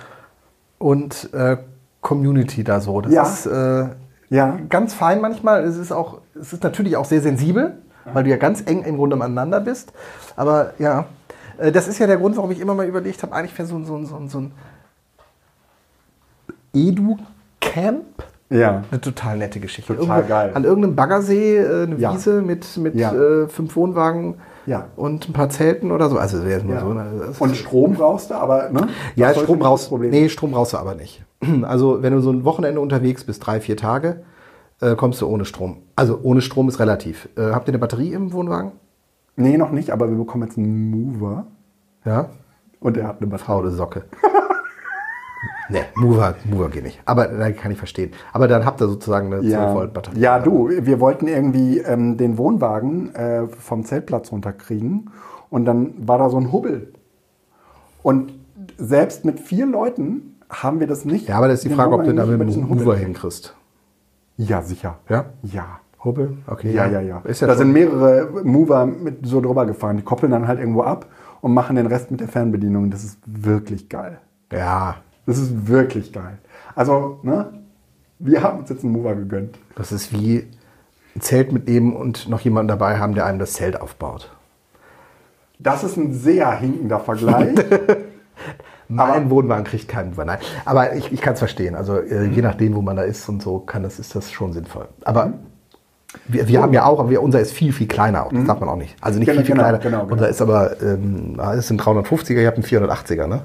und 0.77 1.33
äh, 1.33 1.57
Community 2.01 2.63
da 2.63 2.79
so. 2.81 3.01
Das 3.01 3.13
ja. 3.13 3.23
ist 3.23 3.45
äh, 3.45 3.89
ja. 4.29 4.57
ganz 4.69 4.93
fein 4.93 5.21
manchmal. 5.21 5.63
Es 5.63 5.77
ist 5.77 5.91
auch, 5.91 6.19
es 6.39 6.53
ist 6.53 6.63
natürlich 6.63 6.97
auch 6.97 7.05
sehr 7.05 7.21
sensibel, 7.21 7.77
weil 8.13 8.23
du 8.23 8.29
ja 8.29 8.37
ganz 8.37 8.63
eng 8.65 8.83
im 8.83 8.97
Grunde 8.97 9.15
aneinander 9.15 9.59
bist. 9.61 9.93
Aber 10.35 10.73
ja, 10.79 11.05
äh, 11.57 11.71
das 11.71 11.87
ist 11.87 11.99
ja 11.99 12.07
der 12.07 12.17
Grund, 12.17 12.35
warum 12.37 12.51
ich 12.51 12.59
immer 12.59 12.73
mal 12.73 12.87
überlegt 12.87 13.21
habe, 13.23 13.33
eigentlich 13.33 13.57
wäre 13.57 13.67
so, 13.67 13.83
so, 13.83 14.03
so, 14.03 14.21
so 14.27 14.39
ein 14.39 14.51
Edu-Camp. 16.73 18.23
Ja. 18.49 18.83
Eine 18.91 18.99
total 18.99 19.37
nette 19.37 19.59
Geschichte. 19.61 19.95
Total 19.95 20.17
Irgendwo 20.17 20.29
geil. 20.29 20.51
An 20.53 20.63
irgendeinem 20.65 20.95
Baggersee, 20.95 21.57
äh, 21.57 21.83
eine 21.83 21.95
Ja. 21.95 22.13
Wiese 22.13 22.41
mit, 22.41 22.77
mit 22.77 22.95
Ja. 22.95 23.13
äh, 23.13 23.47
fünf 23.47 23.75
Wohnwagen 23.77 24.35
Ja. 24.65 24.87
und 24.97 25.29
ein 25.29 25.33
paar 25.33 25.49
Zelten 25.49 25.91
oder 25.91 26.09
so. 26.09 26.17
Also 26.17 26.43
wäre 26.45 26.61
nur 26.63 26.75
Ja. 26.75 26.81
so. 26.81 26.93
Ne? 26.93 27.33
Und 27.39 27.55
Strom 27.55 27.93
brauchst 27.93 28.29
du, 28.29 28.35
aber 28.35 28.69
ne? 28.69 28.89
ja, 29.15 29.33
Strom 29.33 29.59
brauchst 29.59 29.87
Problem 29.87 30.11
Nee, 30.11 30.27
Strom 30.27 30.51
brauchst 30.51 30.73
du 30.73 30.77
aber 30.77 30.95
nicht. 30.95 31.23
Also, 31.63 32.01
wenn 32.03 32.13
du 32.13 32.19
so 32.21 32.31
ein 32.31 32.45
Wochenende 32.45 32.81
unterwegs 32.81 33.23
bist, 33.23 33.45
drei, 33.45 33.59
vier 33.61 33.77
Tage, 33.77 34.23
äh, 34.79 34.95
kommst 34.95 35.21
du 35.21 35.27
ohne 35.27 35.45
Strom. 35.45 35.77
Also, 35.95 36.19
ohne 36.21 36.41
Strom 36.41 36.67
ist 36.69 36.79
relativ. 36.79 37.29
Äh, 37.35 37.51
habt 37.51 37.67
ihr 37.67 37.71
eine 37.71 37.79
Batterie 37.79 38.13
im 38.13 38.31
Wohnwagen? 38.33 38.73
Nee, 39.35 39.57
noch 39.57 39.71
nicht, 39.71 39.91
aber 39.91 40.09
wir 40.09 40.17
bekommen 40.17 40.43
jetzt 40.43 40.57
einen 40.57 40.91
Mover 40.91 41.45
Ja. 42.05 42.29
und 42.79 42.97
er 42.97 43.07
hat 43.07 43.21
eine 43.21 43.27
Batterie. 43.27 43.71
Socke. 43.71 44.03
nee, 45.69 45.81
Mover, 45.95 46.35
Mover 46.45 46.69
geht 46.69 46.83
nicht. 46.83 47.01
Aber 47.05 47.25
da 47.27 47.51
kann 47.51 47.71
ich 47.71 47.77
verstehen. 47.77 48.11
Aber 48.33 48.47
dann 48.47 48.65
habt 48.65 48.81
ihr 48.81 48.87
sozusagen 48.87 49.33
eine 49.33 49.41
12 49.41 49.73
Volt 49.73 49.93
Batterie. 49.93 50.19
Ja, 50.19 50.39
du, 50.39 50.69
wir 50.69 50.99
wollten 50.99 51.27
irgendwie 51.27 51.79
ähm, 51.79 52.17
den 52.17 52.37
Wohnwagen 52.37 53.15
äh, 53.15 53.47
vom 53.47 53.85
Zeltplatz 53.85 54.31
runterkriegen 54.31 55.09
und 55.49 55.65
dann 55.65 55.93
war 56.07 56.17
da 56.17 56.29
so 56.29 56.37
ein 56.37 56.51
Hubbel. 56.51 56.93
Und 58.03 58.33
selbst 58.77 59.25
mit 59.25 59.39
vier 59.39 59.65
Leuten 59.65 60.35
haben 60.51 60.79
wir 60.79 60.87
das 60.87 61.05
nicht. 61.05 61.27
Ja, 61.27 61.37
aber 61.37 61.47
das 61.47 61.59
ist 61.63 61.69
die 61.71 61.75
Frage, 61.75 61.93
ob 61.95 62.03
du 62.03 62.13
da 62.13 62.25
mit 62.25 62.55
Mover 62.57 62.93
kriegen. 62.93 63.05
hinkriegst. 63.07 63.55
Ja, 64.37 64.61
sicher. 64.61 64.97
Ja? 65.09 65.25
Ja. 65.43 65.79
Hubbel? 66.03 66.37
Okay. 66.47 66.73
Ja, 66.73 66.87
ja, 66.87 66.99
ja. 66.99 67.21
Ja 67.25 67.47
da 67.47 67.55
sind 67.55 67.71
mehrere 67.73 68.43
Mover 68.43 68.85
mit 68.85 69.25
so 69.25 69.39
drüber 69.39 69.65
gefahren. 69.65 69.97
Die 69.97 70.03
koppeln 70.03 70.31
dann 70.31 70.47
halt 70.47 70.59
irgendwo 70.59 70.81
ab 70.81 71.05
und 71.41 71.53
machen 71.53 71.75
den 71.75 71.85
Rest 71.85 72.09
mit 72.11 72.19
der 72.21 72.27
Fernbedienung. 72.27 72.89
Das 72.89 73.03
ist 73.03 73.19
wirklich 73.25 73.87
geil. 73.87 74.19
Ja, 74.51 74.95
Das 75.25 75.37
ist 75.37 75.67
wirklich 75.67 76.11
geil. 76.11 76.39
Also, 76.75 77.19
ne? 77.23 77.53
Wir 78.19 78.43
haben 78.43 78.59
uns 78.59 78.69
jetzt 78.69 78.83
einen 78.83 78.93
Mover 78.93 79.15
gegönnt. 79.15 79.57
das 79.75 79.91
ist 79.91 80.11
wie 80.11 80.47
ein 81.15 81.21
Zelt 81.21 81.51
mitnehmen 81.51 81.95
und 81.95 82.29
noch 82.29 82.39
jemanden 82.41 82.67
dabei 82.69 82.97
haben, 82.99 83.13
der 83.15 83.25
einem 83.25 83.39
das 83.39 83.53
Zelt 83.53 83.79
aufbaut. 83.79 84.31
Das 85.59 85.83
ist 85.83 85.97
ein 85.97 86.13
sehr 86.13 86.51
hinkender 86.51 86.99
Vergleich. 86.99 87.55
Mein 88.91 89.29
Wohnwagen 89.29 89.63
kriegt 89.63 89.87
keinen 89.87 90.13
nein. 90.15 90.37
Aber 90.65 90.93
ich, 90.95 91.11
ich 91.11 91.21
kann 91.21 91.33
es 91.33 91.39
verstehen. 91.39 91.75
Also 91.75 91.97
äh, 91.99 92.25
je 92.25 92.41
nachdem, 92.41 92.75
wo 92.75 92.81
man 92.81 92.95
da 92.97 93.03
ist 93.03 93.27
und 93.29 93.41
so, 93.41 93.59
kann 93.59 93.83
das, 93.83 93.99
ist 93.99 94.13
das 94.15 94.31
schon 94.31 94.53
sinnvoll. 94.53 94.87
Aber 95.05 95.33
wir, 96.27 96.47
wir 96.47 96.61
haben 96.61 96.73
ja 96.73 96.83
auch, 96.85 96.99
aber 96.99 97.09
wir, 97.09 97.21
unser 97.23 97.39
ist 97.39 97.53
viel, 97.53 97.71
viel 97.71 97.87
kleiner 97.87 98.25
auch. 98.25 98.33
Das 98.33 98.43
darf 98.45 98.59
man 98.59 98.67
auch 98.67 98.75
nicht. 98.75 98.95
Also 99.01 99.17
nicht 99.19 99.27
Genau, 99.27 99.37
viel, 99.39 99.45
viel 99.45 99.55
genau, 99.55 99.63
kleiner. 99.63 99.77
genau, 99.79 100.01
genau. 100.01 100.11
Unser 100.13 100.27
ist 100.27 100.41
aber, 100.41 100.81
ähm, 100.81 101.35
ah, 101.37 101.55
das 101.55 101.67
sind 101.67 101.81
350er, 101.81 102.33
ihr 102.33 102.47
habt 102.47 102.57
einen 102.57 102.65
480er, 102.65 103.27
ne? 103.27 103.41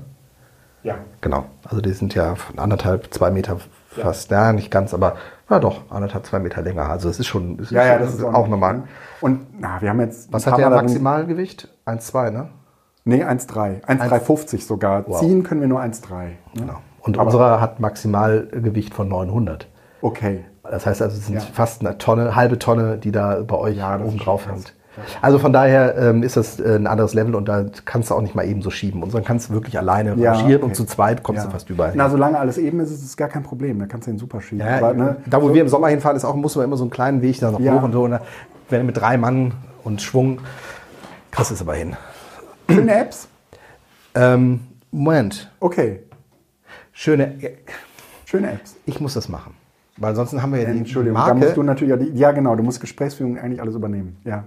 ja. 0.82 0.96
Genau. 1.20 1.44
Also 1.64 1.80
die 1.80 1.92
sind 1.92 2.14
ja 2.14 2.34
von 2.34 2.58
anderthalb, 2.58 3.12
zwei 3.14 3.30
Meter 3.30 3.58
fast. 3.90 4.30
Ja, 4.30 4.52
nicht 4.52 4.70
ganz, 4.70 4.94
aber 4.94 5.16
ja 5.48 5.58
doch, 5.60 5.82
anderthalb, 5.90 6.26
zwei 6.26 6.38
Meter 6.40 6.60
länger. 6.62 6.88
Also 6.90 7.08
es 7.08 7.18
ist 7.20 7.26
schon, 7.26 7.58
es 7.60 7.70
Ja, 7.70 7.84
ja, 7.84 7.92
schon- 7.94 8.02
das 8.02 8.14
ist 8.14 8.24
auch 8.24 8.48
normal. 8.48 8.82
Und 9.20 9.46
na, 9.60 9.80
wir 9.80 9.90
haben 9.90 10.00
jetzt. 10.00 10.32
Was 10.32 10.46
ein 10.46 10.52
hat 10.52 10.58
der 10.60 10.70
Maximalgewicht? 10.70 11.68
1,2, 11.86 12.30
ne? 12.30 12.48
Nee, 13.08 13.22
1,3. 13.24 13.82
1,350 13.86 14.66
sogar. 14.66 15.04
Wow. 15.06 15.20
Ziehen 15.20 15.42
können 15.44 15.60
wir 15.60 15.68
nur 15.68 15.80
1,3. 15.80 16.24
Ne? 16.24 16.30
Genau. 16.56 16.74
Und 17.00 17.16
Aber- 17.18 17.26
unserer 17.26 17.60
hat 17.60 17.78
Maximalgewicht 17.80 18.92
von 18.92 19.08
900. 19.08 19.68
Okay. 20.02 20.44
Das 20.68 20.84
heißt 20.86 21.00
also, 21.00 21.16
es 21.16 21.26
sind 21.26 21.36
Ja. 21.36 21.40
fast 21.40 21.80
eine 21.82 21.96
Tonne, 21.98 22.34
halbe 22.34 22.58
Tonne, 22.58 22.98
die 22.98 23.12
da 23.12 23.42
bei 23.46 23.56
euch 23.56 23.76
Ja, 23.76 23.94
oben 24.00 24.18
drauf 24.18 24.48
hängt. 24.48 24.74
Also 25.22 25.38
von 25.38 25.52
daher 25.52 25.96
ähm, 25.98 26.22
ist 26.22 26.36
das 26.38 26.58
äh, 26.58 26.74
ein 26.74 26.86
anderes 26.86 27.12
Level 27.14 27.34
und 27.34 27.46
da 27.48 27.66
kannst 27.84 28.10
du 28.10 28.14
auch 28.14 28.22
nicht 28.22 28.34
mal 28.34 28.44
eben 28.46 28.62
so 28.62 28.70
schieben. 28.70 29.02
Und 29.02 29.14
dann 29.14 29.22
kannst 29.22 29.50
du 29.50 29.52
wirklich 29.52 29.78
alleine 29.78 30.14
Ja, 30.16 30.32
rangieren 30.32 30.62
okay. 30.62 30.70
und 30.70 30.74
zu 30.74 30.84
zweit 30.86 31.22
kommst 31.22 31.42
Ja. 31.42 31.46
du 31.46 31.52
fast 31.52 31.68
überall 31.70 31.90
hin. 31.90 31.98
Na, 31.98 32.08
solange 32.10 32.38
alles 32.38 32.56
eben 32.58 32.80
ist, 32.80 32.90
ist 32.90 33.04
es 33.04 33.16
gar 33.16 33.28
kein 33.28 33.42
Problem. 33.44 33.78
Da 33.78 33.86
kannst 33.86 34.06
du 34.08 34.10
den 34.10 34.18
super 34.18 34.40
schieben. 34.40 34.66
Ja, 34.66 34.78
Aber, 34.78 34.94
ne, 34.94 35.16
da, 35.26 35.40
wo 35.42 35.48
so- 35.48 35.54
wir 35.54 35.60
im 35.60 35.68
Sommer 35.68 35.88
hinfahren, 35.88 36.16
ist 36.16 36.24
auch, 36.24 36.34
muss 36.34 36.56
man 36.56 36.64
immer 36.64 36.76
so 36.78 36.84
einen 36.84 36.90
kleinen 36.90 37.20
Weg 37.22 37.38
da 37.40 37.50
noch 37.52 37.60
Ja. 37.60 37.74
hoch 37.74 37.82
und 37.82 37.92
so. 37.92 38.04
Und 38.04 38.12
da, 38.12 38.20
wenn 38.70 38.86
mit 38.86 38.96
drei 38.96 39.18
Mann 39.18 39.52
und 39.84 40.00
Schwung, 40.02 40.38
kriegst 41.30 41.50
du 41.50 41.54
es 41.54 41.60
aber 41.60 41.74
hin. 41.74 41.94
Schöne 42.68 42.94
Apps. 42.94 43.28
Ähm, 44.14 44.60
Moment, 44.90 45.50
Okay. 45.60 46.00
schöne, 46.92 47.34
Schöne 48.24 48.52
Apps. 48.52 48.76
ich 48.86 49.00
muss 49.00 49.14
das 49.14 49.28
machen. 49.28 49.54
Weil 49.98 50.14
sonst 50.14 50.32
haben 50.40 50.52
wir 50.52 50.60
ja 50.62 50.70
die 50.72 50.78
Entschuldigung, 50.78 51.18
da 51.18 51.34
musst 51.34 51.56
du 51.56 51.62
natürlich 51.62 51.94
auch 51.94 51.98
die, 51.98 52.10
ja 52.18 52.32
genau, 52.32 52.54
du 52.56 52.62
musst 52.62 52.80
Gesprächsführung 52.80 53.38
eigentlich 53.38 53.60
alles 53.60 53.74
übernehmen. 53.74 54.18
Ja. 54.24 54.44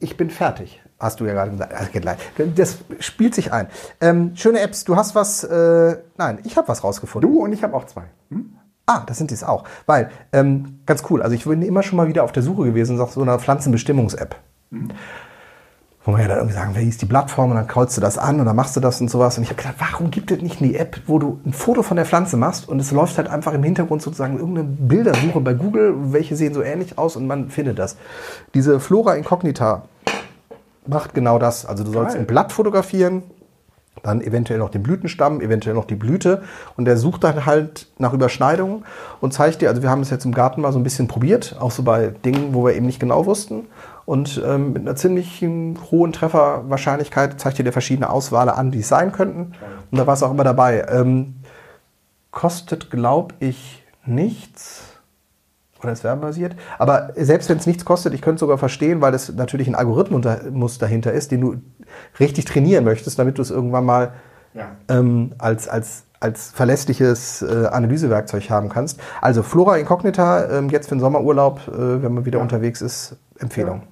Ich 0.00 0.16
bin 0.18 0.28
fertig, 0.28 0.82
hast 0.98 1.18
du 1.20 1.24
ja 1.24 1.32
gerade 1.32 1.50
gesagt. 1.52 1.72
Also, 1.72 1.90
geht 1.92 2.04
leid. 2.04 2.18
Das 2.56 2.78
spielt 2.98 3.34
sich 3.34 3.52
ein. 3.52 3.68
Ähm, 4.02 4.32
schöne 4.36 4.60
Apps, 4.60 4.84
du 4.84 4.96
hast 4.96 5.14
was, 5.14 5.44
äh, 5.44 5.96
nein, 6.18 6.40
ich 6.44 6.58
habe 6.58 6.68
was 6.68 6.84
rausgefunden. 6.84 7.30
Du 7.30 7.42
und 7.42 7.52
ich 7.54 7.62
habe 7.62 7.74
auch 7.74 7.86
zwei. 7.86 8.04
Hm? 8.30 8.52
Ah, 8.84 9.02
das 9.06 9.16
sind 9.16 9.30
die 9.30 9.34
es 9.34 9.44
auch. 9.44 9.64
Weil, 9.86 10.10
ähm, 10.32 10.80
ganz 10.84 11.02
cool, 11.08 11.22
also 11.22 11.34
ich 11.34 11.44
bin 11.44 11.62
immer 11.62 11.82
schon 11.82 11.96
mal 11.96 12.08
wieder 12.08 12.22
auf 12.24 12.32
der 12.32 12.42
Suche 12.42 12.64
gewesen 12.64 12.96
nach 12.98 13.08
so 13.08 13.22
einer 13.22 13.38
Pflanzenbestimmungs-App. 13.38 14.36
Wo 16.10 16.14
man 16.14 16.22
ja 16.22 16.26
dann 16.26 16.38
irgendwie 16.38 16.56
sagen, 16.56 16.70
wer 16.74 16.82
hieß 16.82 16.98
die 16.98 17.06
Plattform 17.06 17.50
und 17.50 17.56
dann 17.56 17.68
kreuzt 17.68 17.96
du 17.96 18.00
das 18.00 18.18
an 18.18 18.40
und 18.40 18.46
dann 18.46 18.56
machst 18.56 18.74
du 18.74 18.80
das 18.80 19.00
und 19.00 19.08
sowas. 19.08 19.38
Und 19.38 19.44
ich 19.44 19.50
habe 19.50 19.62
gedacht, 19.62 19.76
warum 19.78 20.10
gibt 20.10 20.32
es 20.32 20.42
nicht 20.42 20.60
eine 20.60 20.76
App, 20.76 21.00
wo 21.06 21.20
du 21.20 21.38
ein 21.46 21.52
Foto 21.52 21.84
von 21.84 21.96
der 21.96 22.04
Pflanze 22.04 22.36
machst 22.36 22.68
und 22.68 22.80
es 22.80 22.90
läuft 22.90 23.16
halt 23.16 23.28
einfach 23.28 23.52
im 23.52 23.62
Hintergrund 23.62 24.02
sozusagen 24.02 24.36
irgendeine 24.36 24.66
Bildersuche 24.66 25.40
bei 25.40 25.54
Google, 25.54 25.94
welche 26.12 26.34
sehen 26.34 26.52
so 26.52 26.62
ähnlich 26.62 26.98
aus 26.98 27.14
und 27.14 27.28
man 27.28 27.48
findet 27.48 27.78
das. 27.78 27.96
Diese 28.54 28.80
Flora 28.80 29.14
Incognita 29.14 29.84
macht 30.84 31.14
genau 31.14 31.38
das. 31.38 31.64
Also 31.64 31.84
du 31.84 31.92
sollst 31.92 32.14
Geil. 32.14 32.22
ein 32.22 32.26
Blatt 32.26 32.50
fotografieren, 32.50 33.22
dann 34.02 34.20
eventuell 34.20 34.58
noch 34.58 34.70
den 34.70 34.82
Blütenstamm, 34.82 35.40
eventuell 35.40 35.76
noch 35.76 35.84
die 35.84 35.94
Blüte 35.94 36.42
und 36.76 36.86
der 36.86 36.96
sucht 36.96 37.22
dann 37.22 37.46
halt 37.46 37.86
nach 37.98 38.12
Überschneidungen 38.12 38.84
und 39.20 39.32
zeigt 39.32 39.62
dir, 39.62 39.68
also 39.68 39.80
wir 39.82 39.90
haben 39.90 40.02
es 40.02 40.10
jetzt 40.10 40.24
im 40.24 40.34
Garten 40.34 40.60
mal 40.60 40.72
so 40.72 40.80
ein 40.80 40.82
bisschen 40.82 41.06
probiert, 41.06 41.54
auch 41.60 41.70
so 41.70 41.84
bei 41.84 42.08
Dingen, 42.24 42.52
wo 42.52 42.64
wir 42.64 42.74
eben 42.74 42.86
nicht 42.86 42.98
genau 42.98 43.26
wussten 43.26 43.66
und 44.10 44.42
ähm, 44.44 44.72
mit 44.72 44.82
einer 44.82 44.96
ziemlich 44.96 45.40
hohen 45.92 46.12
Trefferwahrscheinlichkeit 46.12 47.38
zeigt 47.40 47.58
dir 47.58 47.62
der 47.62 47.72
verschiedene 47.72 48.10
Auswahlen 48.10 48.48
an, 48.48 48.72
die 48.72 48.80
es 48.80 48.88
sein 48.88 49.12
könnten 49.12 49.52
und 49.92 49.98
da 49.98 50.04
war 50.04 50.14
es 50.14 50.22
auch 50.24 50.32
immer 50.32 50.42
dabei. 50.42 50.84
Ähm, 50.90 51.36
kostet, 52.32 52.90
glaube 52.90 53.36
ich, 53.38 53.84
nichts. 54.04 54.82
Oder 55.80 55.92
ist 55.92 56.02
werbebasiert. 56.02 56.56
Aber 56.78 57.12
selbst 57.16 57.48
wenn 57.48 57.58
es 57.58 57.66
nichts 57.68 57.84
kostet, 57.84 58.12
ich 58.12 58.20
könnte 58.20 58.34
es 58.34 58.40
sogar 58.40 58.58
verstehen, 58.58 59.00
weil 59.00 59.14
es 59.14 59.32
natürlich 59.32 59.68
ein 59.68 59.76
Algorithmus 59.76 60.78
dahinter 60.78 61.12
ist, 61.12 61.30
den 61.30 61.40
du 61.40 61.56
richtig 62.18 62.46
trainieren 62.46 62.84
möchtest, 62.84 63.16
damit 63.16 63.38
du 63.38 63.42
es 63.42 63.50
irgendwann 63.50 63.84
mal 63.84 64.12
Ja. 64.54 64.72
ähm, 64.88 65.32
als, 65.38 65.68
als, 65.68 66.02
als 66.18 66.50
verlässliches 66.50 67.42
äh, 67.42 67.66
Analysewerkzeug 67.70 68.50
haben 68.50 68.68
kannst. 68.68 69.00
Also 69.20 69.44
Flora 69.44 69.76
Incognita, 69.76 70.50
ähm, 70.50 70.68
jetzt 70.68 70.88
für 70.88 70.96
den 70.96 71.00
Sommerurlaub, 71.00 71.60
äh, 71.68 72.02
wenn 72.02 72.12
man 72.12 72.24
wieder 72.24 72.38
Ja. 72.38 72.42
unterwegs 72.42 72.82
ist, 72.82 73.16
Empfehlung. 73.38 73.82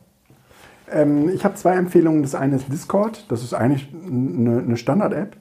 Ähm, 0.92 1.28
ich 1.28 1.44
habe 1.44 1.54
zwei 1.54 1.74
Empfehlungen. 1.74 2.22
Das 2.22 2.34
eine 2.34 2.56
ist 2.56 2.72
Discord. 2.72 3.30
Das 3.30 3.42
ist 3.42 3.54
eigentlich 3.54 3.92
eine, 3.94 4.58
eine 4.58 4.76
Standard-App. 4.76 5.36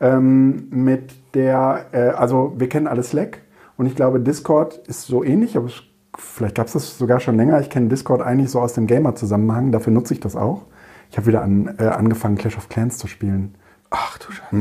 Ähm, 0.00 0.68
mit 0.70 1.14
der, 1.34 1.86
äh, 1.92 2.08
also 2.08 2.54
wir 2.58 2.68
kennen 2.68 2.86
alle 2.86 3.02
Slack 3.02 3.38
Und 3.78 3.86
ich 3.86 3.94
glaube, 3.94 4.20
Discord 4.20 4.76
ist 4.86 5.06
so 5.06 5.24
ähnlich, 5.24 5.56
aber 5.56 5.66
es, 5.66 5.82
vielleicht 6.18 6.54
gab 6.54 6.66
es 6.66 6.74
das 6.74 6.98
sogar 6.98 7.18
schon 7.20 7.36
länger. 7.36 7.60
Ich 7.60 7.70
kenne 7.70 7.88
Discord 7.88 8.20
eigentlich 8.20 8.50
so 8.50 8.60
aus 8.60 8.74
dem 8.74 8.86
Gamer-Zusammenhang, 8.86 9.72
dafür 9.72 9.94
nutze 9.94 10.12
ich 10.12 10.20
das 10.20 10.36
auch. 10.36 10.64
Ich 11.10 11.16
habe 11.16 11.26
wieder 11.28 11.42
an, 11.42 11.76
äh, 11.78 11.84
angefangen, 11.84 12.36
Clash 12.36 12.58
of 12.58 12.68
Clans 12.68 12.98
zu 12.98 13.06
spielen. 13.06 13.54
Ach 13.90 14.18
du 14.18 14.30
Scheiße. 14.32 14.54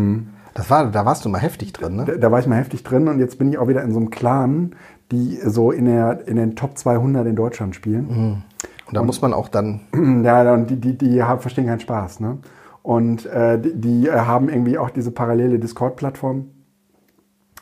Das 0.53 0.69
war, 0.69 0.89
da 0.89 1.05
warst 1.05 1.25
du 1.25 1.29
mal 1.29 1.39
heftig 1.39 1.73
drin, 1.73 1.97
ne? 1.97 2.05
Da, 2.05 2.15
da 2.15 2.31
war 2.31 2.39
ich 2.39 2.47
mal 2.47 2.55
heftig 2.55 2.83
drin 2.83 3.09
und 3.09 3.19
jetzt 3.19 3.37
bin 3.37 3.49
ich 3.49 3.57
auch 3.57 3.67
wieder 3.67 3.83
in 3.83 3.91
so 3.91 3.99
einem 3.99 4.09
Clan, 4.09 4.73
die 5.11 5.37
so 5.43 5.71
in, 5.71 5.85
der, 5.85 6.25
in 6.27 6.37
den 6.37 6.55
Top 6.55 6.77
200 6.77 7.27
in 7.27 7.35
Deutschland 7.35 7.75
spielen. 7.75 8.43
Und 8.87 8.95
da 8.95 9.03
muss 9.03 9.21
man 9.21 9.33
auch 9.33 9.49
dann. 9.49 9.81
Ja, 10.23 10.53
und 10.53 10.69
die, 10.69 10.75
die, 10.77 10.97
die 10.97 11.23
haben, 11.23 11.39
verstehen 11.41 11.65
keinen 11.67 11.79
Spaß. 11.79 12.19
Ne? 12.19 12.37
Und 12.83 13.25
äh, 13.25 13.59
die, 13.59 13.73
die 13.75 14.07
äh, 14.07 14.11
haben 14.11 14.49
irgendwie 14.49 14.77
auch 14.77 14.89
diese 14.91 15.11
parallele 15.11 15.57
Discord-Plattform 15.59 16.45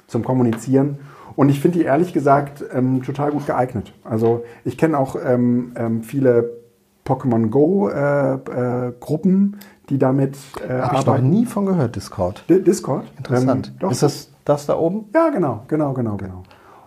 zum 0.07 0.23
Kommunizieren. 0.23 0.97
Und 1.35 1.49
ich 1.49 1.59
finde 1.61 1.79
die 1.79 1.85
ehrlich 1.85 2.13
gesagt 2.13 2.63
ähm, 2.73 3.01
total 3.03 3.31
gut 3.31 3.45
geeignet. 3.47 3.93
Also 4.03 4.43
ich 4.65 4.77
kenne 4.77 4.97
auch 4.99 5.15
ähm, 5.23 5.71
ähm, 5.75 6.03
viele 6.03 6.51
Pokémon 7.05 7.47
Go-Gruppen, 7.49 9.57
die 9.89 9.97
damit 9.97 10.37
äh, 10.67 10.79
Habe 10.79 10.97
ich 10.99 11.05
noch 11.05 11.17
nie 11.19 11.45
von 11.45 11.65
gehört, 11.65 11.95
Discord. 11.95 12.43
Di- 12.49 12.61
Discord. 12.61 13.05
Interessant. 13.17 13.69
Ähm, 13.69 13.73
doch, 13.79 13.91
ist 13.91 14.03
das 14.03 14.29
das 14.45 14.65
da 14.65 14.77
oben? 14.77 15.05
ja, 15.13 15.29
genau, 15.29 15.63
genau, 15.67 15.93
genau, 15.93 16.17
genau. 16.17 16.43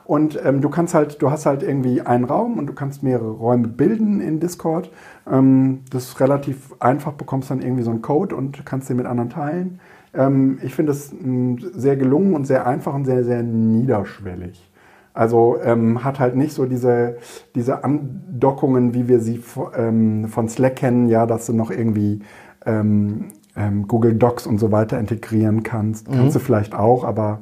Und 0.06 0.38
ähm, 0.44 0.60
du 0.60 0.68
kannst 0.68 0.94
halt, 0.94 1.20
du 1.20 1.30
hast 1.30 1.46
halt 1.46 1.64
irgendwie 1.64 2.00
einen 2.00 2.24
Raum 2.24 2.58
und 2.58 2.68
du 2.68 2.72
kannst 2.72 3.02
mehrere 3.02 3.30
Räume 3.30 3.66
bilden 3.66 4.20
in 4.20 4.38
Discord. 4.38 4.90
Ähm, 5.30 5.80
das 5.90 6.04
ist 6.04 6.20
relativ 6.20 6.74
einfach, 6.78 7.12
bekommst 7.12 7.50
dann 7.50 7.60
irgendwie 7.60 7.82
so 7.82 7.90
einen 7.90 8.02
Code 8.02 8.36
und 8.36 8.64
kannst 8.64 8.88
den 8.88 8.98
mit 8.98 9.06
anderen 9.06 9.30
teilen. 9.30 9.80
Ähm, 10.14 10.58
ich 10.62 10.74
finde 10.74 10.92
es 10.92 11.12
mh, 11.12 11.70
sehr 11.74 11.96
gelungen 11.96 12.34
und 12.34 12.46
sehr 12.46 12.66
einfach 12.66 12.94
und 12.94 13.04
sehr, 13.04 13.24
sehr 13.24 13.42
niederschwellig. 13.42 14.70
Also 15.12 15.56
ähm, 15.62 16.04
hat 16.04 16.20
halt 16.20 16.36
nicht 16.36 16.52
so 16.52 16.66
diese, 16.66 17.16
diese 17.54 17.82
Andockungen, 17.82 18.94
wie 18.94 19.08
wir 19.08 19.18
sie 19.18 19.42
ähm, 19.74 20.28
von 20.28 20.48
Slack 20.48 20.76
kennen, 20.76 21.08
ja, 21.08 21.26
dass 21.26 21.46
du 21.46 21.52
noch 21.52 21.70
irgendwie 21.70 22.20
ähm, 22.64 23.28
ähm, 23.56 23.88
Google 23.88 24.14
Docs 24.14 24.46
und 24.46 24.58
so 24.58 24.70
weiter 24.70 25.00
integrieren 25.00 25.62
kannst. 25.62 26.06
Kannst 26.12 26.36
du 26.36 26.38
vielleicht 26.38 26.74
auch, 26.74 27.02
aber 27.02 27.40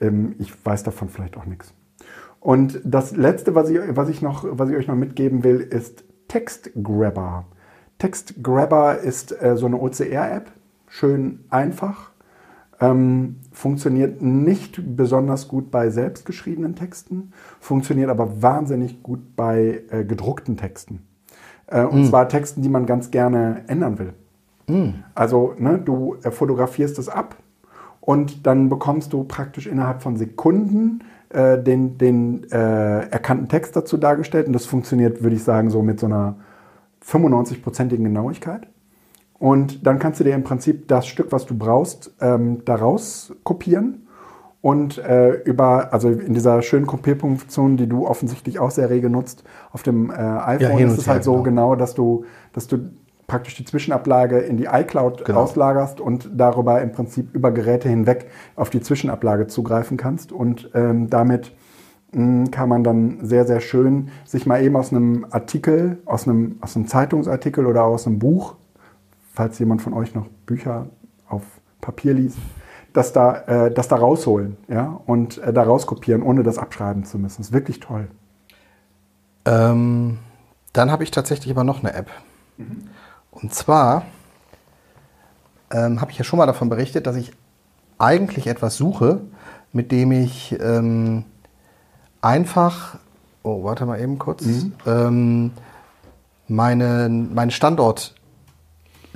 ähm, 0.00 0.36
ich 0.38 0.54
weiß 0.64 0.84
davon 0.84 1.08
vielleicht 1.08 1.36
auch 1.36 1.44
nichts. 1.44 1.74
Und 2.40 2.80
das 2.84 3.16
letzte, 3.16 3.54
was 3.54 3.68
ich, 3.68 3.78
was 3.88 4.08
ich, 4.08 4.22
noch, 4.22 4.44
was 4.48 4.70
ich 4.70 4.76
euch 4.76 4.86
noch 4.86 4.94
mitgeben 4.94 5.44
will, 5.44 5.60
ist 5.60 6.04
TextGrabber. 6.28 7.46
TextGrabber 7.98 8.98
ist 8.98 9.32
äh, 9.42 9.56
so 9.56 9.66
eine 9.66 9.76
OCR-App, 9.76 10.50
schön 10.86 11.40
einfach, 11.50 12.12
ähm, 12.80 13.36
funktioniert 13.50 14.22
nicht 14.22 14.96
besonders 14.96 15.48
gut 15.48 15.70
bei 15.70 15.90
selbstgeschriebenen 15.90 16.76
Texten, 16.76 17.32
funktioniert 17.58 18.08
aber 18.08 18.40
wahnsinnig 18.40 19.02
gut 19.02 19.34
bei 19.34 19.82
äh, 19.90 20.04
gedruckten 20.04 20.56
Texten. 20.56 21.02
Äh, 21.66 21.84
und 21.84 22.06
zwar 22.06 22.28
Texten, 22.28 22.62
die 22.62 22.68
man 22.68 22.86
ganz 22.86 23.10
gerne 23.10 23.64
ändern 23.66 23.98
will. 23.98 24.12
Also 25.14 25.54
ne, 25.58 25.78
du 25.78 26.16
äh, 26.22 26.30
fotografierst 26.30 26.98
es 26.98 27.08
ab 27.08 27.36
und 28.00 28.46
dann 28.46 28.68
bekommst 28.68 29.12
du 29.12 29.24
praktisch 29.24 29.66
innerhalb 29.66 30.02
von 30.02 30.16
Sekunden 30.16 31.00
äh, 31.30 31.58
den, 31.62 31.98
den 31.98 32.44
äh, 32.50 33.08
erkannten 33.10 33.48
Text 33.48 33.76
dazu 33.76 33.96
dargestellt. 33.96 34.46
Und 34.46 34.52
das 34.52 34.66
funktioniert, 34.66 35.22
würde 35.22 35.36
ich 35.36 35.44
sagen, 35.44 35.70
so 35.70 35.82
mit 35.82 36.00
so 36.00 36.06
einer 36.06 36.36
95-prozentigen 37.04 38.04
Genauigkeit. 38.04 38.66
Und 39.38 39.86
dann 39.86 39.98
kannst 39.98 40.20
du 40.20 40.24
dir 40.24 40.34
im 40.34 40.42
Prinzip 40.42 40.88
das 40.88 41.06
Stück, 41.06 41.30
was 41.30 41.46
du 41.46 41.56
brauchst, 41.56 42.12
ähm, 42.20 42.64
daraus 42.64 43.34
kopieren. 43.44 44.06
Und 44.60 44.98
äh, 44.98 45.34
über, 45.42 45.92
also 45.92 46.10
in 46.10 46.34
dieser 46.34 46.62
schönen 46.62 46.86
Kopierfunktion, 46.86 47.76
die 47.76 47.86
du 47.86 48.08
offensichtlich 48.08 48.58
auch 48.58 48.72
sehr 48.72 48.90
rege 48.90 49.08
nutzt, 49.08 49.44
auf 49.70 49.84
dem 49.84 50.10
äh, 50.10 50.14
iPhone 50.14 50.78
hin 50.78 50.88
ist 50.88 50.98
es 50.98 51.06
halt 51.06 51.22
so 51.22 51.34
genau. 51.42 51.70
genau, 51.70 51.76
dass 51.76 51.94
du, 51.94 52.24
dass 52.52 52.66
du 52.66 52.90
praktisch 53.28 53.54
die 53.56 53.64
Zwischenablage 53.64 54.38
in 54.38 54.56
die 54.56 54.64
iCloud 54.64 55.24
Genau. 55.24 55.40
auslagerst 55.42 56.00
und 56.00 56.28
darüber 56.34 56.80
im 56.82 56.90
Prinzip 56.92 57.32
über 57.34 57.52
Geräte 57.52 57.88
hinweg 57.88 58.26
auf 58.56 58.70
die 58.70 58.80
Zwischenablage 58.80 59.46
zugreifen 59.46 59.96
kannst. 59.98 60.32
Und 60.32 60.70
ähm, 60.74 61.10
damit 61.10 61.52
mh, 62.12 62.48
kann 62.50 62.68
man 62.70 62.82
dann 62.82 63.18
sehr, 63.22 63.46
sehr 63.46 63.60
schön 63.60 64.08
sich 64.24 64.46
mal 64.46 64.62
eben 64.64 64.74
aus 64.76 64.92
einem 64.92 65.26
Artikel, 65.30 65.98
aus 66.06 66.26
einem, 66.26 66.56
aus 66.62 66.74
einem 66.74 66.88
Zeitungsartikel 66.88 67.66
oder 67.66 67.84
aus 67.84 68.06
einem 68.06 68.18
Buch, 68.18 68.56
falls 69.34 69.58
jemand 69.58 69.82
von 69.82 69.92
euch 69.92 70.14
noch 70.14 70.26
Bücher 70.46 70.86
auf 71.28 71.42
Papier 71.82 72.14
liest, 72.14 72.38
das 72.94 73.12
da, 73.12 73.42
äh, 73.66 73.70
das 73.70 73.88
da 73.88 73.96
rausholen 73.96 74.56
ja? 74.68 74.98
und 75.04 75.36
äh, 75.38 75.52
da 75.52 75.64
rauskopieren, 75.64 76.22
ohne 76.22 76.42
das 76.42 76.56
abschreiben 76.56 77.04
zu 77.04 77.18
müssen. 77.18 77.42
Das 77.42 77.48
ist 77.48 77.52
wirklich 77.52 77.78
toll. 77.78 78.08
Ähm, 79.44 80.16
dann 80.72 80.90
habe 80.90 81.04
ich 81.04 81.10
tatsächlich 81.10 81.52
aber 81.52 81.64
noch 81.64 81.80
eine 81.84 81.92
App. 81.92 82.10
Und 83.40 83.54
zwar 83.54 84.04
ähm, 85.70 86.00
habe 86.00 86.10
ich 86.10 86.18
ja 86.18 86.24
schon 86.24 86.38
mal 86.38 86.46
davon 86.46 86.68
berichtet, 86.68 87.06
dass 87.06 87.16
ich 87.16 87.32
eigentlich 87.98 88.46
etwas 88.46 88.76
suche, 88.76 89.20
mit 89.72 89.92
dem 89.92 90.12
ich 90.12 90.56
ähm, 90.60 91.24
einfach, 92.20 92.96
oh, 93.42 93.64
warte 93.64 93.86
mal 93.86 94.00
eben 94.00 94.18
kurz, 94.18 94.44
ähm, 94.86 95.52
meinen, 96.48 97.34
meinen 97.34 97.50
Standort 97.50 98.14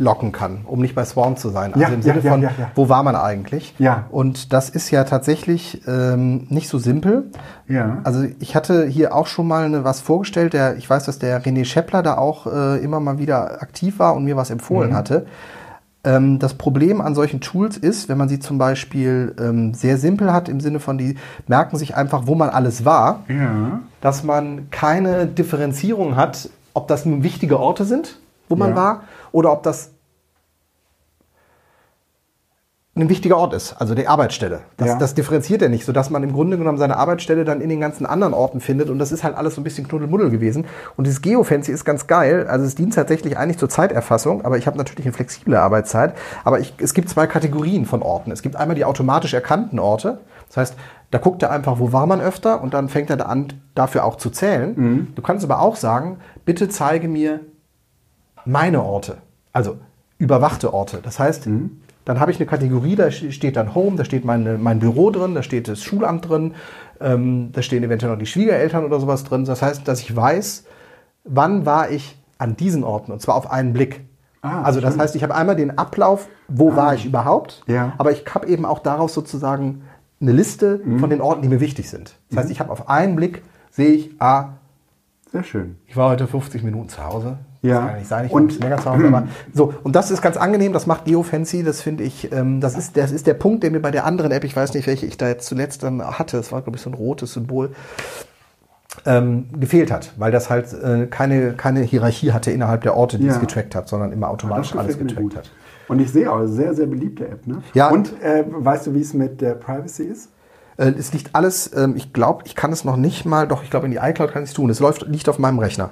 locken 0.02 0.32
kann, 0.32 0.62
um 0.66 0.80
nicht 0.80 0.94
bei 0.94 1.04
Swarm 1.04 1.36
zu 1.36 1.48
sein. 1.50 1.72
Also 1.72 1.86
Ja, 1.86 1.88
im 1.92 2.02
Sinne 2.02 2.20
ja, 2.20 2.30
von, 2.30 2.42
ja. 2.42 2.50
wo 2.74 2.88
war 2.88 3.02
man 3.02 3.16
eigentlich? 3.16 3.74
Ja. 3.78 4.04
Und 4.10 4.52
das 4.52 4.68
ist 4.68 4.90
ja 4.90 5.04
tatsächlich 5.04 5.82
ähm, 5.86 6.46
nicht 6.50 6.68
so 6.68 6.78
simpel. 6.78 7.30
Ja. 7.68 7.98
Also 8.04 8.24
ich 8.40 8.54
hatte 8.56 8.86
hier 8.86 9.14
auch 9.14 9.26
schon 9.26 9.46
mal 9.48 9.64
eine, 9.64 9.84
was 9.84 10.00
vorgestellt. 10.00 10.52
Der, 10.52 10.76
ich 10.76 10.88
weiß, 10.90 11.04
dass 11.04 11.18
der 11.18 11.42
René 11.42 11.64
Scheppler 11.64 12.02
da 12.02 12.18
auch 12.18 12.46
äh, 12.46 12.78
immer 12.84 13.00
mal 13.00 13.18
wieder 13.18 13.62
aktiv 13.62 13.98
war 13.98 14.14
und 14.14 14.24
mir 14.24 14.36
was 14.36 14.50
empfohlen 14.50 14.90
Mhm. 14.90 14.94
hatte. 14.96 15.26
Ähm, 16.04 16.40
das 16.40 16.54
Problem 16.54 17.00
an 17.00 17.14
solchen 17.14 17.40
Tools 17.40 17.76
ist, 17.76 18.08
wenn 18.08 18.18
man 18.18 18.28
sie 18.28 18.40
zum 18.40 18.58
Beispiel 18.58 19.36
ähm, 19.38 19.72
sehr 19.72 19.98
simpel 19.98 20.32
hat, 20.32 20.48
im 20.48 20.58
Sinne 20.58 20.80
von, 20.80 20.98
die 20.98 21.16
merken 21.46 21.76
sich 21.78 21.94
einfach, 21.94 22.26
wo 22.26 22.34
man 22.34 22.48
alles 22.50 22.84
war, 22.84 23.20
Ja. 23.28 23.78
dass 24.00 24.24
man 24.24 24.68
keine 24.72 25.26
Differenzierung 25.26 26.16
hat, 26.16 26.48
ob 26.74 26.88
das 26.88 27.06
nun 27.06 27.22
wichtige 27.22 27.60
Orte 27.60 27.84
sind, 27.84 28.18
wo 28.48 28.56
man 28.56 28.70
Ja. 28.70 28.76
war, 28.76 29.00
oder 29.30 29.52
ob 29.52 29.62
das 29.62 29.91
ein 32.94 33.08
wichtiger 33.08 33.38
Ort 33.38 33.54
ist, 33.54 33.72
also 33.78 33.94
die 33.94 34.06
Arbeitsstelle. 34.06 34.60
Das, 34.76 34.88
Ja. 34.88 34.98
das 34.98 35.14
differenziert 35.14 35.62
er 35.62 35.70
nicht, 35.70 35.86
sodass 35.86 36.10
man 36.10 36.22
im 36.22 36.32
Grunde 36.34 36.58
genommen 36.58 36.76
seine 36.76 36.98
Arbeitsstelle 36.98 37.44
dann 37.46 37.62
in 37.62 37.70
den 37.70 37.80
ganzen 37.80 38.04
anderen 38.04 38.34
Orten 38.34 38.60
findet 38.60 38.90
und 38.90 38.98
das 38.98 39.12
ist 39.12 39.24
halt 39.24 39.34
alles 39.34 39.54
so 39.54 39.62
ein 39.62 39.64
bisschen 39.64 39.88
Knuddelmuddel 39.88 40.28
gewesen. 40.28 40.66
Und 40.96 41.06
dieses 41.06 41.22
Geofancy 41.22 41.72
ist 41.72 41.86
ganz 41.86 42.06
geil, 42.06 42.46
also 42.48 42.66
es 42.66 42.74
dient 42.74 42.92
tatsächlich 42.94 43.38
eigentlich 43.38 43.56
zur 43.56 43.70
Zeiterfassung, 43.70 44.44
aber 44.44 44.58
ich 44.58 44.66
habe 44.66 44.76
natürlich 44.76 45.06
eine 45.06 45.14
flexible 45.14 45.56
Arbeitszeit, 45.56 46.14
aber 46.44 46.60
ich, 46.60 46.74
es 46.78 46.92
gibt 46.92 47.08
zwei 47.08 47.26
Kategorien 47.26 47.86
von 47.86 48.02
Orten. 48.02 48.30
Es 48.30 48.42
gibt 48.42 48.56
einmal 48.56 48.74
die 48.76 48.84
automatisch 48.84 49.32
erkannten 49.32 49.78
Orte, 49.78 50.18
das 50.48 50.58
heißt, 50.58 50.74
da 51.10 51.16
guckt 51.16 51.42
er 51.42 51.50
einfach, 51.50 51.78
wo 51.78 51.92
war 51.92 52.06
man 52.06 52.20
öfter 52.20 52.60
und 52.62 52.74
dann 52.74 52.90
fängt 52.90 53.08
er 53.08 53.16
da 53.16 53.24
an, 53.24 53.48
dafür 53.74 54.04
auch 54.04 54.16
zu 54.16 54.28
zählen. 54.28 55.08
Du 55.14 55.22
kannst 55.22 55.44
aber 55.46 55.60
auch 55.60 55.76
sagen, 55.76 56.18
bitte 56.44 56.68
zeige 56.68 57.08
mir 57.08 57.40
meine 58.44 58.82
Orte, 58.82 59.16
also 59.54 59.78
überwachte 60.18 60.74
Orte. 60.74 61.00
Das 61.02 61.18
heißt, 61.18 61.48
dann 62.04 62.18
habe 62.20 62.30
ich 62.30 62.38
eine 62.38 62.46
Kategorie, 62.46 62.96
da 62.96 63.10
steht 63.10 63.56
dann 63.56 63.74
Home, 63.74 63.96
da 63.96 64.04
steht 64.04 64.24
meine, 64.24 64.58
mein 64.58 64.78
Büro 64.80 65.10
drin, 65.10 65.34
da 65.34 65.42
steht 65.42 65.68
das 65.68 65.82
Schulamt 65.82 66.28
drin, 66.28 66.54
ähm, 67.00 67.50
da 67.52 67.62
stehen 67.62 67.82
eventuell 67.84 68.12
noch 68.12 68.18
die 68.18 68.26
Schwiegereltern 68.26 68.84
oder 68.84 68.98
sowas 69.00 69.24
drin. 69.24 69.44
Das 69.44 69.62
heißt, 69.62 69.86
dass 69.86 70.00
ich 70.00 70.14
weiß, 70.14 70.64
wann 71.24 71.64
war 71.66 71.90
ich 71.90 72.18
an 72.38 72.56
diesen 72.56 72.82
Orten 72.84 73.12
und 73.12 73.22
zwar 73.22 73.36
auf 73.36 73.50
einen 73.50 73.72
Blick. 73.72 74.00
Ah, 74.40 74.62
also 74.62 74.80
das 74.80 74.94
schön. 74.94 75.02
heißt, 75.02 75.14
ich 75.14 75.22
habe 75.22 75.34
einmal 75.36 75.54
den 75.54 75.78
Ablauf, 75.78 76.28
wo 76.48 76.74
war 76.74 76.94
ich 76.94 77.06
überhaupt, 77.06 77.62
Ja. 77.68 77.92
aber 77.98 78.10
ich 78.10 78.24
habe 78.34 78.46
eben 78.48 78.64
auch 78.64 78.80
daraus 78.80 79.14
sozusagen 79.14 79.82
eine 80.20 80.32
Liste 80.32 80.80
Mhm. 80.84 80.98
von 80.98 81.10
den 81.10 81.20
Orten, 81.20 81.42
die 81.42 81.48
mir 81.48 81.60
wichtig 81.60 81.88
sind. 81.88 82.14
Das 82.30 82.38
heißt, 82.38 82.50
ich 82.50 82.58
habe 82.58 82.70
auf 82.72 82.88
einen 82.88 83.14
Blick, 83.14 83.42
sehe 83.70 83.92
ich, 83.92 84.10
ah, 84.20 84.54
Sehr 85.30 85.44
schön. 85.44 85.76
ich 85.86 85.96
war 85.96 86.10
heute 86.10 86.26
50 86.26 86.64
Minuten 86.64 86.88
zu 86.88 87.04
Hause. 87.04 87.38
Ja. 87.62 87.74
Das 87.74 87.80
kann 87.80 87.90
ja 87.90 87.96
nicht 87.98 88.08
sein, 88.08 88.26
ich 88.26 88.32
Und- 88.32 88.60
länger 88.60 88.76
zu 88.78 88.90
Hause. 88.90 89.04
Aber 89.08 89.28
so, 89.54 89.72
und 89.82 89.94
das 89.96 90.10
ist 90.10 90.20
ganz 90.20 90.36
angenehm, 90.36 90.72
das 90.72 90.86
macht 90.86 91.04
GeoFancy, 91.04 91.62
das 91.62 91.80
finde 91.80 92.04
ich, 92.04 92.30
ähm, 92.32 92.60
das, 92.60 92.76
ist, 92.76 92.96
das 92.96 93.12
ist 93.12 93.26
der 93.26 93.34
Punkt, 93.34 93.62
der 93.62 93.70
mir 93.70 93.80
bei 93.80 93.90
der 93.92 94.04
anderen 94.04 94.32
App, 94.32 94.44
ich 94.44 94.54
weiß 94.56 94.74
nicht, 94.74 94.86
welche 94.86 95.06
ich 95.06 95.16
da 95.16 95.28
jetzt 95.28 95.46
zuletzt 95.46 95.82
dann 95.84 96.02
hatte, 96.02 96.36
das 96.36 96.50
war, 96.52 96.62
glaube 96.62 96.76
ich, 96.76 96.82
so 96.82 96.90
ein 96.90 96.94
rotes 96.94 97.32
Symbol, 97.34 97.70
ähm, 99.06 99.46
gefehlt 99.58 99.90
hat, 99.90 100.12
weil 100.18 100.30
das 100.32 100.50
halt 100.50 100.72
äh, 100.74 101.06
keine, 101.06 101.52
keine 101.54 101.80
Hierarchie 101.80 102.32
hatte 102.32 102.50
innerhalb 102.50 102.82
der 102.82 102.94
Orte, 102.96 103.18
die 103.18 103.26
Ja. 103.26 103.32
es 103.32 103.40
getrackt 103.40 103.74
hat, 103.74 103.88
sondern 103.88 104.12
immer 104.12 104.28
automatisch 104.28 104.76
alles 104.76 104.98
getrackt 104.98 105.34
hat. 105.36 105.50
Und 105.88 105.98
ich 106.00 106.12
sehe 106.12 106.30
auch, 106.30 106.46
sehr, 106.46 106.74
sehr 106.74 106.86
beliebte 106.86 107.26
App. 107.26 107.46
Ne? 107.46 107.62
Ja. 107.74 107.88
Und 107.90 108.12
äh, 108.22 108.44
weißt 108.48 108.86
du, 108.86 108.94
wie 108.94 109.00
es 109.00 109.14
mit 109.14 109.40
der 109.40 109.54
Privacy 109.54 110.04
ist? 110.04 110.30
Äh, 110.76 110.92
es 110.98 111.12
liegt 111.12 111.34
alles, 111.34 111.70
ähm, 111.74 111.94
ich 111.96 112.12
glaube, 112.12 112.42
ich 112.46 112.54
kann 112.54 112.72
es 112.72 112.84
noch 112.84 112.96
nicht 112.96 113.24
mal, 113.24 113.48
doch, 113.48 113.62
ich 113.62 113.70
glaube, 113.70 113.86
in 113.86 113.92
die 113.92 113.98
iCloud 113.98 114.32
kann 114.32 114.42
ich 114.42 114.50
es 114.50 114.54
tun. 114.54 114.68
Es 114.70 114.78
läuft, 114.80 115.02
liegt 115.08 115.28
auf 115.28 115.38
meinem 115.38 115.58
Rechner. 115.58 115.90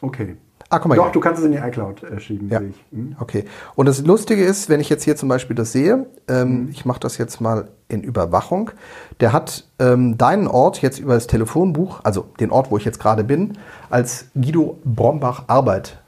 Okay. 0.00 0.36
Ah, 0.74 0.78
guck 0.80 0.88
mal 0.88 0.96
Doch, 0.96 1.04
hier. 1.04 1.12
du 1.12 1.20
kannst 1.20 1.38
es 1.40 1.46
in 1.46 1.52
die 1.52 1.58
iCloud 1.58 2.02
äh, 2.02 2.18
schieben, 2.18 2.48
Ja. 2.50 2.58
sehe 2.58 2.70
ich. 2.70 2.84
Hm? 2.90 3.16
Okay. 3.20 3.44
Und 3.76 3.86
das 3.86 4.04
Lustige 4.04 4.42
ist, 4.42 4.68
wenn 4.68 4.80
ich 4.80 4.88
jetzt 4.88 5.04
hier 5.04 5.14
zum 5.14 5.28
Beispiel 5.28 5.54
das 5.54 5.70
sehe, 5.70 6.06
ähm, 6.26 6.68
ich 6.72 6.84
mache 6.84 6.98
das 6.98 7.16
jetzt 7.16 7.40
mal 7.40 7.68
in 7.88 8.02
Überwachung. 8.02 8.72
Der 9.20 9.32
hat 9.32 9.66
ähm, 9.78 10.18
deinen 10.18 10.48
Ort 10.48 10.82
jetzt 10.82 10.98
über 10.98 11.14
das 11.14 11.28
Telefonbuch, 11.28 12.00
also 12.02 12.26
den 12.40 12.50
Ort, 12.50 12.72
wo 12.72 12.76
ich 12.76 12.84
jetzt 12.84 12.98
gerade 12.98 13.22
bin, 13.22 13.56
als 13.88 14.26
Guido 14.34 14.78
Brombach 14.84 15.44
Arbeit 15.46 16.00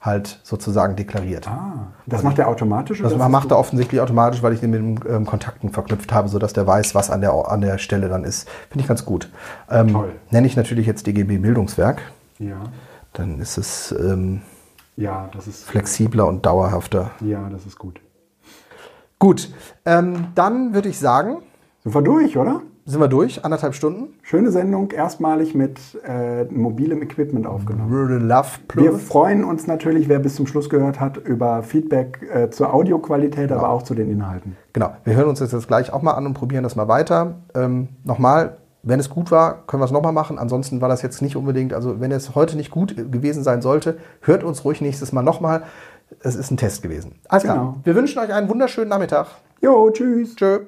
halt 0.00 0.40
sozusagen 0.44 0.96
deklariert. 0.96 1.46
Ah, 1.46 1.88
das 2.06 2.22
macht 2.22 2.38
er 2.38 2.48
automatisch? 2.48 3.02
Das 3.02 3.14
macht 3.18 3.50
er 3.50 3.58
offensichtlich 3.58 4.00
automatisch, 4.00 4.42
weil 4.42 4.54
ich 4.54 4.60
den 4.60 4.70
mit 4.70 4.80
dem 4.80 5.12
ähm, 5.14 5.26
Kontakten 5.26 5.70
verknüpft 5.72 6.10
habe, 6.14 6.28
sodass 6.28 6.54
der 6.54 6.66
weiß, 6.66 6.94
was 6.94 7.10
an 7.10 7.20
der, 7.20 7.34
an 7.34 7.60
der 7.60 7.76
Stelle 7.76 8.08
dann 8.08 8.24
ist. 8.24 8.48
Finde 8.70 8.80
ich 8.80 8.88
ganz 8.88 9.04
gut. 9.04 9.28
Ähm, 9.70 9.92
Toll. 9.92 10.12
Nenne 10.30 10.46
ich 10.46 10.56
natürlich 10.56 10.86
jetzt 10.86 11.06
DGB 11.06 11.36
Bildungswerk. 11.36 12.00
Ja, 12.38 12.56
Dann 13.12 13.40
ist 13.40 13.58
es 13.58 13.92
ähm, 13.92 14.42
ja, 15.00 15.30
das 15.32 15.46
ist 15.46 15.64
flexibler 15.64 16.26
und 16.26 16.44
dauerhafter. 16.44 17.12
Ja, 17.20 17.48
das 17.48 17.64
ist 17.64 17.78
gut. 17.78 18.00
Gut, 19.18 19.50
ähm, 19.84 20.28
dann 20.34 20.74
würde 20.74 20.88
ich 20.88 20.98
sagen, 20.98 21.38
Sind 21.82 21.94
wir 21.94 22.02
durch, 22.02 22.36
oder? 22.36 22.62
sind 22.84 23.00
wir 23.00 23.08
durch, 23.08 23.44
anderthalb 23.44 23.74
Stunden. 23.74 24.14
Schöne 24.22 24.50
Sendung, 24.50 24.90
erstmalig 24.90 25.54
mit 25.54 25.78
äh, 26.06 26.44
mobilem 26.44 27.02
Equipment 27.02 27.46
aufgenommen. 27.46 28.28
Love 28.28 28.48
Wir 28.74 28.92
freuen 28.94 29.44
uns 29.44 29.66
natürlich, 29.66 30.08
wer 30.08 30.18
bis 30.18 30.34
zum 30.34 30.46
Schluss 30.46 30.68
gehört 30.68 31.00
hat, 31.00 31.16
über 31.16 31.62
Feedback 31.62 32.26
äh, 32.32 32.50
zur 32.50 32.74
Audioqualität, 32.74 33.52
aber 33.52 33.70
auch 33.70 33.82
zu 33.82 33.94
den 33.94 34.10
Inhalten. 34.10 34.56
Genau, 34.72 34.92
wir 35.04 35.14
hören 35.14 35.28
uns 35.28 35.38
das 35.38 35.52
jetzt 35.52 35.68
gleich 35.68 35.92
auch 35.92 36.02
mal 36.02 36.12
an 36.12 36.26
und 36.26 36.34
probieren 36.34 36.62
das 36.62 36.76
mal 36.76 36.88
weiter. 36.88 37.36
Ähm, 37.54 37.88
nochmal, 38.04 38.56
wenn 38.82 39.00
es 39.00 39.10
gut 39.10 39.30
war, 39.30 39.66
können 39.66 39.80
wir 39.80 39.86
es 39.86 39.90
nochmal 39.90 40.12
machen. 40.12 40.38
Ansonsten 40.38 40.80
war 40.80 40.88
das 40.88 41.02
jetzt 41.02 41.22
nicht 41.22 41.36
unbedingt, 41.36 41.72
also 41.72 42.00
wenn 42.00 42.12
es 42.12 42.34
heute 42.34 42.56
nicht 42.56 42.70
gut 42.70 42.96
gewesen 42.96 43.42
sein 43.42 43.62
sollte, 43.62 43.98
hört 44.22 44.44
uns 44.44 44.64
ruhig 44.64 44.80
nächstes 44.80 45.12
Mal 45.12 45.22
nochmal. 45.22 45.64
Es 46.20 46.34
ist 46.34 46.50
ein 46.50 46.56
Test 46.56 46.82
gewesen. 46.82 47.20
Alles 47.28 47.44
klar. 47.44 47.56
Genau. 47.56 47.76
Wir 47.84 47.94
wünschen 47.94 48.18
euch 48.18 48.32
einen 48.32 48.48
wunderschönen 48.48 48.88
Nachmittag. 48.88 49.28
Jo, 49.60 49.90
tschüss. 49.90 50.34
Tschö. 50.34 50.60